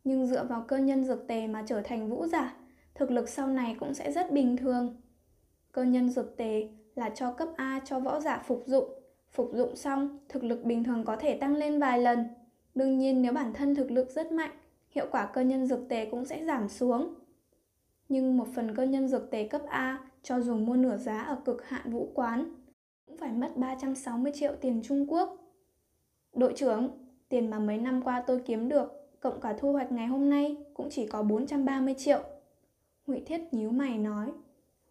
Nhưng 0.05 0.27
dựa 0.27 0.45
vào 0.45 0.65
cơ 0.69 0.77
nhân 0.77 1.05
dược 1.05 1.27
tề 1.27 1.47
mà 1.47 1.65
trở 1.67 1.83
thành 1.85 2.11
vũ 2.11 2.27
giả, 2.27 2.57
thực 2.95 3.11
lực 3.11 3.29
sau 3.29 3.47
này 3.47 3.77
cũng 3.81 3.95
sẽ 3.95 4.13
rất 4.13 4.33
bình 4.33 4.57
thường. 4.57 4.97
Cơ 5.79 5.85
nhân 5.85 6.11
dược 6.11 6.37
tề 6.37 6.69
là 6.95 7.11
cho 7.11 7.33
cấp 7.33 7.49
A 7.57 7.81
cho 7.85 8.01
võ 8.01 8.21
giả 8.21 8.43
phục 8.47 8.63
dụng. 8.67 8.85
Phục 9.31 9.51
dụng 9.55 9.77
xong, 9.77 10.19
thực 10.29 10.45
lực 10.45 10.65
bình 10.65 10.85
thường 10.85 11.05
có 11.05 11.17
thể 11.17 11.39
tăng 11.39 11.57
lên 11.57 11.81
vài 11.81 11.99
lần. 11.99 12.25
Đương 12.75 12.99
nhiên 12.99 13.23
nếu 13.23 13.33
bản 13.33 13.53
thân 13.53 13.75
thực 13.75 13.91
lực 13.91 14.11
rất 14.11 14.33
mạnh, 14.33 14.51
hiệu 14.91 15.07
quả 15.11 15.27
cơ 15.27 15.41
nhân 15.41 15.67
dược 15.67 15.89
tề 15.89 16.05
cũng 16.11 16.25
sẽ 16.25 16.45
giảm 16.45 16.69
xuống. 16.69 17.15
Nhưng 18.09 18.37
một 18.37 18.47
phần 18.55 18.75
cơ 18.75 18.83
nhân 18.83 19.09
dược 19.09 19.31
tề 19.31 19.49
cấp 19.49 19.63
A 19.69 19.99
cho 20.23 20.41
dù 20.41 20.57
mua 20.57 20.77
nửa 20.77 20.97
giá 20.97 21.21
ở 21.21 21.37
cực 21.45 21.65
hạn 21.65 21.93
vũ 21.93 22.09
quán 22.15 22.55
cũng 23.07 23.17
phải 23.17 23.33
mất 23.33 23.57
360 23.57 24.33
triệu 24.35 24.53
tiền 24.61 24.81
Trung 24.85 25.13
Quốc. 25.13 25.37
Đội 26.35 26.53
trưởng, 26.57 26.91
tiền 27.29 27.51
mà 27.51 27.59
mấy 27.59 27.79
năm 27.79 28.03
qua 28.03 28.25
tôi 28.27 28.43
kiếm 28.47 28.69
được, 28.69 29.11
cộng 29.21 29.41
cả 29.41 29.57
thu 29.59 29.73
hoạch 29.73 29.93
ngày 29.93 30.07
hôm 30.07 30.31
nay 30.31 30.57
cũng 30.75 30.89
chỉ 30.91 31.07
có 31.07 31.23
430 31.23 31.95
triệu. 31.99 32.23
Ngụy 33.07 33.21
Thiết 33.21 33.41
nhíu 33.53 33.71
mày 33.71 33.99
nói, 33.99 34.33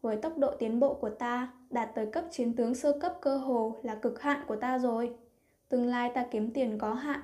với 0.02 0.18
tốc 0.18 0.38
độ 0.38 0.52
tiến 0.60 0.80
bộ 0.80 0.94
của 0.94 1.10
ta, 1.10 1.54
đạt 1.70 1.90
tới 1.96 2.06
cấp 2.06 2.26
chiến 2.32 2.54
tướng 2.56 2.76
sơ 2.76 3.00
cấp 3.02 3.14
cơ 3.22 3.38
hồ 3.38 3.76
là 3.84 3.96
cực 3.96 4.22
hạn 4.22 4.42
của 4.48 4.56
ta 4.56 4.80
rồi. 4.80 5.16
Tương 5.70 5.86
lai 5.86 6.12
ta 6.16 6.26
kiếm 6.32 6.52
tiền 6.54 6.78
có 6.78 6.94
hạn. 6.94 7.20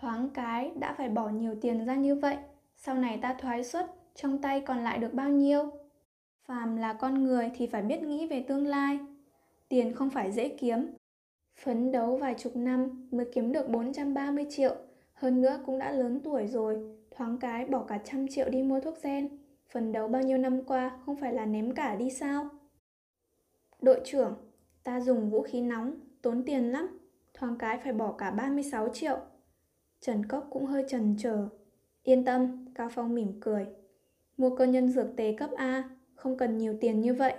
Thoáng 0.00 0.30
cái 0.34 0.72
đã 0.76 0.94
phải 0.98 1.08
bỏ 1.08 1.28
nhiều 1.28 1.54
tiền 1.60 1.86
ra 1.86 1.94
như 1.94 2.14
vậy, 2.14 2.36
sau 2.76 2.94
này 2.94 3.18
ta 3.22 3.36
thoái 3.38 3.64
xuất, 3.64 3.86
trong 4.14 4.38
tay 4.42 4.60
còn 4.60 4.78
lại 4.78 4.98
được 4.98 5.14
bao 5.14 5.30
nhiêu? 5.30 5.70
Phàm 6.44 6.76
là 6.76 6.92
con 6.92 7.24
người 7.24 7.50
thì 7.54 7.66
phải 7.66 7.82
biết 7.82 8.02
nghĩ 8.02 8.26
về 8.26 8.44
tương 8.48 8.66
lai. 8.66 8.98
Tiền 9.68 9.94
không 9.94 10.10
phải 10.10 10.32
dễ 10.32 10.48
kiếm. 10.48 10.94
Phấn 11.64 11.92
đấu 11.92 12.16
vài 12.16 12.34
chục 12.38 12.56
năm 12.56 13.08
mới 13.10 13.26
kiếm 13.34 13.52
được 13.52 13.68
430 13.68 14.46
triệu, 14.50 14.76
hơn 15.14 15.40
nữa 15.40 15.60
cũng 15.66 15.78
đã 15.78 15.92
lớn 15.92 16.20
tuổi 16.24 16.46
rồi, 16.46 16.78
thoáng 17.10 17.38
cái 17.38 17.64
bỏ 17.64 17.84
cả 17.88 17.98
trăm 18.04 18.28
triệu 18.28 18.48
đi 18.48 18.62
mua 18.62 18.80
thuốc 18.80 19.02
gen 19.02 19.28
phần 19.76 19.92
đấu 19.92 20.08
bao 20.08 20.22
nhiêu 20.22 20.38
năm 20.38 20.64
qua 20.64 20.98
không 21.06 21.16
phải 21.16 21.32
là 21.32 21.46
ném 21.46 21.74
cả 21.74 21.96
đi 21.96 22.10
sao? 22.10 22.48
Đội 23.80 24.00
trưởng, 24.04 24.34
ta 24.84 25.00
dùng 25.00 25.30
vũ 25.30 25.42
khí 25.42 25.60
nóng, 25.60 25.94
tốn 26.22 26.42
tiền 26.46 26.72
lắm, 26.72 26.98
thoáng 27.34 27.58
cái 27.58 27.78
phải 27.84 27.92
bỏ 27.92 28.12
cả 28.12 28.30
36 28.30 28.88
triệu. 28.88 29.18
Trần 30.00 30.26
Cốc 30.26 30.46
cũng 30.50 30.66
hơi 30.66 30.84
trần 30.88 31.14
chờ. 31.18 31.48
Yên 32.02 32.24
tâm, 32.24 32.66
Cao 32.74 32.88
Phong 32.94 33.14
mỉm 33.14 33.40
cười. 33.40 33.66
Mua 34.36 34.56
cơ 34.56 34.64
nhân 34.64 34.88
dược 34.88 35.16
tế 35.16 35.32
cấp 35.38 35.50
A, 35.56 35.90
không 36.14 36.36
cần 36.36 36.58
nhiều 36.58 36.76
tiền 36.80 37.00
như 37.00 37.14
vậy. 37.14 37.34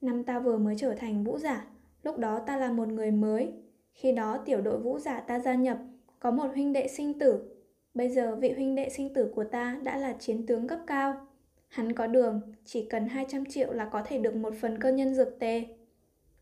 Năm 0.00 0.24
ta 0.24 0.40
vừa 0.40 0.58
mới 0.58 0.74
trở 0.78 0.94
thành 0.94 1.24
vũ 1.24 1.38
giả, 1.38 1.66
lúc 2.02 2.18
đó 2.18 2.38
ta 2.38 2.56
là 2.56 2.72
một 2.72 2.88
người 2.88 3.10
mới. 3.10 3.52
Khi 3.92 4.12
đó 4.12 4.38
tiểu 4.44 4.60
đội 4.60 4.78
vũ 4.78 4.98
giả 4.98 5.20
ta 5.20 5.38
gia 5.38 5.54
nhập, 5.54 5.78
có 6.20 6.30
một 6.30 6.48
huynh 6.54 6.72
đệ 6.72 6.88
sinh 6.88 7.18
tử. 7.18 7.56
Bây 7.94 8.08
giờ 8.08 8.36
vị 8.36 8.52
huynh 8.52 8.74
đệ 8.74 8.88
sinh 8.88 9.14
tử 9.14 9.32
của 9.34 9.44
ta 9.44 9.80
đã 9.82 9.96
là 9.96 10.12
chiến 10.12 10.46
tướng 10.46 10.68
cấp 10.68 10.78
cao. 10.86 11.27
Hắn 11.68 11.92
có 11.92 12.06
đường, 12.06 12.40
chỉ 12.64 12.86
cần 12.90 13.08
200 13.08 13.44
triệu 13.44 13.72
là 13.72 13.84
có 13.84 14.02
thể 14.06 14.18
được 14.18 14.34
một 14.34 14.54
phần 14.60 14.78
cơ 14.80 14.92
nhân 14.92 15.14
dược 15.14 15.38
tề. 15.38 15.64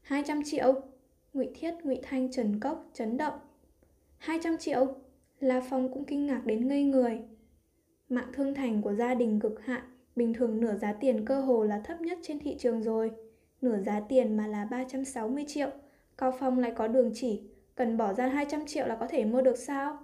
200 0.02 0.42
triệu? 0.44 0.80
Ngụy 1.32 1.48
Thiết, 1.54 1.74
Ngụy 1.82 2.00
Thanh, 2.02 2.32
Trần 2.32 2.60
Cốc 2.60 2.90
chấn 2.92 3.16
động. 3.16 3.34
200 4.18 4.56
triệu? 4.56 4.94
La 5.40 5.60
Phong 5.70 5.92
cũng 5.92 6.04
kinh 6.04 6.26
ngạc 6.26 6.46
đến 6.46 6.68
ngây 6.68 6.82
người. 6.82 7.20
Mạng 8.08 8.30
thương 8.32 8.54
thành 8.54 8.82
của 8.82 8.94
gia 8.94 9.14
đình 9.14 9.40
cực 9.40 9.64
hạn, 9.64 9.82
bình 10.16 10.34
thường 10.34 10.60
nửa 10.60 10.74
giá 10.74 10.92
tiền 10.92 11.24
cơ 11.24 11.40
hồ 11.40 11.64
là 11.64 11.80
thấp 11.84 12.00
nhất 12.00 12.18
trên 12.22 12.38
thị 12.38 12.56
trường 12.58 12.82
rồi. 12.82 13.10
Nửa 13.60 13.78
giá 13.78 14.00
tiền 14.08 14.36
mà 14.36 14.46
là 14.46 14.64
360 14.64 15.44
triệu, 15.48 15.70
Cao 16.18 16.32
Phong 16.38 16.58
lại 16.58 16.72
có 16.76 16.88
đường 16.88 17.10
chỉ, 17.14 17.42
cần 17.74 17.96
bỏ 17.96 18.12
ra 18.12 18.26
200 18.26 18.66
triệu 18.66 18.86
là 18.86 18.96
có 18.96 19.06
thể 19.06 19.24
mua 19.24 19.42
được 19.42 19.58
sao? 19.58 19.98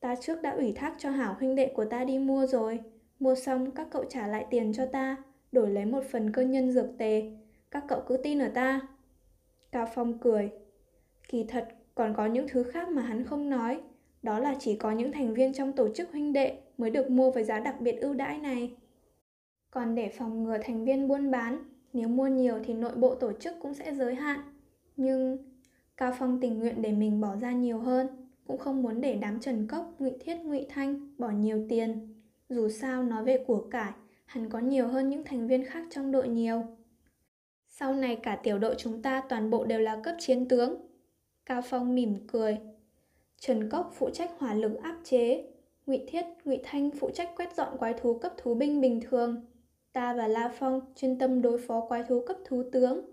Ta 0.00 0.16
trước 0.20 0.42
đã 0.42 0.50
ủy 0.50 0.72
thác 0.72 0.94
cho 0.98 1.10
hảo 1.10 1.36
huynh 1.38 1.54
đệ 1.54 1.72
của 1.74 1.84
ta 1.84 2.04
đi 2.04 2.18
mua 2.18 2.46
rồi. 2.46 2.80
Mua 3.20 3.34
xong 3.34 3.70
các 3.70 3.88
cậu 3.90 4.04
trả 4.04 4.26
lại 4.26 4.46
tiền 4.50 4.72
cho 4.72 4.86
ta, 4.86 5.16
đổi 5.52 5.70
lấy 5.70 5.84
một 5.84 6.04
phần 6.10 6.32
cơ 6.32 6.42
nhân 6.42 6.72
dược 6.72 6.86
tề. 6.98 7.32
Các 7.70 7.84
cậu 7.88 8.00
cứ 8.08 8.16
tin 8.16 8.38
ở 8.38 8.48
ta. 8.48 8.80
Cao 9.72 9.88
Phong 9.94 10.18
cười. 10.18 10.50
Kỳ 11.28 11.44
thật 11.44 11.68
còn 11.94 12.14
có 12.16 12.26
những 12.26 12.46
thứ 12.48 12.62
khác 12.62 12.88
mà 12.88 13.02
hắn 13.02 13.24
không 13.24 13.50
nói. 13.50 13.80
Đó 14.22 14.38
là 14.38 14.56
chỉ 14.58 14.76
có 14.76 14.90
những 14.90 15.12
thành 15.12 15.34
viên 15.34 15.52
trong 15.52 15.72
tổ 15.72 15.88
chức 15.94 16.12
huynh 16.12 16.32
đệ 16.32 16.58
mới 16.78 16.90
được 16.90 17.10
mua 17.10 17.30
với 17.30 17.44
giá 17.44 17.60
đặc 17.60 17.80
biệt 17.80 18.00
ưu 18.00 18.14
đãi 18.14 18.38
này. 18.38 18.76
Còn 19.70 19.94
để 19.94 20.08
phòng 20.08 20.44
ngừa 20.44 20.58
thành 20.58 20.84
viên 20.84 21.08
buôn 21.08 21.30
bán, 21.30 21.58
nếu 21.92 22.08
mua 22.08 22.26
nhiều 22.26 22.58
thì 22.64 22.74
nội 22.74 22.94
bộ 22.96 23.14
tổ 23.14 23.32
chức 23.32 23.54
cũng 23.60 23.74
sẽ 23.74 23.94
giới 23.94 24.14
hạn. 24.14 24.40
Nhưng 24.96 25.38
Cao 25.96 26.12
Phong 26.18 26.40
tình 26.40 26.58
nguyện 26.58 26.82
để 26.82 26.92
mình 26.92 27.20
bỏ 27.20 27.36
ra 27.36 27.52
nhiều 27.52 27.78
hơn, 27.78 28.06
cũng 28.46 28.58
không 28.58 28.82
muốn 28.82 29.00
để 29.00 29.14
đám 29.14 29.40
Trần 29.40 29.66
Cốc, 29.66 29.94
Ngụy 29.98 30.12
Thiết, 30.20 30.36
Ngụy 30.44 30.66
Thanh 30.68 31.10
bỏ 31.18 31.30
nhiều 31.30 31.66
tiền. 31.68 32.15
Dù 32.48 32.68
sao 32.68 33.02
nói 33.02 33.24
về 33.24 33.44
của 33.46 33.66
cải, 33.70 33.92
hắn 34.24 34.50
có 34.50 34.58
nhiều 34.58 34.88
hơn 34.88 35.10
những 35.10 35.24
thành 35.24 35.48
viên 35.48 35.64
khác 35.64 35.84
trong 35.90 36.12
đội 36.12 36.28
nhiều. 36.28 36.62
Sau 37.68 37.94
này 37.94 38.16
cả 38.16 38.36
tiểu 38.42 38.58
đội 38.58 38.74
chúng 38.78 39.02
ta 39.02 39.22
toàn 39.28 39.50
bộ 39.50 39.64
đều 39.64 39.80
là 39.80 40.00
cấp 40.04 40.14
chiến 40.18 40.48
tướng. 40.48 40.74
Cao 41.46 41.62
Phong 41.64 41.94
mỉm 41.94 42.16
cười. 42.26 42.58
Trần 43.40 43.70
Cốc 43.70 43.92
phụ 43.98 44.10
trách 44.10 44.30
hỏa 44.38 44.54
lực 44.54 44.82
áp 44.82 44.96
chế, 45.04 45.44
Ngụy 45.86 46.00
Thiết, 46.06 46.24
Ngụy 46.44 46.58
Thanh 46.64 46.90
phụ 46.90 47.10
trách 47.10 47.30
quét 47.36 47.56
dọn 47.56 47.78
quái 47.78 47.94
thú 47.94 48.18
cấp 48.18 48.32
thú 48.36 48.54
binh 48.54 48.80
bình 48.80 49.00
thường. 49.10 49.46
Ta 49.92 50.14
và 50.14 50.28
La 50.28 50.52
Phong 50.58 50.80
chuyên 50.96 51.18
tâm 51.18 51.42
đối 51.42 51.58
phó 51.58 51.80
quái 51.88 52.02
thú 52.02 52.24
cấp 52.26 52.36
thú 52.44 52.62
tướng. 52.72 53.10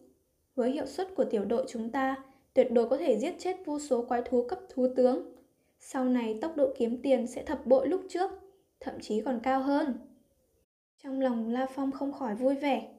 Với 0.56 0.72
hiệu 0.72 0.86
suất 0.86 1.16
của 1.16 1.26
tiểu 1.26 1.46
đội 1.46 1.66
chúng 1.70 1.90
ta, 1.90 2.24
tuyệt 2.54 2.72
đối 2.72 2.90
có 2.90 2.98
thể 2.98 3.20
giết 3.20 3.36
chết 3.40 3.58
vô 3.66 3.80
số 3.80 4.06
quái 4.06 4.22
thú 4.22 4.48
cấp 4.48 4.60
thú 4.70 4.88
tướng. 4.96 5.32
Sau 5.80 6.06
này 6.06 6.38
tốc 6.42 6.58
độ 6.58 6.74
kiếm 6.78 7.02
tiền 7.02 7.28
sẽ 7.28 7.44
thập 7.44 7.66
bội 7.66 7.88
lúc 7.88 8.02
trước 8.10 8.32
thậm 8.84 9.00
chí 9.02 9.22
còn 9.22 9.40
cao 9.44 9.64
hơn. 9.64 9.94
Trong 11.04 11.22
lòng 11.22 11.50
La 11.50 11.68
Phong 11.76 11.92
không 11.92 12.14
khỏi 12.14 12.36
vui 12.36 12.56
vẻ. 12.56 12.90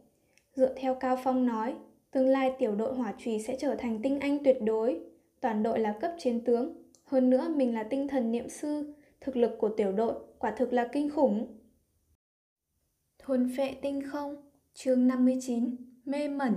Dựa 0.55 0.75
theo 0.77 0.95
Cao 0.95 1.19
Phong 1.25 1.47
nói, 1.47 1.75
tương 2.11 2.29
lai 2.29 2.53
tiểu 2.59 2.75
đội 2.75 2.95
hỏa 2.95 3.15
trùy 3.19 3.41
sẽ 3.47 3.57
trở 3.61 3.75
thành 3.75 4.03
tinh 4.03 4.21
anh 4.21 4.45
tuyệt 4.45 4.59
đối. 4.63 5.01
Toàn 5.41 5.63
đội 5.63 5.79
là 5.79 5.95
cấp 6.01 6.13
chiến 6.19 6.45
tướng. 6.45 6.83
Hơn 7.05 7.31
nữa 7.31 7.49
mình 7.57 7.75
là 7.75 7.83
tinh 7.83 8.09
thần 8.09 8.33
niệm 8.33 8.49
sư. 8.49 8.95
Thực 9.21 9.37
lực 9.37 9.51
của 9.59 9.69
tiểu 9.69 9.93
đội 9.93 10.15
quả 10.39 10.51
thực 10.51 10.73
là 10.73 10.89
kinh 10.93 11.11
khủng. 11.11 11.59
Thôn 13.19 13.53
phệ 13.57 13.75
tinh 13.83 14.03
không, 14.13 14.51
chương 14.75 15.07
59, 15.07 15.77
mê 16.05 16.29
mẩn. 16.29 16.55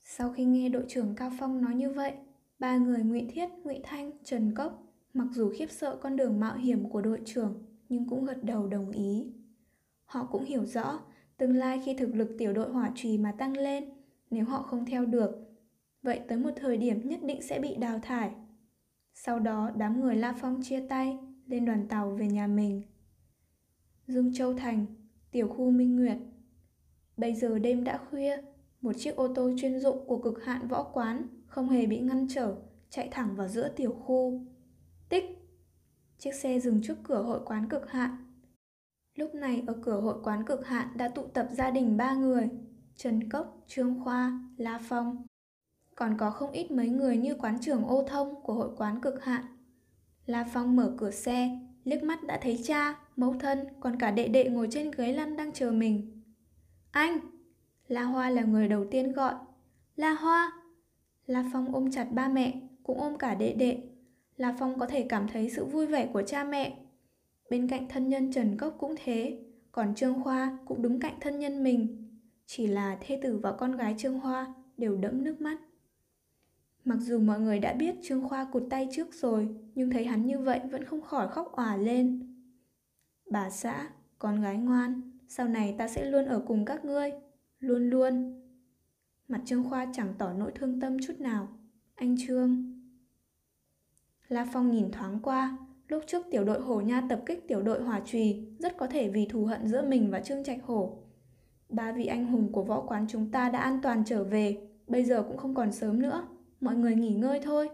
Sau 0.00 0.32
khi 0.32 0.44
nghe 0.44 0.68
đội 0.68 0.84
trưởng 0.88 1.14
Cao 1.16 1.30
Phong 1.38 1.62
nói 1.62 1.74
như 1.74 1.90
vậy, 1.90 2.12
ba 2.58 2.76
người 2.76 3.02
Ngụy 3.02 3.26
Thiết, 3.30 3.48
Ngụy 3.64 3.80
Thanh, 3.82 4.10
Trần 4.24 4.54
Cốc 4.54 4.82
mặc 5.14 5.26
dù 5.32 5.52
khiếp 5.58 5.70
sợ 5.70 5.96
con 5.96 6.16
đường 6.16 6.40
mạo 6.40 6.56
hiểm 6.56 6.90
của 6.90 7.00
đội 7.00 7.20
trưởng 7.24 7.54
nhưng 7.88 8.08
cũng 8.08 8.24
gật 8.24 8.44
đầu 8.44 8.66
đồng 8.66 8.90
ý. 8.90 9.32
Họ 10.04 10.28
cũng 10.32 10.44
hiểu 10.44 10.64
rõ, 10.64 11.00
tương 11.36 11.56
lai 11.56 11.80
khi 11.84 11.94
thực 11.94 12.14
lực 12.14 12.34
tiểu 12.38 12.52
đội 12.52 12.70
hỏa 12.70 12.92
trùy 12.94 13.18
mà 13.18 13.32
tăng 13.32 13.56
lên, 13.56 13.84
nếu 14.30 14.44
họ 14.44 14.62
không 14.62 14.84
theo 14.84 15.06
được, 15.06 15.30
vậy 16.02 16.20
tới 16.28 16.38
một 16.38 16.50
thời 16.56 16.76
điểm 16.76 17.08
nhất 17.08 17.20
định 17.22 17.42
sẽ 17.42 17.58
bị 17.58 17.74
đào 17.74 17.98
thải. 18.02 18.30
Sau 19.14 19.38
đó 19.38 19.70
đám 19.76 20.00
người 20.00 20.16
La 20.16 20.34
Phong 20.40 20.60
chia 20.62 20.80
tay, 20.88 21.18
lên 21.46 21.64
đoàn 21.64 21.88
tàu 21.88 22.10
về 22.10 22.26
nhà 22.26 22.46
mình. 22.46 22.82
Dương 24.06 24.34
Châu 24.34 24.54
Thành, 24.54 24.86
tiểu 25.30 25.48
khu 25.48 25.70
Minh 25.70 25.96
Nguyệt. 25.96 26.16
Bây 27.16 27.34
giờ 27.34 27.58
đêm 27.58 27.84
đã 27.84 27.98
khuya, 27.98 28.36
một 28.80 28.92
chiếc 28.98 29.16
ô 29.16 29.28
tô 29.34 29.50
chuyên 29.56 29.80
dụng 29.80 30.06
của 30.06 30.18
cực 30.18 30.44
hạn 30.44 30.68
võ 30.68 30.82
quán 30.82 31.26
không 31.46 31.68
hề 31.68 31.86
bị 31.86 32.00
ngăn 32.00 32.26
trở, 32.28 32.56
chạy 32.90 33.08
thẳng 33.12 33.36
vào 33.36 33.48
giữa 33.48 33.68
tiểu 33.68 33.92
khu. 33.92 34.40
Chiếc 36.18 36.34
xe 36.34 36.60
dừng 36.60 36.82
trước 36.82 36.96
cửa 37.02 37.22
hội 37.22 37.40
quán 37.44 37.68
cực 37.68 37.90
hạn. 37.90 38.16
Lúc 39.14 39.34
này 39.34 39.62
ở 39.66 39.74
cửa 39.82 40.00
hội 40.00 40.16
quán 40.22 40.44
cực 40.44 40.66
hạn 40.66 40.88
đã 40.96 41.08
tụ 41.08 41.22
tập 41.22 41.48
gia 41.52 41.70
đình 41.70 41.96
ba 41.96 42.14
người, 42.14 42.50
Trần 42.96 43.30
Cốc, 43.30 43.64
Trương 43.66 44.04
Khoa, 44.04 44.40
La 44.56 44.80
Phong. 44.88 45.26
Còn 45.94 46.16
có 46.18 46.30
không 46.30 46.50
ít 46.50 46.70
mấy 46.70 46.88
người 46.88 47.16
như 47.16 47.34
quán 47.34 47.58
trưởng 47.60 47.84
ô 47.84 48.02
thông 48.02 48.42
của 48.42 48.54
hội 48.54 48.70
quán 48.76 49.00
cực 49.00 49.24
hạn. 49.24 49.44
La 50.26 50.44
Phong 50.52 50.76
mở 50.76 50.94
cửa 50.98 51.10
xe, 51.10 51.58
liếc 51.84 52.02
mắt 52.02 52.24
đã 52.24 52.38
thấy 52.42 52.60
cha, 52.64 52.98
mẫu 53.16 53.34
thân, 53.40 53.58
còn 53.80 53.98
cả 53.98 54.10
đệ 54.10 54.28
đệ 54.28 54.50
ngồi 54.50 54.68
trên 54.70 54.90
ghế 54.90 55.12
lăn 55.12 55.36
đang 55.36 55.52
chờ 55.52 55.70
mình. 55.70 56.22
Anh! 56.90 57.18
La 57.88 58.02
Hoa 58.02 58.30
là 58.30 58.42
người 58.42 58.68
đầu 58.68 58.86
tiên 58.90 59.12
gọi. 59.12 59.34
La 59.96 60.10
Hoa! 60.10 60.52
La 61.26 61.44
Phong 61.52 61.74
ôm 61.74 61.90
chặt 61.90 62.08
ba 62.12 62.28
mẹ, 62.28 62.60
cũng 62.82 63.00
ôm 63.00 63.18
cả 63.18 63.34
đệ 63.34 63.52
đệ 63.52 63.82
là 64.36 64.56
Phong 64.58 64.78
có 64.78 64.86
thể 64.86 65.06
cảm 65.08 65.28
thấy 65.28 65.50
sự 65.50 65.64
vui 65.64 65.86
vẻ 65.86 66.10
của 66.12 66.22
cha 66.22 66.44
mẹ. 66.44 66.78
Bên 67.50 67.68
cạnh 67.68 67.88
thân 67.88 68.08
nhân 68.08 68.32
Trần 68.32 68.56
Cốc 68.56 68.76
cũng 68.78 68.94
thế, 69.04 69.38
còn 69.72 69.94
Trương 69.94 70.22
Khoa 70.22 70.58
cũng 70.64 70.82
đứng 70.82 71.00
cạnh 71.00 71.14
thân 71.20 71.38
nhân 71.38 71.62
mình. 71.62 72.08
Chỉ 72.46 72.66
là 72.66 72.98
thê 73.00 73.20
tử 73.22 73.38
và 73.42 73.52
con 73.52 73.76
gái 73.76 73.94
Trương 73.98 74.20
Hoa 74.20 74.54
đều 74.76 74.96
đẫm 74.96 75.24
nước 75.24 75.40
mắt. 75.40 75.58
Mặc 76.84 76.98
dù 77.00 77.20
mọi 77.20 77.40
người 77.40 77.58
đã 77.58 77.72
biết 77.72 77.94
Trương 78.02 78.28
Khoa 78.28 78.44
cụt 78.52 78.62
tay 78.70 78.88
trước 78.92 79.14
rồi, 79.14 79.48
nhưng 79.74 79.90
thấy 79.90 80.04
hắn 80.04 80.26
như 80.26 80.38
vậy 80.38 80.60
vẫn 80.70 80.84
không 80.84 81.02
khỏi 81.02 81.28
khóc 81.28 81.52
òa 81.52 81.76
lên. 81.76 82.34
Bà 83.30 83.50
xã, 83.50 83.90
con 84.18 84.42
gái 84.42 84.56
ngoan, 84.56 85.18
sau 85.28 85.48
này 85.48 85.74
ta 85.78 85.88
sẽ 85.88 86.10
luôn 86.10 86.24
ở 86.24 86.42
cùng 86.46 86.64
các 86.64 86.84
ngươi, 86.84 87.12
luôn 87.58 87.90
luôn. 87.90 88.42
Mặt 89.28 89.40
Trương 89.44 89.64
Khoa 89.64 89.86
chẳng 89.92 90.14
tỏ 90.18 90.32
nỗi 90.32 90.52
thương 90.54 90.80
tâm 90.80 90.96
chút 91.06 91.20
nào. 91.20 91.48
Anh 91.94 92.16
Trương. 92.26 92.75
La 94.28 94.46
Phong 94.52 94.70
nhìn 94.70 94.90
thoáng 94.90 95.18
qua, 95.22 95.58
lúc 95.88 96.02
trước 96.06 96.26
tiểu 96.30 96.44
đội 96.44 96.60
Hổ 96.60 96.80
Nha 96.80 97.02
tập 97.08 97.22
kích 97.26 97.48
tiểu 97.48 97.62
đội 97.62 97.82
Hỏa 97.82 98.00
Trùy 98.04 98.46
rất 98.58 98.76
có 98.76 98.86
thể 98.86 99.08
vì 99.08 99.26
thù 99.26 99.44
hận 99.44 99.68
giữa 99.68 99.82
mình 99.82 100.10
và 100.10 100.20
Trương 100.20 100.44
Trạch 100.44 100.64
Hổ. 100.64 100.98
Ba 101.68 101.92
vị 101.92 102.06
anh 102.06 102.26
hùng 102.26 102.52
của 102.52 102.64
võ 102.64 102.80
quán 102.80 103.06
chúng 103.08 103.30
ta 103.30 103.48
đã 103.48 103.58
an 103.58 103.80
toàn 103.82 104.02
trở 104.06 104.24
về, 104.24 104.68
bây 104.86 105.04
giờ 105.04 105.22
cũng 105.22 105.36
không 105.36 105.54
còn 105.54 105.72
sớm 105.72 106.02
nữa, 106.02 106.28
mọi 106.60 106.76
người 106.76 106.94
nghỉ 106.94 107.14
ngơi 107.14 107.40
thôi. 107.40 107.70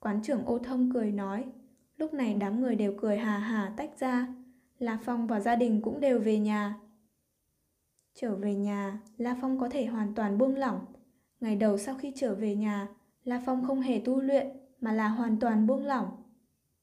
Quán 0.00 0.22
trưởng 0.22 0.44
ô 0.44 0.58
thông 0.58 0.92
cười 0.92 1.12
nói, 1.12 1.44
lúc 1.96 2.14
này 2.14 2.34
đám 2.34 2.60
người 2.60 2.74
đều 2.74 2.94
cười 3.00 3.18
hà 3.18 3.38
hà 3.38 3.72
tách 3.76 3.90
ra, 4.00 4.26
La 4.78 4.98
Phong 5.04 5.26
và 5.26 5.40
gia 5.40 5.56
đình 5.56 5.82
cũng 5.82 6.00
đều 6.00 6.18
về 6.20 6.38
nhà. 6.38 6.74
Trở 8.14 8.36
về 8.36 8.54
nhà, 8.54 9.00
La 9.16 9.36
Phong 9.40 9.60
có 9.60 9.68
thể 9.68 9.86
hoàn 9.86 10.14
toàn 10.14 10.38
buông 10.38 10.56
lỏng. 10.56 10.80
Ngày 11.40 11.56
đầu 11.56 11.78
sau 11.78 11.94
khi 11.94 12.12
trở 12.16 12.34
về 12.34 12.54
nhà, 12.54 12.88
La 13.24 13.42
Phong 13.46 13.66
không 13.66 13.80
hề 13.80 14.02
tu 14.04 14.20
luyện 14.20 14.59
mà 14.80 14.92
là 14.92 15.08
hoàn 15.08 15.40
toàn 15.40 15.66
buông 15.66 15.84
lỏng. 15.84 16.08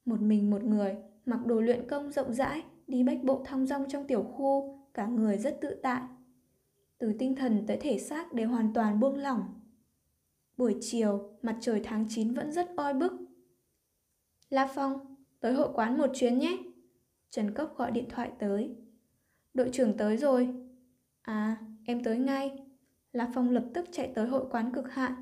Một 0.06 0.22
mình 0.22 0.50
một 0.50 0.64
người, 0.64 0.96
mặc 1.26 1.46
đồ 1.46 1.62
luyện 1.62 1.88
công 1.88 2.12
rộng 2.12 2.34
rãi, 2.34 2.64
đi 2.88 3.04
bách 3.04 3.24
bộ 3.24 3.44
thong 3.46 3.66
dong 3.66 3.86
trong 3.90 4.08
tiểu 4.08 4.24
khu, 4.24 4.80
cả 4.94 5.08
người 5.08 5.38
rất 5.38 5.58
tự 5.62 5.80
tại. 5.84 6.02
Từ 6.98 7.14
tinh 7.20 7.36
thần 7.36 7.64
tới 7.68 7.78
thể 7.82 8.00
xác 8.00 8.34
đều 8.34 8.50
hoàn 8.50 8.74
toàn 8.74 9.00
buông 9.00 9.18
lỏng. 9.18 9.44
Buổi 10.58 10.78
chiều, 10.82 11.30
mặt 11.42 11.58
trời 11.62 11.82
tháng 11.84 12.06
9 12.10 12.34
vẫn 12.34 12.52
rất 12.52 12.70
oi 12.78 12.94
bức. 12.94 13.14
La 14.50 14.68
Phong, 14.76 15.16
tới 15.40 15.54
hội 15.54 15.70
quán 15.74 15.98
một 15.98 16.10
chuyến 16.14 16.38
nhé. 16.38 16.58
Trần 17.30 17.54
Cốc 17.54 17.78
gọi 17.78 17.92
điện 17.92 18.06
thoại 18.10 18.32
tới. 18.40 18.76
Đội 19.54 19.70
trưởng 19.74 19.98
tới 19.98 20.18
rồi. 20.18 20.56
À, 21.22 21.58
em 21.86 22.04
tới 22.04 22.18
ngay. 22.18 22.64
La 23.12 23.32
Phong 23.34 23.50
lập 23.50 23.66
tức 23.74 23.86
chạy 23.92 24.12
tới 24.16 24.28
hội 24.28 24.46
quán 24.52 24.72
cực 24.74 24.94
hạn. 24.94 25.14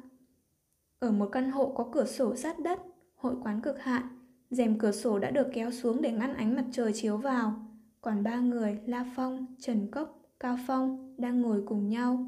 Ở 1.00 1.12
một 1.12 1.30
căn 1.32 1.52
hộ 1.52 1.72
có 1.76 1.90
cửa 1.92 2.06
sổ 2.06 2.36
sát 2.36 2.60
đất, 2.60 2.80
hội 3.16 3.36
quán 3.44 3.62
cực 3.62 3.80
hạn, 3.80 4.04
rèm 4.50 4.80
cửa 4.80 4.92
sổ 4.92 5.20
đã 5.20 5.32
được 5.32 5.48
kéo 5.54 5.72
xuống 5.72 6.02
để 6.02 6.12
ngăn 6.12 6.34
ánh 6.34 6.56
mặt 6.56 6.66
trời 6.72 6.94
chiếu 6.94 7.18
vào. 7.18 7.54
Còn 8.02 8.24
ba 8.24 8.40
người, 8.40 8.80
La 8.86 9.06
Phong, 9.16 9.46
Trần 9.60 9.92
Cốc, 9.92 10.20
Cao 10.40 10.58
Phong, 10.68 11.16
đang 11.18 11.42
ngồi 11.42 11.64
cùng 11.66 11.90
nhau. 11.90 12.26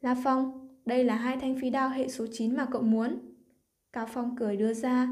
La 0.00 0.16
Phong, 0.24 0.68
đây 0.86 1.04
là 1.04 1.16
hai 1.16 1.36
thanh 1.36 1.58
phi 1.60 1.70
đao 1.70 1.88
hệ 1.88 2.08
số 2.08 2.26
9 2.32 2.56
mà 2.56 2.66
cậu 2.70 2.82
muốn. 2.82 3.18
Cao 3.92 4.06
Phong 4.12 4.36
cười 4.36 4.56
đưa 4.56 4.74
ra. 4.74 5.08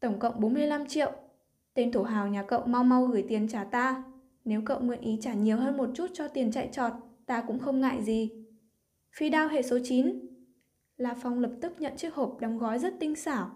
Tổng 0.00 0.18
cộng 0.18 0.40
45 0.40 0.86
triệu. 0.86 1.12
Tên 1.74 1.92
thủ 1.92 2.02
hào 2.02 2.28
nhà 2.28 2.42
cậu 2.42 2.66
mau 2.66 2.84
mau 2.84 3.06
gửi 3.06 3.24
tiền 3.28 3.48
trả 3.48 3.64
ta. 3.64 4.04
Nếu 4.44 4.62
cậu 4.64 4.80
nguyện 4.80 5.00
ý 5.00 5.18
trả 5.20 5.34
nhiều 5.34 5.56
hơn 5.56 5.76
một 5.76 5.90
chút 5.94 6.06
cho 6.12 6.28
tiền 6.28 6.52
chạy 6.52 6.68
trọt, 6.72 6.92
ta 7.26 7.44
cũng 7.46 7.58
không 7.58 7.80
ngại 7.80 8.02
gì. 8.02 8.30
Phi 9.12 9.30
đao 9.30 9.48
hệ 9.48 9.62
số 9.62 9.78
9. 9.84 10.33
La 10.96 11.14
Phong 11.14 11.40
lập 11.40 11.52
tức 11.60 11.80
nhận 11.80 11.96
chiếc 11.96 12.14
hộp 12.14 12.36
đóng 12.40 12.58
gói 12.58 12.78
rất 12.78 12.94
tinh 13.00 13.14
xảo. 13.14 13.50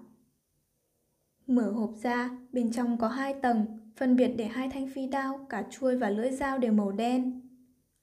Mở 1.47 1.71
hộp 1.71 1.95
ra, 2.03 2.31
bên 2.53 2.73
trong 2.73 2.99
có 2.99 3.09
hai 3.09 3.35
tầng, 3.43 3.67
phân 3.97 4.17
biệt 4.17 4.29
để 4.37 4.45
hai 4.45 4.69
thanh 4.69 4.89
phi 4.89 5.07
đao, 5.07 5.47
cả 5.49 5.65
chuôi 5.71 5.97
và 5.97 6.11
lưỡi 6.11 6.31
dao 6.31 6.59
đều 6.59 6.73
màu 6.73 6.93
đen. 6.93 7.41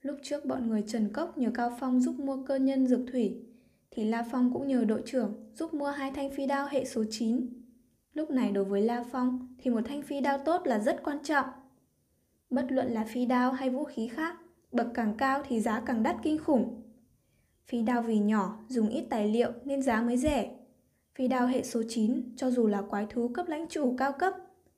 Lúc 0.01 0.17
trước 0.23 0.45
bọn 0.45 0.67
người 0.67 0.83
Trần 0.87 1.13
Cốc 1.13 1.37
nhờ 1.37 1.51
Cao 1.53 1.77
Phong 1.79 2.01
giúp 2.01 2.19
mua 2.19 2.45
cơ 2.45 2.55
nhân 2.55 2.87
dược 2.87 2.99
thủy, 3.11 3.45
thì 3.91 4.05
La 4.05 4.25
Phong 4.31 4.53
cũng 4.53 4.67
nhờ 4.67 4.85
đội 4.85 5.01
trưởng 5.05 5.51
giúp 5.53 5.73
mua 5.73 5.89
hai 5.89 6.11
thanh 6.11 6.31
phi 6.31 6.45
đao 6.45 6.67
hệ 6.71 6.85
số 6.85 7.03
9. 7.09 7.47
Lúc 8.13 8.31
này 8.31 8.51
đối 8.51 8.65
với 8.65 8.81
La 8.81 9.03
Phong 9.11 9.55
thì 9.57 9.71
một 9.71 9.81
thanh 9.85 10.01
phi 10.01 10.21
đao 10.21 10.37
tốt 10.37 10.61
là 10.65 10.79
rất 10.79 11.01
quan 11.03 11.23
trọng. 11.23 11.45
Bất 12.49 12.65
luận 12.69 12.91
là 12.91 13.05
phi 13.05 13.25
đao 13.25 13.51
hay 13.51 13.69
vũ 13.69 13.83
khí 13.83 14.07
khác, 14.07 14.35
bậc 14.71 14.87
càng 14.93 15.17
cao 15.17 15.43
thì 15.47 15.61
giá 15.61 15.79
càng 15.85 16.03
đắt 16.03 16.15
kinh 16.23 16.37
khủng. 16.37 16.81
Phi 17.67 17.81
đao 17.81 18.01
vì 18.01 18.19
nhỏ, 18.19 18.57
dùng 18.67 18.89
ít 18.89 19.05
tài 19.09 19.27
liệu 19.27 19.51
nên 19.65 19.81
giá 19.81 20.01
mới 20.01 20.17
rẻ. 20.17 20.55
Phi 21.15 21.27
đao 21.27 21.47
hệ 21.47 21.63
số 21.63 21.83
9, 21.89 22.35
cho 22.35 22.51
dù 22.51 22.67
là 22.67 22.81
quái 22.81 23.05
thú 23.09 23.27
cấp 23.27 23.47
lãnh 23.47 23.67
chủ 23.69 23.95
cao 23.97 24.11
cấp, 24.11 24.33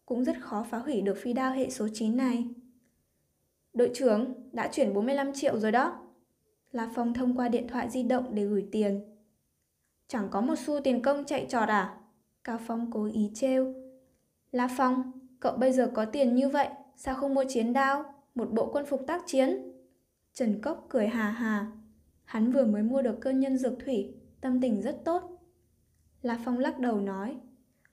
cũng 0.05 0.23
rất 0.23 0.35
khó 0.41 0.65
phá 0.69 0.77
hủy 0.77 1.01
được 1.01 1.17
phi 1.21 1.33
đao 1.33 1.51
hệ 1.51 1.69
số 1.69 1.87
9 1.93 2.17
này. 2.17 2.47
Đội 3.73 3.91
trưởng, 3.93 4.33
đã 4.51 4.69
chuyển 4.71 4.93
45 4.93 5.33
triệu 5.33 5.59
rồi 5.59 5.71
đó. 5.71 6.01
La 6.71 6.89
Phong 6.95 7.13
thông 7.13 7.37
qua 7.37 7.49
điện 7.49 7.67
thoại 7.67 7.89
di 7.89 8.03
động 8.03 8.35
để 8.35 8.45
gửi 8.45 8.65
tiền. 8.71 9.01
Chẳng 10.07 10.27
có 10.31 10.41
một 10.41 10.55
xu 10.57 10.79
tiền 10.79 11.01
công 11.01 11.23
chạy 11.25 11.45
trọt 11.49 11.69
à? 11.69 11.97
Cao 12.43 12.59
Phong 12.67 12.91
cố 12.91 13.05
ý 13.13 13.31
trêu. 13.33 13.73
La 14.51 14.67
Phong, 14.77 15.11
cậu 15.39 15.57
bây 15.57 15.71
giờ 15.71 15.91
có 15.93 16.05
tiền 16.05 16.35
như 16.35 16.49
vậy, 16.49 16.67
sao 16.95 17.15
không 17.15 17.33
mua 17.33 17.43
chiến 17.49 17.73
đao, 17.73 18.13
một 18.35 18.51
bộ 18.51 18.69
quân 18.73 18.85
phục 18.85 19.07
tác 19.07 19.23
chiến? 19.25 19.71
Trần 20.33 20.61
Cốc 20.61 20.85
cười 20.89 21.07
hà 21.07 21.29
hà. 21.29 21.71
Hắn 22.27 22.51
vừa 22.51 22.65
mới 22.65 22.83
mua 22.83 23.01
được 23.01 23.17
cơ 23.21 23.29
nhân 23.29 23.57
dược 23.57 23.73
thủy, 23.85 24.13
tâm 24.41 24.61
tình 24.61 24.81
rất 24.81 25.01
tốt. 25.05 25.21
La 26.21 26.39
Phong 26.45 26.59
lắc 26.59 26.79
đầu 26.79 27.01
nói, 27.01 27.35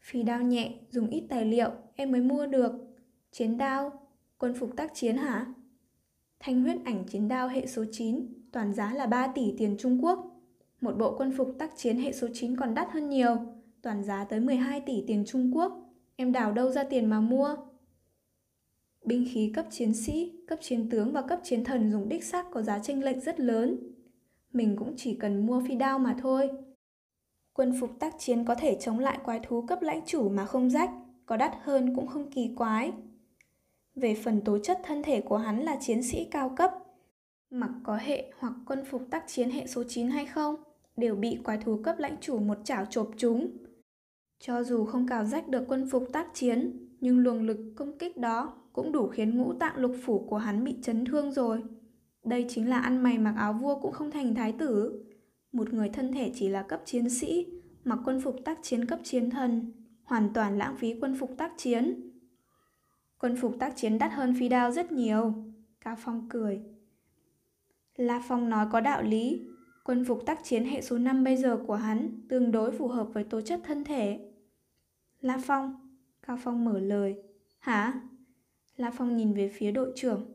phi 0.01 0.23
đao 0.23 0.43
nhẹ, 0.43 0.75
dùng 0.91 1.11
ít 1.11 1.27
tài 1.29 1.45
liệu, 1.45 1.71
em 1.95 2.13
mới 2.13 2.21
mua 2.21 2.47
được. 2.47 2.73
Chiến 3.31 3.59
đao, 3.59 4.09
quân 4.39 4.55
phục 4.55 4.77
tác 4.77 4.91
chiến 4.95 5.17
hả? 5.17 5.55
Thanh 6.41 6.63
huyết 6.63 6.77
ảnh 6.85 7.05
chiến 7.05 7.29
đao 7.29 7.49
hệ 7.49 7.67
số 7.67 7.85
9, 7.93 8.27
toàn 8.53 8.75
giá 8.75 8.95
là 8.95 9.07
3 9.07 9.27
tỷ 9.35 9.55
tiền 9.59 9.77
Trung 9.79 10.05
Quốc. 10.05 10.41
Một 10.81 10.99
bộ 10.99 11.15
quân 11.19 11.33
phục 11.37 11.55
tác 11.59 11.71
chiến 11.77 11.99
hệ 11.99 12.13
số 12.13 12.29
9 12.33 12.57
còn 12.57 12.75
đắt 12.75 12.89
hơn 12.91 13.09
nhiều, 13.09 13.37
toàn 13.83 14.05
giá 14.05 14.25
tới 14.25 14.41
12 14.41 14.81
tỷ 14.81 15.05
tiền 15.07 15.25
Trung 15.27 15.57
Quốc. 15.57 15.73
Em 16.17 16.33
đào 16.33 16.53
đâu 16.53 16.71
ra 16.71 16.85
tiền 16.85 17.07
mà 17.07 17.21
mua? 17.21 17.57
Binh 19.05 19.27
khí 19.33 19.53
cấp 19.55 19.67
chiến 19.71 19.95
sĩ, 19.95 20.33
cấp 20.47 20.59
chiến 20.63 20.91
tướng 20.91 21.13
và 21.13 21.23
cấp 21.23 21.41
chiến 21.43 21.65
thần 21.65 21.93
dùng 21.93 22.09
đích 22.09 22.25
xác 22.25 22.47
có 22.51 22.63
giá 22.63 22.79
chênh 22.79 23.05
lệch 23.05 23.23
rất 23.23 23.41
lớn. 23.41 23.94
Mình 24.55 24.77
cũng 24.77 24.95
chỉ 24.97 25.15
cần 25.15 25.47
mua 25.47 25.63
phi 25.69 25.75
đao 25.75 25.99
mà 25.99 26.17
thôi. 26.23 26.51
Quân 27.53 27.75
phục 27.81 27.91
tác 27.99 28.15
chiến 28.19 28.45
có 28.45 28.55
thể 28.55 28.77
chống 28.81 28.99
lại 28.99 29.19
quái 29.25 29.41
thú 29.41 29.63
cấp 29.63 29.83
lãnh 29.83 30.01
chủ 30.07 30.29
mà 30.29 30.45
không 30.47 30.71
rách, 30.71 30.91
có 31.27 31.37
đắt 31.37 31.53
hơn 31.63 31.97
cũng 31.97 32.07
không 32.07 32.31
kỳ 32.31 32.51
quái. 32.57 32.93
Về 33.95 34.15
phần 34.15 34.41
tố 34.41 34.59
chất 34.59 34.81
thân 34.85 35.03
thể 35.03 35.21
của 35.21 35.37
hắn 35.37 35.61
là 35.61 35.77
chiến 35.81 36.03
sĩ 36.03 36.25
cao 36.31 36.55
cấp. 36.57 36.73
Mặc 37.51 37.71
có 37.85 37.97
hệ 37.97 38.33
hoặc 38.39 38.53
quân 38.67 38.85
phục 38.91 39.03
tác 39.11 39.25
chiến 39.27 39.51
hệ 39.51 39.67
số 39.67 39.85
9 39.89 40.09
hay 40.09 40.27
không, 40.27 40.57
đều 40.97 41.15
bị 41.15 41.39
quái 41.45 41.59
thú 41.59 41.81
cấp 41.85 41.99
lãnh 41.99 42.17
chủ 42.21 42.39
một 42.39 42.59
chảo 42.65 42.85
chộp 42.85 43.11
chúng. 43.17 43.49
Cho 44.39 44.63
dù 44.63 44.85
không 44.85 45.09
cào 45.09 45.25
rách 45.25 45.49
được 45.49 45.65
quân 45.69 45.89
phục 45.91 46.09
tác 46.13 46.27
chiến, 46.35 46.89
nhưng 47.01 47.19
luồng 47.19 47.43
lực 47.43 47.73
công 47.77 47.99
kích 47.99 48.17
đó 48.17 48.55
cũng 48.73 48.93
đủ 48.93 49.09
khiến 49.09 49.39
ngũ 49.39 49.53
tạng 49.53 49.77
lục 49.77 49.97
phủ 50.03 50.27
của 50.29 50.39
hắn 50.39 50.65
bị 50.65 50.77
chấn 50.83 51.05
thương 51.05 51.33
rồi. 51.33 51.63
Đây 52.25 52.47
chính 52.49 52.69
là 52.69 52.79
ăn 52.79 53.03
mày 53.03 53.19
mặc 53.19 53.35
áo 53.37 53.53
vua 53.53 53.81
cũng 53.81 53.93
không 53.93 54.11
thành 54.11 54.35
thái 54.35 54.53
tử. 54.53 55.05
Một 55.53 55.73
người 55.73 55.89
thân 55.89 56.13
thể 56.13 56.33
chỉ 56.35 56.49
là 56.49 56.63
cấp 56.63 56.83
chiến 56.85 57.11
sĩ, 57.11 57.47
mặc 57.85 57.99
quân 58.05 58.21
phục 58.21 58.37
tác 58.45 58.59
chiến 58.63 58.85
cấp 58.85 58.99
chiến 59.03 59.31
thần, 59.31 59.73
hoàn 60.05 60.33
toàn 60.35 60.59
lãng 60.59 60.77
phí 60.77 60.95
quân 61.01 61.17
phục 61.21 61.31
tác 61.39 61.53
chiến. 61.57 62.11
Quân 63.19 63.37
phục 63.37 63.57
tác 63.59 63.77
chiến 63.77 63.99
đắt 63.99 64.13
hơn 64.13 64.35
phi 64.39 64.49
đao 64.49 64.71
rất 64.71 64.93
nhiều. 64.93 65.35
Cao 65.81 65.97
Phong 65.99 66.29
cười. 66.29 66.61
La 67.97 68.23
Phong 68.29 68.49
nói 68.49 68.67
có 68.73 68.81
đạo 68.81 69.03
lý. 69.03 69.47
Quân 69.85 70.05
phục 70.05 70.27
tác 70.27 70.45
chiến 70.45 70.65
hệ 70.65 70.83
số 70.83 70.99
5 70.99 71.25
bây 71.25 71.37
giờ 71.37 71.59
của 71.67 71.75
hắn 71.75 72.21
tương 72.29 72.53
đối 72.53 72.73
phù 72.79 72.89
hợp 72.89 73.09
với 73.13 73.25
tố 73.25 73.41
chất 73.41 73.61
thân 73.65 73.85
thể. 73.85 74.33
La 75.21 75.39
Phong. 75.45 75.99
Cao 76.27 76.39
Phong 76.43 76.65
mở 76.65 76.79
lời. 76.79 77.17
Hả? 77.59 78.01
La 78.77 78.91
Phong 78.91 79.17
nhìn 79.17 79.35
về 79.35 79.49
phía 79.49 79.73
đội 79.73 79.93
trưởng. 79.97 80.34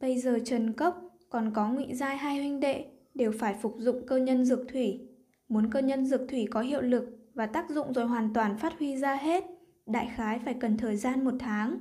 Bây 0.00 0.18
giờ 0.18 0.38
Trần 0.44 0.72
Cốc 0.72 1.02
còn 1.30 1.52
có 1.54 1.68
ngụy 1.68 1.94
giai 1.94 2.16
hai 2.16 2.36
huynh 2.36 2.60
đệ 2.60 2.86
đều 3.14 3.32
phải 3.38 3.54
phục 3.54 3.74
dụng 3.78 4.06
cơ 4.06 4.16
nhân 4.16 4.44
dược 4.44 4.60
thủy. 4.68 5.08
Muốn 5.48 5.70
cơ 5.70 5.80
nhân 5.80 6.06
dược 6.06 6.20
thủy 6.28 6.48
có 6.50 6.60
hiệu 6.60 6.80
lực 6.80 7.18
và 7.34 7.46
tác 7.46 7.70
dụng 7.70 7.92
rồi 7.92 8.06
hoàn 8.06 8.34
toàn 8.34 8.58
phát 8.58 8.78
huy 8.78 8.96
ra 8.96 9.14
hết, 9.14 9.44
đại 9.86 10.12
khái 10.16 10.38
phải 10.38 10.54
cần 10.54 10.76
thời 10.76 10.96
gian 10.96 11.24
một 11.24 11.34
tháng. 11.38 11.78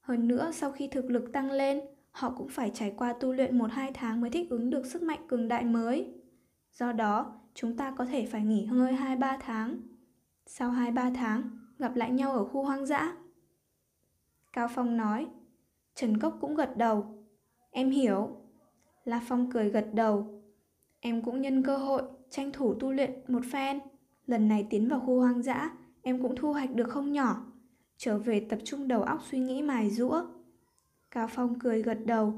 Hơn 0.00 0.28
nữa, 0.28 0.50
sau 0.54 0.72
khi 0.72 0.88
thực 0.88 1.10
lực 1.10 1.32
tăng 1.32 1.50
lên, 1.50 1.80
họ 2.10 2.34
cũng 2.36 2.48
phải 2.48 2.70
trải 2.74 2.94
qua 2.96 3.12
tu 3.12 3.32
luyện 3.32 3.58
một 3.58 3.70
hai 3.70 3.90
tháng 3.94 4.20
mới 4.20 4.30
thích 4.30 4.50
ứng 4.50 4.70
được 4.70 4.86
sức 4.86 5.02
mạnh 5.02 5.20
cường 5.28 5.48
đại 5.48 5.64
mới. 5.64 6.14
Do 6.72 6.92
đó, 6.92 7.40
chúng 7.54 7.76
ta 7.76 7.94
có 7.98 8.04
thể 8.04 8.26
phải 8.26 8.42
nghỉ 8.42 8.68
ngơi 8.72 8.92
hai 8.92 9.16
ba 9.16 9.38
tháng. 9.40 9.80
Sau 10.46 10.70
hai 10.70 10.90
ba 10.90 11.10
tháng, 11.14 11.50
gặp 11.78 11.96
lại 11.96 12.10
nhau 12.10 12.32
ở 12.32 12.44
khu 12.44 12.64
hoang 12.64 12.86
dã. 12.86 13.16
Cao 14.52 14.68
Phong 14.74 14.96
nói. 14.96 15.26
Trần 15.94 16.18
Cốc 16.18 16.38
cũng 16.40 16.54
gật 16.54 16.76
đầu. 16.76 17.17
Em 17.70 17.90
hiểu. 17.90 18.36
La 19.04 19.20
Phong 19.28 19.50
cười 19.50 19.70
gật 19.70 19.86
đầu. 19.94 20.42
Em 21.00 21.22
cũng 21.22 21.40
nhân 21.42 21.62
cơ 21.62 21.76
hội 21.76 22.02
tranh 22.30 22.52
thủ 22.52 22.74
tu 22.74 22.92
luyện 22.92 23.10
một 23.28 23.42
phen. 23.52 23.78
Lần 24.26 24.48
này 24.48 24.66
tiến 24.70 24.88
vào 24.88 25.00
khu 25.00 25.20
hoang 25.20 25.42
dã, 25.42 25.70
em 26.02 26.22
cũng 26.22 26.36
thu 26.36 26.52
hoạch 26.52 26.74
được 26.74 26.88
không 26.88 27.12
nhỏ. 27.12 27.46
Trở 27.96 28.18
về 28.18 28.46
tập 28.48 28.58
trung 28.64 28.88
đầu 28.88 29.02
óc 29.02 29.22
suy 29.30 29.38
nghĩ 29.38 29.62
mài 29.62 29.90
rũa. 29.90 30.24
Cao 31.10 31.28
Phong 31.30 31.58
cười 31.58 31.82
gật 31.82 31.98
đầu. 32.06 32.34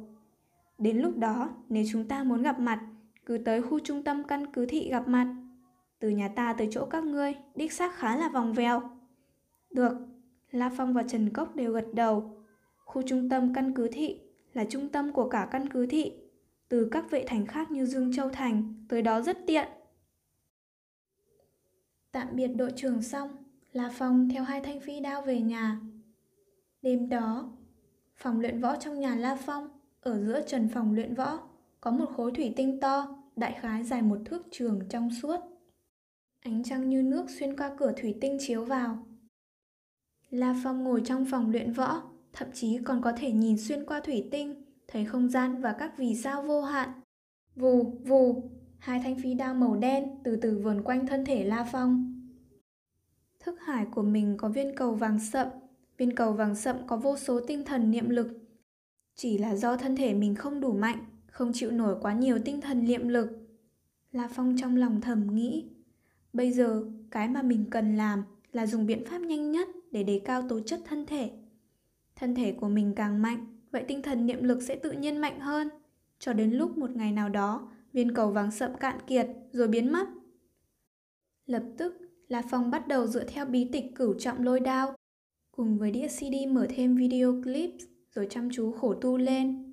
Đến 0.79 0.99
lúc 0.99 1.19
đó, 1.19 1.51
nếu 1.69 1.85
chúng 1.93 2.09
ta 2.09 2.23
muốn 2.23 2.43
gặp 2.43 2.61
mặt, 2.61 2.87
cứ 3.27 3.39
tới 3.39 3.63
khu 3.63 3.79
trung 3.79 4.05
tâm 4.05 4.25
căn 4.25 4.53
cứ 4.53 4.67
thị 4.67 4.91
gặp 4.91 5.09
mặt. 5.09 5.37
Từ 5.99 6.09
nhà 6.09 6.29
ta 6.29 6.53
tới 6.53 6.69
chỗ 6.71 6.87
các 6.87 7.05
ngươi, 7.05 7.35
đích 7.55 7.73
xác 7.73 7.95
khá 7.95 8.17
là 8.17 8.29
vòng 8.29 8.53
vèo. 8.53 8.83
Được, 9.71 9.93
La 10.51 10.71
Phong 10.77 10.95
và 10.95 11.03
Trần 11.03 11.31
Cốc 11.31 11.57
đều 11.57 11.73
gật 11.73 11.87
đầu. 11.95 12.45
Khu 12.85 13.03
trung 13.03 13.29
tâm 13.29 13.55
căn 13.55 13.75
cứ 13.75 13.89
thị 13.93 14.21
là 14.55 14.65
trung 14.65 14.89
tâm 14.89 15.13
của 15.13 15.29
cả 15.29 15.49
căn 15.51 15.69
cứ 15.69 15.87
thị. 15.87 16.13
Từ 16.69 16.89
các 16.93 17.11
vệ 17.11 17.25
thành 17.27 17.47
khác 17.47 17.71
như 17.71 17.87
Dương 17.87 18.13
Châu 18.13 18.29
Thành 18.31 18.85
tới 18.89 19.03
đó 19.03 19.21
rất 19.21 19.39
tiện. 19.47 19.69
Tạm 22.13 22.29
biệt 22.33 22.49
đội 22.49 22.73
trưởng 22.77 23.03
xong, 23.03 23.31
La 23.73 23.91
Phong 23.95 24.29
theo 24.29 24.45
hai 24.45 24.61
thanh 24.61 24.81
phi 24.81 25.01
đao 25.01 25.23
về 25.23 25.41
nhà. 25.41 25.81
Đêm 26.83 27.09
đó, 27.09 27.53
phòng 28.17 28.41
luyện 28.41 28.61
võ 28.61 28.77
trong 28.77 29.01
nhà 29.01 29.17
La 29.17 29.37
Phong, 29.47 29.69
ở 30.01 30.25
giữa 30.25 30.41
trần 30.47 30.69
phòng 30.69 30.95
luyện 30.95 31.15
võ, 31.15 31.39
có 31.81 31.91
một 31.91 32.07
khối 32.17 32.33
thủy 32.33 32.53
tinh 32.57 32.81
to, 32.81 33.23
đại 33.37 33.59
khái 33.61 33.85
dài 33.85 34.03
một 34.03 34.19
thước 34.25 34.43
trường 34.51 34.81
trong 34.89 35.11
suốt. 35.23 35.41
Ánh 36.41 36.63
trăng 36.63 36.89
như 36.89 37.03
nước 37.03 37.31
xuyên 37.31 37.57
qua 37.57 37.71
cửa 37.79 37.93
thủy 37.97 38.15
tinh 38.21 38.37
chiếu 38.41 38.65
vào. 38.65 39.07
La 40.31 40.55
Phong 40.65 40.85
ngồi 40.85 41.03
trong 41.05 41.25
phòng 41.31 41.51
luyện 41.51 41.73
võ, 41.73 42.10
thậm 42.33 42.49
chí 42.53 42.79
còn 42.85 43.03
có 43.03 43.13
thể 43.13 43.33
nhìn 43.33 43.59
xuyên 43.59 43.85
qua 43.87 44.01
thủy 44.01 44.29
tinh, 44.31 44.65
thấy 44.89 45.05
không 45.05 45.29
gian 45.29 45.61
và 45.61 45.73
các 45.73 45.99
vì 45.99 46.15
sao 46.15 46.43
vô 46.43 46.63
hạn. 46.63 46.89
Vù, 47.57 47.83
vù, 48.05 48.51
hai 48.79 49.01
thanh 49.03 49.17
phi 49.23 49.35
đao 49.35 49.55
màu 49.55 49.77
đen 49.77 50.09
từ 50.25 50.37
từ 50.37 50.59
vườn 50.59 50.83
quanh 50.83 51.07
thân 51.07 51.25
thể 51.25 51.45
La 51.45 51.69
Phong. 51.73 52.21
Thức 53.41 53.61
hải 53.61 53.87
của 53.87 54.03
mình 54.03 54.37
có 54.37 54.49
viên 54.49 54.77
cầu 54.77 54.95
vàng 54.95 55.19
sậm, 55.19 55.49
viên 55.97 56.15
cầu 56.15 56.33
vàng 56.33 56.55
sậm 56.55 56.77
có 56.87 56.97
vô 56.97 57.17
số 57.17 57.41
tinh 57.47 57.65
thần 57.65 57.91
niệm 57.91 58.09
lực. 58.09 58.29
Chỉ 59.15 59.39
là 59.39 59.57
do 59.57 59.77
thân 59.77 59.97
thể 59.97 60.15
mình 60.15 60.35
không 60.35 60.61
đủ 60.61 60.73
mạnh, 60.73 61.05
không 61.27 61.53
chịu 61.55 61.71
nổi 61.71 61.97
quá 62.01 62.13
nhiều 62.13 62.39
tinh 62.45 62.61
thần 62.61 62.85
niệm 62.85 63.09
lực. 63.09 63.29
La 64.13 64.29
Phong 64.33 64.57
trong 64.59 64.77
lòng 64.77 65.01
thầm 65.01 65.35
nghĩ, 65.35 65.71
bây 66.33 66.53
giờ 66.53 66.85
cái 67.11 67.29
mà 67.29 67.43
mình 67.43 67.65
cần 67.71 67.97
làm 67.97 68.23
là 68.53 68.67
dùng 68.67 68.87
biện 68.87 69.05
pháp 69.07 69.19
nhanh 69.19 69.51
nhất 69.53 69.69
để 69.91 70.03
đề 70.03 70.21
cao 70.25 70.43
tố 70.49 70.61
chất 70.61 70.81
thân 70.85 71.07
thể. 71.07 71.31
Thân 72.21 72.35
thể 72.35 72.53
của 72.53 72.69
mình 72.69 72.93
càng 72.97 73.23
mạnh, 73.23 73.47
vậy 73.71 73.85
tinh 73.89 74.03
thần 74.03 74.27
niệm 74.27 74.45
lực 74.45 74.63
sẽ 74.63 74.77
tự 74.77 74.93
nhiên 74.93 75.17
mạnh 75.17 75.41
hơn. 75.41 75.69
Cho 76.19 76.33
đến 76.33 76.51
lúc 76.51 76.79
một 76.79 76.91
ngày 76.91 77.13
nào 77.13 77.29
đó, 77.29 77.69
viên 77.93 78.15
cầu 78.15 78.31
vàng 78.31 78.51
sậm 78.51 78.75
cạn 78.75 78.99
kiệt 79.07 79.29
rồi 79.53 79.69
biến 79.69 79.93
mất. 79.93 80.09
Lập 81.47 81.63
tức, 81.79 81.97
La 82.29 82.43
Phong 82.51 82.71
bắt 82.71 82.89
đầu 82.89 83.07
dựa 83.07 83.25
theo 83.25 83.45
bí 83.45 83.69
tịch 83.73 83.85
cửu 83.95 84.15
trọng 84.15 84.43
lôi 84.43 84.61
đao, 84.61 84.95
cùng 85.53 85.79
với 85.79 85.91
đĩa 85.91 86.09
CD 86.09 86.49
mở 86.49 86.67
thêm 86.71 86.97
video 86.97 87.43
clip 87.43 87.71
rồi 88.15 88.27
chăm 88.31 88.49
chú 88.53 88.73
khổ 88.73 88.95
tu 88.95 89.17
lên. 89.17 89.73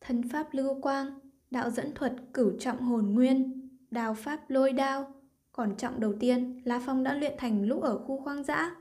Thân 0.00 0.28
pháp 0.28 0.48
lưu 0.52 0.80
quang, 0.80 1.18
đạo 1.50 1.70
dẫn 1.70 1.94
thuật 1.94 2.12
cửu 2.32 2.58
trọng 2.58 2.80
hồn 2.80 3.14
nguyên, 3.14 3.68
đào 3.90 4.14
pháp 4.14 4.50
lôi 4.50 4.72
đao. 4.72 5.14
Còn 5.52 5.76
trọng 5.76 6.00
đầu 6.00 6.14
tiên, 6.20 6.60
La 6.64 6.82
Phong 6.86 7.04
đã 7.04 7.14
luyện 7.14 7.34
thành 7.38 7.64
lúc 7.64 7.82
ở 7.82 7.98
khu 7.98 8.20
khoang 8.24 8.44
dã. 8.44 8.76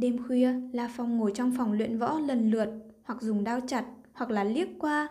Đêm 0.00 0.26
khuya, 0.26 0.54
La 0.72 0.90
Phong 0.96 1.16
ngồi 1.16 1.32
trong 1.34 1.52
phòng 1.56 1.72
luyện 1.72 1.98
võ 1.98 2.18
lần 2.18 2.50
lượt, 2.50 2.68
hoặc 3.02 3.22
dùng 3.22 3.44
đao 3.44 3.60
chặt, 3.66 3.84
hoặc 4.12 4.30
là 4.30 4.44
liếc 4.44 4.68
qua, 4.78 5.08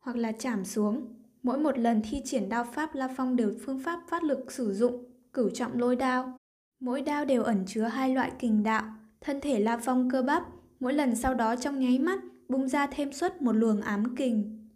hoặc 0.00 0.16
là 0.16 0.32
chạm 0.32 0.64
xuống. 0.64 1.06
Mỗi 1.42 1.58
một 1.58 1.78
lần 1.78 2.02
thi 2.10 2.22
triển 2.24 2.48
đao 2.48 2.64
pháp 2.64 2.94
La 2.94 3.08
Phong 3.16 3.36
đều 3.36 3.52
phương 3.66 3.80
pháp 3.80 4.00
phát 4.08 4.22
lực 4.22 4.52
sử 4.52 4.72
dụng, 4.72 5.04
cửu 5.32 5.50
trọng 5.50 5.78
lôi 5.78 5.96
đao. 5.96 6.36
Mỗi 6.80 7.02
đao 7.02 7.24
đều 7.24 7.42
ẩn 7.42 7.64
chứa 7.66 7.82
hai 7.82 8.14
loại 8.14 8.32
kình 8.38 8.62
đạo, 8.62 8.84
thân 9.20 9.40
thể 9.40 9.60
La 9.60 9.76
Phong 9.76 10.10
cơ 10.10 10.22
bắp, 10.22 10.42
mỗi 10.80 10.92
lần 10.92 11.16
sau 11.16 11.34
đó 11.34 11.56
trong 11.56 11.78
nháy 11.78 11.98
mắt 11.98 12.20
bung 12.48 12.68
ra 12.68 12.86
thêm 12.86 13.12
suất 13.12 13.42
một 13.42 13.52
luồng 13.52 13.80
ám 13.80 14.16
kình. 14.16 14.68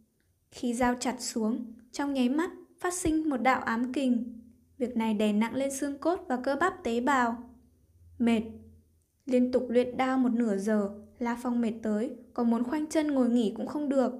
Khi 0.50 0.74
dao 0.74 0.94
chặt 1.00 1.16
xuống, 1.20 1.74
trong 1.92 2.14
nháy 2.14 2.28
mắt 2.28 2.50
phát 2.80 2.94
sinh 2.94 3.30
một 3.30 3.36
đạo 3.42 3.60
ám 3.60 3.92
kình. 3.92 4.40
Việc 4.78 4.96
này 4.96 5.14
đè 5.14 5.32
nặng 5.32 5.54
lên 5.54 5.70
xương 5.70 5.98
cốt 5.98 6.24
và 6.28 6.36
cơ 6.36 6.56
bắp 6.60 6.84
tế 6.84 7.00
bào. 7.00 7.36
Mệt. 8.18 8.42
Liên 9.28 9.52
tục 9.52 9.66
luyện 9.68 9.96
đao 9.96 10.18
một 10.18 10.32
nửa 10.32 10.56
giờ, 10.56 10.90
La 11.18 11.38
Phong 11.42 11.60
mệt 11.60 11.72
tới, 11.82 12.10
còn 12.34 12.50
muốn 12.50 12.64
khoanh 12.64 12.86
chân 12.86 13.06
ngồi 13.06 13.28
nghỉ 13.28 13.52
cũng 13.56 13.66
không 13.66 13.88
được. 13.88 14.12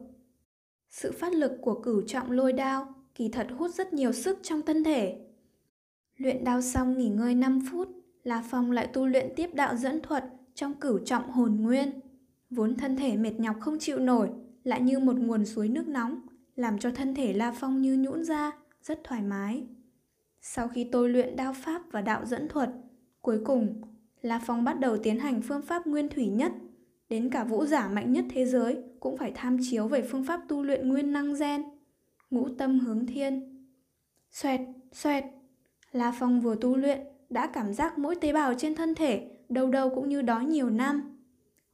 Sự 0.89 1.13
phát 1.13 1.35
lực 1.35 1.53
của 1.61 1.81
cửu 1.81 2.03
trọng 2.03 2.31
lôi 2.31 2.53
đao 2.53 2.95
kỳ 3.15 3.29
thật 3.29 3.47
hút 3.59 3.75
rất 3.75 3.93
nhiều 3.93 4.13
sức 4.13 4.39
trong 4.43 4.63
thân 4.63 4.85
thể. 4.85 5.19
Luyện 6.17 6.45
đao 6.45 6.63
xong 6.63 6.99
nghỉ 6.99 7.09
ngơi 7.09 7.35
5 7.35 7.61
phút, 7.71 7.89
La 8.23 8.45
Phong 8.51 8.71
lại 8.71 8.87
tu 8.93 9.07
luyện 9.07 9.33
tiếp 9.37 9.51
đạo 9.55 9.77
dẫn 9.77 10.01
thuật 10.03 10.25
trong 10.55 10.75
cửu 10.75 10.99
trọng 10.99 11.31
hồn 11.31 11.57
nguyên. 11.61 12.01
Vốn 12.51 12.77
thân 12.77 12.97
thể 12.97 13.17
mệt 13.17 13.33
nhọc 13.41 13.57
không 13.61 13.79
chịu 13.79 13.99
nổi, 13.99 14.31
lại 14.65 14.81
như 14.81 14.99
một 14.99 15.17
nguồn 15.17 15.47
suối 15.47 15.69
nước 15.69 15.89
nóng, 15.89 16.21
làm 16.57 16.79
cho 16.79 16.91
thân 16.91 17.15
thể 17.15 17.33
La 17.33 17.53
Phong 17.53 17.83
như 17.83 17.97
nhũn 17.97 18.25
ra, 18.25 18.53
rất 18.83 19.01
thoải 19.05 19.23
mái. 19.23 19.67
Sau 20.41 20.69
khi 20.69 20.85
tôi 20.93 21.11
luyện 21.11 21.37
đao 21.37 21.53
pháp 21.53 21.83
và 21.91 22.01
đạo 22.01 22.25
dẫn 22.27 22.49
thuật, 22.49 22.71
cuối 23.21 23.41
cùng 23.45 23.83
La 24.23 24.40
Phong 24.47 24.65
bắt 24.65 24.81
đầu 24.81 24.97
tiến 24.97 25.19
hành 25.19 25.43
phương 25.43 25.62
pháp 25.62 25.86
nguyên 25.86 26.09
thủy 26.09 26.27
nhất. 26.27 26.53
Đến 27.09 27.31
cả 27.31 27.45
vũ 27.45 27.65
giả 27.65 27.89
mạnh 27.89 28.12
nhất 28.12 28.24
thế 28.31 28.47
giới 28.47 28.77
cũng 29.01 29.16
phải 29.16 29.32
tham 29.35 29.57
chiếu 29.70 29.89
về 29.89 30.03
phương 30.03 30.24
pháp 30.24 30.40
tu 30.49 30.62
luyện 30.62 30.89
nguyên 30.89 31.12
năng 31.12 31.35
gen. 31.40 31.62
Ngũ 32.31 32.49
tâm 32.49 32.78
hướng 32.78 33.07
thiên. 33.07 33.65
Xoẹt, 34.31 34.61
xoẹt. 34.93 35.24
La 35.93 36.12
Phong 36.19 36.40
vừa 36.40 36.55
tu 36.61 36.77
luyện 36.77 37.01
đã 37.31 37.47
cảm 37.47 37.74
giác 37.74 37.99
mỗi 37.99 38.15
tế 38.15 38.32
bào 38.32 38.55
trên 38.55 38.74
thân 38.74 38.95
thể 38.95 39.31
đâu 39.49 39.70
đâu 39.70 39.90
cũng 39.95 40.09
như 40.09 40.23
đói 40.23 40.45
nhiều 40.45 40.70
năm. 40.70 41.19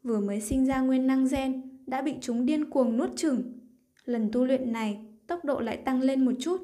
Vừa 0.02 0.20
mới 0.20 0.40
sinh 0.40 0.66
ra 0.66 0.80
nguyên 0.80 1.06
năng 1.06 1.26
gen 1.30 1.62
đã 1.86 2.02
bị 2.02 2.14
chúng 2.20 2.46
điên 2.46 2.70
cuồng 2.70 2.96
nuốt 2.96 3.16
chửng. 3.16 3.42
Lần 4.04 4.28
tu 4.32 4.44
luyện 4.44 4.72
này 4.72 5.00
tốc 5.26 5.44
độ 5.44 5.60
lại 5.60 5.76
tăng 5.76 6.00
lên 6.00 6.24
một 6.24 6.32
chút. 6.40 6.62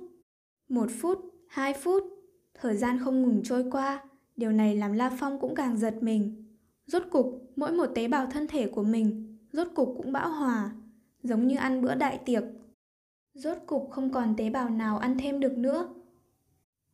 Một 0.69 0.91
phút, 1.01 1.19
hai 1.49 1.75
phút, 1.75 2.03
thời 2.55 2.77
gian 2.77 2.99
không 3.05 3.23
ngừng 3.23 3.41
trôi 3.45 3.65
qua, 3.71 4.03
điều 4.41 4.53
này 4.53 4.77
làm 4.77 4.93
La 4.93 5.11
Phong 5.11 5.41
cũng 5.41 5.55
càng 5.55 5.77
giật 5.77 5.95
mình. 6.01 6.45
Rốt 6.87 7.03
cục, 7.11 7.53
mỗi 7.57 7.73
một 7.73 7.87
tế 7.95 8.09
bào 8.09 8.27
thân 8.27 8.47
thể 8.47 8.67
của 8.67 8.83
mình, 8.83 9.37
rốt 9.53 9.69
cục 9.75 9.95
cũng 9.97 10.13
bão 10.13 10.31
hòa, 10.31 10.71
giống 11.23 11.47
như 11.47 11.57
ăn 11.57 11.83
bữa 11.83 11.95
đại 11.95 12.19
tiệc. 12.25 12.43
Rốt 13.35 13.57
cục 13.67 13.91
không 13.91 14.13
còn 14.13 14.37
tế 14.37 14.51
bào 14.51 14.71
nào 14.71 14.99
ăn 14.99 15.17
thêm 15.19 15.41
được 15.41 15.59
nữa. 15.59 15.89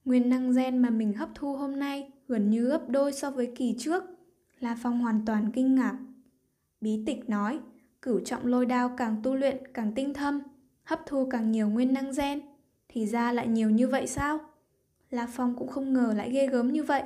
Nguyên 0.05 0.31
năng 0.31 0.53
gen 0.53 0.79
mà 0.79 0.91
mình 0.91 1.13
hấp 1.13 1.29
thu 1.35 1.57
hôm 1.57 1.79
nay 1.79 2.11
gần 2.29 2.51
như 2.51 2.69
gấp 2.69 2.89
đôi 2.89 3.13
so 3.13 3.31
với 3.31 3.53
kỳ 3.57 3.75
trước. 3.79 4.05
La 4.61 4.79
Phong 4.83 5.01
hoàn 5.01 5.25
toàn 5.27 5.51
kinh 5.55 5.75
ngạc. 5.75 5.99
Bí 6.81 7.03
tịch 7.07 7.29
nói, 7.29 7.59
cửu 8.03 8.21
trọng 8.21 8.47
lôi 8.47 8.67
đao 8.67 8.89
càng 8.97 9.17
tu 9.23 9.35
luyện 9.35 9.57
càng 9.75 9.93
tinh 9.95 10.15
thâm, 10.15 10.41
hấp 10.85 11.01
thu 11.07 11.29
càng 11.31 11.53
nhiều 11.53 11.69
nguyên 11.69 11.93
năng 11.95 12.13
gen. 12.17 12.41
Thì 12.89 13.07
ra 13.07 13.33
lại 13.33 13.49
nhiều 13.49 13.71
như 13.71 13.89
vậy 13.89 14.07
sao? 14.07 14.39
La 15.11 15.27
Phong 15.33 15.55
cũng 15.59 15.69
không 15.69 15.93
ngờ 15.93 16.13
lại 16.17 16.31
ghê 16.31 16.47
gớm 16.47 16.73
như 16.73 16.83
vậy. 16.83 17.03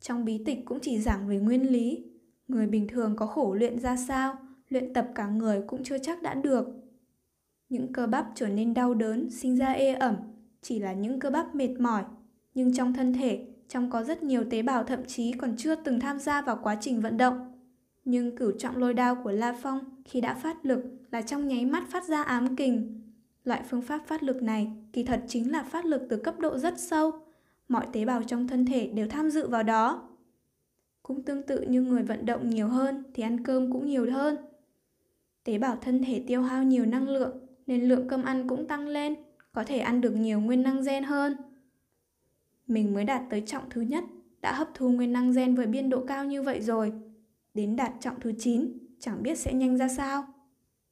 Trong 0.00 0.24
bí 0.24 0.42
tịch 0.44 0.58
cũng 0.64 0.78
chỉ 0.82 1.00
giảng 1.00 1.28
về 1.28 1.38
nguyên 1.38 1.72
lý. 1.72 2.04
Người 2.48 2.66
bình 2.66 2.88
thường 2.88 3.16
có 3.16 3.26
khổ 3.26 3.54
luyện 3.54 3.80
ra 3.80 3.96
sao, 3.96 4.36
luyện 4.68 4.92
tập 4.92 5.08
cả 5.14 5.26
người 5.26 5.62
cũng 5.66 5.84
chưa 5.84 5.98
chắc 5.98 6.22
đã 6.22 6.34
được. 6.34 6.66
Những 7.68 7.92
cơ 7.92 8.06
bắp 8.06 8.26
trở 8.34 8.48
nên 8.48 8.74
đau 8.74 8.94
đớn, 8.94 9.30
sinh 9.30 9.56
ra 9.56 9.72
ê 9.72 9.92
ẩm, 9.94 10.16
chỉ 10.62 10.78
là 10.78 10.92
những 10.92 11.20
cơ 11.20 11.30
bắp 11.30 11.54
mệt 11.54 11.80
mỏi. 11.80 12.04
Nhưng 12.54 12.74
trong 12.74 12.94
thân 12.94 13.12
thể, 13.12 13.46
trong 13.68 13.90
có 13.90 14.02
rất 14.02 14.22
nhiều 14.22 14.44
tế 14.50 14.62
bào 14.62 14.84
thậm 14.84 15.04
chí 15.04 15.32
còn 15.32 15.56
chưa 15.56 15.74
từng 15.74 16.00
tham 16.00 16.18
gia 16.18 16.42
vào 16.42 16.58
quá 16.62 16.76
trình 16.80 17.00
vận 17.00 17.16
động. 17.16 17.52
Nhưng 18.04 18.36
cửu 18.36 18.52
trọng 18.58 18.76
lôi 18.76 18.94
đao 18.94 19.14
của 19.24 19.30
La 19.30 19.56
Phong 19.62 20.02
khi 20.04 20.20
đã 20.20 20.34
phát 20.34 20.66
lực 20.66 20.84
là 21.10 21.22
trong 21.22 21.48
nháy 21.48 21.66
mắt 21.66 21.84
phát 21.88 22.04
ra 22.04 22.22
ám 22.22 22.56
kình. 22.56 23.00
Loại 23.44 23.62
phương 23.68 23.82
pháp 23.82 24.06
phát 24.06 24.22
lực 24.22 24.42
này 24.42 24.72
kỳ 24.92 25.04
thật 25.04 25.24
chính 25.28 25.52
là 25.52 25.62
phát 25.62 25.84
lực 25.84 26.02
từ 26.10 26.16
cấp 26.16 26.38
độ 26.38 26.58
rất 26.58 26.78
sâu. 26.78 27.12
Mọi 27.70 27.86
tế 27.92 28.04
bào 28.04 28.22
trong 28.22 28.48
thân 28.48 28.66
thể 28.66 28.86
đều 28.86 29.08
tham 29.08 29.30
dự 29.30 29.48
vào 29.48 29.62
đó. 29.62 30.08
Cũng 31.02 31.22
tương 31.22 31.42
tự 31.42 31.60
như 31.60 31.82
người 31.82 32.02
vận 32.02 32.26
động 32.26 32.50
nhiều 32.50 32.68
hơn 32.68 33.02
thì 33.14 33.22
ăn 33.22 33.44
cơm 33.44 33.72
cũng 33.72 33.86
nhiều 33.86 34.12
hơn. 34.12 34.36
Tế 35.44 35.58
bào 35.58 35.76
thân 35.76 36.04
thể 36.04 36.24
tiêu 36.26 36.42
hao 36.42 36.62
nhiều 36.62 36.86
năng 36.86 37.08
lượng 37.08 37.46
nên 37.66 37.88
lượng 37.88 38.08
cơm 38.08 38.22
ăn 38.22 38.48
cũng 38.48 38.68
tăng 38.68 38.88
lên, 38.88 39.14
có 39.52 39.64
thể 39.64 39.78
ăn 39.78 40.00
được 40.00 40.10
nhiều 40.10 40.40
nguyên 40.40 40.62
năng 40.62 40.82
gen 40.82 41.02
hơn. 41.02 41.36
Mình 42.66 42.94
mới 42.94 43.04
đạt 43.04 43.22
tới 43.30 43.42
trọng 43.46 43.70
thứ 43.70 43.80
nhất, 43.80 44.04
đã 44.40 44.52
hấp 44.52 44.68
thu 44.74 44.88
nguyên 44.88 45.12
năng 45.12 45.32
gen 45.32 45.54
với 45.54 45.66
biên 45.66 45.90
độ 45.90 46.04
cao 46.06 46.24
như 46.24 46.42
vậy 46.42 46.60
rồi. 46.60 46.92
Đến 47.54 47.76
đạt 47.76 47.92
trọng 48.00 48.20
thứ 48.20 48.32
9, 48.38 48.72
chẳng 48.98 49.22
biết 49.22 49.38
sẽ 49.38 49.52
nhanh 49.52 49.76
ra 49.76 49.88
sao. 49.88 50.24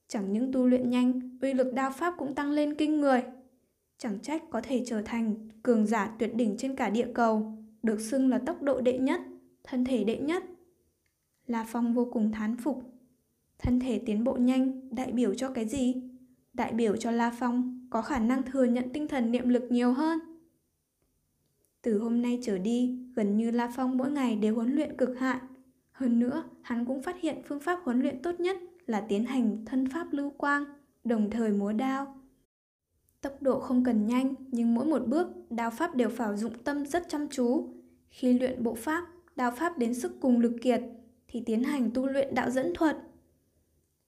Chẳng 0.09 0.33
những 0.33 0.53
tu 0.53 0.67
luyện 0.67 0.91
nhanh, 0.91 1.39
uy 1.43 1.55
lực 1.55 1.75
đao 1.75 1.91
pháp 1.91 2.15
cũng 2.19 2.35
tăng 2.35 2.51
lên 2.51 2.75
kinh 2.75 3.01
người. 3.01 3.23
Chẳng 3.99 4.19
trách 4.21 4.43
có 4.51 4.61
thể 4.61 4.83
trở 4.87 5.03
thành 5.03 5.35
cường 5.63 5.87
giả 5.87 6.15
tuyệt 6.19 6.35
đỉnh 6.35 6.57
trên 6.59 6.77
cả 6.77 6.91
địa 6.91 7.09
cầu, 7.15 7.53
được 7.83 8.01
xưng 8.01 8.29
là 8.29 8.39
tốc 8.39 8.63
độ 8.63 8.81
đệ 8.81 8.99
nhất, 8.99 9.21
thân 9.65 9.85
thể 9.85 10.05
đệ 10.05 10.19
nhất. 10.19 10.45
La 11.47 11.67
Phong 11.69 11.95
vô 11.95 12.09
cùng 12.13 12.33
thán 12.33 12.57
phục. 12.57 12.83
Thân 13.59 13.81
thể 13.81 14.03
tiến 14.07 14.25
bộ 14.25 14.37
nhanh 14.37 14.95
đại 14.95 15.13
biểu 15.13 15.35
cho 15.35 15.51
cái 15.51 15.69
gì? 15.69 16.03
Đại 16.53 16.73
biểu 16.73 16.97
cho 16.97 17.11
La 17.11 17.31
Phong 17.39 17.87
có 17.91 18.03
khả 18.03 18.19
năng 18.19 18.43
thừa 18.43 18.65
nhận 18.65 18.93
tinh 18.93 19.09
thần 19.09 19.33
niệm 19.33 19.49
lực 19.49 19.63
nhiều 19.71 19.93
hơn. 19.93 20.19
Từ 21.83 21.99
hôm 21.99 22.23
nay 22.23 22.41
trở 22.43 22.59
đi, 22.59 22.99
gần 23.17 23.37
như 23.37 23.51
La 23.51 23.73
Phong 23.77 23.97
mỗi 23.97 24.11
ngày 24.11 24.37
đều 24.37 24.55
huấn 24.55 24.75
luyện 24.75 24.97
cực 24.97 25.19
hạn. 25.19 25.39
Hơn 25.93 26.19
nữa, 26.19 26.45
hắn 26.63 26.85
cũng 26.85 27.03
phát 27.03 27.21
hiện 27.21 27.43
phương 27.47 27.61
pháp 27.61 27.81
huấn 27.85 28.01
luyện 28.01 28.23
tốt 28.23 28.41
nhất 28.41 28.57
là 28.87 29.01
tiến 29.01 29.25
hành 29.25 29.65
thân 29.67 29.89
pháp 29.89 30.07
lưu 30.13 30.31
quang, 30.31 30.65
đồng 31.05 31.31
thời 31.31 31.53
múa 31.53 31.73
đao. 31.73 32.18
Tốc 33.21 33.43
độ 33.43 33.61
không 33.61 33.85
cần 33.85 34.07
nhanh, 34.07 34.35
nhưng 34.51 34.75
mỗi 34.75 34.87
một 34.87 35.07
bước, 35.07 35.29
đao 35.51 35.71
pháp 35.71 35.95
đều 35.95 36.09
phải 36.09 36.37
dụng 36.37 36.63
tâm 36.65 36.87
rất 36.87 37.09
chăm 37.09 37.29
chú. 37.29 37.69
Khi 38.09 38.39
luyện 38.39 38.63
bộ 38.63 38.75
pháp, 38.75 39.05
đao 39.37 39.51
pháp 39.51 39.79
đến 39.79 39.95
sức 39.95 40.13
cùng 40.21 40.41
lực 40.41 40.57
kiệt, 40.63 40.81
thì 41.29 41.43
tiến 41.47 41.65
hành 41.65 41.91
tu 41.95 42.07
luyện 42.07 42.35
đạo 42.35 42.51
dẫn 42.51 42.73
thuật. 42.75 42.97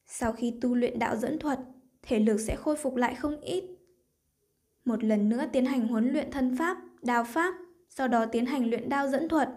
Sau 0.06 0.32
khi 0.32 0.54
tu 0.60 0.74
luyện 0.74 0.98
đạo 0.98 1.16
dẫn 1.16 1.38
thuật, 1.38 1.58
thể 2.02 2.18
lực 2.18 2.40
sẽ 2.40 2.56
khôi 2.56 2.76
phục 2.76 2.96
lại 2.96 3.14
không 3.14 3.40
ít. 3.40 3.64
Một 4.84 5.04
lần 5.04 5.28
nữa 5.28 5.44
tiến 5.52 5.64
hành 5.64 5.88
huấn 5.88 6.12
luyện 6.12 6.30
thân 6.30 6.56
pháp, 6.56 6.78
đao 7.02 7.24
pháp, 7.24 7.54
sau 7.88 8.08
đó 8.08 8.26
tiến 8.26 8.46
hành 8.46 8.70
luyện 8.70 8.88
đao 8.88 9.08
dẫn 9.08 9.28
thuật. 9.28 9.48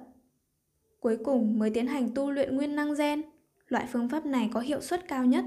Cuối 1.00 1.18
cùng 1.24 1.60
mới 1.60 1.70
tiến 1.70 1.88
hành 1.88 2.10
tu 2.16 2.32
luyện 2.32 2.56
nguyên 2.56 2.76
năng 2.76 2.94
gen. 2.94 3.22
Loại 3.68 3.88
phương 3.92 4.10
pháp 4.10 4.26
này 4.26 4.50
có 4.54 4.60
hiệu 4.60 4.82
suất 4.82 5.08
cao 5.08 5.26
nhất. 5.26 5.46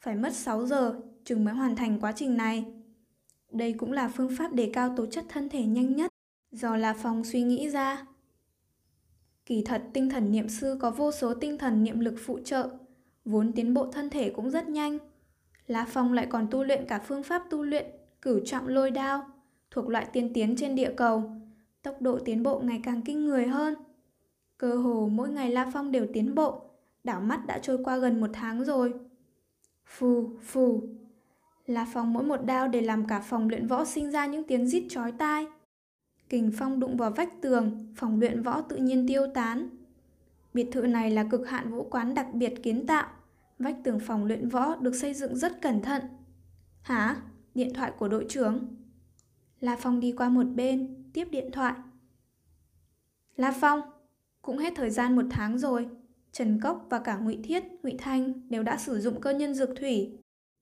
Phải 0.00 0.16
mất 0.16 0.34
6 0.34 0.66
giờ 0.66 1.00
chừng 1.24 1.44
mới 1.44 1.54
hoàn 1.54 1.76
thành 1.76 2.00
quá 2.00 2.12
trình 2.12 2.36
này. 2.36 2.64
Đây 3.52 3.72
cũng 3.72 3.92
là 3.92 4.08
phương 4.08 4.36
pháp 4.38 4.52
đề 4.52 4.70
cao 4.72 4.94
tố 4.96 5.06
chất 5.06 5.24
thân 5.28 5.48
thể 5.48 5.66
nhanh 5.66 5.96
nhất 5.96 6.12
do 6.52 6.76
La 6.76 6.94
Phong 7.02 7.24
suy 7.24 7.42
nghĩ 7.42 7.70
ra. 7.70 8.06
Kỳ 9.46 9.62
thật 9.66 9.82
tinh 9.92 10.10
thần 10.10 10.32
niệm 10.32 10.48
sư 10.48 10.78
có 10.80 10.90
vô 10.90 11.12
số 11.12 11.34
tinh 11.34 11.58
thần 11.58 11.84
niệm 11.84 12.00
lực 12.00 12.14
phụ 12.18 12.38
trợ, 12.44 12.70
vốn 13.24 13.52
tiến 13.52 13.74
bộ 13.74 13.92
thân 13.92 14.10
thể 14.10 14.30
cũng 14.30 14.50
rất 14.50 14.68
nhanh. 14.68 14.98
La 15.66 15.86
Phong 15.88 16.12
lại 16.12 16.26
còn 16.26 16.46
tu 16.50 16.64
luyện 16.64 16.86
cả 16.88 16.98
phương 16.98 17.22
pháp 17.22 17.42
tu 17.50 17.62
luyện 17.62 17.86
cửu 18.22 18.40
trọng 18.44 18.68
lôi 18.68 18.90
đao, 18.90 19.26
thuộc 19.70 19.88
loại 19.88 20.06
tiên 20.12 20.32
tiến 20.34 20.56
trên 20.56 20.74
địa 20.74 20.92
cầu. 20.96 21.30
Tốc 21.82 22.02
độ 22.02 22.18
tiến 22.18 22.42
bộ 22.42 22.60
ngày 22.60 22.80
càng 22.84 23.02
kinh 23.02 23.26
người 23.26 23.46
hơn. 23.46 23.74
Cơ 24.58 24.74
hồ 24.74 25.08
mỗi 25.12 25.28
ngày 25.28 25.50
La 25.50 25.70
Phong 25.72 25.92
đều 25.92 26.06
tiến 26.12 26.34
bộ, 26.34 26.60
đảo 27.04 27.20
mắt 27.20 27.46
đã 27.46 27.58
trôi 27.58 27.78
qua 27.84 27.96
gần 27.96 28.20
một 28.20 28.30
tháng 28.32 28.64
rồi. 28.64 28.94
Phù, 29.86 30.30
phù. 30.42 30.82
La 31.68 31.86
Phong 31.92 32.12
mỗi 32.12 32.22
một 32.22 32.36
đao 32.36 32.68
để 32.68 32.80
làm 32.80 33.06
cả 33.06 33.20
phòng 33.20 33.48
luyện 33.48 33.66
võ 33.66 33.84
sinh 33.84 34.10
ra 34.10 34.26
những 34.26 34.44
tiếng 34.44 34.66
rít 34.66 34.86
chói 34.88 35.12
tai. 35.12 35.46
Kình 36.28 36.52
phong 36.56 36.80
đụng 36.80 36.96
vào 36.96 37.10
vách 37.10 37.40
tường, 37.40 37.94
phòng 37.96 38.20
luyện 38.20 38.42
võ 38.42 38.60
tự 38.60 38.76
nhiên 38.76 39.08
tiêu 39.08 39.26
tán. 39.34 39.68
Biệt 40.54 40.68
thự 40.72 40.82
này 40.82 41.10
là 41.10 41.24
cực 41.30 41.48
hạn 41.48 41.70
vũ 41.70 41.88
quán 41.90 42.14
đặc 42.14 42.26
biệt 42.32 42.54
kiến 42.62 42.86
tạo. 42.86 43.08
Vách 43.58 43.76
tường 43.84 44.00
phòng 44.00 44.24
luyện 44.24 44.48
võ 44.48 44.76
được 44.76 44.94
xây 44.94 45.14
dựng 45.14 45.36
rất 45.36 45.62
cẩn 45.62 45.82
thận. 45.82 46.02
Hả? 46.82 47.16
Điện 47.54 47.74
thoại 47.74 47.92
của 47.98 48.08
đội 48.08 48.26
trưởng. 48.28 48.76
La 49.60 49.76
Phong 49.80 50.00
đi 50.00 50.12
qua 50.12 50.28
một 50.28 50.46
bên, 50.46 51.04
tiếp 51.12 51.28
điện 51.30 51.50
thoại. 51.52 51.74
La 53.36 53.54
Phong, 53.60 53.80
cũng 54.42 54.58
hết 54.58 54.72
thời 54.76 54.90
gian 54.90 55.16
một 55.16 55.24
tháng 55.30 55.58
rồi. 55.58 55.88
Trần 56.32 56.60
Cốc 56.60 56.86
và 56.90 56.98
cả 56.98 57.16
Ngụy 57.16 57.38
Thiết, 57.44 57.64
Ngụy 57.82 57.94
Thanh 57.98 58.48
đều 58.48 58.62
đã 58.62 58.76
sử 58.76 59.00
dụng 59.00 59.20
cơ 59.20 59.30
nhân 59.30 59.54
dược 59.54 59.70
thủy. 59.80 60.18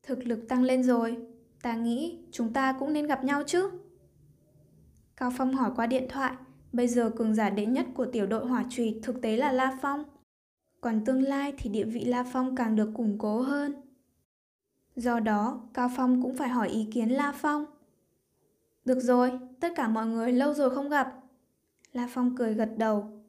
Thực 0.06 0.26
lực 0.26 0.48
tăng 0.48 0.62
lên 0.62 0.82
rồi. 0.82 1.16
Ta 1.62 1.76
nghĩ 1.76 2.18
chúng 2.30 2.52
ta 2.52 2.72
cũng 2.72 2.92
nên 2.92 3.06
gặp 3.06 3.24
nhau 3.24 3.42
chứ. 3.46 3.70
Cao 5.16 5.32
Phong 5.36 5.54
hỏi 5.54 5.70
qua 5.76 5.86
điện 5.86 6.06
thoại. 6.08 6.32
Bây 6.72 6.88
giờ 6.88 7.10
cường 7.10 7.34
giả 7.34 7.50
đệ 7.50 7.66
nhất 7.66 7.86
của 7.94 8.06
tiểu 8.06 8.26
đội 8.26 8.46
hỏa 8.46 8.64
trùy 8.70 9.00
thực 9.02 9.22
tế 9.22 9.36
là 9.36 9.52
La 9.52 9.78
Phong. 9.82 10.04
Còn 10.80 11.04
tương 11.04 11.22
lai 11.22 11.54
thì 11.58 11.70
địa 11.70 11.84
vị 11.84 12.04
La 12.04 12.24
Phong 12.32 12.56
càng 12.56 12.76
được 12.76 12.90
củng 12.94 13.18
cố 13.18 13.40
hơn. 13.40 13.74
Do 14.96 15.20
đó, 15.20 15.60
Cao 15.74 15.90
Phong 15.96 16.22
cũng 16.22 16.36
phải 16.36 16.48
hỏi 16.48 16.68
ý 16.68 16.86
kiến 16.92 17.08
La 17.08 17.32
Phong. 17.32 17.64
Được 18.84 19.00
rồi, 19.00 19.38
tất 19.60 19.72
cả 19.76 19.88
mọi 19.88 20.06
người 20.06 20.32
lâu 20.32 20.54
rồi 20.54 20.74
không 20.74 20.88
gặp. 20.88 21.14
La 21.92 22.08
Phong 22.10 22.36
cười 22.36 22.54
gật 22.54 22.70
đầu. 22.76 23.22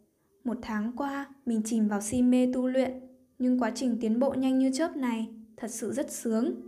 Một 0.43 0.57
tháng 0.61 0.91
qua, 0.97 1.25
mình 1.45 1.61
chìm 1.65 1.87
vào 1.87 2.01
si 2.01 2.21
mê 2.21 2.51
tu 2.53 2.67
luyện, 2.67 2.91
nhưng 3.39 3.59
quá 3.59 3.71
trình 3.75 3.97
tiến 4.01 4.19
bộ 4.19 4.33
nhanh 4.33 4.59
như 4.59 4.71
chớp 4.73 4.97
này 4.97 5.29
thật 5.57 5.71
sự 5.71 5.91
rất 5.91 6.11
sướng. 6.11 6.66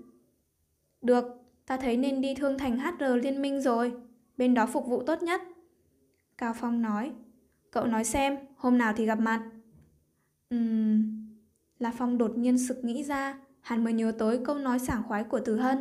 Được, 1.02 1.26
ta 1.66 1.78
thấy 1.78 1.98
nên 1.98 2.22
đi 2.22 2.36
thương 2.36 2.58
thành 2.58 2.80
HR 2.80 3.04
Liên 3.24 3.42
minh 3.42 3.62
rồi, 3.62 3.94
bên 4.38 4.54
đó 4.54 4.66
phục 4.66 4.88
vụ 4.88 5.04
tốt 5.04 5.24
nhất. 5.24 5.42
Cao 6.38 6.54
Phong 6.60 6.82
nói, 6.82 7.12
cậu 7.72 7.86
nói 7.86 8.04
xem, 8.04 8.38
hôm 8.56 8.78
nào 8.78 8.94
thì 8.98 9.06
gặp 9.06 9.20
mặt. 9.20 9.50
Ừm... 10.50 11.20
La 11.80 11.92
Phong 11.98 12.18
đột 12.18 12.38
nhiên 12.38 12.58
sực 12.58 12.84
nghĩ 12.84 13.04
ra, 13.04 13.40
hắn 13.62 13.84
mới 13.84 13.94
nhớ 13.94 14.12
tới 14.12 14.40
câu 14.46 14.58
nói 14.58 14.80
sảng 14.80 15.04
khoái 15.04 15.24
của 15.24 15.40
Từ 15.40 15.58
Hân. 15.58 15.78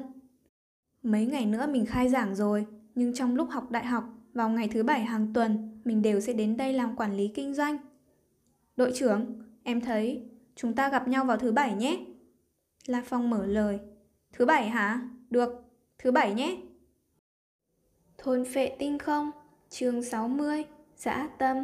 Mấy 1.03 1.27
ngày 1.27 1.47
nữa 1.47 1.67
mình 1.67 1.87
khai 1.87 2.09
giảng 2.09 2.35
rồi, 2.35 2.67
nhưng 2.95 3.15
trong 3.15 3.37
lúc 3.37 3.51
học 3.51 3.71
đại 3.71 3.87
học, 3.87 4.05
vào 4.33 4.49
ngày 4.51 4.69
thứ 4.69 4.83
bảy 4.83 5.01
hàng 5.01 5.33
tuần, 5.33 5.81
mình 5.85 6.03
đều 6.03 6.21
sẽ 6.21 6.33
đến 6.33 6.57
đây 6.57 6.73
làm 6.73 6.97
quản 6.97 7.17
lý 7.17 7.29
kinh 7.29 7.55
doanh. 7.55 7.79
Đội 8.77 8.93
trưởng, 8.95 9.43
em 9.63 9.81
thấy 9.81 10.23
chúng 10.55 10.75
ta 10.75 10.89
gặp 10.89 11.09
nhau 11.09 11.25
vào 11.25 11.37
thứ 11.37 11.53
bảy 11.53 11.75
nhé. 11.75 12.07
La 12.87 13.03
Phong 13.07 13.31
mở 13.31 13.47
lời. 13.47 13.79
Thứ 14.39 14.47
bảy 14.47 14.69
hả? 14.69 15.01
Được, 15.31 15.65
thứ 15.99 16.11
bảy 16.11 16.35
nhé. 16.35 16.57
Thôn 18.19 18.45
phệ 18.45 18.77
tinh 18.79 18.99
không, 18.99 19.31
chương 19.69 20.03
60, 20.03 20.65
xã 20.97 21.29
Tâm. 21.39 21.57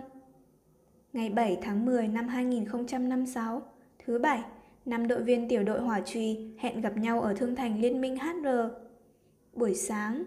Ngày 1.13 1.31
7 1.31 1.59
tháng 1.63 1.87
10 1.87 2.09
năm 2.09 2.29
2056, 2.29 3.63
thứ 4.07 4.19
bảy, 4.19 4.43
năm 4.85 5.09
đội 5.09 5.23
viên 5.23 5.49
tiểu 5.49 5.63
đội 5.63 5.81
hỏa 5.81 6.01
trùy 6.01 6.55
hẹn 6.59 6.81
gặp 6.81 6.97
nhau 6.97 7.21
ở 7.21 7.35
thương 7.35 7.57
thành 7.57 7.81
Liên 7.81 8.01
minh 8.01 8.17
HR. 8.19 8.49
Buổi 9.53 9.75
sáng, 9.75 10.25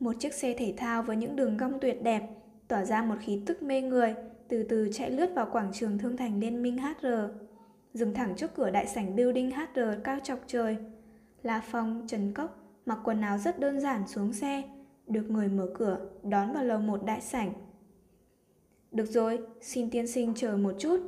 một 0.00 0.12
chiếc 0.18 0.34
xe 0.34 0.54
thể 0.58 0.74
thao 0.76 1.02
với 1.02 1.16
những 1.16 1.36
đường 1.36 1.58
cong 1.58 1.78
tuyệt 1.80 2.02
đẹp, 2.02 2.28
tỏa 2.68 2.84
ra 2.84 3.02
một 3.02 3.16
khí 3.20 3.40
tức 3.46 3.62
mê 3.62 3.80
người, 3.80 4.14
từ 4.48 4.62
từ 4.62 4.88
chạy 4.92 5.10
lướt 5.10 5.34
vào 5.34 5.48
quảng 5.52 5.70
trường 5.72 5.98
thương 5.98 6.16
thành 6.16 6.40
Liên 6.40 6.62
minh 6.62 6.78
HR. 6.78 7.06
Dừng 7.94 8.14
thẳng 8.14 8.34
trước 8.36 8.54
cửa 8.54 8.70
đại 8.70 8.86
sảnh 8.86 9.16
building 9.16 9.50
HR 9.50 9.80
cao 10.04 10.18
chọc 10.22 10.38
trời. 10.46 10.76
La 11.42 11.62
Phong, 11.70 12.04
Trần 12.06 12.32
Cốc 12.32 12.58
mặc 12.86 12.98
quần 13.04 13.20
áo 13.20 13.38
rất 13.38 13.60
đơn 13.60 13.80
giản 13.80 14.08
xuống 14.08 14.32
xe, 14.32 14.62
được 15.06 15.30
người 15.30 15.48
mở 15.48 15.68
cửa 15.74 15.98
đón 16.22 16.52
vào 16.52 16.64
lầu 16.64 16.78
một 16.78 17.04
đại 17.04 17.20
sảnh. 17.20 17.52
Được 18.92 19.06
rồi, 19.10 19.38
xin 19.60 19.90
tiên 19.90 20.06
sinh 20.06 20.34
chờ 20.34 20.56
một 20.56 20.72
chút. 20.78 21.00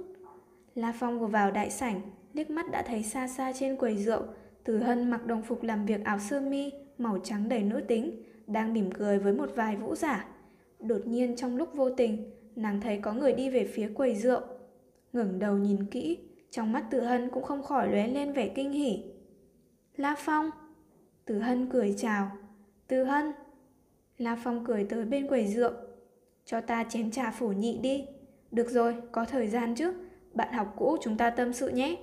La 0.74 0.92
Phong 0.98 1.20
vừa 1.20 1.26
vào 1.26 1.50
đại 1.50 1.70
sảnh, 1.70 2.00
liếc 2.32 2.50
mắt 2.50 2.70
đã 2.70 2.82
thấy 2.82 3.02
xa 3.02 3.28
xa 3.28 3.52
trên 3.52 3.76
quầy 3.76 3.96
rượu, 3.96 4.22
Từ 4.64 4.78
Hân 4.78 5.10
mặc 5.10 5.26
đồng 5.26 5.42
phục 5.42 5.62
làm 5.62 5.86
việc 5.86 6.04
áo 6.04 6.18
sơ 6.18 6.40
mi, 6.40 6.72
màu 6.98 7.18
trắng 7.24 7.48
đầy 7.48 7.62
nữ 7.62 7.80
tính, 7.80 8.22
đang 8.46 8.72
mỉm 8.72 8.92
cười 8.92 9.18
với 9.18 9.32
một 9.32 9.50
vài 9.54 9.76
vũ 9.76 9.94
giả. 9.94 10.28
Đột 10.80 11.06
nhiên 11.06 11.36
trong 11.36 11.56
lúc 11.56 11.68
vô 11.74 11.90
tình, 11.90 12.30
nàng 12.56 12.80
thấy 12.80 12.98
có 12.98 13.12
người 13.12 13.32
đi 13.32 13.50
về 13.50 13.70
phía 13.74 13.90
quầy 13.94 14.14
rượu. 14.14 14.40
ngẩng 15.12 15.38
đầu 15.38 15.56
nhìn 15.56 15.86
kỹ, 15.86 16.18
trong 16.50 16.72
mắt 16.72 16.84
Tử 16.90 17.00
Hân 17.00 17.30
cũng 17.30 17.42
không 17.42 17.62
khỏi 17.62 17.88
lóe 17.88 18.08
lên 18.08 18.32
vẻ 18.32 18.48
kinh 18.48 18.72
hỉ. 18.72 19.02
La 19.96 20.14
Phong! 20.18 20.50
Tử 21.24 21.38
Hân 21.38 21.70
cười 21.70 21.94
chào. 21.98 22.30
Tử 22.86 23.04
Hân! 23.04 23.32
La 24.18 24.36
Phong 24.44 24.64
cười 24.64 24.84
tới 24.84 25.04
bên 25.04 25.28
quầy 25.28 25.46
rượu. 25.46 25.72
Cho 26.44 26.60
ta 26.60 26.84
chén 26.84 27.10
trà 27.10 27.30
phổ 27.30 27.46
nhị 27.46 27.78
đi. 27.78 28.06
Được 28.50 28.70
rồi, 28.70 28.96
có 29.12 29.24
thời 29.24 29.48
gian 29.48 29.74
chứ. 29.74 29.92
Bạn 30.32 30.52
học 30.52 30.74
cũ 30.76 30.96
chúng 31.00 31.16
ta 31.16 31.30
tâm 31.30 31.52
sự 31.52 31.68
nhé. 31.68 31.96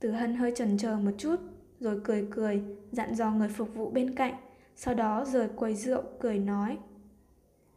Tử 0.00 0.10
Hân 0.10 0.34
hơi 0.34 0.52
chần 0.56 0.78
chờ 0.78 0.96
một 0.96 1.10
chút, 1.18 1.36
rồi 1.80 2.00
cười 2.04 2.28
cười, 2.30 2.62
dặn 2.92 3.14
dò 3.14 3.30
người 3.30 3.48
phục 3.48 3.74
vụ 3.74 3.90
bên 3.90 4.14
cạnh, 4.14 4.34
sau 4.76 4.94
đó 4.94 5.24
rời 5.24 5.48
quầy 5.56 5.74
rượu, 5.74 6.02
cười 6.20 6.38
nói. 6.38 6.78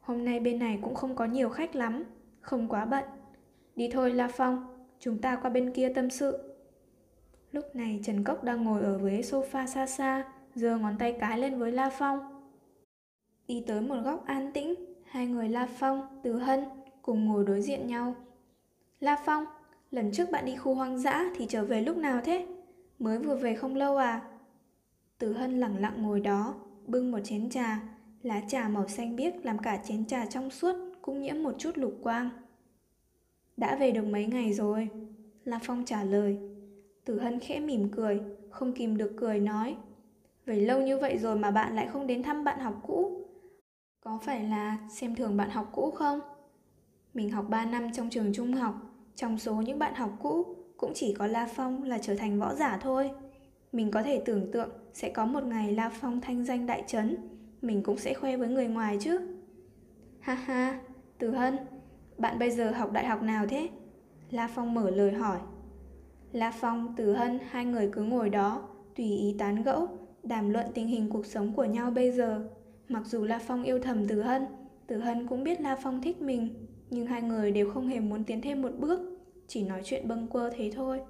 Hôm 0.02 0.26
nay 0.26 0.40
bên 0.40 0.60
này 0.60 0.80
cũng 0.82 0.96
không 0.96 1.16
có 1.16 1.26
nhiều 1.26 1.50
khách 1.50 1.76
lắm, 1.76 2.04
không 2.42 2.68
quá 2.68 2.86
bận. 2.86 3.04
Đi 3.76 3.90
thôi 3.94 4.14
La 4.14 4.28
Phong, 4.28 4.86
chúng 5.00 5.18
ta 5.18 5.36
qua 5.36 5.50
bên 5.50 5.74
kia 5.74 5.94
tâm 5.96 6.10
sự. 6.10 6.47
Lúc 7.52 7.76
này 7.76 8.00
Trần 8.04 8.24
Cốc 8.24 8.44
đang 8.44 8.64
ngồi 8.64 8.82
ở 8.82 8.98
ghế 8.98 9.22
sofa 9.22 9.66
xa 9.68 9.88
xa, 9.88 10.26
giơ 10.56 10.78
ngón 10.78 10.98
tay 11.00 11.18
cái 11.20 11.40
lên 11.40 11.60
với 11.60 11.72
La 11.72 11.90
Phong. 11.90 12.20
Đi 13.48 13.64
tới 13.68 13.82
một 13.82 13.96
góc 14.04 14.26
an 14.26 14.52
tĩnh, 14.54 14.76
hai 15.06 15.28
người 15.28 15.50
La 15.50 15.68
Phong, 15.80 16.22
Từ 16.24 16.40
Hân 16.40 16.64
cùng 17.02 17.26
ngồi 17.26 17.46
đối 17.46 17.62
diện 17.62 17.88
nhau. 17.88 18.16
La 19.00 19.18
Phong, 19.26 19.46
lần 19.92 20.12
trước 20.12 20.32
bạn 20.32 20.46
đi 20.46 20.56
khu 20.56 20.74
hoang 20.74 21.00
dã 21.00 21.26
thì 21.36 21.46
trở 21.50 21.66
về 21.66 21.82
lúc 21.82 21.98
nào 21.98 22.22
thế? 22.24 22.48
Mới 23.00 23.20
vừa 23.20 23.36
về 23.36 23.56
không 23.56 23.76
lâu 23.76 23.98
à? 23.98 24.22
Từ 25.18 25.34
Hân 25.34 25.60
lặng 25.60 25.78
lặng 25.80 26.02
ngồi 26.02 26.20
đó, 26.20 26.56
bưng 26.88 27.12
một 27.12 27.20
chén 27.24 27.50
trà, 27.50 27.80
lá 28.22 28.42
trà 28.48 28.68
màu 28.70 28.88
xanh 28.88 29.16
biếc 29.16 29.46
làm 29.46 29.58
cả 29.58 29.82
chén 29.88 30.06
trà 30.06 30.26
trong 30.26 30.50
suốt 30.50 30.76
cũng 31.02 31.22
nhiễm 31.22 31.44
một 31.44 31.56
chút 31.58 31.78
lục 31.78 31.94
quang. 32.04 32.30
Đã 33.58 33.76
về 33.76 33.92
được 33.92 34.06
mấy 34.06 34.26
ngày 34.26 34.54
rồi, 34.54 34.90
La 35.44 35.60
Phong 35.64 35.86
trả 35.86 36.04
lời. 36.04 36.40
Tử 37.08 37.20
Hân 37.20 37.40
khẽ 37.40 37.60
mỉm 37.60 37.90
cười, 37.92 38.22
không 38.50 38.74
kìm 38.74 38.98
được 38.98 39.14
cười 39.18 39.40
nói. 39.40 39.76
Vậy 40.46 40.62
lâu 40.62 40.82
như 40.82 40.98
vậy 40.98 41.18
rồi 41.18 41.36
mà 41.36 41.52
bạn 41.52 41.76
lại 41.76 41.88
không 41.88 42.08
đến 42.08 42.24
thăm 42.24 42.44
bạn 42.44 42.60
học 42.60 42.82
cũ. 42.88 43.26
Có 44.02 44.20
phải 44.24 44.44
là 44.44 44.78
xem 44.90 45.16
thường 45.16 45.38
bạn 45.38 45.50
học 45.50 45.70
cũ 45.72 45.92
không? 45.92 46.20
Mình 47.14 47.32
học 47.32 47.46
3 47.50 47.66
năm 47.66 47.94
trong 47.94 48.10
trường 48.10 48.34
trung 48.34 48.54
học, 48.54 48.76
trong 49.16 49.38
số 49.38 49.54
những 49.56 49.80
bạn 49.80 49.96
học 49.96 50.12
cũ 50.22 50.56
cũng 50.78 50.92
chỉ 50.96 51.14
có 51.14 51.28
La 51.28 51.48
Phong 51.56 51.84
là 51.84 51.98
trở 51.98 52.16
thành 52.16 52.40
võ 52.40 52.56
giả 52.56 52.78
thôi. 52.82 53.12
Mình 53.72 53.92
có 53.92 54.04
thể 54.04 54.22
tưởng 54.26 54.52
tượng 54.52 54.70
sẽ 54.94 55.10
có 55.10 55.26
một 55.26 55.44
ngày 55.44 55.72
La 55.72 55.90
Phong 55.90 56.22
thanh 56.22 56.46
danh 56.46 56.66
đại 56.66 56.84
chấn, 56.88 57.18
mình 57.62 57.84
cũng 57.84 57.98
sẽ 57.98 58.14
khoe 58.14 58.38
với 58.38 58.50
người 58.50 58.68
ngoài 58.68 58.98
chứ. 59.02 59.20
Ha 60.20 60.34
ha, 60.34 60.80
Từ 61.18 61.32
Hân, 61.32 61.58
bạn 62.18 62.40
bây 62.40 62.52
giờ 62.52 62.72
học 62.72 62.92
đại 62.92 63.06
học 63.06 63.22
nào 63.22 63.46
thế? 63.50 63.70
La 64.32 64.48
Phong 64.56 64.74
mở 64.74 64.90
lời 64.90 65.12
hỏi. 65.12 65.40
La 66.38 66.52
Phong, 66.52 66.94
Tử 66.96 67.14
Hân, 67.14 67.40
hai 67.50 67.66
người 67.66 67.90
cứ 67.92 68.04
ngồi 68.04 68.30
đó, 68.30 68.70
tùy 68.96 69.06
ý 69.06 69.36
tán 69.40 69.64
gẫu, 69.64 69.88
đàm 70.24 70.50
luận 70.50 70.66
tình 70.74 70.88
hình 70.88 71.10
cuộc 71.10 71.26
sống 71.26 71.54
của 71.54 71.64
nhau 71.64 71.92
bây 71.92 72.12
giờ. 72.12 72.50
Mặc 72.90 73.06
dù 73.06 73.24
La 73.24 73.40
Phong 73.40 73.64
yêu 73.64 73.80
thầm 73.80 74.08
Tử 74.08 74.22
Hân, 74.22 74.46
Tử 74.88 74.98
Hân 74.98 75.28
cũng 75.28 75.44
biết 75.44 75.62
La 75.62 75.76
Phong 75.76 76.02
thích 76.02 76.22
mình, 76.22 76.68
nhưng 76.90 77.06
hai 77.06 77.22
người 77.22 77.52
đều 77.52 77.72
không 77.72 77.88
hề 77.88 78.00
muốn 78.00 78.24
tiến 78.24 78.42
thêm 78.42 78.62
một 78.62 78.72
bước, 78.78 79.00
chỉ 79.48 79.64
nói 79.64 79.82
chuyện 79.84 80.08
bâng 80.08 80.28
quơ 80.28 80.50
thế 80.50 80.72
thôi. 80.76 81.02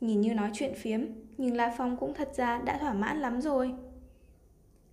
Nhìn 0.00 0.20
như 0.20 0.34
nói 0.34 0.50
chuyện 0.52 0.74
phiếm, 0.76 1.00
nhưng 1.38 1.56
La 1.56 1.74
Phong 1.78 1.96
cũng 1.96 2.14
thật 2.14 2.34
ra 2.34 2.58
đã 2.58 2.78
thỏa 2.78 2.94
mãn 2.94 3.18
lắm 3.18 3.40
rồi. 3.40 3.74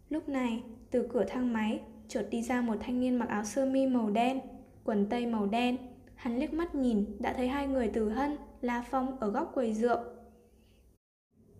Lúc 0.09 0.29
này, 0.29 0.63
từ 0.91 1.07
cửa 1.13 1.23
thang 1.27 1.53
máy, 1.53 1.81
chợt 2.07 2.27
đi 2.29 2.41
ra 2.41 2.61
một 2.61 2.75
thanh 2.79 2.99
niên 2.99 3.15
mặc 3.15 3.29
áo 3.29 3.43
sơ 3.43 3.65
mi 3.65 3.87
màu 3.87 4.09
đen, 4.09 4.39
quần 4.83 5.05
tây 5.09 5.25
màu 5.25 5.45
đen. 5.45 5.77
Hắn 6.15 6.37
liếc 6.37 6.53
mắt 6.53 6.75
nhìn, 6.75 7.05
đã 7.19 7.33
thấy 7.33 7.47
hai 7.47 7.67
người 7.67 7.87
Từ 7.93 8.09
Hân, 8.09 8.37
La 8.63 8.83
Phong 8.91 9.19
ở 9.19 9.29
góc 9.29 9.51
quầy 9.53 9.73
rượu. 9.73 9.97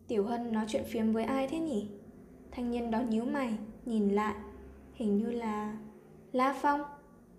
Tiểu 0.07 0.25
Hân 0.25 0.51
nói 0.51 0.65
chuyện 0.67 0.83
phiếm 0.87 1.11
với 1.11 1.23
ai 1.23 1.47
thế 1.47 1.59
nhỉ? 1.59 1.89
Thanh 2.51 2.71
niên 2.71 2.91
đó 2.91 3.01
nhíu 3.01 3.25
mày, 3.25 3.57
nhìn 3.85 4.09
lại. 4.09 4.35
Hình 4.93 5.17
như 5.17 5.31
là... 5.31 5.77
La 6.31 6.59
Phong, 6.61 6.81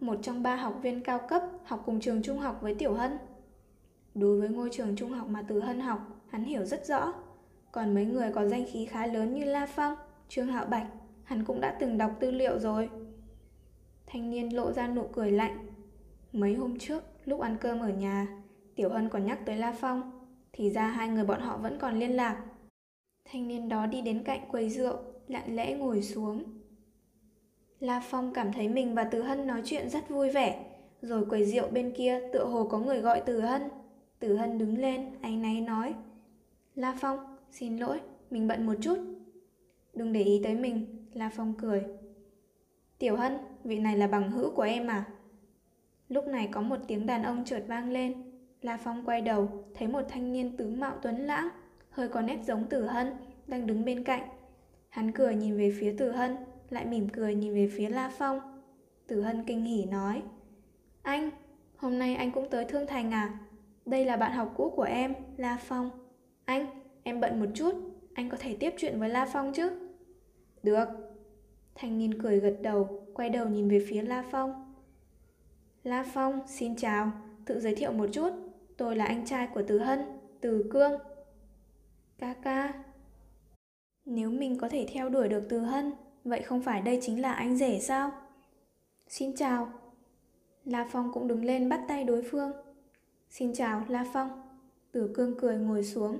một 0.00 0.18
trong 0.22 0.42
ba 0.42 0.56
học 0.56 0.78
viên 0.82 1.02
cao 1.02 1.20
cấp 1.28 1.42
học 1.64 1.82
cùng 1.86 2.00
trường 2.00 2.22
trung 2.22 2.38
học 2.38 2.58
với 2.60 2.74
Tiểu 2.74 2.94
Hân. 2.94 3.18
Đối 4.14 4.40
với 4.40 4.48
ngôi 4.48 4.68
trường 4.72 4.96
trung 4.96 5.10
học 5.10 5.28
mà 5.28 5.44
Từ 5.48 5.60
Hân 5.60 5.80
học, 5.80 6.00
hắn 6.28 6.44
hiểu 6.44 6.64
rất 6.64 6.86
rõ. 6.86 7.12
Còn 7.72 7.94
mấy 7.94 8.04
người 8.04 8.32
có 8.32 8.46
danh 8.46 8.64
khí 8.72 8.86
khá 8.86 9.06
lớn 9.06 9.34
như 9.34 9.44
La 9.44 9.66
Phong, 9.66 9.94
Trương 10.28 10.46
Hạo 10.46 10.66
Bạch, 10.66 10.86
hắn 11.24 11.44
cũng 11.44 11.60
đã 11.60 11.76
từng 11.80 11.98
đọc 11.98 12.12
tư 12.20 12.30
liệu 12.30 12.58
rồi. 12.58 12.90
Thanh 14.06 14.30
niên 14.30 14.56
lộ 14.56 14.72
ra 14.72 14.88
nụ 14.88 15.08
cười 15.12 15.30
lạnh. 15.30 15.66
Mấy 16.32 16.54
hôm 16.54 16.78
trước, 16.78 17.02
lúc 17.24 17.40
ăn 17.40 17.56
cơm 17.60 17.80
ở 17.80 17.88
nhà, 17.88 18.43
Tiểu 18.76 18.88
Hân 18.88 19.08
còn 19.08 19.26
nhắc 19.26 19.38
tới 19.46 19.56
La 19.56 19.72
Phong, 19.72 20.10
thì 20.52 20.70
ra 20.70 20.86
hai 20.86 21.08
người 21.08 21.24
bọn 21.24 21.40
họ 21.40 21.56
vẫn 21.56 21.78
còn 21.78 21.98
liên 21.98 22.16
lạc. 22.16 22.44
Thanh 23.24 23.48
niên 23.48 23.68
đó 23.68 23.86
đi 23.86 24.00
đến 24.00 24.22
cạnh 24.24 24.40
quầy 24.50 24.70
rượu, 24.70 24.96
lặng 25.28 25.56
lẽ 25.56 25.74
ngồi 25.76 26.02
xuống. 26.02 26.42
La 27.80 28.02
Phong 28.04 28.34
cảm 28.34 28.52
thấy 28.52 28.68
mình 28.68 28.94
và 28.94 29.04
Từ 29.04 29.22
Hân 29.22 29.46
nói 29.46 29.62
chuyện 29.64 29.90
rất 29.90 30.08
vui 30.08 30.30
vẻ, 30.30 30.64
rồi 31.02 31.24
quầy 31.24 31.44
rượu 31.44 31.68
bên 31.68 31.92
kia 31.96 32.20
tựa 32.32 32.44
hồ 32.44 32.68
có 32.68 32.78
người 32.78 33.00
gọi 33.00 33.22
Từ 33.26 33.40
Hân. 33.40 33.62
Từ 34.18 34.36
Hân 34.36 34.58
đứng 34.58 34.78
lên, 34.78 35.10
anh 35.20 35.42
náy 35.42 35.60
nói. 35.60 35.94
La 36.74 36.96
Phong, 37.00 37.18
xin 37.50 37.76
lỗi, 37.78 38.00
mình 38.30 38.48
bận 38.48 38.66
một 38.66 38.74
chút. 38.80 38.98
Đừng 39.94 40.12
để 40.12 40.22
ý 40.22 40.40
tới 40.44 40.54
mình, 40.54 41.06
La 41.12 41.30
Phong 41.36 41.54
cười. 41.58 41.84
Tiểu 42.98 43.16
Hân, 43.16 43.38
vị 43.64 43.78
này 43.78 43.96
là 43.96 44.06
bằng 44.06 44.30
hữu 44.30 44.50
của 44.50 44.62
em 44.62 44.86
à? 44.86 45.04
Lúc 46.08 46.26
này 46.26 46.48
có 46.52 46.60
một 46.60 46.78
tiếng 46.88 47.06
đàn 47.06 47.22
ông 47.22 47.44
chợt 47.44 47.64
vang 47.68 47.90
lên. 47.90 48.23
La 48.64 48.76
Phong 48.76 49.02
quay 49.04 49.20
đầu, 49.20 49.64
thấy 49.74 49.88
một 49.88 50.02
thanh 50.08 50.32
niên 50.32 50.56
tướng 50.56 50.80
mạo 50.80 50.96
tuấn 51.02 51.16
lãng, 51.16 51.48
hơi 51.90 52.08
có 52.08 52.20
nét 52.20 52.38
giống 52.46 52.68
Tử 52.68 52.86
Hân, 52.86 53.12
đang 53.46 53.66
đứng 53.66 53.84
bên 53.84 54.04
cạnh. 54.04 54.28
Hắn 54.88 55.12
cười 55.12 55.34
nhìn 55.34 55.56
về 55.56 55.72
phía 55.80 55.94
Tử 55.98 56.10
Hân, 56.10 56.36
lại 56.70 56.84
mỉm 56.84 57.08
cười 57.08 57.34
nhìn 57.34 57.54
về 57.54 57.70
phía 57.76 57.88
La 57.88 58.12
Phong. 58.18 58.40
Tử 59.06 59.22
Hân 59.22 59.44
kinh 59.46 59.64
hỉ 59.64 59.84
nói, 59.84 60.22
Anh, 61.02 61.30
hôm 61.76 61.98
nay 61.98 62.14
anh 62.14 62.32
cũng 62.32 62.50
tới 62.50 62.64
Thương 62.64 62.86
Thành 62.86 63.10
à? 63.10 63.38
Đây 63.86 64.04
là 64.04 64.16
bạn 64.16 64.32
học 64.32 64.52
cũ 64.56 64.72
của 64.76 64.82
em, 64.82 65.14
La 65.36 65.58
Phong. 65.60 65.90
Anh, 66.44 66.66
em 67.02 67.20
bận 67.20 67.40
một 67.40 67.48
chút, 67.54 67.74
anh 68.14 68.30
có 68.30 68.36
thể 68.40 68.56
tiếp 68.60 68.74
chuyện 68.76 69.00
với 69.00 69.08
La 69.08 69.26
Phong 69.32 69.52
chứ? 69.52 69.70
Được. 70.62 70.88
Thanh 71.74 71.98
niên 71.98 72.22
cười 72.22 72.40
gật 72.40 72.56
đầu, 72.62 73.06
quay 73.14 73.30
đầu 73.30 73.48
nhìn 73.48 73.68
về 73.68 73.86
phía 73.88 74.02
La 74.02 74.24
Phong. 74.30 74.74
La 75.82 76.04
Phong, 76.14 76.40
xin 76.46 76.76
chào, 76.76 77.12
tự 77.44 77.60
giới 77.60 77.74
thiệu 77.74 77.92
một 77.92 78.06
chút. 78.12 78.43
Tôi 78.76 78.96
là 78.96 79.04
anh 79.04 79.26
trai 79.26 79.48
của 79.54 79.62
Từ 79.66 79.78
Hân, 79.78 80.00
Từ 80.40 80.64
Cương. 80.70 80.92
Ca 82.18 82.34
ca. 82.42 82.72
Nếu 84.04 84.30
mình 84.30 84.58
có 84.58 84.68
thể 84.68 84.86
theo 84.92 85.08
đuổi 85.08 85.28
được 85.28 85.46
Từ 85.48 85.58
Hân, 85.58 85.92
vậy 86.24 86.42
không 86.42 86.62
phải 86.62 86.82
đây 86.82 86.98
chính 87.02 87.22
là 87.22 87.32
anh 87.32 87.56
rể 87.56 87.78
sao? 87.80 88.10
Xin 89.08 89.36
chào. 89.36 89.72
La 90.64 90.88
Phong 90.90 91.12
cũng 91.12 91.28
đứng 91.28 91.44
lên 91.44 91.68
bắt 91.68 91.80
tay 91.88 92.04
đối 92.04 92.22
phương. 92.22 92.52
Xin 93.30 93.54
chào, 93.54 93.82
La 93.88 94.06
Phong. 94.12 94.42
Từ 94.92 95.10
Cương 95.14 95.34
cười 95.40 95.56
ngồi 95.56 95.84
xuống. 95.84 96.18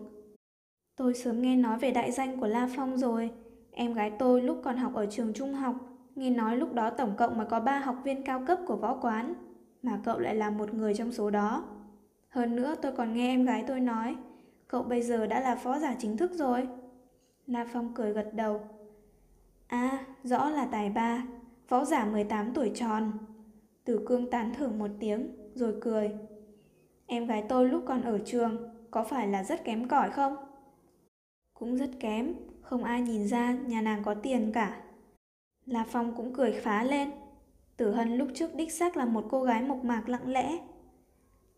Tôi 0.97 1.15
sớm 1.15 1.43
nghe 1.43 1.57
nói 1.57 1.79
về 1.79 1.91
đại 1.91 2.13
danh 2.13 2.41
của 2.41 2.47
La 2.47 2.69
Phong 2.77 2.99
rồi. 2.99 3.31
Em 3.71 3.95
gái 3.95 4.13
tôi 4.19 4.43
lúc 4.43 4.61
còn 4.65 4.77
học 4.77 4.95
ở 4.95 5.07
trường 5.07 5.33
trung 5.33 5.55
học, 5.55 5.77
nghe 6.15 6.31
nói 6.31 6.57
lúc 6.57 6.73
đó 6.73 6.91
tổng 6.91 7.15
cộng 7.19 7.39
mà 7.39 7.45
có 7.45 7.61
3 7.61 7.79
học 7.79 7.97
viên 8.05 8.25
cao 8.25 8.45
cấp 8.47 8.59
của 8.67 8.77
võ 8.77 8.99
quán, 9.03 9.35
mà 9.83 10.01
cậu 10.05 10.19
lại 10.19 10.35
là 10.35 10.51
một 10.51 10.75
người 10.75 10.95
trong 10.95 11.13
số 11.13 11.31
đó. 11.31 11.65
Hơn 12.35 12.57
nữa 12.57 12.75
tôi 12.83 12.93
còn 12.93 13.15
nghe 13.15 13.27
em 13.29 13.45
gái 13.45 13.65
tôi 13.67 13.81
nói, 13.81 14.17
cậu 14.69 14.83
bây 14.83 15.03
giờ 15.03 15.27
đã 15.27 15.41
là 15.41 15.57
phó 15.57 15.79
giả 15.79 15.95
chính 15.99 16.17
thức 16.17 16.33
rồi. 16.35 16.69
La 17.47 17.67
Phong 17.73 17.95
cười 17.95 18.13
gật 18.13 18.31
đầu. 18.35 18.61
À, 19.67 20.07
rõ 20.23 20.51
là 20.51 20.67
tài 20.67 20.91
ba, 20.91 21.27
phó 21.69 21.85
giả 21.85 22.05
18 22.05 22.55
tuổi 22.55 22.71
tròn. 22.75 23.13
Tử 23.85 24.05
Cương 24.07 24.31
tán 24.31 24.55
thưởng 24.55 24.79
một 24.79 24.91
tiếng, 25.01 25.37
rồi 25.55 25.75
cười. 25.81 26.11
Em 27.07 27.27
gái 27.27 27.45
tôi 27.49 27.69
lúc 27.69 27.83
còn 27.87 28.03
ở 28.03 28.19
trường, 28.25 28.69
có 28.91 29.05
phải 29.05 29.29
là 29.29 29.45
rất 29.45 29.65
kém 29.65 29.89
cỏi 29.89 30.11
không? 30.11 30.37
Cũng 31.55 31.77
rất 31.77 31.91
kém, 32.01 32.35
không 32.63 32.85
ai 32.85 33.01
nhìn 33.01 33.29
ra 33.29 33.53
nhà 33.53 33.81
nàng 33.81 34.03
có 34.05 34.15
tiền 34.15 34.53
cả. 34.55 34.81
La 35.67 35.85
Phong 35.89 36.17
cũng 36.17 36.33
cười 36.35 36.53
phá 36.53 36.85
lên. 36.85 37.11
Tử 37.77 37.91
Hân 37.91 38.17
lúc 38.17 38.29
trước 38.35 38.55
đích 38.55 38.73
xác 38.73 38.97
là 38.97 39.05
một 39.05 39.25
cô 39.31 39.43
gái 39.43 39.63
mộc 39.63 39.85
mạc 39.85 40.09
lặng 40.09 40.29
lẽ. 40.29 40.59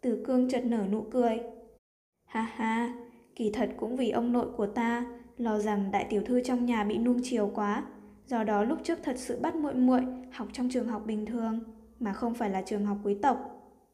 Tử 0.07 0.23
Cương 0.25 0.49
chợt 0.49 0.65
nở 0.65 0.85
nụ 0.93 1.03
cười. 1.03 1.41
Ha 2.25 2.41
ha, 2.41 2.95
kỳ 3.37 3.51
thật 3.51 3.71
cũng 3.77 3.97
vì 3.97 4.11
ông 4.11 4.33
nội 4.33 4.47
của 4.57 4.67
ta 4.67 5.07
lo 5.39 5.59
rằng 5.59 5.91
đại 5.91 6.07
tiểu 6.11 6.23
thư 6.27 6.41
trong 6.41 6.67
nhà 6.67 6.85
bị 6.85 6.99
nuông 6.99 7.21
chiều 7.23 7.51
quá, 7.55 7.87
do 8.27 8.45
đó 8.45 8.65
lúc 8.65 8.79
trước 8.85 8.99
thật 9.03 9.17
sự 9.19 9.41
bắt 9.41 9.55
muội 9.55 9.75
muội 9.75 10.01
học 10.33 10.49
trong 10.53 10.69
trường 10.71 10.89
học 10.89 11.03
bình 11.07 11.27
thường 11.27 11.61
mà 12.01 12.13
không 12.13 12.35
phải 12.35 12.51
là 12.51 12.63
trường 12.63 12.87
học 12.87 12.99
quý 13.05 13.15
tộc, 13.23 13.39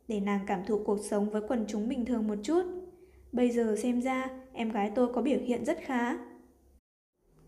để 0.08 0.20
nàng 0.20 0.40
cảm 0.46 0.64
thụ 0.64 0.82
cuộc 0.84 0.98
sống 1.00 1.30
với 1.30 1.42
quần 1.48 1.64
chúng 1.68 1.88
bình 1.88 2.04
thường 2.04 2.28
một 2.28 2.38
chút. 2.42 2.62
Bây 3.32 3.50
giờ 3.50 3.76
xem 3.78 4.02
ra 4.02 4.30
em 4.52 4.70
gái 4.70 4.92
tôi 4.94 5.12
có 5.12 5.22
biểu 5.22 5.38
hiện 5.38 5.64
rất 5.64 5.78
khá. 5.80 6.18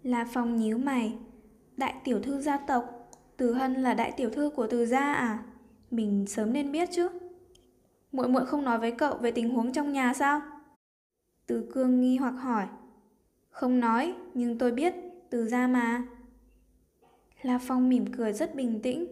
La 0.03 0.27
Phong 0.33 0.57
nhíu 0.57 0.79
mày. 0.79 1.15
Đại 1.77 1.95
tiểu 2.05 2.21
thư 2.21 2.41
gia 2.41 2.57
tộc, 2.57 3.11
Từ 3.37 3.55
Hân 3.55 3.75
là 3.75 3.95
đại 3.95 4.13
tiểu 4.17 4.31
thư 4.31 4.51
của 4.57 4.67
Từ 4.67 4.87
gia 4.87 5.15
à? 5.15 5.45
Mình 5.91 6.27
sớm 6.27 6.53
nên 6.53 6.73
biết 6.73 6.89
chứ. 6.93 7.09
Muội 8.15 8.29
muội 8.29 8.47
không 8.47 8.65
nói 8.65 8.79
với 8.79 8.91
cậu 8.91 9.17
về 9.17 9.31
tình 9.31 9.51
huống 9.51 9.73
trong 9.73 9.93
nhà 9.93 10.15
sao? 10.15 10.43
Từ 11.47 11.71
cương 11.73 12.01
nghi 12.01 12.17
hoặc 12.17 12.31
hỏi. 12.31 12.67
Không 13.51 13.81
nói, 13.81 14.15
nhưng 14.35 14.59
tôi 14.59 14.73
biết, 14.73 14.95
từ 15.31 15.49
ra 15.49 15.67
mà. 15.67 16.03
La 17.43 17.59
Phong 17.59 17.89
mỉm 17.89 18.13
cười 18.13 18.33
rất 18.33 18.55
bình 18.55 18.81
tĩnh. 18.83 19.07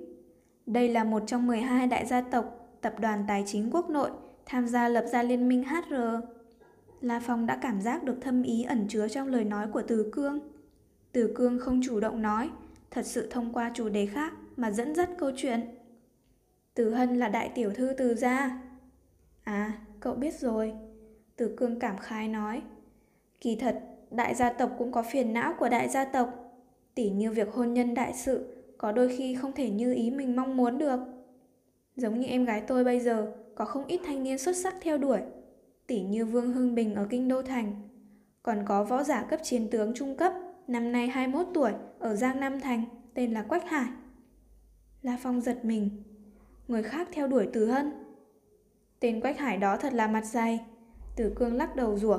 Đây 0.66 0.89
là 0.89 1.05
một 1.05 1.23
trong 1.27 1.47
12 1.47 1.87
đại 1.87 2.07
gia 2.07 2.20
tộc, 2.20 2.77
tập 2.81 2.95
đoàn 3.01 3.24
tài 3.29 3.45
chính 3.47 3.70
quốc 3.70 3.91
nội, 3.91 4.11
tham 4.47 4.69
gia 4.69 4.89
lập 4.89 5.05
ra 5.12 5.23
liên 5.23 5.49
minh 5.49 5.65
HR. 5.65 5.95
La 7.01 7.20
Phong 7.20 7.47
đã 7.47 7.59
cảm 7.62 7.81
giác 7.81 8.05
được 8.05 8.16
thâm 8.20 8.43
ý 8.43 8.62
ẩn 8.62 8.87
chứa 8.89 9.09
trong 9.09 9.29
lời 9.29 9.45
nói 9.45 9.66
của 9.73 9.83
Từ 9.83 10.11
Cương. 10.12 10.41
Từ 11.12 11.33
Cương 11.35 11.59
không 11.59 11.81
chủ 11.85 12.01
động 12.01 12.23
nói, 12.23 12.51
thật 12.91 13.07
sự 13.07 13.29
thông 13.31 13.53
qua 13.53 13.70
chủ 13.74 13.89
đề 13.89 14.07
khác 14.07 14.33
mà 14.57 14.70
dẫn 14.70 14.95
dắt 14.95 15.11
câu 15.19 15.31
chuyện. 15.37 15.61
Từ 16.74 16.95
Hân 16.95 17.16
là 17.16 17.29
đại 17.29 17.51
tiểu 17.55 17.70
thư 17.70 17.95
từ 17.99 18.15
gia. 18.15 18.62
À, 19.44 19.73
cậu 20.01 20.14
biết 20.14 20.40
rồi. 20.40 20.73
Từ 21.36 21.55
Cương 21.56 21.78
cảm 21.78 21.98
khái 21.98 22.28
nói. 22.28 22.62
Kỳ 23.40 23.56
thật, 23.56 23.81
đại 24.10 24.35
gia 24.35 24.52
tộc 24.52 24.70
cũng 24.78 24.93
có 24.93 25.02
phiền 25.02 25.32
não 25.32 25.55
của 25.59 25.69
đại 25.69 25.89
gia 25.89 26.05
tộc. 26.05 26.28
Tỉ 26.94 27.10
như 27.10 27.32
việc 27.32 27.52
hôn 27.52 27.74
nhân 27.74 27.94
đại 27.94 28.12
sự, 28.14 28.56
có 28.78 28.93
đôi 28.93 29.16
khi 29.16 29.35
không 29.35 29.52
thể 29.52 29.70
như 29.70 29.94
ý 29.94 30.10
mình 30.10 30.36
mong 30.36 30.56
muốn 30.56 30.78
được. 30.78 31.01
Giống 31.97 32.20
như 32.20 32.27
em 32.27 32.44
gái 32.44 32.60
tôi 32.60 32.85
bây 32.85 33.01
giờ, 33.01 33.32
có 33.55 33.64
không 33.64 33.86
ít 33.86 34.01
thanh 34.05 34.23
niên 34.23 34.39
xuất 34.39 34.56
sắc 34.56 34.74
theo 34.81 34.98
đuổi. 34.98 35.20
Tỉ 35.86 36.02
như 36.02 36.24
Vương 36.24 36.52
Hưng 36.52 36.74
Bình 36.74 36.94
ở 36.94 37.06
Kinh 37.10 37.28
Đô 37.28 37.43
Thành. 37.43 37.73
Còn 38.43 38.64
có 38.66 38.85
võ 38.85 39.05
giả 39.05 39.23
cấp 39.23 39.40
chiến 39.43 39.69
tướng 39.70 39.94
trung 39.94 40.16
cấp, 40.16 40.32
năm 40.66 40.93
nay 40.93 41.09
21 41.09 41.47
tuổi, 41.55 41.73
ở 41.98 42.16
Giang 42.16 42.40
Nam 42.40 42.60
Thành, 42.60 42.85
tên 43.14 43.32
là 43.32 43.43
Quách 43.43 43.69
Hải. 43.69 43.86
La 45.02 45.19
Phong 45.23 45.40
giật 45.40 45.64
mình. 45.64 45.90
Người 46.69 46.82
khác 46.82 47.09
theo 47.12 47.27
đuổi 47.27 47.48
Từ 47.52 47.66
Hân. 47.66 47.93
Tên 49.03 49.20
Quách 49.20 49.39
Hải 49.39 49.57
đó 49.57 49.77
thật 49.77 49.93
là 49.93 50.07
mặt 50.07 50.24
dày. 50.24 50.61
Tử 51.16 51.33
Cương 51.37 51.57
lắc 51.57 51.77
đầu 51.77 51.99
rủa. 51.99 52.19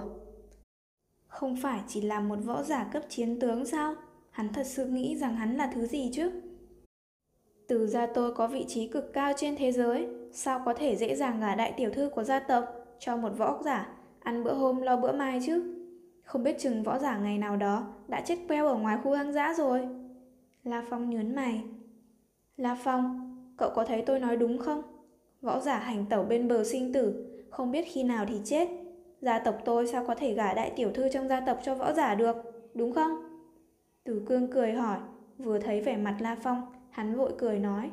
Không 1.27 1.55
phải 1.61 1.81
chỉ 1.87 2.01
là 2.01 2.19
một 2.19 2.35
võ 2.45 2.63
giả 2.63 2.89
cấp 2.93 3.03
chiến 3.09 3.39
tướng 3.39 3.65
sao? 3.65 3.95
Hắn 4.31 4.53
thật 4.53 4.63
sự 4.65 4.85
nghĩ 4.85 5.17
rằng 5.17 5.35
hắn 5.35 5.57
là 5.57 5.71
thứ 5.73 5.85
gì 5.85 6.09
chứ? 6.13 6.31
Từ 7.67 7.87
gia 7.87 8.07
tôi 8.07 8.33
có 8.33 8.47
vị 8.47 8.65
trí 8.67 8.87
cực 8.87 9.13
cao 9.13 9.33
trên 9.37 9.55
thế 9.55 9.71
giới, 9.71 10.07
sao 10.31 10.61
có 10.65 10.73
thể 10.73 10.95
dễ 10.95 11.15
dàng 11.15 11.39
gả 11.39 11.55
đại 11.55 11.73
tiểu 11.77 11.89
thư 11.93 12.09
của 12.09 12.23
gia 12.23 12.39
tộc 12.39 12.65
cho 12.99 13.17
một 13.17 13.37
võ 13.37 13.61
giả 13.63 13.89
ăn 14.19 14.43
bữa 14.43 14.53
hôm 14.53 14.81
lo 14.81 14.95
bữa 14.95 15.11
mai 15.11 15.39
chứ? 15.45 15.75
Không 16.23 16.43
biết 16.43 16.55
chừng 16.59 16.83
võ 16.83 16.99
giả 16.99 17.17
ngày 17.17 17.37
nào 17.37 17.57
đó 17.57 17.87
đã 18.07 18.21
chết 18.21 18.37
queo 18.47 18.67
ở 18.67 18.75
ngoài 18.75 18.97
khu 19.03 19.09
hoang 19.11 19.33
dã 19.33 19.53
rồi. 19.57 19.87
La 20.63 20.85
Phong 20.89 21.09
nhớn 21.09 21.35
mày. 21.35 21.63
La 22.57 22.77
Phong, 22.83 23.35
cậu 23.57 23.71
có 23.75 23.85
thấy 23.85 24.03
tôi 24.05 24.19
nói 24.19 24.37
đúng 24.37 24.57
không? 24.57 24.92
Võ 25.43 25.59
giả 25.59 25.79
hành 25.79 26.05
tẩu 26.05 26.23
bên 26.23 26.47
bờ 26.47 26.63
sinh 26.63 26.93
tử, 26.93 27.25
không 27.49 27.71
biết 27.71 27.85
khi 27.91 28.03
nào 28.03 28.25
thì 28.29 28.41
chết. 28.43 28.69
Gia 29.21 29.39
tộc 29.39 29.57
tôi 29.65 29.87
sao 29.87 30.05
có 30.07 30.15
thể 30.15 30.33
gả 30.33 30.53
đại 30.53 30.71
tiểu 30.75 30.91
thư 30.93 31.09
trong 31.09 31.27
gia 31.27 31.39
tộc 31.39 31.59
cho 31.63 31.75
võ 31.75 31.93
giả 31.93 32.15
được, 32.15 32.35
đúng 32.73 32.93
không? 32.93 33.11
Tử 34.03 34.21
Cương 34.25 34.47
cười 34.51 34.73
hỏi, 34.73 34.99
vừa 35.37 35.59
thấy 35.59 35.81
vẻ 35.81 35.97
mặt 35.97 36.17
La 36.19 36.37
Phong, 36.43 36.61
hắn 36.89 37.15
vội 37.15 37.33
cười 37.37 37.59
nói. 37.59 37.91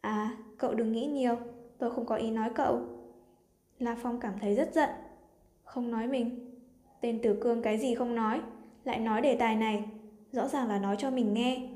À, 0.00 0.36
cậu 0.58 0.74
đừng 0.74 0.92
nghĩ 0.92 1.06
nhiều, 1.06 1.36
tôi 1.78 1.90
không 1.90 2.06
có 2.06 2.16
ý 2.16 2.30
nói 2.30 2.50
cậu. 2.54 2.80
La 3.78 3.96
Phong 4.02 4.20
cảm 4.20 4.34
thấy 4.40 4.54
rất 4.54 4.74
giận. 4.74 4.90
Không 5.64 5.90
nói 5.90 6.06
mình. 6.06 6.50
Tên 7.00 7.20
Tử 7.22 7.38
Cương 7.40 7.62
cái 7.62 7.78
gì 7.78 7.94
không 7.94 8.14
nói, 8.14 8.40
lại 8.84 8.98
nói 8.98 9.20
đề 9.20 9.36
tài 9.36 9.56
này, 9.56 9.84
rõ 10.32 10.48
ràng 10.48 10.68
là 10.68 10.78
nói 10.78 10.96
cho 10.98 11.10
mình 11.10 11.34
nghe. 11.34 11.68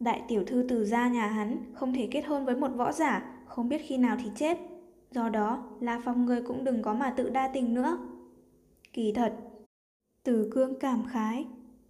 Đại 0.00 0.22
tiểu 0.28 0.44
thư 0.46 0.66
từ 0.68 0.84
gia 0.84 1.08
nhà 1.08 1.26
hắn 1.26 1.56
không 1.74 1.94
thể 1.94 2.08
kết 2.10 2.22
hôn 2.22 2.44
với 2.44 2.56
một 2.56 2.70
võ 2.76 2.92
giả, 2.92 3.39
không 3.50 3.68
biết 3.68 3.82
khi 3.86 3.96
nào 3.96 4.16
thì 4.24 4.30
chết. 4.36 4.58
Do 5.10 5.28
đó, 5.28 5.64
La 5.80 6.00
Phong 6.04 6.26
ngươi 6.26 6.42
cũng 6.42 6.64
đừng 6.64 6.82
có 6.82 6.94
mà 6.94 7.14
tự 7.16 7.30
đa 7.30 7.50
tình 7.54 7.74
nữa. 7.74 7.98
Kỳ 8.92 9.12
thật, 9.12 9.34
Từ 10.22 10.50
Cương 10.54 10.78
cảm 10.80 11.04
khái. 11.06 11.46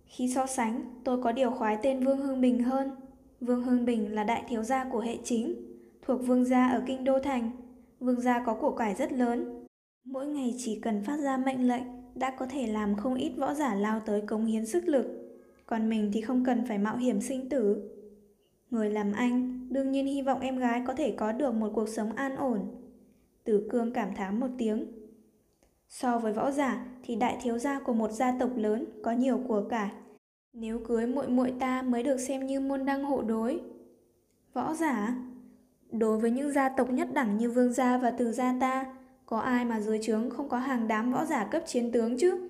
Khi 0.06 0.32
so 0.34 0.46
sánh, 0.46 0.84
tôi 1.04 1.22
có 1.22 1.32
điều 1.32 1.50
khoái 1.50 1.78
tên 1.82 2.04
Vương 2.04 2.18
Hưng 2.18 2.40
Bình 2.40 2.62
hơn. 2.62 2.90
Vương 3.40 3.62
Hưng 3.62 3.84
Bình 3.84 4.14
là 4.14 4.24
đại 4.24 4.44
thiếu 4.48 4.62
gia 4.62 4.84
của 4.84 5.00
hệ 5.00 5.18
chính, 5.24 5.54
thuộc 6.02 6.26
vương 6.26 6.44
gia 6.44 6.68
ở 6.68 6.82
Kinh 6.86 7.04
Đô 7.04 7.18
Thành. 7.18 7.50
Vương 8.00 8.20
gia 8.20 8.44
có 8.44 8.54
của 8.54 8.70
cải 8.70 8.94
rất 8.94 9.12
lớn. 9.12 9.66
Mỗi 10.04 10.26
ngày 10.26 10.54
chỉ 10.58 10.80
cần 10.80 11.04
phát 11.04 11.16
ra 11.16 11.36
mệnh 11.36 11.68
lệnh 11.68 11.82
đã 12.14 12.30
có 12.38 12.46
thể 12.46 12.66
làm 12.66 12.96
không 12.96 13.14
ít 13.14 13.32
võ 13.36 13.54
giả 13.54 13.74
lao 13.74 14.00
tới 14.00 14.20
cống 14.20 14.46
hiến 14.46 14.66
sức 14.66 14.84
lực. 14.88 15.06
Còn 15.66 15.88
mình 15.88 16.10
thì 16.14 16.20
không 16.20 16.44
cần 16.44 16.64
phải 16.68 16.78
mạo 16.78 16.96
hiểm 16.96 17.20
sinh 17.20 17.48
tử. 17.48 17.90
Người 18.70 18.90
làm 18.90 19.12
anh 19.12 19.59
đương 19.70 19.90
nhiên 19.90 20.06
hy 20.06 20.22
vọng 20.22 20.40
em 20.40 20.58
gái 20.58 20.82
có 20.86 20.94
thể 20.94 21.14
có 21.16 21.32
được 21.32 21.54
một 21.54 21.70
cuộc 21.74 21.88
sống 21.88 22.12
an 22.12 22.36
ổn. 22.36 22.60
Tử 23.44 23.68
Cương 23.70 23.92
cảm 23.92 24.14
thán 24.14 24.40
một 24.40 24.48
tiếng. 24.58 24.86
So 25.88 26.18
với 26.18 26.32
võ 26.32 26.50
giả 26.50 26.86
thì 27.02 27.16
đại 27.16 27.38
thiếu 27.42 27.58
gia 27.58 27.80
của 27.80 27.92
một 27.92 28.10
gia 28.10 28.38
tộc 28.38 28.50
lớn 28.56 28.84
có 29.02 29.12
nhiều 29.12 29.40
của 29.48 29.64
cải. 29.70 29.90
Nếu 30.52 30.78
cưới 30.78 31.06
muội 31.06 31.28
muội 31.28 31.52
ta 31.60 31.82
mới 31.82 32.02
được 32.02 32.16
xem 32.16 32.46
như 32.46 32.60
môn 32.60 32.84
đăng 32.84 33.04
hộ 33.04 33.22
đối. 33.22 33.60
Võ 34.52 34.74
giả? 34.74 35.16
Đối 35.90 36.18
với 36.18 36.30
những 36.30 36.52
gia 36.52 36.68
tộc 36.68 36.90
nhất 36.90 37.08
đẳng 37.12 37.38
như 37.38 37.50
vương 37.50 37.72
gia 37.72 37.98
và 37.98 38.10
từ 38.10 38.32
gia 38.32 38.54
ta, 38.60 38.94
có 39.26 39.38
ai 39.38 39.64
mà 39.64 39.80
dưới 39.80 39.98
trướng 40.02 40.30
không 40.30 40.48
có 40.48 40.58
hàng 40.58 40.88
đám 40.88 41.12
võ 41.12 41.24
giả 41.24 41.44
cấp 41.44 41.62
chiến 41.66 41.92
tướng 41.92 42.18
chứ? 42.18 42.48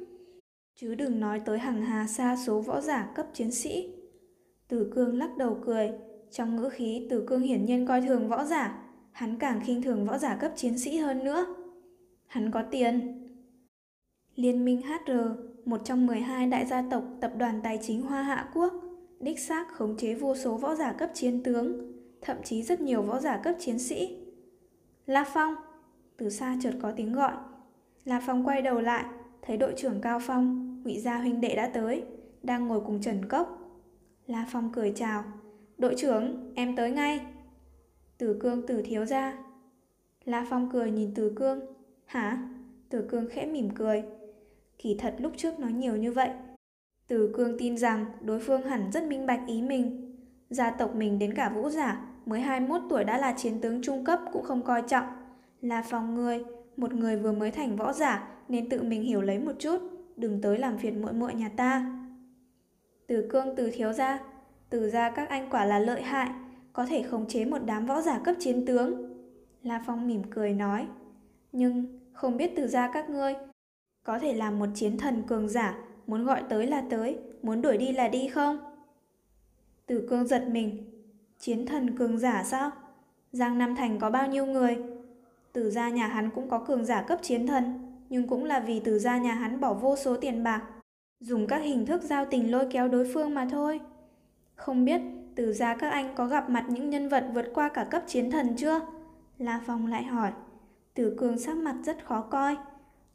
Chứ 0.74 0.94
đừng 0.94 1.20
nói 1.20 1.40
tới 1.44 1.58
hàng 1.58 1.82
hà 1.82 2.06
xa 2.06 2.36
số 2.36 2.60
võ 2.60 2.80
giả 2.80 3.12
cấp 3.14 3.26
chiến 3.32 3.50
sĩ. 3.50 3.94
Tử 4.68 4.90
Cương 4.94 5.18
lắc 5.18 5.36
đầu 5.36 5.58
cười, 5.64 5.92
trong 6.30 6.56
ngữ 6.56 6.68
khí 6.68 7.06
Tử 7.10 7.24
Cương 7.26 7.42
hiển 7.42 7.64
nhiên 7.64 7.86
coi 7.86 8.02
thường 8.02 8.28
võ 8.28 8.44
giả, 8.44 8.82
hắn 9.12 9.38
càng 9.38 9.60
khinh 9.64 9.82
thường 9.82 10.06
võ 10.06 10.18
giả 10.18 10.36
cấp 10.36 10.52
chiến 10.56 10.78
sĩ 10.78 10.96
hơn 10.96 11.24
nữa. 11.24 11.46
Hắn 12.26 12.50
có 12.50 12.62
tiền. 12.70 13.26
Liên 14.34 14.64
minh 14.64 14.82
HR, 14.82 15.12
một 15.64 15.80
trong 15.84 16.06
12 16.06 16.46
đại 16.46 16.66
gia 16.66 16.82
tộc 16.90 17.04
tập 17.20 17.32
đoàn 17.38 17.60
tài 17.64 17.78
chính 17.82 18.02
Hoa 18.02 18.22
Hạ 18.22 18.50
Quốc, 18.54 18.72
đích 19.20 19.40
xác 19.40 19.72
khống 19.72 19.96
chế 19.96 20.14
vô 20.14 20.36
số 20.36 20.56
võ 20.56 20.74
giả 20.74 20.92
cấp 20.92 21.10
chiến 21.14 21.42
tướng, 21.42 21.92
thậm 22.20 22.36
chí 22.44 22.62
rất 22.62 22.80
nhiều 22.80 23.02
võ 23.02 23.20
giả 23.20 23.36
cấp 23.36 23.54
chiến 23.58 23.78
sĩ. 23.78 24.16
La 25.06 25.24
Phong, 25.34 25.54
từ 26.16 26.30
xa 26.30 26.56
chợt 26.62 26.74
có 26.82 26.92
tiếng 26.96 27.12
gọi. 27.12 27.32
La 28.04 28.22
Phong 28.26 28.46
quay 28.46 28.62
đầu 28.62 28.80
lại, 28.80 29.04
thấy 29.42 29.56
đội 29.56 29.74
trưởng 29.76 30.00
Cao 30.00 30.18
Phong, 30.22 30.76
Ngụy 30.84 30.98
Gia 30.98 31.18
huynh 31.18 31.40
đệ 31.40 31.54
đã 31.56 31.70
tới, 31.74 32.04
đang 32.42 32.68
ngồi 32.68 32.80
cùng 32.80 33.00
Trần 33.00 33.28
Cốc. 33.28 33.58
La 34.26 34.46
Phong 34.50 34.72
cười 34.72 34.92
chào, 34.96 35.24
"Đội 35.80 35.94
trưởng, 35.96 36.52
em 36.54 36.76
tới 36.76 36.90
ngay." 36.90 37.20
Tử 38.18 38.36
Cương 38.40 38.66
Tử 38.66 38.82
thiếu 38.82 39.04
ra. 39.04 39.38
La 40.24 40.46
Phong 40.50 40.70
cười 40.72 40.90
nhìn 40.90 41.14
Tử 41.14 41.32
Cương. 41.36 41.60
Hả? 42.06 42.48
Tử 42.88 43.06
Cương 43.08 43.28
khẽ 43.30 43.46
mỉm 43.46 43.70
cười. 43.74 44.02
Kỳ 44.78 44.96
thật 44.98 45.14
lúc 45.18 45.32
trước 45.36 45.58
nói 45.58 45.72
nhiều 45.72 45.96
như 45.96 46.12
vậy. 46.12 46.30
Tử 47.08 47.32
Cương 47.36 47.58
tin 47.58 47.78
rằng 47.78 48.04
đối 48.20 48.40
phương 48.40 48.62
hẳn 48.62 48.90
rất 48.92 49.04
minh 49.04 49.26
bạch 49.26 49.40
ý 49.46 49.62
mình. 49.62 50.16
Gia 50.50 50.70
tộc 50.70 50.94
mình 50.94 51.18
đến 51.18 51.34
cả 51.34 51.48
vũ 51.48 51.68
giả, 51.70 52.06
mới 52.26 52.40
21 52.40 52.80
tuổi 52.90 53.04
đã 53.04 53.18
là 53.18 53.34
chiến 53.36 53.60
tướng 53.60 53.82
trung 53.82 54.04
cấp 54.04 54.20
cũng 54.32 54.42
không 54.42 54.62
coi 54.62 54.82
trọng. 54.82 55.06
La 55.60 55.82
Phong 55.90 56.14
người, 56.14 56.44
một 56.76 56.92
người 56.92 57.16
vừa 57.16 57.32
mới 57.32 57.50
thành 57.50 57.76
võ 57.76 57.92
giả 57.92 58.28
nên 58.48 58.68
tự 58.68 58.82
mình 58.82 59.02
hiểu 59.02 59.22
lấy 59.22 59.38
một 59.38 59.52
chút, 59.58 59.78
đừng 60.16 60.40
tới 60.42 60.58
làm 60.58 60.78
phiền 60.78 61.02
muội 61.02 61.12
muội 61.12 61.34
nhà 61.34 61.50
ta. 61.56 62.00
Tử 63.06 63.26
Cương 63.30 63.56
Tử 63.56 63.70
thiếu 63.74 63.92
ra, 63.92 64.18
từ 64.70 64.90
ra 64.90 65.10
các 65.10 65.28
anh 65.28 65.50
quả 65.50 65.64
là 65.64 65.78
lợi 65.78 66.02
hại, 66.02 66.30
có 66.72 66.86
thể 66.86 67.02
khống 67.02 67.28
chế 67.28 67.44
một 67.44 67.58
đám 67.66 67.86
võ 67.86 68.00
giả 68.00 68.18
cấp 68.18 68.36
chiến 68.38 68.66
tướng. 68.66 69.10
La 69.62 69.82
Phong 69.86 70.06
mỉm 70.06 70.22
cười 70.30 70.54
nói, 70.54 70.86
nhưng 71.52 72.00
không 72.12 72.36
biết 72.36 72.52
từ 72.56 72.66
gia 72.66 72.92
các 72.92 73.10
ngươi 73.10 73.34
có 74.04 74.18
thể 74.18 74.32
làm 74.32 74.58
một 74.58 74.66
chiến 74.74 74.98
thần 74.98 75.22
cường 75.22 75.48
giả, 75.48 75.78
muốn 76.06 76.24
gọi 76.24 76.42
tới 76.48 76.66
là 76.66 76.84
tới, 76.90 77.18
muốn 77.42 77.62
đuổi 77.62 77.78
đi 77.78 77.92
là 77.92 78.08
đi 78.08 78.28
không? 78.28 78.58
Tử 79.86 80.06
cương 80.10 80.26
giật 80.26 80.48
mình, 80.50 80.90
chiến 81.38 81.66
thần 81.66 81.98
cường 81.98 82.18
giả 82.18 82.44
sao? 82.44 82.70
Giang 83.32 83.58
Nam 83.58 83.76
Thành 83.76 83.98
có 83.98 84.10
bao 84.10 84.26
nhiêu 84.28 84.46
người? 84.46 84.78
Từ 85.52 85.70
gia 85.70 85.88
nhà 85.88 86.06
hắn 86.06 86.30
cũng 86.30 86.50
có 86.50 86.58
cường 86.58 86.84
giả 86.84 87.02
cấp 87.02 87.18
chiến 87.22 87.46
thần, 87.46 87.94
nhưng 88.08 88.26
cũng 88.26 88.44
là 88.44 88.60
vì 88.60 88.80
từ 88.80 88.98
gia 88.98 89.18
nhà 89.18 89.34
hắn 89.34 89.60
bỏ 89.60 89.74
vô 89.74 89.96
số 89.96 90.16
tiền 90.16 90.42
bạc, 90.42 90.62
dùng 91.20 91.46
các 91.46 91.58
hình 91.58 91.86
thức 91.86 92.02
giao 92.02 92.26
tình 92.30 92.50
lôi 92.50 92.66
kéo 92.70 92.88
đối 92.88 93.10
phương 93.14 93.34
mà 93.34 93.48
thôi. 93.50 93.80
Không 94.60 94.84
biết, 94.84 95.00
từ 95.34 95.52
gia 95.52 95.74
các 95.74 95.88
anh 95.88 96.14
có 96.14 96.26
gặp 96.26 96.50
mặt 96.50 96.64
những 96.68 96.90
nhân 96.90 97.08
vật 97.08 97.26
vượt 97.34 97.50
qua 97.54 97.68
cả 97.68 97.84
cấp 97.84 98.02
chiến 98.06 98.30
thần 98.30 98.56
chưa? 98.56 98.80
La 99.38 99.60
Phong 99.66 99.86
lại 99.86 100.04
hỏi. 100.04 100.32
Từ 100.94 101.16
cường 101.18 101.38
sắc 101.38 101.56
mặt 101.56 101.76
rất 101.84 102.04
khó 102.04 102.20
coi. 102.20 102.56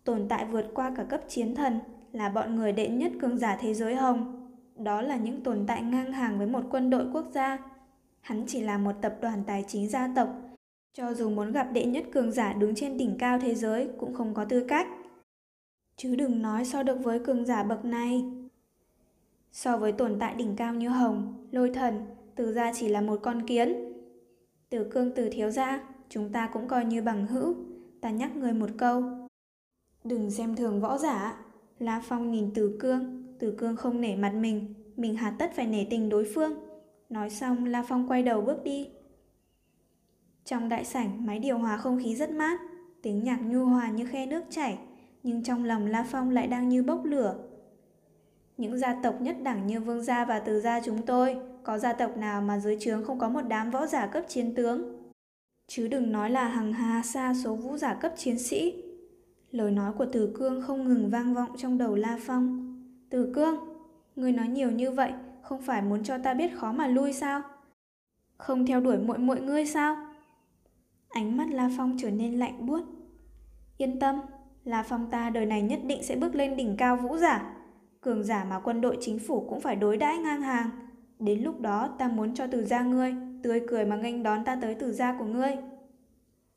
Tồn 0.04 0.26
tại 0.30 0.46
vượt 0.46 0.66
qua 0.74 0.92
cả 0.96 1.04
cấp 1.04 1.22
chiến 1.28 1.56
thần 1.56 1.80
là 2.12 2.30
bọn 2.30 2.56
người 2.56 2.72
đệ 2.72 2.88
nhất 2.88 3.12
cường 3.22 3.38
giả 3.38 3.58
thế 3.62 3.74
giới 3.74 3.96
hồng. 3.96 4.50
Đó 4.76 5.02
là 5.02 5.16
những 5.16 5.42
tồn 5.42 5.64
tại 5.68 5.82
ngang 5.82 6.12
hàng 6.12 6.38
với 6.38 6.48
một 6.48 6.64
quân 6.72 6.90
đội 6.90 7.06
quốc 7.14 7.26
gia. 7.34 7.58
Hắn 8.22 8.44
chỉ 8.48 8.62
là 8.62 8.78
một 8.78 8.94
tập 9.02 9.16
đoàn 9.22 9.44
tài 9.48 9.66
chính 9.68 9.90
gia 9.90 10.10
tộc. 10.16 10.30
Cho 10.94 11.14
dù 11.14 11.30
muốn 11.30 11.52
gặp 11.52 11.68
đệ 11.74 11.86
nhất 11.86 12.04
cường 12.14 12.32
giả 12.32 12.54
đứng 12.54 12.76
trên 12.76 12.98
đỉnh 12.98 13.18
cao 13.18 13.40
thế 13.40 13.56
giới 13.56 13.90
cũng 14.00 14.14
không 14.14 14.34
có 14.34 14.46
tư 14.46 14.66
cách. 14.68 14.88
Chứ 15.98 16.16
đừng 16.16 16.42
nói 16.42 16.66
so 16.66 16.84
được 16.84 16.98
với 17.04 17.20
cường 17.20 17.46
giả 17.46 17.64
bậc 17.64 17.86
này. 17.86 18.26
So 19.56 19.78
với 19.78 19.92
tồn 19.92 20.20
tại 20.20 20.36
đỉnh 20.36 20.56
cao 20.56 20.74
như 20.74 20.90
Hồng, 20.90 21.48
Lôi 21.52 21.70
Thần, 21.70 22.06
Từ 22.36 22.54
gia 22.54 22.74
chỉ 22.74 22.88
là 22.88 23.02
một 23.02 23.20
con 23.24 23.48
kiến. 23.48 23.94
Từ 24.70 24.90
cương 24.92 25.12
từ 25.16 25.30
thiếu 25.30 25.52
gia, 25.52 25.84
chúng 26.10 26.32
ta 26.32 26.50
cũng 26.54 26.68
coi 26.68 26.86
như 26.86 27.02
bằng 27.02 27.28
hữu. 27.28 27.56
Ta 28.02 28.10
nhắc 28.10 28.36
người 28.36 28.54
một 28.54 28.70
câu. 28.78 29.04
Đừng 30.04 30.32
xem 30.32 30.56
thường 30.56 30.82
võ 30.82 30.98
giả. 30.98 31.46
La 31.80 32.02
Phong 32.06 32.32
nhìn 32.32 32.52
Từ 32.56 32.78
Cương, 32.80 33.24
Từ 33.40 33.56
Cương 33.58 33.76
không 33.76 34.02
nể 34.02 34.16
mặt 34.16 34.34
mình, 34.34 34.74
mình 34.96 35.16
hà 35.16 35.32
tất 35.32 35.52
phải 35.56 35.68
nể 35.68 35.88
tình 35.90 36.10
đối 36.10 36.26
phương. 36.36 36.54
Nói 37.10 37.30
xong, 37.30 37.66
La 37.66 37.86
Phong 37.88 38.08
quay 38.08 38.24
đầu 38.24 38.42
bước 38.42 38.64
đi. 38.64 38.90
Trong 40.46 40.70
đại 40.70 40.86
sảnh, 40.86 41.26
máy 41.26 41.40
điều 41.40 41.58
hòa 41.58 41.78
không 41.78 42.00
khí 42.04 42.16
rất 42.16 42.32
mát, 42.32 42.60
tiếng 43.02 43.24
nhạc 43.24 43.40
nhu 43.44 43.66
hòa 43.66 43.90
như 43.90 44.06
khe 44.06 44.26
nước 44.26 44.44
chảy, 44.50 44.78
nhưng 45.24 45.44
trong 45.44 45.64
lòng 45.64 45.86
La 45.86 46.06
Phong 46.12 46.30
lại 46.30 46.48
đang 46.48 46.70
như 46.70 46.84
bốc 46.84 47.06
lửa. 47.06 47.38
Những 48.58 48.78
gia 48.78 48.96
tộc 49.04 49.22
nhất 49.22 49.36
đẳng 49.44 49.68
như 49.68 49.80
Vương 49.80 50.04
gia 50.04 50.26
và 50.26 50.40
Từ 50.40 50.62
gia 50.62 50.82
chúng 50.82 51.02
tôi, 51.02 51.38
có 51.64 51.78
gia 51.78 51.94
tộc 51.94 52.18
nào 52.18 52.42
mà 52.42 52.60
dưới 52.60 52.78
trướng 52.80 53.04
không 53.04 53.20
có 53.20 53.30
một 53.30 53.42
đám 53.42 53.72
võ 53.72 53.88
giả 53.88 54.08
cấp 54.08 54.24
chiến 54.28 54.56
tướng? 54.56 54.96
Chứ 55.68 55.88
đừng 55.88 56.12
nói 56.12 56.30
là 56.30 56.48
hàng 56.48 56.74
hà 56.74 57.02
xa 57.04 57.34
số 57.44 57.56
vũ 57.56 57.78
giả 57.78 57.94
cấp 57.94 58.14
chiến 58.18 58.40
sĩ. 58.40 58.84
Lời 59.52 59.72
nói 59.72 59.94
của 59.98 60.06
Từ 60.12 60.32
Cương 60.36 60.62
không 60.62 60.88
ngừng 60.88 61.10
vang 61.10 61.34
vọng 61.34 61.50
trong 61.58 61.78
đầu 61.78 61.96
La 61.96 62.18
Phong. 62.22 62.76
Từ 63.10 63.32
Cương, 63.36 63.56
ngươi 64.16 64.32
nói 64.32 64.48
nhiều 64.48 64.72
như 64.72 64.92
vậy, 64.92 65.14
không 65.42 65.62
phải 65.62 65.82
muốn 65.82 66.04
cho 66.04 66.18
ta 66.18 66.34
biết 66.34 66.58
khó 66.58 66.72
mà 66.72 66.88
lui 66.88 67.14
sao? 67.14 67.42
Không 68.38 68.66
theo 68.66 68.82
đuổi 68.82 68.98
muội 68.98 69.18
muội 69.18 69.42
ngươi 69.42 69.66
sao? 69.66 69.98
Ánh 71.10 71.38
mắt 71.38 71.48
La 71.52 71.70
Phong 71.78 71.98
trở 72.00 72.12
nên 72.12 72.40
lạnh 72.40 72.66
buốt. 72.66 72.82
Yên 73.78 74.00
tâm, 74.00 74.16
La 74.64 74.84
Phong 74.84 75.12
ta 75.12 75.30
đời 75.30 75.46
này 75.46 75.62
nhất 75.62 75.80
định 75.84 76.04
sẽ 76.04 76.16
bước 76.16 76.36
lên 76.36 76.56
đỉnh 76.56 76.78
cao 76.78 76.96
vũ 76.98 77.18
giả. 77.18 77.55
Cường 78.06 78.24
giả 78.24 78.44
mà 78.50 78.60
quân 78.60 78.82
đội 78.82 78.98
chính 79.02 79.20
phủ 79.20 79.46
cũng 79.50 79.62
phải 79.62 79.76
đối 79.76 79.98
đãi 79.98 80.18
ngang 80.18 80.42
hàng. 80.42 80.70
Đến 81.20 81.44
lúc 81.44 81.62
đó 81.62 81.96
ta 82.00 82.08
muốn 82.08 82.34
cho 82.34 82.48
từ 82.48 82.66
gia 82.66 82.84
ngươi 82.84 83.16
tươi 83.44 83.62
cười 83.68 83.86
mà 83.86 83.96
nghênh 83.96 84.24
đón 84.24 84.46
ta 84.46 84.58
tới 84.62 84.76
từ 84.76 84.94
gia 84.94 85.18
của 85.18 85.26
ngươi. 85.26 85.52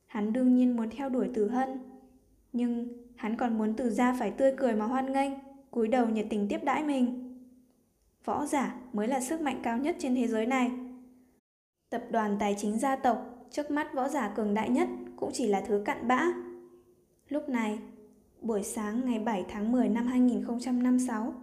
Hắn 0.07 0.33
đương 0.33 0.55
nhiên 0.55 0.77
muốn 0.77 0.91
theo 0.91 1.09
đuổi 1.09 1.31
từ 1.35 1.49
hân. 1.49 1.69
Nhưng 2.53 2.89
hắn 3.16 3.37
còn 3.37 3.59
muốn 3.59 3.75
từ 3.75 3.91
gia 3.91 4.12
phải 4.19 4.31
tươi 4.31 4.53
cười 4.57 4.73
mà 4.73 4.85
hoan 4.85 5.12
nghênh, 5.12 5.33
cúi 5.70 5.89
đầu 5.89 6.07
nhiệt 6.07 6.27
tình 6.31 6.49
tiếp 6.49 6.65
đãi 6.65 6.85
mình. 6.85 7.35
Võ 8.25 8.47
giả 8.47 8.77
mới 8.93 9.09
là 9.09 9.20
sức 9.20 9.41
mạnh 9.41 9.61
cao 9.62 9.79
nhất 9.79 9.97
trên 9.99 10.15
thế 10.15 10.27
giới 10.27 10.47
này. 10.47 10.70
Tập 11.91 12.03
đoàn 12.11 12.37
tài 12.41 12.57
chính 12.59 12.79
gia 12.79 12.97
tộc 12.97 13.47
trước 13.51 13.70
mắt 13.70 13.95
võ 13.95 14.09
giả 14.09 14.33
cường 14.37 14.55
đại 14.55 14.70
nhất 14.70 14.89
cũng 15.16 15.31
chỉ 15.33 15.47
là 15.47 15.61
thứ 15.61 15.83
cặn 15.85 16.09
bã. 16.09 16.27
Lúc 17.29 17.49
này, 17.49 17.79
buổi 18.40 18.62
sáng 18.62 19.01
ngày 19.05 19.19
7 19.19 19.44
tháng 19.48 19.73
10 19.73 19.89
năm 19.89 20.06
2056, 20.06 21.35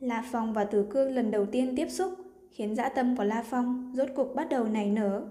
La 0.00 0.24
Phong 0.30 0.52
và 0.52 0.64
tử 0.64 0.86
Cương 0.90 1.14
lần 1.14 1.30
đầu 1.30 1.46
tiên 1.46 1.76
tiếp 1.76 1.86
xúc 1.90 2.12
khiến 2.50 2.76
dã 2.76 2.88
tâm 2.88 3.16
của 3.16 3.24
La 3.24 3.44
Phong 3.50 3.92
rốt 3.96 4.08
cục 4.16 4.34
bắt 4.34 4.48
đầu 4.50 4.64
nảy 4.64 4.90
nở. 4.90 5.22